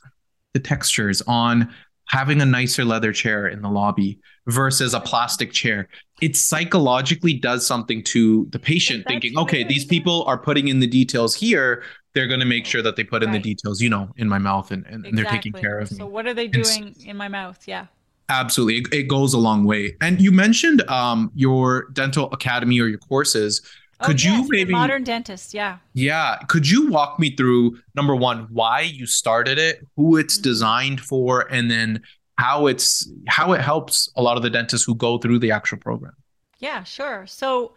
the 0.53 0.59
textures 0.59 1.21
on 1.27 1.73
having 2.07 2.41
a 2.41 2.45
nicer 2.45 2.85
leather 2.85 3.11
chair 3.11 3.47
in 3.47 3.61
the 3.61 3.69
lobby 3.69 4.19
versus 4.47 4.93
a 4.93 4.99
plastic 4.99 5.51
chair. 5.51 5.87
It 6.21 6.35
psychologically 6.35 7.33
does 7.33 7.65
something 7.65 8.03
to 8.05 8.45
the 8.51 8.59
patient 8.59 9.05
thinking, 9.07 9.37
okay, 9.37 9.63
these 9.63 9.85
people 9.85 10.23
are 10.25 10.37
putting 10.37 10.67
in 10.67 10.79
the 10.79 10.87
details 10.87 11.35
here. 11.35 11.83
They're 12.13 12.27
going 12.27 12.39
to 12.39 12.45
make 12.45 12.65
sure 12.65 12.81
that 12.81 12.95
they 12.95 13.03
put 13.03 13.23
right. 13.23 13.27
in 13.27 13.31
the 13.31 13.39
details, 13.39 13.81
you 13.81 13.89
know, 13.89 14.09
in 14.17 14.29
my 14.29 14.37
mouth 14.37 14.71
and, 14.71 14.85
and, 14.85 15.05
exactly. 15.05 15.11
they're 15.11 15.31
taking 15.31 15.53
care 15.53 15.79
of 15.79 15.91
me. 15.91 15.97
So, 15.97 16.05
what 16.05 16.27
are 16.27 16.33
they 16.33 16.47
doing 16.47 16.95
in 17.05 17.17
my 17.17 17.27
mouth? 17.27 17.67
Yeah. 17.67 17.87
Absolutely. 18.29 18.77
It, 18.77 18.93
it, 18.93 19.07
goes 19.07 19.33
a 19.33 19.37
long 19.37 19.65
way. 19.65 19.95
And 19.99 20.21
you 20.21 20.31
mentioned 20.31 20.81
um, 20.89 21.31
your 21.35 21.89
dental 21.93 22.31
academy 22.31 22.79
or 22.79 22.87
your 22.87 22.99
courses. 22.99 23.61
Oh, 24.03 24.07
could 24.07 24.23
yes, 24.23 24.43
you 24.43 24.47
maybe 24.49 24.71
modern 24.71 25.03
dentist? 25.03 25.53
Yeah. 25.53 25.77
Yeah. 25.93 26.37
Could 26.47 26.69
you 26.69 26.89
walk 26.89 27.19
me 27.19 27.35
through 27.35 27.79
number 27.95 28.15
one, 28.15 28.47
why 28.51 28.81
you 28.81 29.05
started 29.05 29.57
it, 29.57 29.87
who 29.95 30.17
it's 30.17 30.35
mm-hmm. 30.35 30.43
designed 30.43 31.01
for, 31.01 31.51
and 31.51 31.71
then 31.71 32.01
how 32.37 32.67
it's 32.67 33.09
how 33.27 33.53
it 33.53 33.61
helps 33.61 34.11
a 34.15 34.21
lot 34.21 34.37
of 34.37 34.43
the 34.43 34.49
dentists 34.49 34.85
who 34.85 34.95
go 34.95 35.17
through 35.17 35.39
the 35.39 35.51
actual 35.51 35.77
program? 35.77 36.13
Yeah, 36.59 36.83
sure. 36.83 37.25
So, 37.27 37.73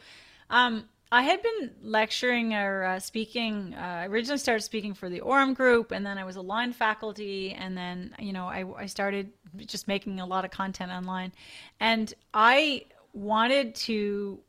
um, 0.51 0.89
I 1.13 1.23
had 1.23 1.41
been 1.43 1.71
lecturing 1.83 2.55
or 2.55 2.85
uh, 2.85 3.01
speaking. 3.01 3.75
Uh, 3.75 3.81
I 3.81 4.07
originally 4.07 4.39
started 4.39 4.63
speaking 4.63 4.93
for 4.93 5.09
the 5.09 5.21
Orem 5.21 5.55
Group, 5.55 5.93
and 5.93 6.05
then 6.05 6.19
I 6.19 6.25
was 6.25 6.37
Align 6.37 6.73
faculty, 6.73 7.53
and 7.53 7.77
then 7.77 8.15
you 8.19 8.33
know 8.33 8.47
I, 8.47 8.65
I 8.77 8.87
started 8.87 9.31
just 9.57 9.87
making 9.87 10.21
a 10.21 10.27
lot 10.27 10.45
of 10.45 10.51
content 10.51 10.91
online, 10.91 11.33
and 11.79 12.13
I 12.35 12.87
wanted 13.13 13.75
to 13.75 14.41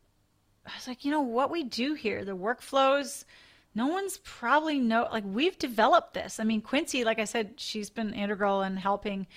I 0.68 0.76
was 0.76 0.88
like, 0.88 1.06
you 1.06 1.12
know, 1.12 1.22
what 1.22 1.50
we 1.50 1.64
do 1.64 1.94
here, 1.94 2.26
the 2.26 2.36
workflows, 2.36 3.24
no 3.74 3.88
one's 3.88 4.18
probably 4.24 4.80
know 4.80 5.08
like 5.12 5.24
we've 5.26 5.58
developed 5.58 6.14
this. 6.14 6.40
I 6.40 6.44
mean, 6.44 6.62
Quincy, 6.62 7.04
like 7.04 7.20
I 7.20 7.26
said, 7.26 7.54
she's 7.58 7.90
been 7.90 8.14
integral 8.14 8.62
in 8.64 8.76
helping 8.76 9.28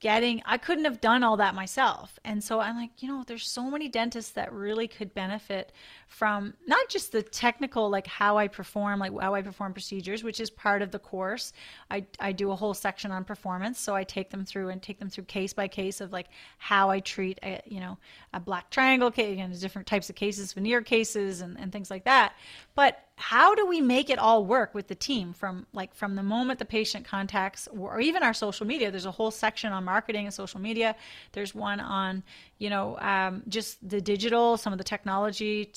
getting 0.00 0.40
i 0.46 0.56
couldn't 0.56 0.84
have 0.84 1.00
done 1.00 1.24
all 1.24 1.36
that 1.36 1.54
myself. 1.54 2.18
And 2.24 2.42
so 2.42 2.60
i'm 2.60 2.76
like 2.76 2.90
you 2.98 3.08
know 3.08 3.24
there's 3.26 3.48
so 3.48 3.70
many 3.70 3.88
dentists 3.88 4.32
that 4.32 4.52
really 4.52 4.86
could 4.86 5.12
benefit 5.14 5.72
from 6.06 6.54
not 6.66 6.88
just 6.88 7.12
the 7.12 7.22
technical 7.22 7.90
like 7.90 8.06
how 8.06 8.38
i 8.38 8.46
perform 8.48 9.00
like 9.00 9.12
how 9.20 9.34
i 9.34 9.42
perform 9.42 9.72
procedures 9.72 10.22
which 10.22 10.40
is 10.40 10.50
part 10.50 10.82
of 10.82 10.90
the 10.90 10.98
course. 10.98 11.52
I, 11.90 12.06
I 12.20 12.32
do 12.32 12.50
a 12.50 12.56
whole 12.56 12.74
section 12.74 13.10
on 13.10 13.24
performance. 13.24 13.78
So 13.78 13.94
i 13.94 14.04
take 14.04 14.30
them 14.30 14.44
through 14.44 14.68
and 14.68 14.82
take 14.82 14.98
them 14.98 15.10
through 15.10 15.24
case 15.24 15.52
by 15.52 15.68
case 15.68 16.00
of 16.00 16.12
like 16.12 16.28
how 16.58 16.90
i 16.90 17.00
treat 17.00 17.38
a, 17.42 17.60
you 17.66 17.80
know 17.80 17.98
a 18.32 18.40
black 18.40 18.70
triangle 18.70 19.10
case 19.10 19.38
and 19.40 19.58
different 19.60 19.86
types 19.88 20.08
of 20.10 20.16
cases 20.16 20.52
veneer 20.52 20.82
cases 20.82 21.40
and, 21.40 21.58
and 21.58 21.72
things 21.72 21.90
like 21.90 22.04
that. 22.04 22.34
But 22.74 23.07
how 23.18 23.56
do 23.56 23.66
we 23.66 23.80
make 23.80 24.10
it 24.10 24.18
all 24.18 24.44
work 24.44 24.74
with 24.74 24.86
the 24.86 24.94
team 24.94 25.32
from 25.32 25.66
like 25.72 25.92
from 25.92 26.14
the 26.14 26.22
moment 26.22 26.60
the 26.60 26.64
patient 26.64 27.04
contacts 27.04 27.68
or 27.76 28.00
even 28.00 28.22
our 28.22 28.32
social 28.32 28.64
media? 28.64 28.92
There's 28.92 29.06
a 29.06 29.10
whole 29.10 29.32
section 29.32 29.72
on 29.72 29.84
marketing 29.84 30.26
and 30.26 30.32
social 30.32 30.60
media. 30.60 30.94
There's 31.32 31.52
one 31.52 31.80
on 31.80 32.22
you 32.58 32.70
know 32.70 32.96
um, 33.00 33.42
just 33.48 33.76
the 33.86 34.00
digital 34.00 34.56
some 34.56 34.72
of 34.72 34.78
the 34.78 34.84
technology 34.84 35.72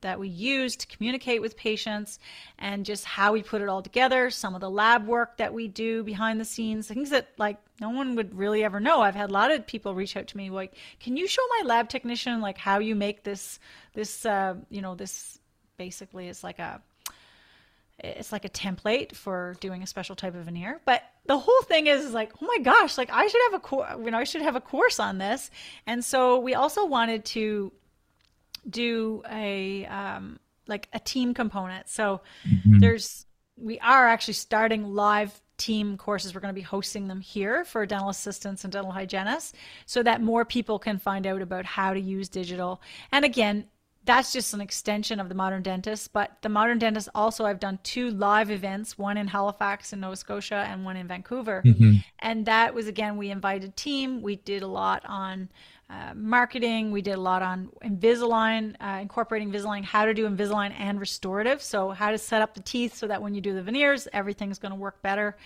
that 0.00 0.18
we 0.18 0.28
use 0.28 0.74
to 0.76 0.86
communicate 0.86 1.42
with 1.42 1.56
patients 1.56 2.18
and 2.58 2.86
just 2.86 3.04
how 3.04 3.32
we 3.32 3.42
put 3.42 3.60
it 3.60 3.68
all 3.68 3.82
together 3.82 4.30
some 4.30 4.54
of 4.54 4.62
the 4.62 4.70
lab 4.70 5.06
work 5.06 5.36
that 5.36 5.52
we 5.52 5.68
do 5.68 6.02
behind 6.02 6.40
the 6.40 6.44
scenes 6.44 6.88
things 6.88 7.10
that 7.10 7.28
like 7.36 7.58
no 7.78 7.90
one 7.90 8.16
would 8.16 8.34
really 8.34 8.64
ever 8.64 8.80
know. 8.80 9.02
I've 9.02 9.14
had 9.14 9.28
a 9.28 9.32
lot 9.34 9.50
of 9.50 9.66
people 9.66 9.94
reach 9.94 10.16
out 10.16 10.28
to 10.28 10.36
me 10.36 10.48
like 10.48 10.74
can 10.98 11.18
you 11.18 11.28
show 11.28 11.42
my 11.58 11.66
lab 11.66 11.90
technician 11.90 12.40
like 12.40 12.56
how 12.56 12.78
you 12.78 12.94
make 12.94 13.22
this 13.22 13.58
this 13.92 14.24
uh, 14.24 14.54
you 14.70 14.80
know 14.80 14.94
this 14.94 15.38
basically 15.76 16.28
it's 16.28 16.44
like 16.44 16.58
a 16.58 16.80
it's 17.98 18.30
like 18.30 18.44
a 18.44 18.50
template 18.50 19.14
for 19.14 19.56
doing 19.60 19.82
a 19.82 19.86
special 19.86 20.14
type 20.14 20.34
of 20.34 20.44
veneer. 20.44 20.82
But 20.84 21.02
the 21.24 21.38
whole 21.38 21.62
thing 21.62 21.86
is, 21.86 22.04
is 22.04 22.12
like 22.12 22.32
oh 22.42 22.46
my 22.46 22.58
gosh 22.62 22.98
like 22.98 23.10
i 23.10 23.26
should 23.26 23.40
have 23.50 23.54
a 23.54 23.60
course 23.60 23.90
you 24.04 24.10
know 24.10 24.18
i 24.18 24.24
should 24.24 24.42
have 24.42 24.56
a 24.56 24.60
course 24.60 25.00
on 25.00 25.18
this. 25.18 25.50
And 25.86 26.04
so 26.04 26.38
we 26.38 26.54
also 26.54 26.84
wanted 26.84 27.24
to 27.26 27.72
do 28.68 29.22
a 29.30 29.86
um, 29.86 30.38
like 30.66 30.88
a 30.92 30.98
team 30.98 31.34
component. 31.34 31.88
So 31.88 32.20
mm-hmm. 32.46 32.78
there's 32.78 33.26
we 33.56 33.78
are 33.80 34.06
actually 34.06 34.34
starting 34.34 34.94
live 34.94 35.40
team 35.56 35.96
courses. 35.96 36.34
We're 36.34 36.42
going 36.42 36.54
to 36.54 36.58
be 36.58 36.64
hosting 36.64 37.08
them 37.08 37.20
here 37.20 37.64
for 37.64 37.86
dental 37.86 38.10
assistants 38.10 38.64
and 38.64 38.72
dental 38.72 38.90
hygienists 38.92 39.54
so 39.86 40.02
that 40.02 40.20
more 40.20 40.44
people 40.44 40.78
can 40.78 40.98
find 40.98 41.26
out 41.26 41.40
about 41.40 41.64
how 41.64 41.94
to 41.94 42.00
use 42.00 42.28
digital. 42.28 42.82
And 43.12 43.24
again 43.24 43.66
that's 44.06 44.32
just 44.32 44.54
an 44.54 44.60
extension 44.60 45.20
of 45.20 45.28
the 45.28 45.34
modern 45.34 45.62
dentist. 45.62 46.12
But 46.12 46.38
the 46.40 46.48
modern 46.48 46.78
dentist 46.78 47.08
also, 47.14 47.44
I've 47.44 47.60
done 47.60 47.78
two 47.82 48.10
live 48.10 48.50
events, 48.50 48.96
one 48.96 49.16
in 49.16 49.26
Halifax 49.26 49.92
in 49.92 50.00
Nova 50.00 50.16
Scotia 50.16 50.66
and 50.68 50.84
one 50.84 50.96
in 50.96 51.08
Vancouver. 51.08 51.62
Mm-hmm. 51.64 51.96
And 52.20 52.46
that 52.46 52.72
was 52.72 52.86
again, 52.86 53.16
we 53.16 53.30
invited 53.30 53.76
team. 53.76 54.22
We 54.22 54.36
did 54.36 54.62
a 54.62 54.66
lot 54.66 55.02
on 55.04 55.48
uh, 55.90 56.14
marketing. 56.14 56.90
We 56.90 57.02
did 57.02 57.14
a 57.14 57.20
lot 57.20 57.42
on 57.42 57.68
Invisalign, 57.84 58.74
uh, 58.80 59.00
incorporating 59.00 59.52
Invisalign, 59.52 59.84
how 59.84 60.04
to 60.04 60.14
do 60.14 60.28
Invisalign 60.28 60.72
and 60.78 60.98
restorative. 60.98 61.62
So 61.62 61.90
how 61.90 62.10
to 62.10 62.18
set 62.18 62.42
up 62.42 62.54
the 62.54 62.62
teeth 62.62 62.94
so 62.94 63.06
that 63.06 63.20
when 63.20 63.34
you 63.34 63.40
do 63.40 63.54
the 63.54 63.62
veneers, 63.62 64.08
everything's 64.12 64.58
going 64.58 64.72
to 64.72 64.78
work 64.78 65.02
better. 65.02 65.36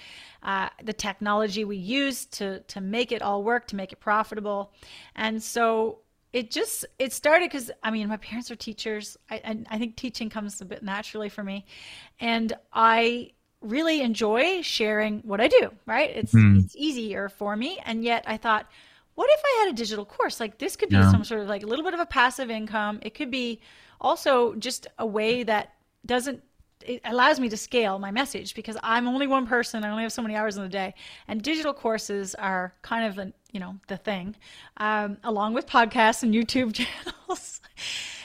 Uh, 0.42 0.68
the 0.82 0.92
technology 0.94 1.64
we 1.64 1.76
use 1.76 2.24
to 2.26 2.60
to 2.60 2.80
make 2.80 3.12
it 3.12 3.20
all 3.20 3.42
work, 3.42 3.66
to 3.68 3.76
make 3.76 3.92
it 3.92 4.00
profitable, 4.00 4.72
and 5.14 5.42
so 5.42 5.98
it 6.32 6.50
just 6.50 6.84
it 6.98 7.12
started 7.12 7.50
because 7.50 7.70
I 7.82 7.90
mean 7.90 8.08
my 8.08 8.16
parents 8.16 8.50
are 8.50 8.56
teachers. 8.56 9.16
I, 9.30 9.40
I, 9.44 9.58
I 9.70 9.78
think 9.78 9.96
teaching 9.96 10.30
comes 10.30 10.60
a 10.60 10.64
bit 10.64 10.82
naturally 10.82 11.28
for 11.28 11.42
me, 11.42 11.66
and 12.20 12.52
I 12.72 13.32
really 13.60 14.00
enjoy 14.00 14.62
sharing 14.62 15.20
what 15.20 15.40
I 15.40 15.48
do. 15.48 15.70
Right, 15.86 16.10
it's 16.10 16.32
mm. 16.32 16.64
it's 16.64 16.76
easier 16.76 17.28
for 17.28 17.56
me, 17.56 17.78
and 17.84 18.04
yet 18.04 18.24
I 18.26 18.36
thought, 18.36 18.70
what 19.14 19.28
if 19.30 19.40
I 19.44 19.64
had 19.64 19.74
a 19.74 19.76
digital 19.76 20.04
course? 20.04 20.38
Like 20.38 20.58
this 20.58 20.76
could 20.76 20.88
be 20.88 20.96
yeah. 20.96 21.10
some 21.10 21.24
sort 21.24 21.40
of 21.40 21.48
like 21.48 21.62
a 21.62 21.66
little 21.66 21.84
bit 21.84 21.94
of 21.94 22.00
a 22.00 22.06
passive 22.06 22.50
income. 22.50 23.00
It 23.02 23.14
could 23.14 23.30
be 23.30 23.60
also 24.00 24.54
just 24.54 24.86
a 24.98 25.06
way 25.06 25.42
that 25.42 25.74
doesn't 26.06 26.42
it 26.86 27.00
allows 27.04 27.38
me 27.38 27.48
to 27.48 27.56
scale 27.56 27.98
my 27.98 28.10
message 28.10 28.54
because 28.54 28.76
I'm 28.82 29.06
only 29.06 29.26
one 29.26 29.46
person. 29.46 29.84
I 29.84 29.90
only 29.90 30.02
have 30.02 30.12
so 30.12 30.22
many 30.22 30.36
hours 30.36 30.56
in 30.56 30.62
the 30.62 30.68
day, 30.68 30.94
and 31.28 31.42
digital 31.42 31.74
courses 31.74 32.34
are 32.34 32.74
kind 32.82 33.06
of 33.06 33.16
the 33.16 33.32
you 33.52 33.60
know 33.60 33.76
the 33.88 33.96
thing, 33.96 34.36
um, 34.76 35.18
along 35.24 35.54
with 35.54 35.66
podcasts 35.66 36.22
and 36.22 36.34
YouTube 36.34 36.74
channels. 37.06 37.60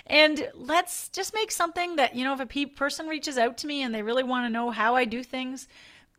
and 0.08 0.50
let's 0.54 1.10
just 1.10 1.34
make 1.34 1.52
something 1.52 1.96
that 1.96 2.16
you 2.16 2.24
know 2.24 2.34
if 2.34 2.40
a 2.40 2.46
pe- 2.46 2.66
person 2.66 3.08
reaches 3.08 3.38
out 3.38 3.58
to 3.60 3.68
me 3.68 3.82
and 3.82 3.94
they 3.94 4.02
really 4.02 4.24
want 4.24 4.46
to 4.46 4.50
know 4.50 4.70
how 4.72 4.96
I 4.96 5.06
do 5.06 5.24
things, 5.24 5.68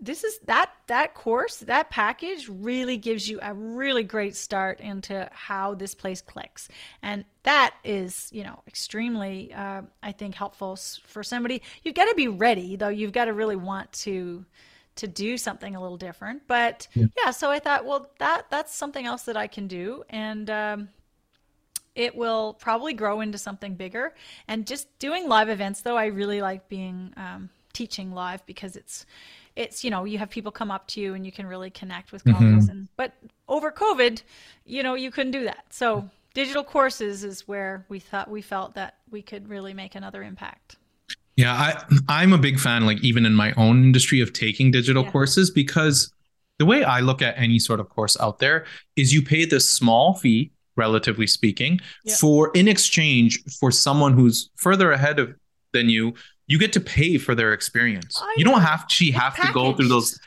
this 0.00 0.24
is 0.24 0.38
that 0.40 0.70
that 0.88 1.14
course 1.14 1.58
that 1.58 1.90
package 1.90 2.48
really 2.48 2.96
gives 2.96 3.28
you 3.28 3.38
a 3.40 3.54
really 3.54 4.02
great 4.02 4.36
start 4.36 4.80
into 4.80 5.28
how 5.32 5.74
this 5.74 5.94
place 5.94 6.20
clicks. 6.20 6.68
And 7.02 7.24
that 7.44 7.74
is 7.84 8.28
you 8.32 8.44
know 8.44 8.62
extremely 8.66 9.52
uh, 9.54 9.82
i 10.02 10.12
think 10.12 10.34
helpful 10.34 10.76
for 11.06 11.22
somebody. 11.22 11.62
You've 11.82 11.94
got 11.94 12.06
to 12.06 12.14
be 12.14 12.28
ready 12.28 12.76
though. 12.76 12.88
You've 12.88 13.12
got 13.12 13.26
to 13.26 13.32
really 13.32 13.56
want 13.56 13.92
to 13.92 14.44
to 14.96 15.06
do 15.06 15.36
something 15.36 15.76
a 15.76 15.80
little 15.80 15.98
different. 15.98 16.42
But 16.46 16.88
yeah, 16.94 17.06
yeah 17.24 17.30
so 17.30 17.50
i 17.50 17.58
thought 17.58 17.86
well 17.86 18.10
that 18.18 18.46
that's 18.50 18.74
something 18.74 19.06
else 19.06 19.22
that 19.24 19.36
i 19.36 19.46
can 19.46 19.66
do. 19.66 20.04
And 20.10 20.50
um, 20.50 20.88
it 21.94 22.14
will 22.14 22.52
probably 22.52 22.92
grow 22.92 23.22
into 23.22 23.38
something 23.38 23.74
bigger. 23.74 24.14
And 24.46 24.66
just 24.66 24.86
doing 24.98 25.26
live 25.26 25.48
events 25.48 25.80
though 25.80 25.96
i 25.96 26.06
really 26.06 26.42
like 26.42 26.68
being 26.68 27.14
um, 27.16 27.48
teaching 27.72 28.12
live 28.12 28.44
because 28.46 28.76
it's 28.76 29.06
it's 29.56 29.82
you 29.82 29.90
know 29.90 30.04
you 30.04 30.18
have 30.18 30.30
people 30.30 30.52
come 30.52 30.70
up 30.70 30.86
to 30.86 31.00
you 31.00 31.14
and 31.14 31.24
you 31.24 31.32
can 31.32 31.46
really 31.46 31.70
connect 31.70 32.12
with 32.12 32.22
colleagues 32.24 32.66
mm-hmm. 32.66 32.70
and 32.70 32.88
but 32.96 33.12
over 33.48 33.72
covid 33.72 34.22
you 34.64 34.82
know 34.82 34.94
you 34.94 35.10
couldn't 35.10 35.32
do 35.32 35.44
that 35.44 35.64
so 35.70 36.08
digital 36.34 36.62
courses 36.62 37.24
is 37.24 37.48
where 37.48 37.84
we 37.88 37.98
thought 37.98 38.30
we 38.30 38.42
felt 38.42 38.74
that 38.74 38.96
we 39.10 39.22
could 39.22 39.48
really 39.48 39.74
make 39.74 39.94
another 39.94 40.22
impact 40.22 40.76
yeah 41.36 41.54
i 41.54 41.84
i'm 42.08 42.32
a 42.32 42.38
big 42.38 42.60
fan 42.60 42.86
like 42.86 43.02
even 43.02 43.26
in 43.26 43.34
my 43.34 43.52
own 43.56 43.82
industry 43.82 44.20
of 44.20 44.32
taking 44.32 44.70
digital 44.70 45.02
yeah. 45.02 45.10
courses 45.10 45.50
because 45.50 46.12
the 46.58 46.66
way 46.66 46.84
i 46.84 47.00
look 47.00 47.22
at 47.22 47.36
any 47.38 47.58
sort 47.58 47.80
of 47.80 47.88
course 47.88 48.16
out 48.20 48.38
there 48.38 48.66
is 48.96 49.12
you 49.12 49.22
pay 49.22 49.44
this 49.44 49.68
small 49.68 50.14
fee 50.14 50.52
relatively 50.76 51.26
speaking 51.26 51.80
yep. 52.04 52.18
for 52.18 52.50
in 52.54 52.68
exchange 52.68 53.42
for 53.58 53.70
someone 53.70 54.12
who's 54.12 54.50
further 54.56 54.92
ahead 54.92 55.18
of 55.18 55.34
than 55.72 55.88
you 55.88 56.14
you 56.46 56.58
get 56.58 56.72
to 56.74 56.80
pay 56.80 57.18
for 57.18 57.34
their 57.34 57.52
experience. 57.52 58.20
I 58.22 58.34
you 58.36 58.44
don't 58.44 58.60
have 58.60 58.86
to 58.86 59.12
have 59.12 59.36
to 59.36 59.52
go 59.52 59.72
through 59.74 59.88
those 59.88 60.18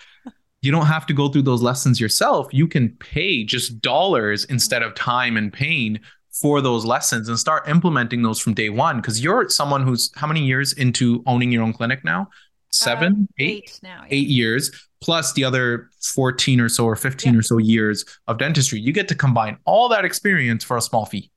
you 0.61 0.71
don't 0.71 0.87
have 0.87 1.05
to 1.05 1.13
go 1.13 1.29
through 1.29 1.43
those 1.43 1.61
lessons 1.61 2.01
yourself. 2.01 2.47
You 2.51 2.67
can 2.67 2.89
pay 2.99 3.43
just 3.43 3.81
dollars 3.81 4.43
instead 4.45 4.83
of 4.83 4.93
time 4.93 5.37
and 5.37 5.53
pain 5.53 6.01
for 6.31 6.61
those 6.61 6.85
lessons 6.85 7.29
and 7.29 7.39
start 7.39 7.67
implementing 7.67 8.21
those 8.21 8.39
from 8.39 8.53
day 8.53 8.69
one 8.69 8.97
because 8.97 9.23
you're 9.23 9.49
someone 9.49 9.83
who's 9.83 10.11
how 10.15 10.27
many 10.27 10.45
years 10.45 10.73
into 10.73 11.23
owning 11.25 11.51
your 11.51 11.63
own 11.63 11.73
clinic 11.73 12.03
now? 12.03 12.29
Seven, 12.71 13.27
uh, 13.29 13.33
eight, 13.39 13.49
eight 13.49 13.79
now. 13.81 14.01
Yeah. 14.03 14.17
Eight 14.17 14.27
years 14.27 14.71
plus 15.01 15.33
the 15.33 15.43
other 15.43 15.89
14 16.01 16.59
or 16.59 16.69
so 16.69 16.85
or 16.85 16.95
15 16.95 17.33
yeah. 17.33 17.39
or 17.39 17.41
so 17.41 17.57
years 17.57 18.05
of 18.27 18.37
dentistry. 18.37 18.79
You 18.79 18.91
get 18.91 19.07
to 19.07 19.15
combine 19.15 19.57
all 19.65 19.89
that 19.89 20.05
experience 20.05 20.63
for 20.63 20.77
a 20.77 20.81
small 20.81 21.05
fee. 21.05 21.31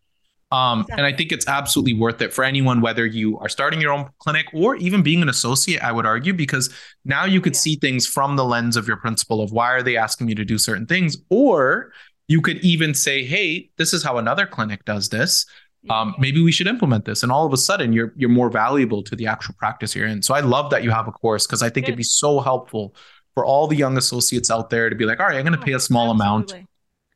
Um, 0.52 0.80
exactly. 0.80 0.98
And 0.98 1.06
I 1.06 1.16
think 1.16 1.32
it's 1.32 1.48
absolutely 1.48 1.94
worth 1.94 2.20
it 2.20 2.32
for 2.32 2.44
anyone, 2.44 2.82
whether 2.82 3.06
you 3.06 3.38
are 3.38 3.48
starting 3.48 3.80
your 3.80 3.90
own 3.90 4.10
clinic 4.18 4.46
or 4.52 4.76
even 4.76 5.02
being 5.02 5.22
an 5.22 5.30
associate, 5.30 5.82
I 5.82 5.92
would 5.92 6.04
argue, 6.04 6.34
because 6.34 6.68
now 7.06 7.24
you 7.24 7.40
could 7.40 7.54
yeah. 7.54 7.60
see 7.60 7.76
things 7.76 8.06
from 8.06 8.36
the 8.36 8.44
lens 8.44 8.76
of 8.76 8.86
your 8.86 8.98
principal 8.98 9.40
of 9.40 9.50
why 9.50 9.72
are 9.72 9.82
they 9.82 9.96
asking 9.96 10.26
me 10.26 10.34
to 10.34 10.44
do 10.44 10.58
certain 10.58 10.86
things? 10.86 11.16
Or 11.30 11.92
you 12.28 12.42
could 12.42 12.58
even 12.58 12.92
say, 12.92 13.24
hey, 13.24 13.70
this 13.78 13.94
is 13.94 14.04
how 14.04 14.18
another 14.18 14.46
clinic 14.46 14.84
does 14.84 15.08
this. 15.08 15.46
Um, 15.90 16.14
maybe 16.18 16.40
we 16.40 16.52
should 16.52 16.68
implement 16.68 17.06
this. 17.06 17.22
And 17.24 17.32
all 17.32 17.44
of 17.44 17.52
a 17.52 17.56
sudden 17.56 17.92
you're 17.92 18.12
you're 18.16 18.30
more 18.30 18.50
valuable 18.50 19.02
to 19.02 19.16
the 19.16 19.26
actual 19.26 19.54
practice 19.58 19.96
you're 19.96 20.06
in. 20.06 20.22
So 20.22 20.32
I 20.32 20.40
love 20.40 20.70
that 20.70 20.84
you 20.84 20.90
have 20.90 21.08
a 21.08 21.12
course 21.12 21.44
because 21.46 21.62
I 21.62 21.70
think 21.70 21.86
Good. 21.86 21.92
it'd 21.92 21.96
be 21.96 22.04
so 22.04 22.38
helpful 22.40 22.94
for 23.34 23.44
all 23.44 23.66
the 23.66 23.74
young 23.74 23.96
associates 23.96 24.50
out 24.50 24.70
there 24.70 24.90
to 24.90 24.94
be 24.94 25.06
like, 25.06 25.18
all 25.18 25.26
right, 25.26 25.36
I'm 25.36 25.44
going 25.44 25.58
to 25.58 25.64
pay 25.64 25.72
a 25.72 25.80
small 25.80 26.10
Absolutely. 26.12 26.58
amount 26.58 26.68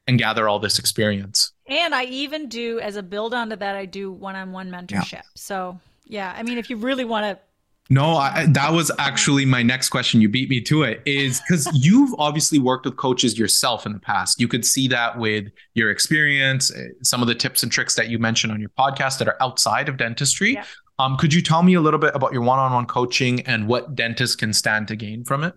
and 0.09 0.19
gather 0.19 0.49
all 0.49 0.59
this 0.59 0.79
experience. 0.79 1.53
And 1.69 1.95
I 1.95 2.05
even 2.05 2.49
do, 2.49 2.79
as 2.81 2.97
a 2.97 3.03
build 3.03 3.35
onto 3.35 3.57
that, 3.57 3.77
I 3.77 3.87
do 3.87 4.13
one 4.13 4.37
on 4.37 4.53
one 4.53 4.71
mentorship. 4.71 5.13
Yeah. 5.13 5.23
So, 5.35 5.81
yeah, 6.05 6.33
I 6.37 6.43
mean, 6.43 6.59
if 6.59 6.71
you 6.71 6.77
really 6.77 7.05
want 7.05 7.25
to. 7.25 7.43
No, 7.89 8.17
I, 8.17 8.47
that 8.51 8.73
was 8.73 8.91
actually 8.99 9.45
my 9.45 9.63
next 9.63 9.91
question. 9.91 10.21
You 10.21 10.29
beat 10.29 10.49
me 10.49 10.61
to 10.63 10.83
it. 10.83 11.03
Is 11.07 11.41
because 11.41 11.69
you've 11.75 12.15
obviously 12.19 12.59
worked 12.59 12.85
with 12.85 12.97
coaches 12.97 13.39
yourself 13.39 13.87
in 13.87 13.93
the 13.93 13.99
past. 13.99 14.41
You 14.41 14.49
could 14.49 14.65
see 14.65 14.89
that 14.89 15.19
with 15.19 15.49
your 15.75 15.91
experience, 15.91 16.75
eh, 16.75 16.89
some 17.03 17.21
of 17.21 17.29
the 17.29 17.35
tips 17.35 17.63
and 17.63 17.71
tricks 17.71 17.95
that 17.95 18.09
you 18.09 18.19
mentioned 18.19 18.53
on 18.53 18.61
your 18.61 18.71
podcast 18.71 19.19
that 19.19 19.29
are 19.29 19.37
outside 19.41 19.89
of 19.89 19.97
dentistry. 19.97 20.55
Yeah. 20.55 20.65
Um, 20.99 21.17
could 21.17 21.33
you 21.33 21.43
tell 21.43 21.63
me 21.63 21.75
a 21.75 21.81
little 21.81 22.01
bit 22.01 22.13
about 22.15 22.33
your 22.33 22.43
one-on-one 22.43 22.87
coaching 22.87 23.41
and 23.43 23.69
what 23.69 23.95
dentists 23.95 24.35
can 24.35 24.53
stand 24.53 24.89
to 24.89 24.97
gain 24.97 25.25
from 25.25 25.45
it? 25.45 25.55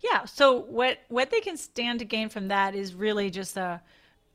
Yeah. 0.00 0.24
So 0.24 0.60
what 0.60 0.98
what 1.08 1.30
they 1.30 1.40
can 1.40 1.56
stand 1.56 2.00
to 2.00 2.04
gain 2.04 2.28
from 2.28 2.48
that 2.48 2.74
is 2.74 2.94
really 2.94 3.30
just 3.30 3.56
a, 3.56 3.80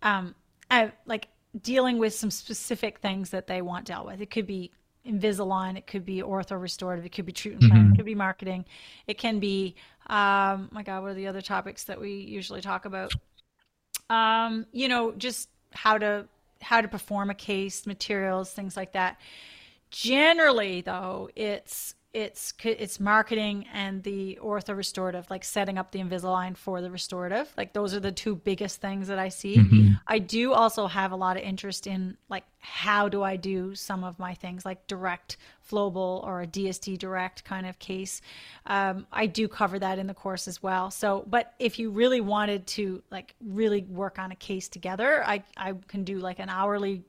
um, 0.02 0.36
a, 0.72 0.92
like 1.06 1.28
dealing 1.60 1.98
with 1.98 2.14
some 2.14 2.32
specific 2.32 3.00
things 3.00 3.32
that 3.32 3.48
they 3.48 3.62
want 3.62 3.86
dealt 3.86 4.06
with. 4.06 4.22
It 4.22 4.30
could 4.30 4.48
be 4.48 4.72
Invisalign, 5.06 5.78
it 5.78 5.88
could 5.88 6.06
be 6.06 6.22
ortho 6.22 6.60
restorative, 6.60 7.06
it 7.06 7.14
could 7.14 7.26
be 7.26 7.32
treatment 7.32 7.64
mm-hmm. 7.64 7.72
plan, 7.72 7.92
it 7.94 7.96
could 7.96 8.06
be 8.06 8.16
marketing, 8.16 8.66
it 9.08 9.18
can 9.18 9.40
be 9.40 9.76
um, 10.08 10.70
my 10.72 10.84
God, 10.84 11.04
what 11.04 11.12
are 11.12 11.16
the 11.16 11.28
other 11.28 11.42
topics 11.42 11.86
that 11.86 12.00
we 12.00 12.12
usually 12.14 12.62
talk 12.62 12.86
about? 12.86 13.14
Um, 14.10 14.66
you 14.72 14.88
know, 14.88 15.12
just 15.12 15.50
how 15.74 15.98
to 15.98 16.28
how 16.62 16.82
to 16.82 16.88
perform 16.88 17.30
a 17.30 17.36
case, 17.36 17.86
materials, 17.86 18.52
things 18.52 18.76
like 18.76 18.94
that. 18.94 19.20
Generally, 19.92 20.82
though, 20.82 21.30
it's 21.36 21.94
it's 22.18 22.52
it's 22.64 23.00
marketing 23.00 23.64
and 23.72 24.02
the 24.02 24.40
ortho 24.42 24.76
restorative 24.76 25.30
like 25.30 25.44
setting 25.44 25.78
up 25.78 25.92
the 25.92 26.00
invisalign 26.00 26.58
for 26.58 26.82
the 26.82 26.90
restorative. 26.90 27.54
Like 27.56 27.74
those 27.74 27.94
are 27.94 28.00
the 28.00 28.12
two 28.12 28.36
biggest 28.36 28.82
things 28.82 29.08
that 29.10 29.20
i 29.20 29.30
see. 29.30 29.58
Mm-hmm. 29.58 29.94
i 30.08 30.18
do 30.18 30.52
also 30.52 30.88
have 30.88 31.12
a 31.12 31.16
lot 31.16 31.38
of 31.38 31.44
interest 31.44 31.86
in 31.86 32.18
like 32.28 32.44
how 32.58 33.08
do 33.08 33.22
i 33.22 33.36
do 33.36 33.76
some 33.76 34.04
of 34.04 34.18
my 34.18 34.34
things 34.34 34.66
like 34.66 34.88
direct 34.88 35.38
flowable 35.70 36.24
or 36.24 36.42
a 36.42 36.48
dsd 36.48 36.98
direct 36.98 37.44
kind 37.44 37.68
of 37.68 37.78
case. 37.78 38.22
Um, 38.66 39.06
i 39.12 39.28
do 39.28 39.48
cover 39.48 39.78
that 39.78 40.00
in 40.00 40.08
the 40.08 40.16
course 40.16 40.48
as 40.48 40.64
well. 40.64 40.90
So 40.90 41.24
but 41.28 41.54
if 41.60 41.78
you 41.78 41.92
really 41.92 42.22
wanted 42.22 42.66
to 42.78 43.04
like 43.12 43.36
really 43.46 43.84
work 43.84 44.18
on 44.18 44.32
a 44.32 44.36
case 44.36 44.68
together 44.68 45.24
i 45.24 45.44
i 45.56 45.74
can 45.88 46.04
do 46.04 46.18
like 46.18 46.40
an 46.40 46.50
hourly 46.50 47.04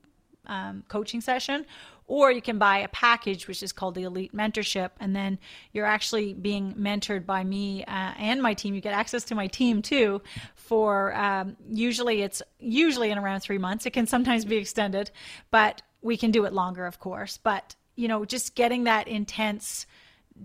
um, 0.46 0.82
coaching 0.88 1.20
session 1.20 1.66
or 2.08 2.32
you 2.32 2.42
can 2.42 2.58
buy 2.58 2.78
a 2.78 2.88
package 2.88 3.46
which 3.46 3.62
is 3.62 3.70
called 3.70 3.94
the 3.94 4.02
elite 4.02 4.34
mentorship 4.34 4.90
and 4.98 5.14
then 5.14 5.38
you're 5.72 5.86
actually 5.86 6.34
being 6.34 6.74
mentored 6.74 7.24
by 7.24 7.44
me 7.44 7.84
uh, 7.84 8.12
and 8.18 8.42
my 8.42 8.54
team. 8.54 8.74
You 8.74 8.80
get 8.80 8.94
access 8.94 9.24
to 9.24 9.34
my 9.34 9.46
team 9.46 9.82
too 9.82 10.20
for 10.54 11.14
um, 11.14 11.56
usually 11.70 12.22
it's 12.22 12.42
usually 12.58 13.10
in 13.10 13.18
around 13.18 13.40
three 13.40 13.58
months. 13.58 13.86
It 13.86 13.92
can 13.92 14.06
sometimes 14.06 14.44
be 14.44 14.56
extended 14.56 15.12
but 15.50 15.82
we 16.02 16.16
can 16.16 16.32
do 16.32 16.44
it 16.46 16.52
longer 16.52 16.86
of 16.86 16.98
course. 16.98 17.38
But 17.40 17.76
you 17.94 18.08
know 18.08 18.24
just 18.24 18.54
getting 18.54 18.84
that 18.84 19.06
intense 19.06 19.86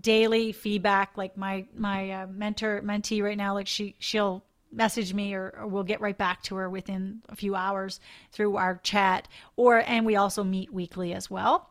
daily 0.00 0.52
feedback 0.52 1.16
like 1.16 1.36
my 1.36 1.66
my 1.76 2.10
uh, 2.10 2.26
mentor 2.26 2.82
mentee 2.82 3.22
right 3.22 3.38
now 3.38 3.54
like 3.54 3.68
she 3.68 3.94
she'll 3.98 4.44
message 4.74 5.14
me 5.14 5.34
or, 5.34 5.54
or, 5.58 5.66
we'll 5.66 5.84
get 5.84 6.00
right 6.00 6.16
back 6.16 6.42
to 6.44 6.56
her 6.56 6.68
within 6.68 7.22
a 7.28 7.36
few 7.36 7.54
hours 7.54 8.00
through 8.32 8.56
our 8.56 8.80
chat 8.82 9.28
or 9.56 9.82
and 9.86 10.04
we 10.04 10.16
also 10.16 10.44
meet 10.44 10.72
weekly 10.72 11.12
as 11.12 11.30
well. 11.30 11.70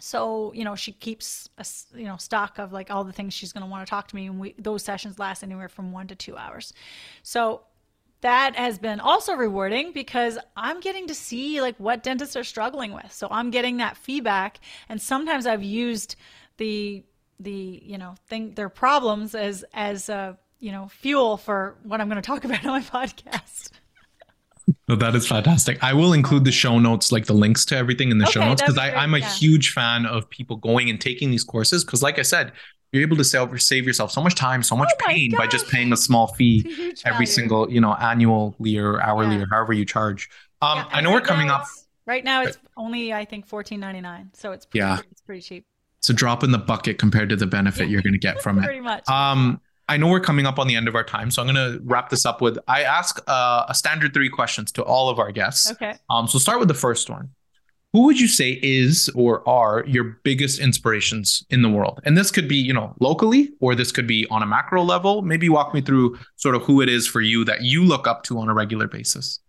So 0.00 0.52
you 0.54 0.64
know 0.64 0.76
she 0.76 0.92
keeps 0.92 1.48
a 1.58 1.66
you 1.96 2.04
know 2.04 2.16
stock 2.16 2.58
of 2.58 2.72
like 2.72 2.90
all 2.90 3.04
the 3.04 3.12
things 3.12 3.34
she's 3.34 3.52
going 3.52 3.64
to 3.64 3.70
want 3.70 3.86
to 3.86 3.90
talk 3.90 4.08
to 4.08 4.16
me 4.16 4.26
and 4.26 4.38
we 4.38 4.54
those 4.58 4.82
sessions 4.82 5.18
last 5.18 5.42
anywhere 5.42 5.68
from 5.68 5.92
one 5.92 6.06
to 6.08 6.14
two 6.14 6.36
hours. 6.36 6.72
So 7.22 7.62
that 8.20 8.56
has 8.56 8.78
been 8.78 8.98
also 8.98 9.34
rewarding 9.34 9.92
because 9.92 10.38
i'm 10.56 10.80
getting 10.80 11.06
to 11.06 11.14
see 11.14 11.60
like 11.60 11.76
what 11.78 12.02
dentists 12.02 12.36
are 12.36 12.44
struggling 12.44 12.92
with. 12.92 13.12
So 13.12 13.28
i'm 13.30 13.50
getting 13.50 13.78
that 13.78 13.96
feedback 13.96 14.60
and 14.88 15.00
sometimes 15.00 15.46
i've 15.46 15.62
used 15.62 16.16
the 16.58 17.04
the 17.40 17.82
you 17.84 17.98
know 17.98 18.14
thing 18.26 18.52
their 18.54 18.68
problems 18.68 19.34
as 19.34 19.64
as 19.72 20.08
a 20.08 20.36
you 20.60 20.72
know, 20.72 20.88
fuel 20.88 21.36
for 21.36 21.76
what 21.82 22.00
I'm 22.00 22.08
going 22.08 22.20
to 22.20 22.26
talk 22.26 22.44
about 22.44 22.64
on 22.64 22.72
my 22.72 22.80
podcast. 22.80 23.70
No, 24.86 24.96
that 24.96 25.14
is 25.14 25.26
fantastic. 25.26 25.82
I 25.82 25.94
will 25.94 26.12
include 26.12 26.44
the 26.44 26.52
show 26.52 26.78
notes, 26.78 27.10
like 27.10 27.26
the 27.26 27.32
links 27.32 27.64
to 27.66 27.76
everything 27.76 28.10
in 28.10 28.18
the 28.18 28.24
okay, 28.24 28.32
show 28.32 28.44
notes, 28.44 28.62
because 28.62 28.78
I'm 28.78 29.14
a 29.14 29.18
yeah. 29.18 29.30
huge 29.34 29.72
fan 29.72 30.04
of 30.04 30.28
people 30.28 30.56
going 30.56 30.90
and 30.90 31.00
taking 31.00 31.30
these 31.30 31.44
courses. 31.44 31.84
Because, 31.84 32.02
like 32.02 32.18
I 32.18 32.22
said, 32.22 32.52
you're 32.92 33.02
able 33.02 33.16
to 33.16 33.24
save, 33.24 33.60
save 33.62 33.86
yourself 33.86 34.10
so 34.10 34.22
much 34.22 34.34
time, 34.34 34.62
so 34.62 34.76
much 34.76 34.90
oh 34.92 35.06
pain 35.06 35.32
by 35.36 35.46
just 35.46 35.68
paying 35.68 35.92
a 35.92 35.96
small 35.96 36.28
fee 36.28 36.64
every 37.04 37.24
value. 37.24 37.26
single, 37.26 37.70
you 37.70 37.80
know, 37.80 37.94
annually 37.94 38.78
or 38.78 39.00
hourly 39.00 39.36
yeah. 39.36 39.42
or 39.42 39.46
however 39.50 39.72
you 39.72 39.84
charge. 39.84 40.28
Um, 40.60 40.78
yeah, 40.78 40.88
I 40.90 41.00
know 41.00 41.12
we're 41.12 41.20
coming 41.20 41.50
up. 41.50 41.66
Right 42.06 42.24
now, 42.24 42.42
it's 42.42 42.58
only 42.76 43.12
I 43.12 43.26
think 43.26 43.46
fourteen 43.46 43.80
ninety 43.80 44.00
nine, 44.00 44.30
so 44.32 44.52
it's 44.52 44.64
pretty, 44.64 44.78
yeah, 44.78 44.98
it's 45.10 45.20
pretty 45.20 45.42
cheap. 45.42 45.66
It's 45.98 46.08
a 46.08 46.14
drop 46.14 46.42
in 46.42 46.52
the 46.52 46.58
bucket 46.58 46.98
compared 46.98 47.28
to 47.28 47.36
the 47.36 47.46
benefit 47.46 47.90
you're 47.90 48.02
going 48.02 48.14
to 48.14 48.18
get 48.18 48.40
from 48.40 48.58
it. 48.62 48.64
Pretty 48.64 48.80
much. 48.80 49.06
Um, 49.08 49.60
I 49.88 49.96
know 49.96 50.08
we're 50.08 50.20
coming 50.20 50.46
up 50.46 50.58
on 50.58 50.68
the 50.68 50.76
end 50.76 50.86
of 50.86 50.94
our 50.94 51.04
time, 51.04 51.30
so 51.30 51.42
I'm 51.42 51.52
going 51.52 51.72
to 51.72 51.80
wrap 51.84 52.10
this 52.10 52.26
up 52.26 52.40
with 52.40 52.58
I 52.68 52.82
ask 52.82 53.20
uh, 53.26 53.64
a 53.68 53.74
standard 53.74 54.12
three 54.12 54.28
questions 54.28 54.70
to 54.72 54.82
all 54.82 55.08
of 55.08 55.18
our 55.18 55.32
guests. 55.32 55.70
Okay. 55.72 55.94
Um, 56.10 56.28
so 56.28 56.38
start 56.38 56.58
with 56.58 56.68
the 56.68 56.74
first 56.74 57.08
one. 57.08 57.30
Who 57.94 58.02
would 58.04 58.20
you 58.20 58.28
say 58.28 58.58
is 58.62 59.10
or 59.14 59.48
are 59.48 59.82
your 59.86 60.18
biggest 60.22 60.60
inspirations 60.60 61.44
in 61.48 61.62
the 61.62 61.70
world? 61.70 62.00
And 62.04 62.18
this 62.18 62.30
could 62.30 62.46
be, 62.46 62.56
you 62.56 62.74
know, 62.74 62.94
locally, 63.00 63.50
or 63.60 63.74
this 63.74 63.90
could 63.90 64.06
be 64.06 64.26
on 64.30 64.42
a 64.42 64.46
macro 64.46 64.82
level. 64.82 65.22
Maybe 65.22 65.48
walk 65.48 65.72
me 65.72 65.80
through 65.80 66.18
sort 66.36 66.54
of 66.54 66.62
who 66.62 66.82
it 66.82 66.90
is 66.90 67.06
for 67.06 67.22
you 67.22 67.46
that 67.46 67.62
you 67.62 67.82
look 67.82 68.06
up 68.06 68.24
to 68.24 68.38
on 68.38 68.50
a 68.50 68.54
regular 68.54 68.88
basis. 68.88 69.40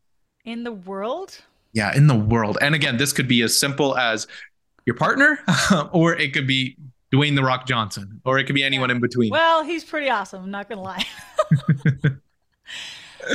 In 0.46 0.64
the 0.64 0.72
world? 0.72 1.38
Yeah, 1.74 1.94
in 1.96 2.08
the 2.08 2.16
world. 2.16 2.58
And 2.62 2.76
again, 2.76 2.96
this 2.96 3.12
could 3.12 3.28
be 3.28 3.42
as 3.42 3.60
simple 3.60 3.98
as 3.98 4.26
your 4.86 4.96
partner, 4.96 5.40
or 5.92 6.16
it 6.16 6.34
could 6.34 6.48
be 6.48 6.78
Dwayne 7.12 7.36
the 7.36 7.44
Rock 7.44 7.66
Johnson, 7.68 8.22
or 8.26 8.38
it 8.38 8.46
could 8.46 8.56
be 8.56 8.64
anyone 8.64 8.90
yeah. 8.90 8.96
in 8.96 9.02
between. 9.02 9.32
Well, 9.32 9.64
he's 9.64 9.84
pretty 9.84 10.10
awesome. 10.10 10.44
I'm 10.44 10.52
not 10.52 10.70
gonna 10.70 10.82
lie. 10.82 11.06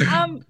um, 0.12 0.44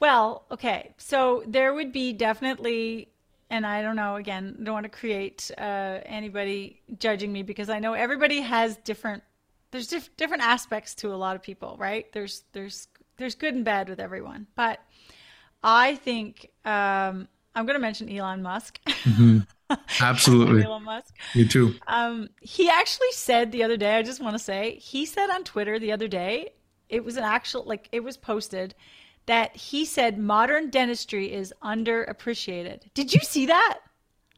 well, 0.00 0.44
okay. 0.50 0.94
So 0.98 1.42
there 1.46 1.74
would 1.74 1.92
be 1.92 2.12
definitely, 2.12 3.08
and 3.50 3.66
I 3.66 3.82
don't 3.82 3.96
know. 3.96 4.16
Again, 4.16 4.56
don't 4.62 4.74
want 4.74 4.84
to 4.84 4.90
create 4.90 5.50
uh, 5.58 6.00
anybody 6.06 6.80
judging 6.98 7.32
me 7.32 7.42
because 7.42 7.68
I 7.68 7.78
know 7.78 7.92
everybody 7.92 8.40
has 8.40 8.76
different. 8.78 9.22
There's 9.70 9.86
diff- 9.86 10.16
different 10.16 10.42
aspects 10.42 10.94
to 10.96 11.12
a 11.12 11.16
lot 11.16 11.36
of 11.36 11.42
people, 11.42 11.76
right? 11.78 12.10
There's 12.12 12.44
there's 12.52 12.88
there's 13.16 13.34
good 13.34 13.54
and 13.54 13.64
bad 13.64 13.88
with 13.88 14.00
everyone, 14.00 14.46
but 14.56 14.80
I 15.62 15.96
think 15.96 16.50
um, 16.64 17.28
I'm 17.54 17.66
going 17.66 17.74
to 17.74 17.80
mention 17.80 18.08
Elon 18.08 18.42
Musk. 18.42 18.80
Mm-hmm. 18.86 19.38
Absolutely. 20.00 20.64
Elon 20.64 20.84
Musk. 20.84 21.14
You 21.34 21.46
too. 21.46 21.74
Um, 21.86 22.28
he 22.40 22.68
actually 22.68 23.12
said 23.12 23.52
the 23.52 23.62
other 23.62 23.76
day, 23.76 23.96
I 23.96 24.02
just 24.02 24.22
want 24.22 24.34
to 24.34 24.38
say, 24.38 24.76
he 24.76 25.06
said 25.06 25.30
on 25.30 25.44
Twitter 25.44 25.78
the 25.78 25.92
other 25.92 26.08
day, 26.08 26.50
it 26.88 27.04
was 27.04 27.16
an 27.16 27.24
actual, 27.24 27.64
like, 27.64 27.88
it 27.92 28.00
was 28.00 28.16
posted 28.16 28.74
that 29.26 29.56
he 29.56 29.84
said 29.84 30.18
modern 30.18 30.68
dentistry 30.70 31.32
is 31.32 31.54
underappreciated. 31.62 32.82
Did 32.94 33.14
you 33.14 33.20
see 33.20 33.46
that? 33.46 33.78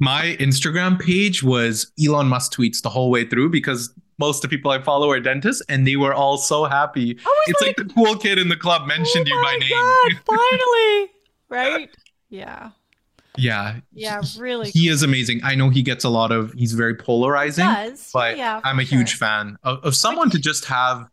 My 0.00 0.36
Instagram 0.40 1.00
page 1.00 1.42
was 1.42 1.90
Elon 2.04 2.28
Musk 2.28 2.54
tweets 2.54 2.82
the 2.82 2.90
whole 2.90 3.10
way 3.10 3.24
through 3.26 3.50
because 3.50 3.92
most 4.18 4.44
of 4.44 4.50
the 4.50 4.56
people 4.56 4.70
I 4.70 4.80
follow 4.80 5.10
are 5.10 5.20
dentists, 5.20 5.62
and 5.68 5.86
they 5.86 5.96
were 5.96 6.14
all 6.14 6.36
so 6.36 6.64
happy. 6.64 7.18
It's 7.46 7.60
like, 7.60 7.76
like, 7.78 7.88
the 7.88 7.92
cool 7.94 8.16
kid 8.16 8.38
in 8.38 8.48
the 8.48 8.56
club 8.56 8.86
mentioned 8.86 9.28
oh 9.30 9.36
you 9.36 9.42
by 9.42 9.56
name. 9.56 9.70
God, 9.70 10.20
finally, 10.50 11.10
right? 11.48 11.90
Yeah. 12.28 12.70
Yeah. 13.36 13.80
Yeah, 13.92 14.22
really. 14.38 14.70
He 14.70 14.86
cool. 14.86 14.94
is 14.94 15.02
amazing. 15.02 15.40
I 15.42 15.54
know 15.54 15.68
he 15.68 15.82
gets 15.82 16.04
a 16.04 16.08
lot 16.08 16.32
of 16.32 16.52
he's 16.52 16.72
very 16.72 16.94
polarizing. 16.94 17.64
But 18.12 18.36
yeah, 18.36 18.60
I'm 18.64 18.78
a 18.78 18.84
huge 18.84 19.14
fan 19.14 19.56
of, 19.64 19.84
of 19.84 19.96
someone 19.96 20.30
to 20.30 20.38
just 20.38 20.64
have 20.66 21.08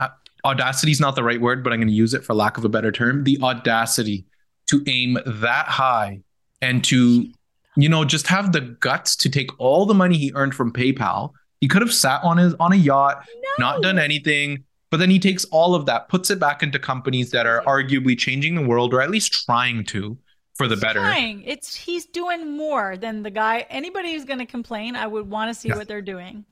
uh, 0.00 0.08
audacity 0.44 0.92
is 0.92 1.00
not 1.00 1.14
the 1.14 1.22
right 1.22 1.40
word, 1.40 1.62
but 1.62 1.72
I'm 1.72 1.78
going 1.78 1.88
to 1.88 1.94
use 1.94 2.14
it 2.14 2.24
for 2.24 2.34
lack 2.34 2.58
of 2.58 2.64
a 2.64 2.68
better 2.68 2.90
term. 2.90 3.24
The 3.24 3.38
audacity 3.42 4.24
to 4.70 4.82
aim 4.86 5.18
that 5.24 5.66
high 5.66 6.20
and 6.60 6.82
to, 6.84 7.28
you 7.76 7.88
know, 7.88 8.04
just 8.04 8.26
have 8.26 8.52
the 8.52 8.60
guts 8.60 9.14
to 9.16 9.28
take 9.28 9.50
all 9.60 9.86
the 9.86 9.94
money 9.94 10.18
he 10.18 10.32
earned 10.34 10.54
from 10.54 10.72
PayPal. 10.72 11.32
He 11.60 11.68
could 11.68 11.82
have 11.82 11.94
sat 11.94 12.22
on 12.24 12.38
his 12.38 12.54
on 12.54 12.72
a 12.72 12.76
yacht, 12.76 13.24
no. 13.58 13.66
not 13.66 13.82
done 13.82 13.98
anything, 13.98 14.64
but 14.90 14.98
then 14.98 15.10
he 15.10 15.18
takes 15.18 15.44
all 15.46 15.74
of 15.74 15.86
that, 15.86 16.08
puts 16.08 16.30
it 16.30 16.38
back 16.38 16.62
into 16.62 16.78
companies 16.78 17.30
that 17.30 17.46
are 17.46 17.62
arguably 17.62 18.18
changing 18.18 18.54
the 18.54 18.66
world 18.66 18.92
or 18.92 19.00
at 19.00 19.10
least 19.10 19.32
trying 19.32 19.84
to 19.84 20.18
for 20.54 20.68
the 20.68 20.76
better. 20.76 21.00
Trying. 21.00 21.42
It's 21.42 21.74
he's 21.74 22.06
doing 22.06 22.56
more 22.56 22.96
than 22.96 23.22
the 23.22 23.30
guy. 23.30 23.66
Anybody 23.70 24.12
who's 24.12 24.24
going 24.24 24.38
to 24.38 24.46
complain, 24.46 24.96
I 24.96 25.06
would 25.06 25.28
want 25.28 25.52
to 25.52 25.58
see 25.58 25.68
yeah. 25.68 25.76
what 25.76 25.88
they're 25.88 26.02
doing. 26.02 26.44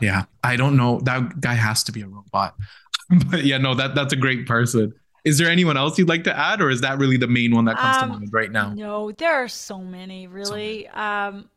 Yeah, 0.00 0.24
I 0.42 0.56
don't 0.56 0.76
know. 0.76 1.00
That 1.00 1.40
guy 1.40 1.54
has 1.54 1.84
to 1.84 1.92
be 1.92 2.02
a 2.02 2.08
robot. 2.08 2.56
but 3.30 3.44
yeah, 3.44 3.58
no, 3.58 3.74
that 3.74 3.94
that's 3.94 4.12
a 4.12 4.16
great 4.16 4.46
person. 4.46 4.94
Is 5.24 5.38
there 5.38 5.48
anyone 5.48 5.76
else 5.76 5.98
you'd 5.98 6.08
like 6.08 6.24
to 6.24 6.36
add, 6.36 6.60
or 6.60 6.68
is 6.68 6.80
that 6.80 6.98
really 6.98 7.16
the 7.16 7.28
main 7.28 7.54
one 7.54 7.66
that 7.66 7.76
comes 7.76 7.96
um, 7.98 8.10
to 8.10 8.18
mind 8.18 8.32
right 8.32 8.50
now? 8.50 8.74
No, 8.74 9.12
there 9.12 9.34
are 9.34 9.48
so 9.48 9.78
many. 9.78 10.26
Really, 10.26 10.88
so 10.90 10.96
many. 10.96 11.38
um, 11.38 11.50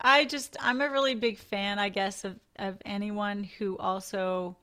I 0.00 0.24
just 0.24 0.56
I'm 0.60 0.80
a 0.80 0.90
really 0.90 1.14
big 1.14 1.38
fan, 1.38 1.78
I 1.78 1.90
guess, 1.90 2.24
of 2.24 2.36
of 2.56 2.78
anyone 2.84 3.44
who 3.44 3.76
also 3.78 4.56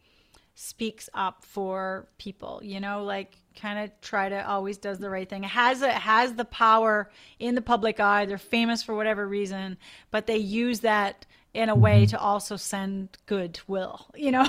speaks 0.55 1.09
up 1.13 1.45
for 1.45 2.07
people. 2.17 2.59
You 2.63 2.81
know, 2.81 3.03
like 3.03 3.37
kind 3.55 3.79
of 3.79 3.91
try 4.01 4.29
to 4.29 4.47
always 4.47 4.77
does 4.77 4.99
the 4.99 5.09
right 5.09 5.29
thing. 5.29 5.43
Has 5.43 5.81
it 5.81 5.91
has 5.91 6.33
the 6.33 6.45
power 6.45 7.09
in 7.39 7.55
the 7.55 7.61
public 7.61 7.99
eye. 7.99 8.25
They're 8.25 8.37
famous 8.37 8.83
for 8.83 8.95
whatever 8.95 9.27
reason, 9.27 9.77
but 10.11 10.27
they 10.27 10.37
use 10.37 10.81
that 10.81 11.25
in 11.53 11.69
a 11.69 11.75
way 11.75 12.03
mm-hmm. 12.03 12.11
to 12.11 12.19
also 12.19 12.57
send 12.57 13.17
goodwill. 13.25 14.07
You 14.15 14.31
know, 14.31 14.47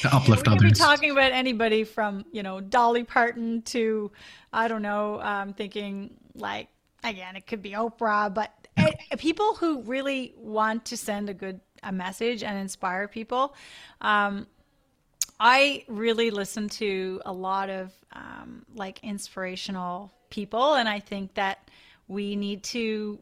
to 0.00 0.14
uplift 0.14 0.46
we 0.48 0.54
others. 0.54 0.72
Be 0.72 0.78
talking 0.78 1.10
about 1.10 1.32
anybody 1.32 1.84
from 1.84 2.24
you 2.32 2.42
know 2.42 2.60
Dolly 2.60 3.04
Parton 3.04 3.62
to 3.62 4.10
I 4.52 4.68
don't 4.68 4.82
know. 4.82 5.20
I'm 5.20 5.52
thinking 5.52 6.14
like 6.34 6.68
again, 7.04 7.36
it 7.36 7.46
could 7.46 7.62
be 7.62 7.72
Oprah, 7.72 8.32
but 8.32 8.52
yeah. 8.76 8.88
it, 9.10 9.18
people 9.18 9.54
who 9.54 9.82
really 9.82 10.34
want 10.36 10.86
to 10.86 10.96
send 10.96 11.28
a 11.28 11.34
good 11.34 11.60
a 11.82 11.92
message 11.92 12.42
and 12.42 12.58
inspire 12.58 13.08
people. 13.08 13.54
Um, 14.00 14.46
I 15.44 15.84
really 15.88 16.30
listen 16.30 16.68
to 16.68 17.20
a 17.26 17.32
lot 17.32 17.68
of 17.68 17.90
um, 18.12 18.64
like 18.76 19.00
inspirational 19.02 20.12
people, 20.30 20.74
and 20.74 20.88
I 20.88 21.00
think 21.00 21.34
that 21.34 21.68
we 22.06 22.36
need 22.36 22.62
to 22.62 23.18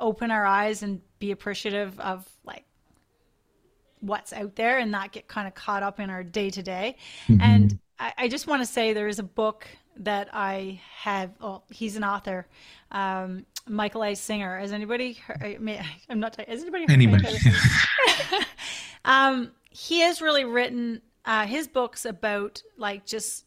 open 0.00 0.30
our 0.30 0.46
eyes 0.46 0.84
and 0.84 1.00
be 1.18 1.32
appreciative 1.32 1.98
of 1.98 2.28
like 2.44 2.64
what's 3.98 4.32
out 4.32 4.54
there 4.54 4.78
and 4.78 4.92
not 4.92 5.10
get 5.10 5.26
kind 5.26 5.48
of 5.48 5.54
caught 5.56 5.82
up 5.82 5.98
in 5.98 6.10
our 6.10 6.22
day 6.22 6.48
to 6.48 6.62
day. 6.62 6.94
And 7.40 7.76
I, 7.98 8.12
I 8.16 8.28
just 8.28 8.46
want 8.46 8.62
to 8.62 8.66
say 8.66 8.92
there 8.92 9.08
is 9.08 9.18
a 9.18 9.24
book 9.24 9.66
that 9.96 10.28
I 10.32 10.80
have. 10.94 11.32
Oh, 11.40 11.62
he's 11.70 11.96
an 11.96 12.04
author. 12.04 12.46
Um, 12.92 13.46
Michael 13.66 14.04
A. 14.04 14.14
Singer. 14.14 14.60
Has 14.60 14.70
anybody? 14.70 15.14
Heard, 15.14 15.42
I 15.42 15.58
mean, 15.58 15.84
I'm 16.08 16.20
not. 16.20 16.36
Has 16.36 16.62
anybody? 16.62 16.84
Heard 16.84 16.92
anybody? 16.92 17.36
um, 19.04 19.50
he 19.70 20.00
has 20.00 20.22
really 20.22 20.44
written 20.44 21.02
uh, 21.24 21.46
his 21.46 21.68
books 21.68 22.04
about 22.04 22.62
like 22.76 23.06
just 23.06 23.44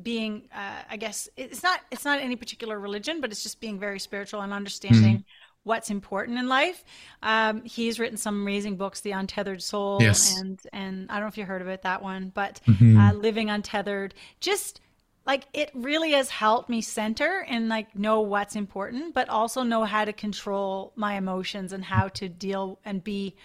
being. 0.00 0.48
Uh, 0.54 0.82
I 0.90 0.96
guess 0.96 1.28
it's 1.36 1.62
not. 1.62 1.80
It's 1.90 2.04
not 2.04 2.20
any 2.20 2.36
particular 2.36 2.78
religion, 2.78 3.20
but 3.20 3.30
it's 3.30 3.42
just 3.42 3.60
being 3.60 3.78
very 3.78 3.98
spiritual 3.98 4.40
and 4.40 4.52
understanding. 4.52 5.16
Mm-hmm 5.18 5.28
what's 5.64 5.90
important 5.90 6.38
in 6.38 6.48
life. 6.48 6.84
Um, 7.22 7.62
he's 7.64 8.00
written 8.00 8.16
some 8.16 8.40
amazing 8.40 8.76
books, 8.76 9.00
The 9.00 9.12
Untethered 9.12 9.62
Soul, 9.62 9.98
yes. 10.00 10.38
and 10.40 10.60
and 10.72 11.10
I 11.10 11.14
don't 11.14 11.22
know 11.22 11.28
if 11.28 11.38
you 11.38 11.44
heard 11.44 11.62
of 11.62 11.68
it, 11.68 11.82
that 11.82 12.02
one, 12.02 12.32
but 12.34 12.60
mm-hmm. 12.66 12.98
uh, 12.98 13.12
Living 13.12 13.50
Untethered. 13.50 14.14
Just 14.40 14.80
like 15.24 15.46
it 15.52 15.70
really 15.74 16.12
has 16.12 16.30
helped 16.30 16.68
me 16.68 16.80
center 16.80 17.44
and 17.48 17.68
like 17.68 17.96
know 17.96 18.20
what's 18.20 18.56
important, 18.56 19.14
but 19.14 19.28
also 19.28 19.62
know 19.62 19.84
how 19.84 20.04
to 20.04 20.12
control 20.12 20.92
my 20.96 21.14
emotions 21.14 21.72
and 21.72 21.84
how 21.84 22.08
to 22.08 22.28
deal 22.28 22.78
and 22.84 23.04
be 23.04 23.36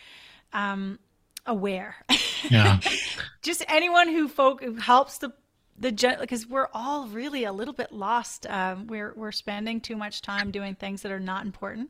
um, 0.54 1.00
aware. 1.46 1.96
Yeah. 2.50 2.80
Just 3.42 3.64
anyone 3.68 4.10
who 4.10 4.28
folk 4.28 4.64
who 4.64 4.76
helps 4.76 5.18
the 5.20 5.34
the 5.80 6.18
because 6.20 6.48
we're 6.48 6.70
all 6.74 7.08
really 7.08 7.44
a 7.44 7.54
little 7.54 7.74
bit 7.74 7.92
lost. 7.92 8.48
Um, 8.50 8.88
we're 8.88 9.14
we're 9.16 9.32
spending 9.32 9.80
too 9.80 9.96
much 9.96 10.22
time 10.22 10.52
doing 10.52 10.76
things 10.76 11.02
that 11.04 11.12
are 11.12 11.20
not 11.20 11.46
important. 11.46 11.90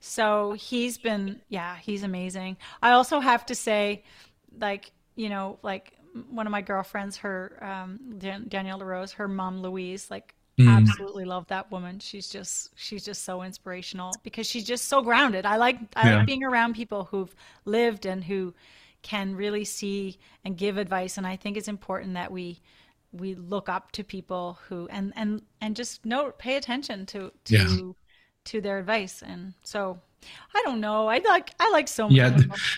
So 0.00 0.52
he's 0.52 0.98
been, 0.98 1.40
yeah, 1.48 1.76
he's 1.76 2.02
amazing. 2.02 2.56
I 2.82 2.92
also 2.92 3.20
have 3.20 3.46
to 3.46 3.54
say, 3.54 4.04
like 4.58 4.92
you 5.14 5.28
know, 5.28 5.58
like 5.62 5.92
one 6.30 6.46
of 6.46 6.50
my 6.50 6.62
girlfriends, 6.62 7.18
her 7.18 7.56
um, 7.62 8.16
Dan- 8.18 8.46
Danielle 8.48 8.78
LaRose, 8.78 9.12
her 9.12 9.28
mom 9.28 9.62
Louise, 9.62 10.10
like 10.10 10.34
mm. 10.58 10.68
absolutely 10.68 11.24
love 11.24 11.46
that 11.48 11.70
woman. 11.70 12.00
She's 12.00 12.28
just 12.28 12.70
she's 12.74 13.04
just 13.04 13.24
so 13.24 13.42
inspirational 13.42 14.12
because 14.22 14.46
she's 14.46 14.64
just 14.64 14.88
so 14.88 15.02
grounded. 15.02 15.46
I 15.46 15.56
like 15.56 15.78
I 15.94 16.08
yeah. 16.08 16.16
like 16.16 16.26
being 16.26 16.42
around 16.42 16.74
people 16.74 17.04
who've 17.04 17.34
lived 17.64 18.06
and 18.06 18.24
who 18.24 18.54
can 19.02 19.34
really 19.34 19.64
see 19.64 20.18
and 20.44 20.56
give 20.56 20.76
advice. 20.76 21.16
And 21.16 21.26
I 21.26 21.36
think 21.36 21.56
it's 21.56 21.68
important 21.68 22.14
that 22.14 22.30
we 22.30 22.60
we 23.12 23.34
look 23.34 23.68
up 23.68 23.92
to 23.92 24.04
people 24.04 24.58
who 24.68 24.88
and 24.88 25.12
and 25.16 25.42
and 25.60 25.74
just 25.74 26.04
note 26.04 26.38
pay 26.38 26.56
attention 26.56 27.06
to 27.06 27.32
to 27.44 27.56
yeah. 27.56 27.92
to 28.44 28.60
their 28.60 28.78
advice 28.78 29.22
and 29.22 29.54
so 29.62 29.98
I 30.54 30.62
don't 30.64 30.80
know. 30.80 31.08
I 31.08 31.18
like 31.18 31.52
I 31.60 31.70
like 31.70 31.88
so 31.88 32.08
many. 32.08 32.16
Yeah, 32.16 32.36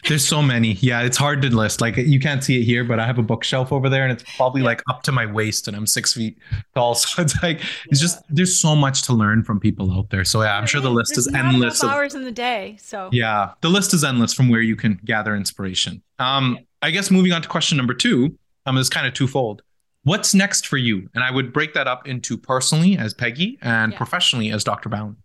there's 0.08 0.26
so 0.26 0.42
many. 0.42 0.74
Yeah, 0.74 1.02
it's 1.02 1.16
hard 1.16 1.42
to 1.42 1.48
list. 1.48 1.80
Like 1.80 1.96
you 1.96 2.20
can't 2.20 2.44
see 2.44 2.60
it 2.60 2.64
here, 2.64 2.84
but 2.84 3.00
I 3.00 3.06
have 3.06 3.18
a 3.18 3.22
bookshelf 3.22 3.72
over 3.72 3.88
there, 3.88 4.02
and 4.04 4.12
it's 4.12 4.24
probably 4.36 4.60
yeah. 4.60 4.68
like 4.68 4.82
up 4.88 5.02
to 5.04 5.12
my 5.12 5.26
waist, 5.26 5.68
and 5.68 5.76
I'm 5.76 5.86
six 5.86 6.12
feet 6.12 6.38
tall. 6.74 6.94
So 7.02 7.22
it's 7.22 7.42
like 7.42 7.60
it's 7.86 8.00
yeah. 8.00 8.06
just 8.06 8.22
there's 8.28 8.58
so 8.58 8.76
much 8.76 9.02
to 9.02 9.12
learn 9.12 9.42
from 9.42 9.58
people 9.58 9.92
out 9.92 10.10
there. 10.10 10.24
So 10.24 10.42
yeah, 10.42 10.56
I'm 10.56 10.66
sure 10.66 10.80
the 10.80 10.90
list 10.90 11.14
there's 11.14 11.26
is 11.26 11.34
endless. 11.34 11.82
Of, 11.82 11.90
hours 11.90 12.14
in 12.14 12.24
the 12.24 12.30
day. 12.30 12.76
So 12.80 13.08
yeah, 13.12 13.52
the 13.60 13.68
list 13.68 13.94
is 13.94 14.04
endless 14.04 14.32
from 14.32 14.48
where 14.48 14.60
you 14.60 14.76
can 14.76 15.00
gather 15.04 15.34
inspiration. 15.34 16.02
Um, 16.18 16.58
I 16.82 16.90
guess 16.90 17.10
moving 17.10 17.32
on 17.32 17.42
to 17.42 17.48
question 17.48 17.76
number 17.76 17.94
two. 17.94 18.38
Um, 18.64 18.76
is 18.78 18.88
kind 18.88 19.08
of 19.08 19.14
twofold 19.14 19.62
what's 20.04 20.34
next 20.34 20.66
for 20.66 20.76
you? 20.76 21.08
And 21.14 21.22
I 21.24 21.30
would 21.30 21.52
break 21.52 21.74
that 21.74 21.86
up 21.86 22.06
into 22.06 22.36
personally 22.36 22.96
as 22.96 23.14
Peggy 23.14 23.58
and 23.62 23.94
professionally 23.94 24.50
as 24.50 24.64
Dr. 24.64 24.88
Bown. 24.88 25.16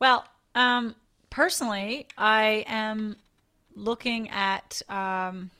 Well, 0.00 0.24
um, 0.54 0.94
personally, 1.34 2.06
I 2.16 2.64
am 2.68 3.16
looking 3.74 4.30
at 4.30 4.80
um, 4.88 5.50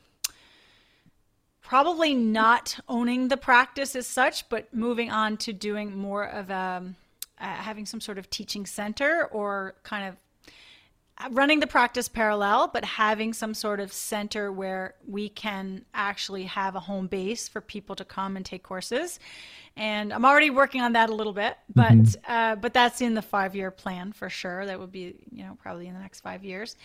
probably 1.63 2.15
not 2.15 2.79
owning 2.89 3.27
the 3.27 3.37
practice 3.37 3.97
as 3.97 4.07
such, 4.07 4.49
but 4.49 4.73
moving 4.73 5.11
on 5.11 5.37
to 5.39 5.53
doing 5.53 5.99
more 5.99 6.23
of 6.23 6.49
a, 6.51 6.55
um, 6.55 6.97
uh, 7.41 7.47
having 7.47 7.87
some 7.87 8.01
sort 8.01 8.19
of 8.19 8.31
teaching 8.31 8.65
center 8.65 9.25
or 9.33 9.75
kind 9.83 10.07
of 10.07 10.15
running 11.31 11.61
the 11.61 11.67
practice 11.67 12.09
parallel, 12.09 12.69
but 12.69 12.85
having 12.85 13.33
some 13.33 13.55
sort 13.55 13.79
of 13.79 13.93
center 13.93 14.51
where 14.51 14.95
we 15.07 15.29
can 15.29 15.85
actually 15.95 16.45
have 16.45 16.75
a 16.75 16.81
home 16.81 17.07
base 17.07 17.49
for 17.49 17.61
people 17.61 17.95
to 17.97 18.05
come 18.05 18.37
and 18.37 18.45
take 18.45 18.63
courses. 18.65 19.21
And 19.77 20.13
I'm 20.13 20.25
already 20.25 20.51
working 20.51 20.81
on 20.81 20.93
that 20.93 21.11
a 21.11 21.15
little 21.15 21.33
bit, 21.33 21.57
but 21.73 21.93
mm-hmm. 21.93 22.33
uh, 22.33 22.57
but 22.57 22.75
that's 22.75 23.01
in 23.01 23.15
the 23.15 23.23
five 23.23 23.57
year 23.57 23.71
plan 23.71 24.13
for 24.13 24.29
sure. 24.29 24.67
That 24.67 24.79
would 24.79 24.93
be 24.93 25.15
you 25.33 25.45
know 25.45 25.57
probably 25.61 25.89
in 25.89 25.95
the 25.95 26.01
next 26.01 26.21
five 26.21 26.45
years, 26.45 26.77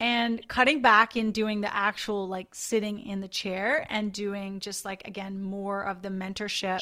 and 0.00 0.46
cutting 0.48 0.82
back 0.82 1.16
in 1.16 1.30
doing 1.30 1.60
the 1.60 1.72
actual 1.72 2.26
like 2.26 2.52
sitting 2.54 2.98
in 2.98 3.20
the 3.20 3.28
chair 3.28 3.86
and 3.88 4.12
doing 4.12 4.58
just 4.58 4.84
like 4.84 5.06
again 5.06 5.40
more 5.40 5.84
of 5.84 6.02
the 6.02 6.08
mentorship 6.08 6.80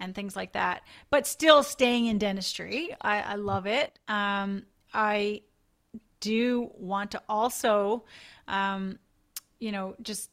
and 0.00 0.14
things 0.14 0.34
like 0.34 0.52
that, 0.52 0.80
but 1.10 1.26
still 1.26 1.62
staying 1.62 2.06
in 2.06 2.16
dentistry. 2.16 2.96
I, 3.00 3.20
I 3.20 3.34
love 3.34 3.66
it. 3.66 3.98
Um, 4.08 4.64
I 4.94 5.42
do 6.22 6.70
want 6.78 7.10
to 7.10 7.22
also, 7.28 8.04
um, 8.48 8.98
you 9.58 9.72
know, 9.72 9.94
just 10.00 10.30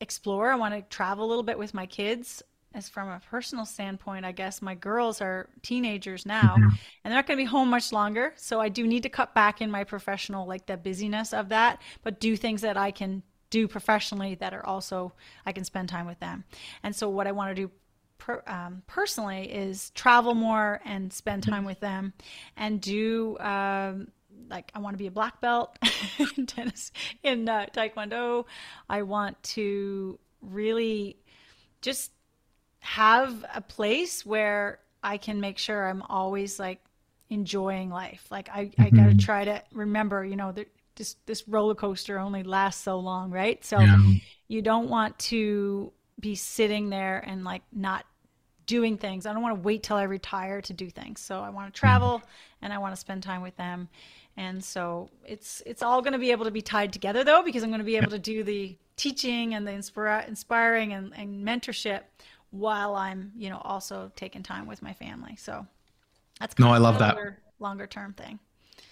explore. 0.00 0.50
I 0.50 0.56
want 0.56 0.74
to 0.74 0.82
travel 0.96 1.24
a 1.24 1.28
little 1.28 1.44
bit 1.44 1.58
with 1.58 1.72
my 1.72 1.86
kids. 1.86 2.42
As 2.72 2.88
from 2.88 3.08
a 3.08 3.20
personal 3.30 3.64
standpoint, 3.64 4.24
I 4.24 4.32
guess 4.32 4.62
my 4.62 4.74
girls 4.74 5.20
are 5.20 5.48
teenagers 5.62 6.26
now 6.26 6.54
mm-hmm. 6.56 6.68
and 7.02 7.06
they're 7.10 7.14
not 7.14 7.26
going 7.26 7.38
to 7.38 7.44
be 7.44 7.48
home 7.56 7.68
much 7.68 7.92
longer. 7.92 8.32
So 8.36 8.60
I 8.60 8.68
do 8.68 8.86
need 8.86 9.02
to 9.02 9.08
cut 9.08 9.34
back 9.34 9.60
in 9.60 9.70
my 9.70 9.84
professional, 9.84 10.46
like 10.46 10.66
the 10.66 10.76
busyness 10.76 11.32
of 11.32 11.48
that, 11.48 11.80
but 12.04 12.20
do 12.20 12.36
things 12.36 12.60
that 12.62 12.76
I 12.76 12.92
can 12.92 13.22
do 13.50 13.66
professionally 13.66 14.36
that 14.36 14.52
are 14.54 14.64
also, 14.64 15.12
I 15.46 15.52
can 15.52 15.64
spend 15.64 15.88
time 15.88 16.06
with 16.06 16.20
them. 16.20 16.44
And 16.82 16.94
so 16.94 17.08
what 17.08 17.26
I 17.26 17.32
want 17.32 17.56
to 17.56 17.62
do 17.62 17.70
Per, 18.18 18.42
um, 18.46 18.82
personally 18.86 19.50
is 19.50 19.90
travel 19.94 20.34
more 20.34 20.82
and 20.84 21.10
spend 21.10 21.42
time 21.42 21.64
with 21.64 21.80
them 21.80 22.12
and 22.54 22.78
do 22.78 23.38
um, 23.38 24.08
like 24.50 24.70
I 24.74 24.80
want 24.80 24.94
to 24.94 24.98
be 24.98 25.06
a 25.06 25.10
black 25.10 25.40
belt 25.40 25.78
in 26.36 26.46
tennis 26.46 26.92
in 27.22 27.48
uh, 27.48 27.66
taekwondo. 27.72 28.44
I 28.88 29.02
want 29.02 29.42
to 29.54 30.18
really 30.42 31.16
just 31.80 32.10
have 32.80 33.44
a 33.54 33.60
place 33.60 34.24
where 34.26 34.80
I 35.02 35.16
can 35.16 35.40
make 35.40 35.58
sure 35.58 35.88
I'm 35.88 36.02
always 36.02 36.58
like 36.58 36.80
enjoying 37.28 37.90
life. 37.90 38.26
Like 38.30 38.48
I, 38.52 38.66
mm-hmm. 38.66 38.82
I 38.82 38.90
got 38.90 39.06
to 39.06 39.16
try 39.16 39.44
to 39.44 39.62
remember, 39.72 40.24
you 40.24 40.36
know, 40.36 40.52
that 40.52 40.68
this 40.96 41.16
this 41.26 41.48
roller 41.48 41.74
coaster 41.74 42.18
only 42.18 42.42
lasts 42.42 42.82
so 42.82 42.98
long, 42.98 43.30
right? 43.30 43.64
So 43.64 43.78
yeah. 43.78 43.98
you 44.48 44.60
don't 44.62 44.88
want 44.88 45.18
to 45.20 45.92
be 46.18 46.34
sitting 46.34 46.90
there 46.90 47.18
and 47.26 47.44
like 47.44 47.62
not 47.72 48.04
doing 48.66 48.98
things. 48.98 49.26
I 49.26 49.32
don't 49.32 49.42
want 49.42 49.56
to 49.56 49.62
wait 49.62 49.82
till 49.82 49.96
I 49.96 50.04
retire 50.04 50.60
to 50.62 50.72
do 50.72 50.90
things. 50.90 51.20
So 51.20 51.40
I 51.40 51.50
want 51.50 51.72
to 51.72 51.78
travel 51.78 52.18
mm-hmm. 52.18 52.64
and 52.64 52.72
I 52.72 52.78
want 52.78 52.94
to 52.94 53.00
spend 53.00 53.22
time 53.22 53.42
with 53.42 53.56
them 53.56 53.88
and 54.36 54.64
so 54.64 55.08
it's 55.24 55.62
it's 55.66 55.82
all 55.82 56.00
going 56.00 56.12
to 56.12 56.18
be 56.18 56.30
able 56.30 56.44
to 56.44 56.50
be 56.50 56.62
tied 56.62 56.92
together 56.92 57.24
though 57.24 57.42
because 57.42 57.62
i'm 57.62 57.70
going 57.70 57.80
to 57.80 57.84
be 57.84 57.96
able 57.96 58.10
to 58.10 58.18
do 58.18 58.42
the 58.42 58.76
teaching 58.96 59.54
and 59.54 59.66
the 59.66 59.70
inspira- 59.70 60.28
inspiring 60.28 60.92
and, 60.92 61.12
and 61.16 61.46
mentorship 61.46 62.02
while 62.50 62.94
i'm 62.94 63.32
you 63.36 63.48
know 63.48 63.60
also 63.64 64.10
taking 64.16 64.42
time 64.42 64.66
with 64.66 64.82
my 64.82 64.92
family. 64.92 65.36
So 65.36 65.66
that's 66.38 66.58
no 66.58 66.70
i 66.70 66.78
love 66.78 66.98
that. 66.98 67.16
longer 67.58 67.86
term 67.86 68.12
thing. 68.14 68.38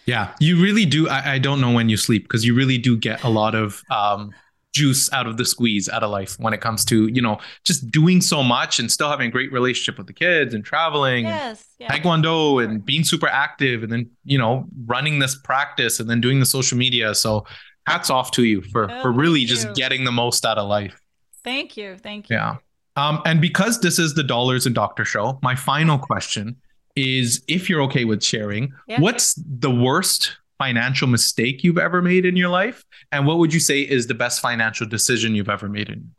Yeah 0.07 0.35
you 0.41 0.63
really 0.63 0.87
do 0.87 1.09
i, 1.09 1.35
I 1.35 1.39
don't 1.39 1.61
know 1.61 1.73
when 1.73 1.89
you 1.89 1.97
sleep 1.97 2.23
because 2.23 2.45
you 2.45 2.55
really 2.55 2.79
do 2.79 2.97
get 2.97 3.23
a 3.23 3.29
lot 3.29 3.55
of 3.55 3.83
um 3.91 4.33
juice 4.79 5.13
out 5.13 5.27
of 5.27 5.37
the 5.37 5.45
squeeze 5.45 5.89
out 5.89 6.05
of 6.05 6.11
life 6.11 6.37
when 6.39 6.55
it 6.55 6.61
comes 6.61 6.85
to 6.85 7.09
you 7.09 7.21
know 7.21 7.37
just 7.65 7.91
doing 7.91 8.21
so 8.21 8.45
much 8.45 8.79
and 8.79 8.93
still 8.93 9.11
having 9.11 9.27
a 9.27 9.31
great 9.31 9.53
relationship 9.53 9.99
with 9.99 10.07
the 10.07 10.13
kids 10.13 10.55
and 10.55 10.65
traveling 10.65 11.25
yes, 11.25 11.65
and 11.81 11.91
taekwondo 11.91 12.63
and 12.63 12.85
being 12.85 13.03
super 13.03 13.27
active 13.27 13.83
and 13.83 13.91
then 13.91 14.09
you 14.25 14.39
know 14.39 14.67
running 14.87 15.19
this 15.19 15.35
practice 15.35 15.99
and 15.99 16.09
then 16.09 16.21
doing 16.21 16.39
the 16.39 16.47
social 16.47 16.79
media. 16.79 17.13
So 17.15 17.45
hats 17.89 18.09
off 18.09 18.31
to 18.33 18.45
you 18.45 18.63
for 18.63 18.89
oh, 18.89 19.03
for 19.03 19.11
really 19.11 19.45
just 19.45 19.75
getting 19.75 20.05
the 20.05 20.13
most 20.13 20.47
out 20.47 20.59
of 20.59 20.69
life. 20.69 21.01
Thank 21.43 21.77
you 21.77 21.97
thank 21.97 22.31
you. 22.31 22.37
Yeah. 22.37 22.57
Um 22.95 23.21
and 23.27 23.41
because 23.41 23.81
this 23.81 23.99
is 23.99 24.15
the 24.15 24.23
dollars 24.25 24.65
and 24.65 24.75
doctor 24.75 25.05
show 25.05 25.41
my 25.43 25.57
final 25.57 25.99
question 25.99 26.57
is 26.95 27.43
if 27.49 27.69
you're 27.69 27.83
okay 27.83 28.05
with 28.05 28.23
sharing 28.23 28.73
yeah. 28.87 29.01
what's 29.01 29.35
the 29.37 29.71
worst 29.71 30.37
financial 30.59 31.09
mistake 31.09 31.65
you've 31.65 31.79
ever 31.79 32.03
made 32.03 32.27
in 32.27 32.37
your 32.37 32.49
life? 32.49 32.85
And 33.13 33.27
what 33.27 33.39
would 33.39 33.55
you 33.55 33.61
say 33.61 33.81
is 33.81 34.07
the 34.07 34.15
best 34.15 34.41
financial 34.41 34.87
decision 34.87 35.35
you've 35.35 35.49
ever 35.49 35.69
made 35.69 35.89
in? 35.89 36.13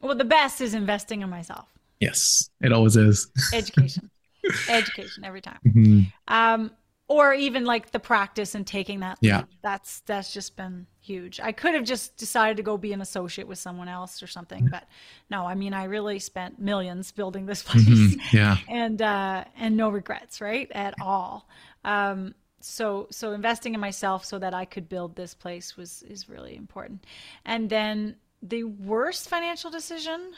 Well, 0.00 0.14
the 0.14 0.24
best 0.24 0.60
is 0.60 0.74
investing 0.74 1.22
in 1.22 1.30
myself. 1.30 1.68
Yes, 2.00 2.50
it 2.60 2.72
always 2.72 2.96
is. 2.96 3.28
Education. 3.54 4.10
Education 4.68 5.24
every 5.24 5.40
time. 5.40 5.58
Mm-hmm. 5.66 6.00
Um, 6.28 6.70
or 7.08 7.34
even 7.34 7.64
like 7.64 7.90
the 7.90 7.98
practice 7.98 8.54
and 8.54 8.66
taking 8.66 9.00
that 9.00 9.18
yeah 9.20 9.38
lead. 9.38 9.46
that's 9.62 10.00
that's 10.00 10.32
just 10.32 10.56
been 10.56 10.86
huge 11.00 11.38
i 11.40 11.52
could 11.52 11.74
have 11.74 11.84
just 11.84 12.16
decided 12.16 12.56
to 12.56 12.62
go 12.62 12.78
be 12.78 12.92
an 12.92 13.00
associate 13.00 13.46
with 13.46 13.58
someone 13.58 13.88
else 13.88 14.22
or 14.22 14.26
something 14.26 14.66
but 14.70 14.84
no 15.30 15.44
i 15.44 15.54
mean 15.54 15.74
i 15.74 15.84
really 15.84 16.18
spent 16.18 16.58
millions 16.58 17.12
building 17.12 17.46
this 17.46 17.62
place 17.64 17.84
mm-hmm. 17.84 18.36
yeah 18.36 18.56
and 18.68 19.02
uh 19.02 19.44
and 19.58 19.76
no 19.76 19.90
regrets 19.90 20.40
right 20.40 20.70
at 20.72 20.94
all 21.00 21.46
um 21.84 22.34
so 22.64 23.06
so 23.10 23.32
investing 23.32 23.74
in 23.74 23.80
myself 23.80 24.24
so 24.24 24.38
that 24.38 24.54
I 24.54 24.64
could 24.64 24.88
build 24.88 25.16
this 25.16 25.34
place 25.34 25.76
was 25.76 26.02
is 26.08 26.28
really 26.28 26.56
important. 26.56 27.04
And 27.44 27.68
then 27.68 28.16
the 28.42 28.64
worst 28.64 29.28
financial 29.28 29.70
decision 29.70 30.32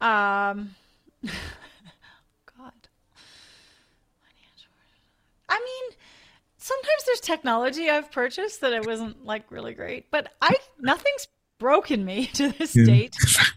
um 0.00 0.74
God. 1.26 2.72
I 5.48 5.58
mean, 5.58 5.98
sometimes 6.58 7.04
there's 7.06 7.20
technology 7.20 7.88
I've 7.88 8.10
purchased 8.10 8.60
that 8.62 8.72
it 8.72 8.86
wasn't 8.86 9.24
like 9.24 9.50
really 9.50 9.74
great, 9.74 10.10
but 10.10 10.32
I 10.40 10.54
nothing's 10.80 11.28
broken 11.58 12.04
me 12.04 12.26
to 12.34 12.50
this 12.52 12.74
yeah. 12.74 12.84
date. 12.84 13.16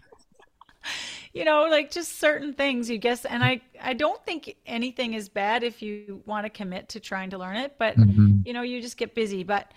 you 1.32 1.44
know, 1.44 1.66
like 1.70 1.90
just 1.90 2.18
certain 2.18 2.54
things 2.54 2.90
you 2.90 2.98
guess 2.98 3.24
and 3.24 3.42
I 3.44 3.60
I 3.80 3.94
don't 3.94 4.24
think 4.24 4.56
anything 4.66 5.14
is 5.14 5.28
bad 5.28 5.62
if 5.62 5.80
you 5.82 6.22
want 6.26 6.44
to 6.46 6.50
commit 6.50 6.88
to 6.90 7.00
trying 7.00 7.30
to 7.30 7.38
learn 7.38 7.56
it, 7.56 7.76
but 7.78 7.96
mm-hmm. 7.96 8.40
you 8.44 8.52
know, 8.52 8.62
you 8.62 8.80
just 8.80 8.96
get 8.96 9.14
busy, 9.14 9.44
but 9.44 9.72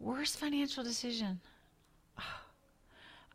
worst 0.00 0.38
financial 0.38 0.82
decision. 0.82 1.40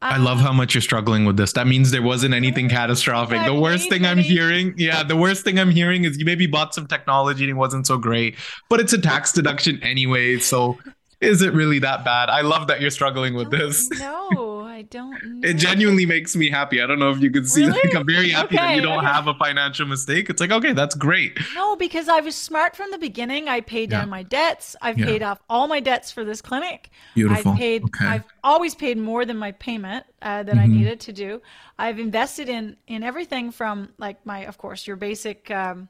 I 0.01 0.17
love 0.17 0.39
how 0.39 0.51
much 0.51 0.75
you're 0.75 0.81
struggling 0.81 1.23
with 1.23 1.37
this. 1.37 1.53
That 1.53 1.65
means 1.65 1.91
there 1.91 2.01
wasn't 2.01 2.33
anything 2.33 2.67
catastrophic. 2.79 3.45
The 3.45 3.57
worst 3.57 3.87
thing 3.87 4.05
I'm 4.05 4.17
hearing, 4.17 4.73
yeah, 4.77 5.01
the 5.01 5.15
worst 5.15 5.45
thing 5.45 5.57
I'm 5.57 5.71
hearing 5.71 6.03
is 6.03 6.17
you 6.17 6.25
maybe 6.25 6.45
bought 6.45 6.73
some 6.75 6.87
technology 6.87 7.45
and 7.45 7.51
it 7.51 7.55
wasn't 7.55 7.87
so 7.87 7.97
great, 7.97 8.35
but 8.69 8.81
it's 8.81 8.91
a 8.91 8.97
tax 8.97 9.31
deduction 9.31 9.81
anyway. 9.81 10.39
So 10.39 10.77
is 11.21 11.41
it 11.41 11.53
really 11.53 11.79
that 11.79 12.03
bad? 12.03 12.29
I 12.29 12.41
love 12.41 12.67
that 12.67 12.81
you're 12.81 12.91
struggling 12.91 13.33
with 13.33 13.49
this. 13.49 13.89
No, 13.91 14.52
I 14.73 14.81
don't. 14.81 15.23
Know. 15.23 15.47
It 15.47 15.53
genuinely 15.53 16.07
makes 16.07 16.35
me 16.35 16.49
happy. 16.49 16.81
I 16.81 16.87
don't 16.87 16.97
know 16.97 17.11
if 17.11 17.21
you 17.21 17.29
can 17.29 17.45
see. 17.45 17.67
Really? 17.67 17.79
Like, 17.83 17.95
I'm 17.95 18.07
very 18.07 18.29
happy 18.29 18.55
okay, 18.55 18.65
that 18.65 18.75
you 18.75 18.81
don't 18.81 18.97
okay. 18.97 19.07
have 19.07 19.27
a 19.27 19.35
financial 19.35 19.85
mistake. 19.85 20.31
It's 20.31 20.41
like, 20.41 20.51
okay, 20.51 20.73
that's 20.73 20.95
great. 20.95 21.37
No, 21.53 21.75
because 21.75 22.09
I 22.09 22.21
was 22.21 22.35
smart 22.35 22.75
from 22.75 22.89
the 22.89 22.97
beginning. 22.97 23.47
I 23.47 23.61
paid 23.61 23.91
down 23.91 24.09
my 24.09 24.23
debts. 24.23 24.75
I've 24.81 24.97
yeah. 24.97 25.05
paid 25.05 25.21
off 25.21 25.39
all 25.47 25.67
my 25.67 25.79
debts 25.79 26.11
for 26.11 26.25
this 26.25 26.41
clinic. 26.41 26.89
Beautiful. 27.13 27.51
I've 27.51 27.57
paid. 27.57 27.83
Okay. 27.83 28.05
I've 28.05 28.25
always 28.43 28.73
paid 28.73 28.97
more 28.97 29.25
than 29.25 29.37
my 29.37 29.51
payment 29.51 30.05
uh, 30.23 30.41
that 30.41 30.55
mm-hmm. 30.55 30.59
I 30.59 30.65
needed 30.65 30.99
to 31.01 31.13
do. 31.13 31.41
I've 31.77 31.99
invested 31.99 32.49
in 32.49 32.75
in 32.87 33.03
everything 33.03 33.51
from 33.51 33.89
like 33.99 34.25
my, 34.25 34.39
of 34.45 34.57
course, 34.57 34.87
your 34.87 34.95
basic. 34.95 35.51
Um, 35.51 35.87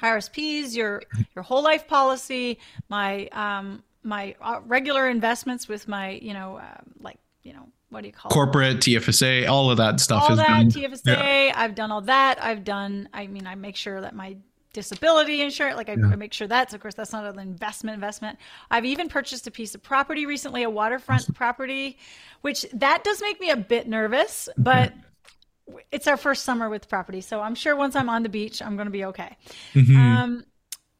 RSPs, 0.00 0.76
your 0.76 1.02
your 1.34 1.42
whole 1.42 1.60
life 1.60 1.88
policy, 1.88 2.60
my 2.88 3.26
um, 3.32 3.82
my 4.04 4.36
uh, 4.40 4.60
regular 4.64 5.08
investments 5.08 5.66
with 5.66 5.88
my, 5.88 6.10
you 6.22 6.32
know, 6.32 6.58
uh, 6.58 6.80
like, 7.00 7.18
you 7.42 7.52
know, 7.52 7.68
what 7.90 8.02
do 8.02 8.08
you 8.08 8.12
call 8.12 8.30
corporate 8.30 8.86
it? 8.86 9.00
TFSA, 9.00 9.48
all 9.48 9.70
of 9.70 9.78
that 9.78 10.00
stuff. 10.00 10.28
All 10.28 10.36
that 10.36 10.46
done. 10.46 10.70
TFSA, 10.70 11.06
yeah. 11.06 11.52
I've 11.56 11.74
done 11.74 11.90
all 11.90 12.02
that. 12.02 12.42
I've 12.42 12.64
done. 12.64 13.08
I 13.14 13.26
mean, 13.26 13.46
I 13.46 13.54
make 13.54 13.76
sure 13.76 14.00
that 14.00 14.14
my 14.14 14.36
disability 14.74 15.40
insurance, 15.40 15.76
like 15.76 15.88
I, 15.88 15.94
yeah. 15.94 16.06
I 16.12 16.16
make 16.16 16.32
sure 16.32 16.46
that's, 16.46 16.74
of 16.74 16.80
course, 16.80 16.94
that's 16.94 17.12
not 17.12 17.24
an 17.24 17.38
investment. 17.38 17.94
Investment. 17.94 18.38
I've 18.70 18.84
even 18.84 19.08
purchased 19.08 19.46
a 19.46 19.50
piece 19.50 19.74
of 19.74 19.82
property 19.82 20.26
recently, 20.26 20.62
a 20.64 20.70
waterfront 20.70 21.22
awesome. 21.22 21.34
property, 21.34 21.98
which 22.42 22.66
that 22.74 23.04
does 23.04 23.22
make 23.22 23.40
me 23.40 23.50
a 23.50 23.56
bit 23.56 23.88
nervous, 23.88 24.48
but. 24.56 24.92
It's 25.92 26.06
our 26.06 26.16
first 26.16 26.44
summer 26.44 26.70
with 26.70 26.88
property, 26.88 27.20
so 27.20 27.42
I'm 27.42 27.54
sure 27.54 27.76
once 27.76 27.94
I'm 27.94 28.08
on 28.08 28.22
the 28.22 28.30
beach, 28.30 28.62
I'm 28.62 28.76
going 28.76 28.86
to 28.86 28.90
be 28.90 29.04
okay. 29.04 29.36
Mm-hmm. 29.74 29.98
Um, 29.98 30.44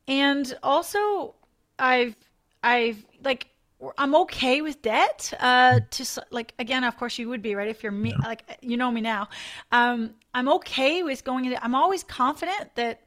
and 0.07 0.59
also, 0.63 1.37
I've 1.79 2.15
I've 2.63 3.03
like 3.25 3.47
I'm 3.97 4.15
okay 4.15 4.61
with 4.61 4.83
debt. 4.83 5.33
Uh, 5.39 5.81
to 5.91 6.25
like 6.31 6.55
again, 6.59 6.85
of 6.85 6.97
course, 6.97 7.19
you 7.19 7.29
would 7.29 7.43
be 7.43 7.55
right 7.55 7.69
if 7.69 7.83
you're 7.83 7.93
me. 7.93 8.11
Yeah. 8.11 8.27
Like 8.27 8.59
you 8.61 8.77
know 8.77 8.91
me 8.91 9.01
now. 9.01 9.29
Um, 9.73 10.15
I'm 10.35 10.49
okay 10.49 11.03
with 11.03 11.25
going 11.25 11.45
into. 11.45 11.63
I'm 11.63 11.75
always 11.75 12.03
confident 12.03 12.75
that 12.75 13.03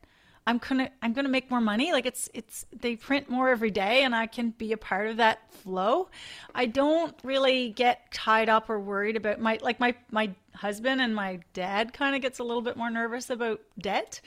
I'm 0.48 0.58
gonna 0.58 0.90
I'm 1.02 1.14
gonna 1.14 1.30
make 1.30 1.52
more 1.52 1.62
money. 1.62 1.92
Like 1.92 2.06
it's 2.06 2.30
it's 2.34 2.66
they 2.78 2.96
print 2.96 3.30
more 3.30 3.50
every 3.50 3.72
day, 3.72 4.04
and 4.04 4.16
I 4.16 4.28
can 4.28 4.52
be 4.52 4.72
a 4.72 4.78
part 4.78 5.08
of 5.08 5.18
that 5.18 5.52
flow. 5.52 6.10
I 6.56 6.66
don't 6.66 7.16
really 7.24 7.70
get 7.70 8.12
tied 8.12 8.50
up 8.50 8.70
or 8.70 8.80
worried 8.80 9.18
about 9.18 9.40
my 9.40 9.60
like 9.62 9.80
my 9.80 9.96
my 10.10 10.32
husband 10.56 11.02
and 11.02 11.14
my 11.16 11.40
dad 11.54 11.94
kind 11.94 12.16
of 12.16 12.22
gets 12.22 12.40
a 12.40 12.44
little 12.44 12.62
bit 12.62 12.78
more 12.78 12.90
nervous 12.90 13.30
about 13.30 13.62
debt, 13.78 14.22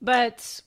but 0.00 0.62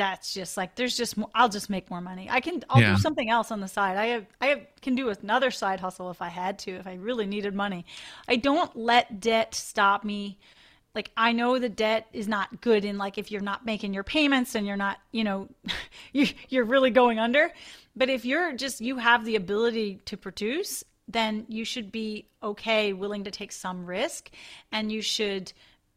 that's 0.00 0.32
just 0.32 0.56
like 0.56 0.76
there's 0.76 0.96
just 0.96 1.18
more, 1.18 1.28
I'll 1.34 1.50
just 1.50 1.68
make 1.68 1.90
more 1.90 2.00
money. 2.00 2.26
I 2.30 2.40
can 2.40 2.64
I'll 2.70 2.80
yeah. 2.80 2.94
do 2.94 3.02
something 3.02 3.28
else 3.28 3.50
on 3.50 3.60
the 3.60 3.68
side. 3.68 3.98
I 3.98 4.06
have 4.06 4.26
I 4.40 4.46
have, 4.46 4.60
can 4.80 4.94
do 4.94 5.10
another 5.10 5.50
side 5.50 5.78
hustle 5.78 6.10
if 6.10 6.22
I 6.22 6.28
had 6.28 6.58
to 6.60 6.70
if 6.70 6.86
I 6.86 6.94
really 6.94 7.26
needed 7.26 7.54
money. 7.54 7.84
I 8.26 8.36
don't 8.36 8.74
let 8.74 9.20
debt 9.20 9.54
stop 9.54 10.02
me. 10.02 10.38
Like 10.94 11.10
I 11.18 11.32
know 11.32 11.58
the 11.58 11.68
debt 11.68 12.06
is 12.14 12.26
not 12.28 12.62
good 12.62 12.86
in 12.86 12.96
like 12.96 13.18
if 13.18 13.30
you're 13.30 13.42
not 13.42 13.66
making 13.66 13.92
your 13.92 14.02
payments 14.02 14.54
and 14.54 14.66
you're 14.66 14.78
not, 14.78 14.96
you 15.12 15.22
know, 15.22 15.50
you 16.14 16.28
you're 16.48 16.64
really 16.64 16.90
going 16.90 17.18
under. 17.18 17.52
But 17.94 18.08
if 18.08 18.24
you're 18.24 18.54
just 18.54 18.80
you 18.80 18.96
have 18.96 19.26
the 19.26 19.36
ability 19.36 20.00
to 20.06 20.16
produce, 20.16 20.82
then 21.08 21.44
you 21.50 21.66
should 21.66 21.92
be 21.92 22.26
okay, 22.42 22.94
willing 22.94 23.24
to 23.24 23.30
take 23.30 23.52
some 23.52 23.84
risk 23.84 24.30
and 24.72 24.90
you 24.90 25.02
should 25.02 25.52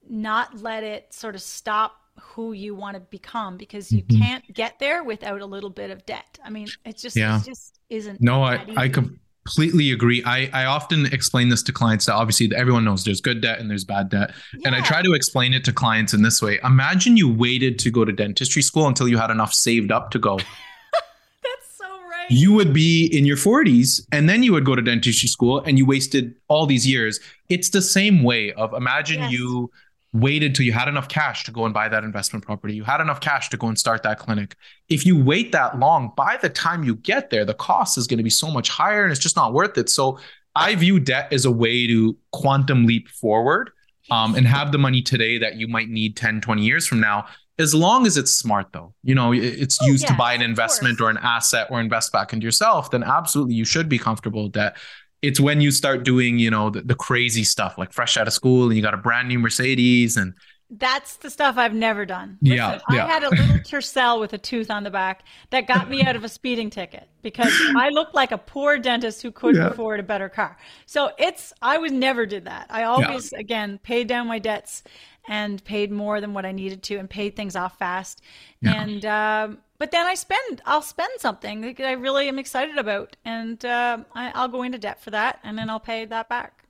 not 0.10 0.62
let 0.62 0.84
it 0.84 1.14
sort 1.14 1.36
of 1.36 1.42
stop 1.42 2.03
who 2.20 2.54
you 2.54 2.76
want 2.76 2.96
to 2.96 3.00
become 3.00 3.58
because 3.58 3.92
you 3.92 4.04
mm-hmm. 4.04 4.22
can't 4.22 4.54
get 4.54 4.80
there 4.80 5.04
without 5.04 5.42
a 5.42 5.46
little 5.46 5.70
bit 5.70 5.90
of 5.90 6.06
debt. 6.06 6.40
I 6.44 6.50
mean, 6.50 6.68
it's 6.86 7.02
just 7.02 7.16
yeah. 7.16 7.40
it 7.40 7.46
just 7.46 7.80
isn't. 7.90 8.22
No, 8.22 8.44
I 8.44 8.66
I 8.76 8.90
completely 8.90 9.92
agree. 9.92 10.24
I 10.26 10.50
I 10.54 10.66
often 10.66 11.08
explain 11.08 11.50
this 11.50 11.64
to 11.64 11.72
clients 11.72 12.06
that 12.06 12.14
obviously 12.14 12.52
everyone 12.56 12.86
knows 12.86 13.04
there's 13.04 13.22
good 13.22 13.42
debt 13.42 13.60
and 13.60 13.70
there's 13.70 13.84
bad 13.84 14.10
debt, 14.10 14.32
yeah. 14.54 14.68
and 14.68 14.76
I 14.76 14.82
try 14.82 15.02
to 15.02 15.14
explain 15.14 15.54
it 15.54 15.64
to 15.66 15.74
clients 15.74 16.14
in 16.14 16.22
this 16.22 16.42
way. 16.42 16.60
Imagine 16.64 17.18
you 17.18 17.34
waited 17.34 17.80
to 17.80 17.92
go 17.92 18.06
to 18.06 18.12
dentistry 18.12 18.62
school 18.62 18.88
until 18.88 19.08
you 19.08 19.18
had 19.18 19.32
enough 19.32 19.54
saved 19.54 19.92
up 19.92 20.12
to 20.12 20.20
go. 20.20 20.38
That's 21.44 21.78
so 21.78 21.86
right. 21.86 22.30
You 22.30 22.54
would 22.54 22.74
be 22.74 23.06
in 23.08 23.26
your 23.26 23.38
40s 23.38 24.06
and 24.12 24.30
then 24.30 24.44
you 24.44 24.54
would 24.54 24.66
go 24.66 24.76
to 24.76 24.82
dentistry 24.82 25.28
school 25.28 25.60
and 25.62 25.78
you 25.78 25.86
wasted 25.86 26.36
all 26.48 26.66
these 26.66 26.88
years. 26.88 27.20
It's 27.50 27.70
the 27.70 27.82
same 27.82 28.24
way 28.24 28.54
of 28.54 28.74
imagine 28.74 29.20
yes. 29.22 29.32
you 29.32 29.72
waited 30.14 30.54
till 30.54 30.66
you 30.66 30.72
had 30.72 30.88
enough 30.88 31.10
cash 31.10 31.44
to 31.44 31.52
go 31.52 31.66
and 31.66 31.74
buy 31.74 31.90
that 31.90 32.04
investment 32.04 32.46
property. 32.46 32.76
You 32.76 32.84
had 32.84 33.02
enough 33.02 33.20
cash 33.20 33.50
to 33.50 33.58
go 33.58 33.68
and 33.68 33.78
start 33.78 34.04
that 34.04 34.20
clinic. 34.20 34.56
If 34.88 35.06
you 35.06 35.22
wait 35.22 35.52
that 35.52 35.80
long, 35.80 36.14
by 36.16 36.38
the 36.38 36.50
time 36.50 36.84
you 36.84 36.96
get 36.96 37.32
there, 37.32 37.44
the 37.44 37.56
cost 37.56 37.98
is 37.98 38.06
going 38.06 38.20
to 38.20 38.24
be 38.24 38.30
so 38.30 38.52
much 38.52 38.70
higher 38.70 39.04
and 39.04 39.12
it's 39.12 39.20
just 39.20 39.36
not 39.36 39.54
worth 39.54 39.78
it. 39.78 39.90
So 39.90 40.20
I 40.56 40.76
view 40.76 41.00
debt 41.00 41.34
as 41.34 41.46
a 41.46 41.52
way 41.52 41.88
to 41.88 42.16
quantum 42.32 42.86
leap 42.86 43.10
forward 43.10 43.72
um, 44.12 44.36
and 44.36 44.46
have 44.46 44.72
the 44.72 44.78
money 44.78 45.02
today 45.02 45.40
that 45.40 45.56
you 45.56 45.68
might 45.68 45.90
need 45.90 46.16
10, 46.16 46.42
20 46.42 46.62
years 46.62 46.86
from 46.86 47.00
now. 47.00 47.26
As 47.60 47.74
long 47.74 48.08
as 48.08 48.18
it's 48.18 48.32
smart, 48.32 48.68
though, 48.72 48.94
you 49.04 49.14
know, 49.14 49.32
it's 49.32 49.80
oh, 49.82 49.86
used 49.86 50.08
to 50.08 50.14
buy 50.16 50.34
an 50.34 50.42
investment 50.42 51.00
or 51.00 51.10
an 51.12 51.18
asset 51.18 51.68
or 51.70 51.80
invest 51.80 52.12
back 52.12 52.34
into 52.34 52.46
yourself, 52.46 52.90
then 52.90 53.04
absolutely 53.04 53.54
you 53.54 53.66
should 53.66 53.88
be 53.88 54.00
comfortable 54.00 54.44
with 54.44 54.54
debt 54.54 54.76
it's 55.24 55.40
when 55.40 55.62
you 55.62 55.72
start 55.72 56.04
doing, 56.04 56.38
you 56.38 56.52
know, 56.52 56.70
the, 56.70 56.82
the 56.82 56.96
crazy 56.96 57.46
stuff 57.46 57.78
like 57.78 57.94
fresh 57.94 58.18
out 58.18 58.28
of 58.28 58.34
school 58.34 58.66
and 58.66 58.76
you 58.76 58.82
got 58.82 58.94
a 58.94 58.98
brand 58.98 59.30
new 59.30 59.40
Mercedes 59.40 60.18
and 60.18 60.34
that's 60.70 61.18
the 61.18 61.30
stuff 61.30 61.58
I've 61.58 61.74
never 61.74 62.06
done. 62.06 62.38
Listen, 62.42 62.58
yeah, 62.58 62.80
yeah. 62.90 63.06
I 63.06 63.08
had 63.08 63.24
a 63.24 63.30
little 63.30 63.46
Tercel 63.64 64.20
with 64.20 64.34
a 64.34 64.38
tooth 64.38 64.70
on 64.70 64.84
the 64.84 64.90
back 64.90 65.24
that 65.52 65.68
got 65.68 65.90
me 65.90 66.04
out 66.04 66.16
of 66.16 66.24
a 66.24 66.30
speeding 66.30 66.70
ticket 66.70 67.08
because 67.22 67.54
I 67.76 67.90
looked 67.90 68.16
like 68.16 68.32
a 68.32 68.38
poor 68.38 68.78
dentist 68.80 69.22
who 69.22 69.32
couldn't 69.32 69.62
yeah. 69.62 69.70
afford 69.70 70.00
a 70.00 70.04
better 70.04 70.30
car. 70.30 70.58
So 70.86 71.12
it's 71.18 71.54
I 71.62 71.78
was 71.78 71.92
never 71.92 72.26
did 72.26 72.46
that. 72.46 72.68
I 72.70 72.84
always 72.84 73.32
yeah. 73.32 73.40
again 73.40 73.80
paid 73.84 74.08
down 74.08 74.28
my 74.28 74.40
debts 74.40 74.84
and 75.28 75.64
paid 75.64 75.92
more 75.92 76.20
than 76.20 76.34
what 76.34 76.46
I 76.46 76.52
needed 76.52 76.84
to 76.84 76.98
and 76.98 77.10
paid 77.10 77.36
things 77.36 77.56
off 77.56 77.78
fast. 77.78 78.22
And 78.64 79.06
um, 79.06 79.60
but 79.80 79.92
then 79.92 80.06
I 80.06 80.14
spend, 80.16 80.62
I'll 80.66 80.82
spend 80.82 81.12
something 81.18 81.62
that 81.62 81.80
I 81.82 81.94
really 81.94 82.28
am 82.28 82.40
excited 82.40 82.78
about, 82.78 83.16
and 83.26 83.64
uh, 83.66 84.00
I, 84.14 84.42
will 84.42 84.48
go 84.48 84.64
into 84.64 84.78
debt 84.78 85.02
for 85.02 85.12
that, 85.12 85.40
and 85.44 85.58
then 85.58 85.70
I'll 85.70 85.80
pay 85.80 86.06
that 86.06 86.30
back. 86.30 86.64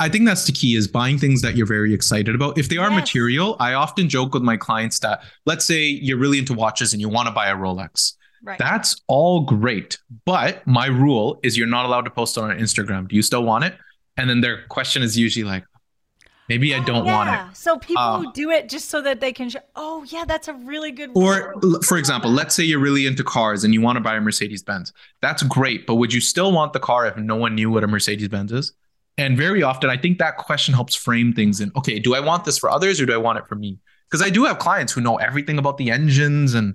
I 0.00 0.08
think 0.08 0.24
that's 0.26 0.46
the 0.46 0.52
key 0.52 0.76
is 0.76 0.88
buying 0.88 1.18
things 1.18 1.42
that 1.42 1.56
you're 1.56 1.66
very 1.66 1.92
excited 1.92 2.34
about. 2.34 2.56
If 2.56 2.70
they 2.70 2.78
are 2.78 2.90
yes. 2.90 3.00
material, 3.00 3.56
I 3.60 3.74
often 3.74 4.08
joke 4.08 4.32
with 4.32 4.42
my 4.42 4.56
clients 4.56 4.98
that 5.00 5.22
let's 5.44 5.66
say 5.66 5.82
you're 5.82 6.16
really 6.16 6.38
into 6.38 6.54
watches 6.54 6.94
and 6.94 7.02
you 7.02 7.08
want 7.10 7.28
to 7.28 7.32
buy 7.32 7.48
a 7.48 7.54
Rolex. 7.54 8.14
Right. 8.42 8.58
That's 8.58 8.96
all 9.08 9.40
great. 9.40 9.98
But 10.24 10.66
my 10.66 10.86
rule 10.86 11.38
is 11.42 11.58
you're 11.58 11.66
not 11.66 11.84
allowed 11.84 12.06
to 12.06 12.10
post 12.10 12.38
on 12.38 12.56
Instagram. 12.58 13.08
Do 13.08 13.16
you 13.16 13.20
still 13.20 13.44
want 13.44 13.64
it? 13.64 13.74
And 14.16 14.28
then 14.28 14.40
their 14.40 14.66
question 14.68 15.02
is 15.02 15.18
usually 15.18 15.44
like, 15.44 15.64
Maybe 16.50 16.74
I 16.74 16.80
don't 16.82 17.06
yeah. 17.06 17.16
want 17.16 17.52
it. 17.52 17.56
So 17.56 17.78
people 17.78 18.02
uh, 18.02 18.24
do 18.32 18.50
it 18.50 18.68
just 18.68 18.90
so 18.90 19.00
that 19.02 19.20
they 19.20 19.32
can. 19.32 19.50
Show, 19.50 19.60
oh 19.76 20.02
yeah, 20.08 20.24
that's 20.24 20.48
a 20.48 20.54
really 20.54 20.90
good. 20.90 21.12
Or 21.14 21.54
for 21.84 21.96
example, 21.96 22.28
let's 22.28 22.56
say 22.56 22.64
you're 22.64 22.80
really 22.80 23.06
into 23.06 23.22
cars 23.22 23.62
and 23.62 23.72
you 23.72 23.80
want 23.80 23.98
to 23.98 24.00
buy 24.00 24.16
a 24.16 24.20
Mercedes 24.20 24.60
Benz. 24.60 24.92
That's 25.22 25.44
great, 25.44 25.86
but 25.86 25.94
would 25.94 26.12
you 26.12 26.20
still 26.20 26.50
want 26.50 26.72
the 26.72 26.80
car 26.80 27.06
if 27.06 27.16
no 27.16 27.36
one 27.36 27.54
knew 27.54 27.70
what 27.70 27.84
a 27.84 27.86
Mercedes 27.86 28.26
Benz 28.26 28.50
is? 28.50 28.72
And 29.16 29.36
very 29.36 29.62
often, 29.62 29.90
I 29.90 29.96
think 29.96 30.18
that 30.18 30.38
question 30.38 30.74
helps 30.74 30.96
frame 30.96 31.32
things 31.32 31.60
in. 31.60 31.70
Okay, 31.76 32.00
do 32.00 32.16
I 32.16 32.20
want 32.20 32.44
this 32.44 32.58
for 32.58 32.68
others 32.68 33.00
or 33.00 33.06
do 33.06 33.14
I 33.14 33.18
want 33.18 33.38
it 33.38 33.46
for 33.46 33.54
me? 33.54 33.78
Because 34.10 34.20
I 34.20 34.28
do 34.28 34.42
have 34.42 34.58
clients 34.58 34.92
who 34.92 35.00
know 35.00 35.18
everything 35.18 35.56
about 35.56 35.78
the 35.78 35.92
engines 35.92 36.54
and 36.54 36.74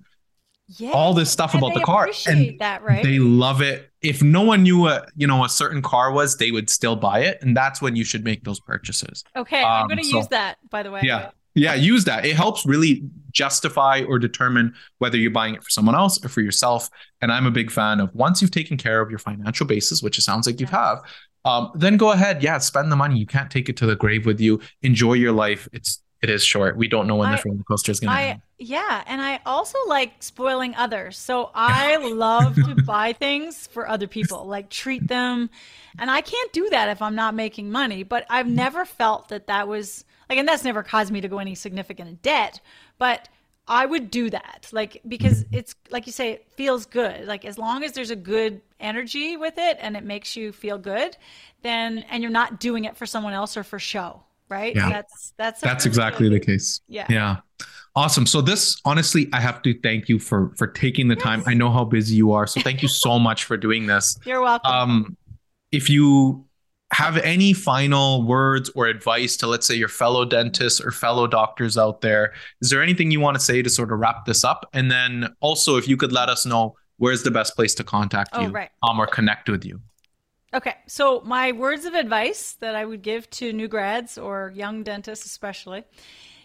all 0.93 1.13
this 1.13 1.29
stuff 1.29 1.53
and 1.53 1.61
about 1.61 1.73
the 1.73 1.83
car, 1.83 2.09
and 2.27 2.57
that, 2.59 2.81
right? 2.81 3.03
they 3.03 3.19
love 3.19 3.61
it 3.61 3.91
if 4.05 4.21
no 4.21 4.41
one 4.41 4.63
knew 4.63 4.79
what 4.79 5.11
you 5.15 5.27
know 5.27 5.43
a 5.43 5.49
certain 5.49 5.81
car 5.81 6.11
was, 6.11 6.37
they 6.37 6.51
would 6.51 6.69
still 6.69 6.95
buy 6.95 7.19
it, 7.19 7.39
and 7.41 7.55
that's 7.57 7.81
when 7.81 7.95
you 7.95 8.03
should 8.03 8.23
make 8.23 8.43
those 8.43 8.59
purchases. 8.59 9.23
Okay, 9.35 9.61
um, 9.61 9.71
I'm 9.71 9.87
going 9.87 9.97
to 9.97 10.03
so, 10.03 10.17
use 10.17 10.27
that. 10.29 10.57
By 10.69 10.83
the 10.83 10.91
way. 10.91 11.01
Yeah, 11.03 11.31
yeah, 11.55 11.73
use 11.73 12.03
that. 12.05 12.25
It 12.25 12.35
helps 12.35 12.65
really 12.65 13.01
justify 13.31 14.03
or 14.07 14.19
determine 14.19 14.73
whether 14.99 15.17
you're 15.17 15.31
buying 15.31 15.55
it 15.55 15.63
for 15.63 15.69
someone 15.69 15.95
else 15.95 16.23
or 16.23 16.29
for 16.29 16.41
yourself. 16.41 16.89
And 17.21 17.31
I'm 17.31 17.45
a 17.45 17.51
big 17.51 17.71
fan 17.71 17.99
of 17.99 18.13
once 18.13 18.41
you've 18.41 18.51
taken 18.51 18.77
care 18.77 19.01
of 19.01 19.09
your 19.09 19.19
financial 19.19 19.65
basis, 19.65 20.01
which 20.01 20.17
it 20.17 20.21
sounds 20.21 20.47
like 20.47 20.59
you 20.59 20.67
have, 20.67 20.99
um, 21.45 21.71
then 21.75 21.97
go 21.97 22.11
ahead, 22.11 22.43
yeah, 22.43 22.57
spend 22.57 22.91
the 22.91 22.95
money. 22.95 23.17
You 23.17 23.25
can't 23.25 23.51
take 23.51 23.69
it 23.69 23.77
to 23.77 23.85
the 23.85 23.95
grave 23.95 24.25
with 24.25 24.41
you. 24.41 24.59
Enjoy 24.81 25.13
your 25.13 25.31
life. 25.31 25.67
It's 25.71 26.01
it 26.25 26.31
is 26.31 26.43
short. 26.43 26.75
We 26.75 26.87
don't 26.87 27.05
know 27.05 27.17
when 27.17 27.29
I, 27.29 27.35
the 27.35 27.43
roller 27.45 27.63
coaster 27.63 27.91
is 27.91 27.99
going 27.99 28.15
to 28.15 28.23
end. 28.23 28.41
Yeah, 28.57 29.03
and 29.05 29.21
I 29.21 29.39
also 29.45 29.77
like 29.87 30.23
spoiling 30.23 30.73
others. 30.73 31.19
So 31.19 31.51
I 31.55 31.97
love 31.97 32.55
to 32.55 32.75
buy 32.83 33.13
things 33.13 33.67
for 33.67 33.87
other 33.87 34.07
people, 34.07 34.47
like 34.47 34.71
treat 34.71 35.07
them. 35.07 35.51
And 35.99 36.09
I 36.09 36.21
can't 36.21 36.51
do 36.51 36.67
that 36.71 36.89
if 36.89 36.99
I'm 37.01 37.13
not 37.13 37.35
making 37.35 37.71
money, 37.71 38.01
but 38.01 38.25
I've 38.27 38.47
never 38.47 38.85
felt 38.85 39.29
that 39.29 39.45
that 39.47 39.67
was 39.67 40.03
like 40.27 40.39
and 40.39 40.47
that's 40.47 40.63
never 40.63 40.81
caused 40.81 41.13
me 41.13 41.21
to 41.21 41.27
go 41.27 41.37
any 41.37 41.53
significant 41.53 42.23
debt, 42.23 42.59
but 42.97 43.29
I 43.67 43.85
would 43.85 44.09
do 44.09 44.31
that. 44.31 44.67
Like 44.71 45.01
because 45.07 45.43
mm-hmm. 45.43 45.57
it's 45.57 45.75
like 45.91 46.07
you 46.07 46.11
say 46.11 46.31
it 46.31 46.47
feels 46.55 46.87
good. 46.87 47.27
Like 47.27 47.45
as 47.45 47.59
long 47.59 47.83
as 47.83 47.91
there's 47.91 48.09
a 48.09 48.15
good 48.15 48.61
energy 48.79 49.37
with 49.37 49.59
it 49.59 49.77
and 49.79 49.95
it 49.95 50.03
makes 50.03 50.35
you 50.35 50.51
feel 50.51 50.79
good, 50.79 51.15
then 51.61 51.99
and 52.09 52.23
you're 52.23 52.31
not 52.31 52.59
doing 52.59 52.85
it 52.85 52.97
for 52.97 53.05
someone 53.05 53.33
else 53.33 53.55
or 53.55 53.63
for 53.63 53.77
show 53.77 54.24
right? 54.49 54.75
Yeah. 54.75 54.89
That's 54.89 55.33
that's 55.37 55.61
that's 55.61 55.85
exactly 55.85 56.29
the 56.29 56.39
case. 56.39 56.81
Yeah. 56.87 57.05
Yeah. 57.09 57.37
Awesome. 57.95 58.25
So 58.25 58.41
this 58.41 58.79
honestly, 58.83 59.29
I 59.31 59.39
have 59.39 59.61
to 59.63 59.79
thank 59.81 60.09
you 60.09 60.19
for 60.19 60.53
for 60.57 60.67
taking 60.67 61.07
the 61.07 61.15
yes. 61.15 61.23
time. 61.23 61.43
I 61.45 61.53
know 61.53 61.71
how 61.71 61.85
busy 61.85 62.15
you 62.15 62.33
are. 62.33 62.47
So 62.47 62.61
thank 62.61 62.81
you 62.81 62.87
so 62.87 63.17
much 63.19 63.45
for 63.45 63.57
doing 63.57 63.87
this. 63.87 64.17
You're 64.25 64.41
welcome. 64.41 64.71
Um 64.71 65.17
if 65.71 65.89
you 65.89 66.45
have 66.91 67.17
any 67.17 67.51
final 67.51 68.23
words 68.23 68.69
or 68.75 68.85
advice 68.85 69.35
to 69.37 69.47
let's 69.47 69.65
say 69.65 69.75
your 69.75 69.87
fellow 69.87 70.23
dentists 70.23 70.79
or 70.79 70.91
fellow 70.91 71.25
doctors 71.27 71.77
out 71.77 72.01
there, 72.01 72.33
is 72.61 72.69
there 72.69 72.81
anything 72.81 73.11
you 73.11 73.19
want 73.19 73.35
to 73.35 73.43
say 73.43 73.61
to 73.61 73.69
sort 73.69 73.91
of 73.91 73.99
wrap 73.99 74.25
this 74.25 74.43
up? 74.43 74.69
And 74.73 74.91
then 74.91 75.35
also 75.39 75.77
if 75.77 75.87
you 75.87 75.97
could 75.97 76.11
let 76.11 76.29
us 76.29 76.45
know 76.45 76.75
where's 76.97 77.23
the 77.23 77.31
best 77.31 77.55
place 77.55 77.73
to 77.75 77.83
contact 77.83 78.31
oh, 78.33 78.41
you 78.41 78.47
right. 78.49 78.69
um, 78.83 78.99
or 78.99 79.07
connect 79.07 79.49
with 79.49 79.65
you. 79.65 79.81
Okay, 80.55 80.75
so 80.87 81.19
my 81.25 81.51
words 81.51 81.83
of 81.83 81.95
advice 81.95 82.53
that 82.61 82.75
I 82.75 82.85
would 82.85 83.01
give 83.01 83.29
to 83.31 83.51
new 83.51 83.67
grads 83.67 84.17
or 84.17 84.53
young 84.55 84.83
dentists, 84.83 85.25
especially, 85.25 85.83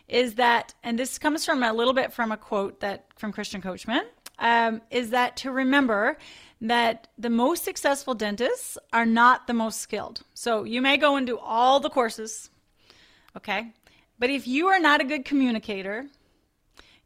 is 0.09 0.35
that, 0.35 0.75
and 0.83 0.99
this 0.99 1.17
comes 1.17 1.45
from 1.47 1.63
a 1.63 1.73
little 1.73 1.93
bit 1.93 2.13
from 2.13 2.33
a 2.33 2.37
quote 2.37 2.81
that 2.81 3.07
from 3.15 3.31
Christian 3.31 3.63
Coachman, 3.63 4.03
um, 4.41 4.83
is 4.91 5.11
that 5.11 5.37
to 5.37 5.53
remember 5.53 6.19
that 6.61 7.07
the 7.19 7.31
most 7.31 7.63
successful 7.63 8.15
dentists 8.15 8.77
are 8.93 9.07
not 9.07 9.47
the 9.47 9.55
most 9.55 9.81
skilled. 9.81 10.23
So 10.35 10.65
you 10.65 10.83
may 10.83 10.97
go 10.97 11.15
and 11.15 11.25
do 11.25 11.39
all 11.39 11.79
the 11.79 11.89
courses, 11.89 12.51
okay, 13.37 13.73
but 14.19 14.29
if 14.29 14.45
you 14.45 14.67
are 14.67 14.81
not 14.81 15.01
a 15.01 15.05
good 15.05 15.25
communicator, 15.25 16.07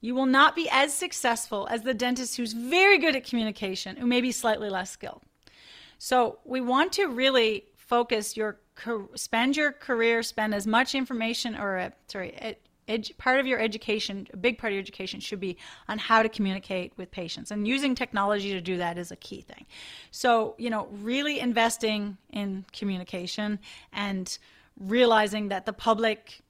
you 0.01 0.14
will 0.14 0.24
not 0.24 0.56
be 0.56 0.70
as 0.70 0.94
successful 0.94 1.68
as 1.70 1.82
the 1.82 1.93
dentist 1.93 2.39
who's 2.39 2.55
very 2.55 2.97
good 2.97 3.14
at 3.14 3.26
communication, 3.26 3.97
who 3.97 4.06
may 4.06 4.22
be 4.22 4.32
slightly 4.32 4.70
less 4.70 4.90
skilled. 4.90 5.20
So 5.99 6.39
we 6.45 6.61
want 6.61 6.93
to 6.95 7.07
really 7.07 7.65
focus 7.77 8.37
your 8.37 8.59
spend 9.15 9.57
your 9.57 9.73
career, 9.73 10.23
spend 10.23 10.55
as 10.55 10.66
much 10.66 10.95
information 10.95 11.57
or 11.57 11.79
uh, 11.79 11.91
sorry, 12.09 12.57
ed, 12.89 13.11
part 13.19 13.39
of 13.41 13.47
your 13.47 13.61
education, 13.61 14.27
a 14.33 14.37
big 14.37 14.59
part 14.59 14.73
of 14.73 14.75
your 14.75 14.83
education 14.83 15.21
should 15.21 15.41
be 15.41 15.57
on 15.89 15.99
how 15.99 16.23
to 16.23 16.29
communicate 16.29 16.93
with 16.97 17.11
patients, 17.11 17.51
and 17.51 17.66
using 17.69 17.95
technology 17.95 18.51
to 18.53 18.61
do 18.61 18.77
that 18.79 18.99
is 18.99 19.11
a 19.12 19.16
key 19.16 19.41
thing. 19.41 19.65
So 20.11 20.55
you 20.59 20.71
know, 20.71 20.89
really 20.91 21.41
investing 21.41 22.16
in 22.33 22.65
communication 22.73 23.59
and 23.93 24.37
realizing 24.79 25.49
that 25.49 25.66
the 25.66 25.73
public 25.73 26.43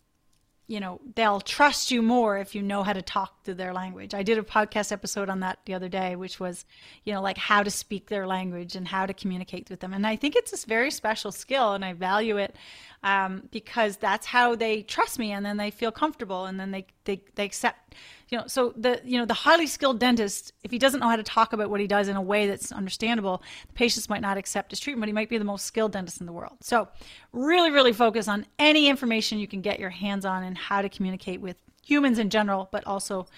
you 0.66 0.80
know 0.80 1.00
they'll 1.14 1.40
trust 1.40 1.90
you 1.90 2.00
more 2.00 2.38
if 2.38 2.54
you 2.54 2.62
know 2.62 2.82
how 2.82 2.92
to 2.92 3.02
talk 3.02 3.42
to 3.44 3.54
their 3.54 3.72
language. 3.72 4.14
I 4.14 4.22
did 4.22 4.38
a 4.38 4.42
podcast 4.42 4.92
episode 4.92 5.28
on 5.28 5.40
that 5.40 5.58
the 5.66 5.74
other 5.74 5.88
day 5.88 6.16
which 6.16 6.40
was 6.40 6.64
you 7.04 7.12
know 7.12 7.22
like 7.22 7.38
how 7.38 7.62
to 7.62 7.70
speak 7.70 8.08
their 8.08 8.26
language 8.26 8.76
and 8.76 8.88
how 8.88 9.06
to 9.06 9.14
communicate 9.14 9.70
with 9.70 9.80
them. 9.80 9.92
And 9.92 10.06
i 10.06 10.16
think 10.16 10.36
it's 10.36 10.50
this 10.50 10.64
very 10.64 10.90
special 10.90 11.32
skill 11.32 11.74
and 11.74 11.84
i 11.84 11.92
value 11.92 12.36
it 12.36 12.56
um, 13.04 13.42
because 13.52 13.98
that's 13.98 14.26
how 14.26 14.56
they 14.56 14.82
trust 14.82 15.18
me 15.18 15.30
and 15.30 15.44
then 15.44 15.58
they 15.58 15.70
feel 15.70 15.92
comfortable 15.92 16.46
and 16.46 16.58
then 16.58 16.70
they, 16.70 16.86
they, 17.04 17.22
they 17.34 17.44
accept 17.44 17.94
you 18.34 18.40
know 18.40 18.48
so 18.48 18.74
the 18.76 19.00
you 19.04 19.16
know 19.16 19.24
the 19.24 19.32
highly 19.32 19.64
skilled 19.64 20.00
dentist 20.00 20.52
if 20.64 20.72
he 20.72 20.78
doesn't 20.78 20.98
know 20.98 21.08
how 21.08 21.14
to 21.14 21.22
talk 21.22 21.52
about 21.52 21.70
what 21.70 21.78
he 21.78 21.86
does 21.86 22.08
in 22.08 22.16
a 22.16 22.20
way 22.20 22.48
that's 22.48 22.72
understandable 22.72 23.40
the 23.68 23.72
patients 23.74 24.08
might 24.08 24.22
not 24.22 24.36
accept 24.36 24.72
his 24.72 24.80
treatment 24.80 25.02
but 25.02 25.08
he 25.08 25.12
might 25.12 25.28
be 25.28 25.38
the 25.38 25.44
most 25.44 25.64
skilled 25.66 25.92
dentist 25.92 26.20
in 26.20 26.26
the 26.26 26.32
world. 26.32 26.56
So 26.60 26.88
really 27.32 27.70
really 27.70 27.92
focus 27.92 28.26
on 28.26 28.44
any 28.58 28.88
information 28.88 29.38
you 29.38 29.46
can 29.46 29.60
get 29.60 29.78
your 29.78 29.90
hands 29.90 30.24
on 30.24 30.42
and 30.42 30.58
how 30.58 30.82
to 30.82 30.88
communicate 30.88 31.40
with 31.40 31.56
humans 31.84 32.18
in 32.18 32.28
general 32.28 32.68
but 32.72 32.84
also 32.88 33.28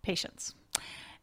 patients 0.00 0.54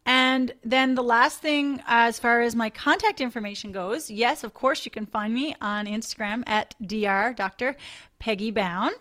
and 0.06 0.54
then 0.64 0.96
the 0.96 1.04
last 1.04 1.40
thing, 1.40 1.82
as 1.88 2.20
far 2.20 2.42
as 2.42 2.56
my 2.56 2.70
contact 2.70 3.22
information 3.22 3.72
goes, 3.72 4.12
yes, 4.12 4.44
of 4.44 4.54
course, 4.54 4.84
you 4.84 4.92
can 4.92 5.06
find 5.06 5.34
me 5.34 5.56
on 5.62 5.86
Instagram 5.86 6.44
at 6.46 6.76
dr 6.86 7.34
Dr. 7.34 7.76
Peggy 8.20 8.52
Bown. 8.52 8.92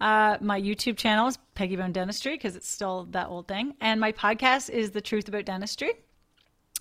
Uh, 0.00 0.36
my 0.40 0.60
YouTube 0.60 0.96
channel 0.98 1.28
is 1.28 1.38
Peggy 1.54 1.76
Bown 1.76 1.92
Dentistry 1.92 2.34
because 2.34 2.56
it's 2.56 2.68
still 2.68 3.06
that 3.10 3.28
old 3.28 3.48
thing. 3.48 3.74
And 3.80 4.00
my 4.00 4.12
podcast 4.12 4.68
is 4.68 4.90
The 4.90 5.00
Truth 5.00 5.28
About 5.28 5.46
Dentistry, 5.46 5.92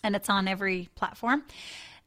and 0.03 0.15
it's 0.15 0.29
on 0.29 0.47
every 0.47 0.89
platform. 0.95 1.43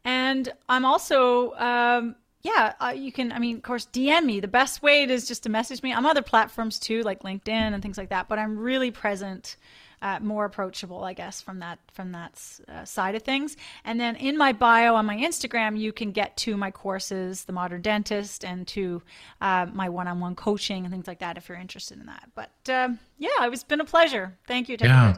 And 0.05 0.53
I'm 0.69 0.85
also, 0.85 1.55
um, 1.55 2.17
yeah, 2.43 2.75
uh, 2.81 2.95
you 2.95 3.13
can, 3.13 3.33
I 3.33 3.39
mean, 3.39 3.57
of 3.57 3.63
course, 3.63 3.87
DM 3.93 4.25
me. 4.25 4.41
The 4.41 4.49
best 4.49 4.83
way 4.83 5.05
is 5.05 5.27
just 5.27 5.45
to 5.45 5.49
message 5.49 5.83
me. 5.83 5.93
I'm 5.95 6.05
other 6.05 6.23
platforms 6.23 6.79
too, 6.79 7.03
like 7.03 7.23
LinkedIn 7.23 7.49
and 7.49 7.83
things 7.83 7.97
like 7.97 8.11
that, 8.11 8.29
but 8.29 8.39
I'm 8.39 8.59
really 8.59 8.91
present 8.91 9.57
uh, 10.03 10.19
more 10.21 10.45
approachable, 10.45 11.05
I 11.05 11.15
guess, 11.15 11.41
from 11.41 11.61
that 11.61 11.79
from 11.93 12.13
that 12.13 12.43
uh, 12.69 12.85
side 12.85 13.15
of 13.15 13.23
things. 13.23 13.57
And 13.85 13.99
then 13.99 14.17
in 14.17 14.37
my 14.37 14.53
bio 14.53 14.97
on 14.97 15.07
my 15.07 15.17
Instagram, 15.17 15.79
you 15.79 15.93
can 15.93 16.11
get 16.11 16.37
to 16.39 16.57
my 16.57 16.71
courses, 16.71 17.45
The 17.45 17.53
Modern 17.53 17.81
Dentist, 17.81 18.45
and 18.45 18.67
to 18.69 19.01
uh, 19.41 19.67
my 19.73 19.89
one-on-one 19.89 20.35
coaching 20.35 20.85
and 20.85 20.93
things 20.93 21.07
like 21.07 21.21
that 21.21 21.39
if 21.39 21.49
you're 21.49 21.59
interested 21.59 21.99
in 21.99 22.07
that. 22.07 22.29
But 22.35 22.51
um, 22.69 22.99
yeah, 23.19 23.29
it's 23.43 23.63
been 23.63 23.81
a 23.81 23.85
pleasure. 23.85 24.37
Thank 24.49 24.69
you, 24.69 24.77
yeah. 24.81 25.15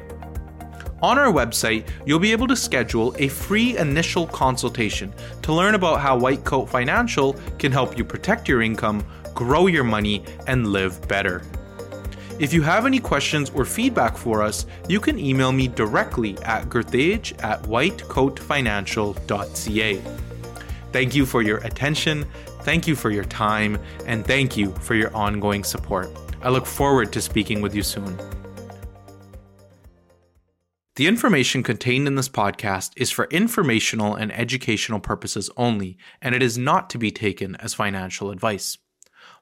On 1.02 1.18
our 1.18 1.32
website, 1.32 1.86
you'll 2.06 2.18
be 2.18 2.32
able 2.32 2.46
to 2.46 2.56
schedule 2.56 3.14
a 3.18 3.28
free 3.28 3.76
initial 3.76 4.26
consultation 4.28 5.12
to 5.42 5.52
learn 5.52 5.74
about 5.74 6.00
how 6.00 6.18
Whitecoat 6.18 6.70
Financial 6.70 7.34
can 7.58 7.72
help 7.72 7.98
you 7.98 8.04
protect 8.04 8.48
your 8.48 8.62
income, 8.62 9.04
grow 9.34 9.66
your 9.66 9.84
money, 9.84 10.24
and 10.46 10.68
live 10.68 11.06
better. 11.08 11.42
If 12.42 12.52
you 12.52 12.60
have 12.62 12.84
any 12.86 12.98
questions 12.98 13.50
or 13.50 13.64
feedback 13.64 14.16
for 14.16 14.42
us, 14.42 14.66
you 14.88 14.98
can 14.98 15.16
email 15.16 15.52
me 15.52 15.68
directly 15.68 16.36
at 16.38 16.68
gurtej 16.68 17.40
at 17.44 17.62
whitecoatfinancial.ca. 17.62 20.02
Thank 20.90 21.14
you 21.14 21.24
for 21.24 21.42
your 21.42 21.58
attention, 21.58 22.26
thank 22.62 22.88
you 22.88 22.96
for 22.96 23.12
your 23.12 23.26
time, 23.26 23.78
and 24.06 24.26
thank 24.26 24.56
you 24.56 24.72
for 24.80 24.96
your 24.96 25.14
ongoing 25.14 25.62
support. 25.62 26.10
I 26.42 26.48
look 26.48 26.66
forward 26.66 27.12
to 27.12 27.20
speaking 27.20 27.62
with 27.62 27.76
you 27.76 27.84
soon. 27.84 28.18
The 30.96 31.06
information 31.06 31.62
contained 31.62 32.08
in 32.08 32.16
this 32.16 32.28
podcast 32.28 32.90
is 32.96 33.12
for 33.12 33.26
informational 33.26 34.16
and 34.16 34.32
educational 34.32 34.98
purposes 34.98 35.48
only, 35.56 35.96
and 36.20 36.34
it 36.34 36.42
is 36.42 36.58
not 36.58 36.90
to 36.90 36.98
be 36.98 37.12
taken 37.12 37.54
as 37.60 37.72
financial 37.72 38.32
advice. 38.32 38.78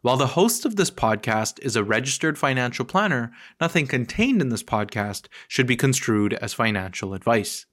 While 0.02 0.16
the 0.16 0.28
host 0.28 0.64
of 0.64 0.77
this 0.77 0.90
podcast 0.90 1.59
is 1.60 1.77
a 1.77 1.85
registered 1.85 2.39
financial 2.39 2.86
planner, 2.86 3.32
nothing 3.60 3.86
contained 3.86 4.40
in 4.40 4.48
this 4.48 4.62
podcast 4.62 5.27
should 5.47 5.66
be 5.66 5.77
construed 5.77 6.32
as 6.35 6.55
financial 6.55 7.12
advice. 7.12 7.66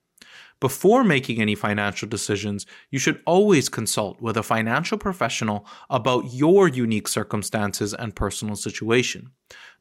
Before 0.59 1.05
making 1.05 1.39
any 1.39 1.55
financial 1.55 2.05
decisions, 2.09 2.65
you 2.91 2.99
should 2.99 3.21
always 3.25 3.69
consult 3.69 4.19
with 4.19 4.35
a 4.35 4.43
financial 4.43 4.97
professional 4.97 5.65
about 5.89 6.33
your 6.33 6.67
unique 6.67 7.07
circumstances 7.07 7.93
and 7.93 8.13
personal 8.13 8.57
situation. 8.57 9.31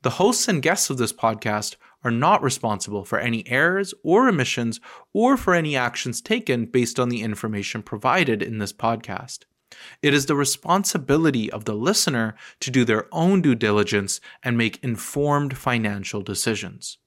The 0.03 0.11
hosts 0.11 0.47
and 0.47 0.63
guests 0.63 0.89
of 0.89 0.99
this 0.99 1.13
podcast 1.13 1.75
are 2.05 2.13
not 2.13 2.45
responsible 2.45 3.05
for 3.05 3.19
any 3.19 3.45
errors 3.49 3.93
or 4.05 4.29
omissions 4.29 4.79
or 5.13 5.37
for 5.37 5.53
any 5.53 5.75
actions 5.75 6.21
taken 6.21 6.67
based 6.67 7.01
on 7.01 7.09
the 7.09 7.23
information 7.23 7.83
provided 7.83 8.41
in 8.41 8.59
this 8.59 8.73
podcast. 8.73 9.47
It 10.03 10.15
is 10.15 10.27
the 10.27 10.35
responsibility 10.35 11.51
of 11.51 11.65
the 11.65 11.75
listener 11.75 12.35
to 12.61 12.71
do 12.71 12.85
their 12.85 13.07
own 13.13 13.43
due 13.43 13.55
diligence 13.55 14.21
and 14.43 14.57
make 14.57 14.83
informed 14.83 15.57
financial 15.57 16.23
decisions. 16.23 16.99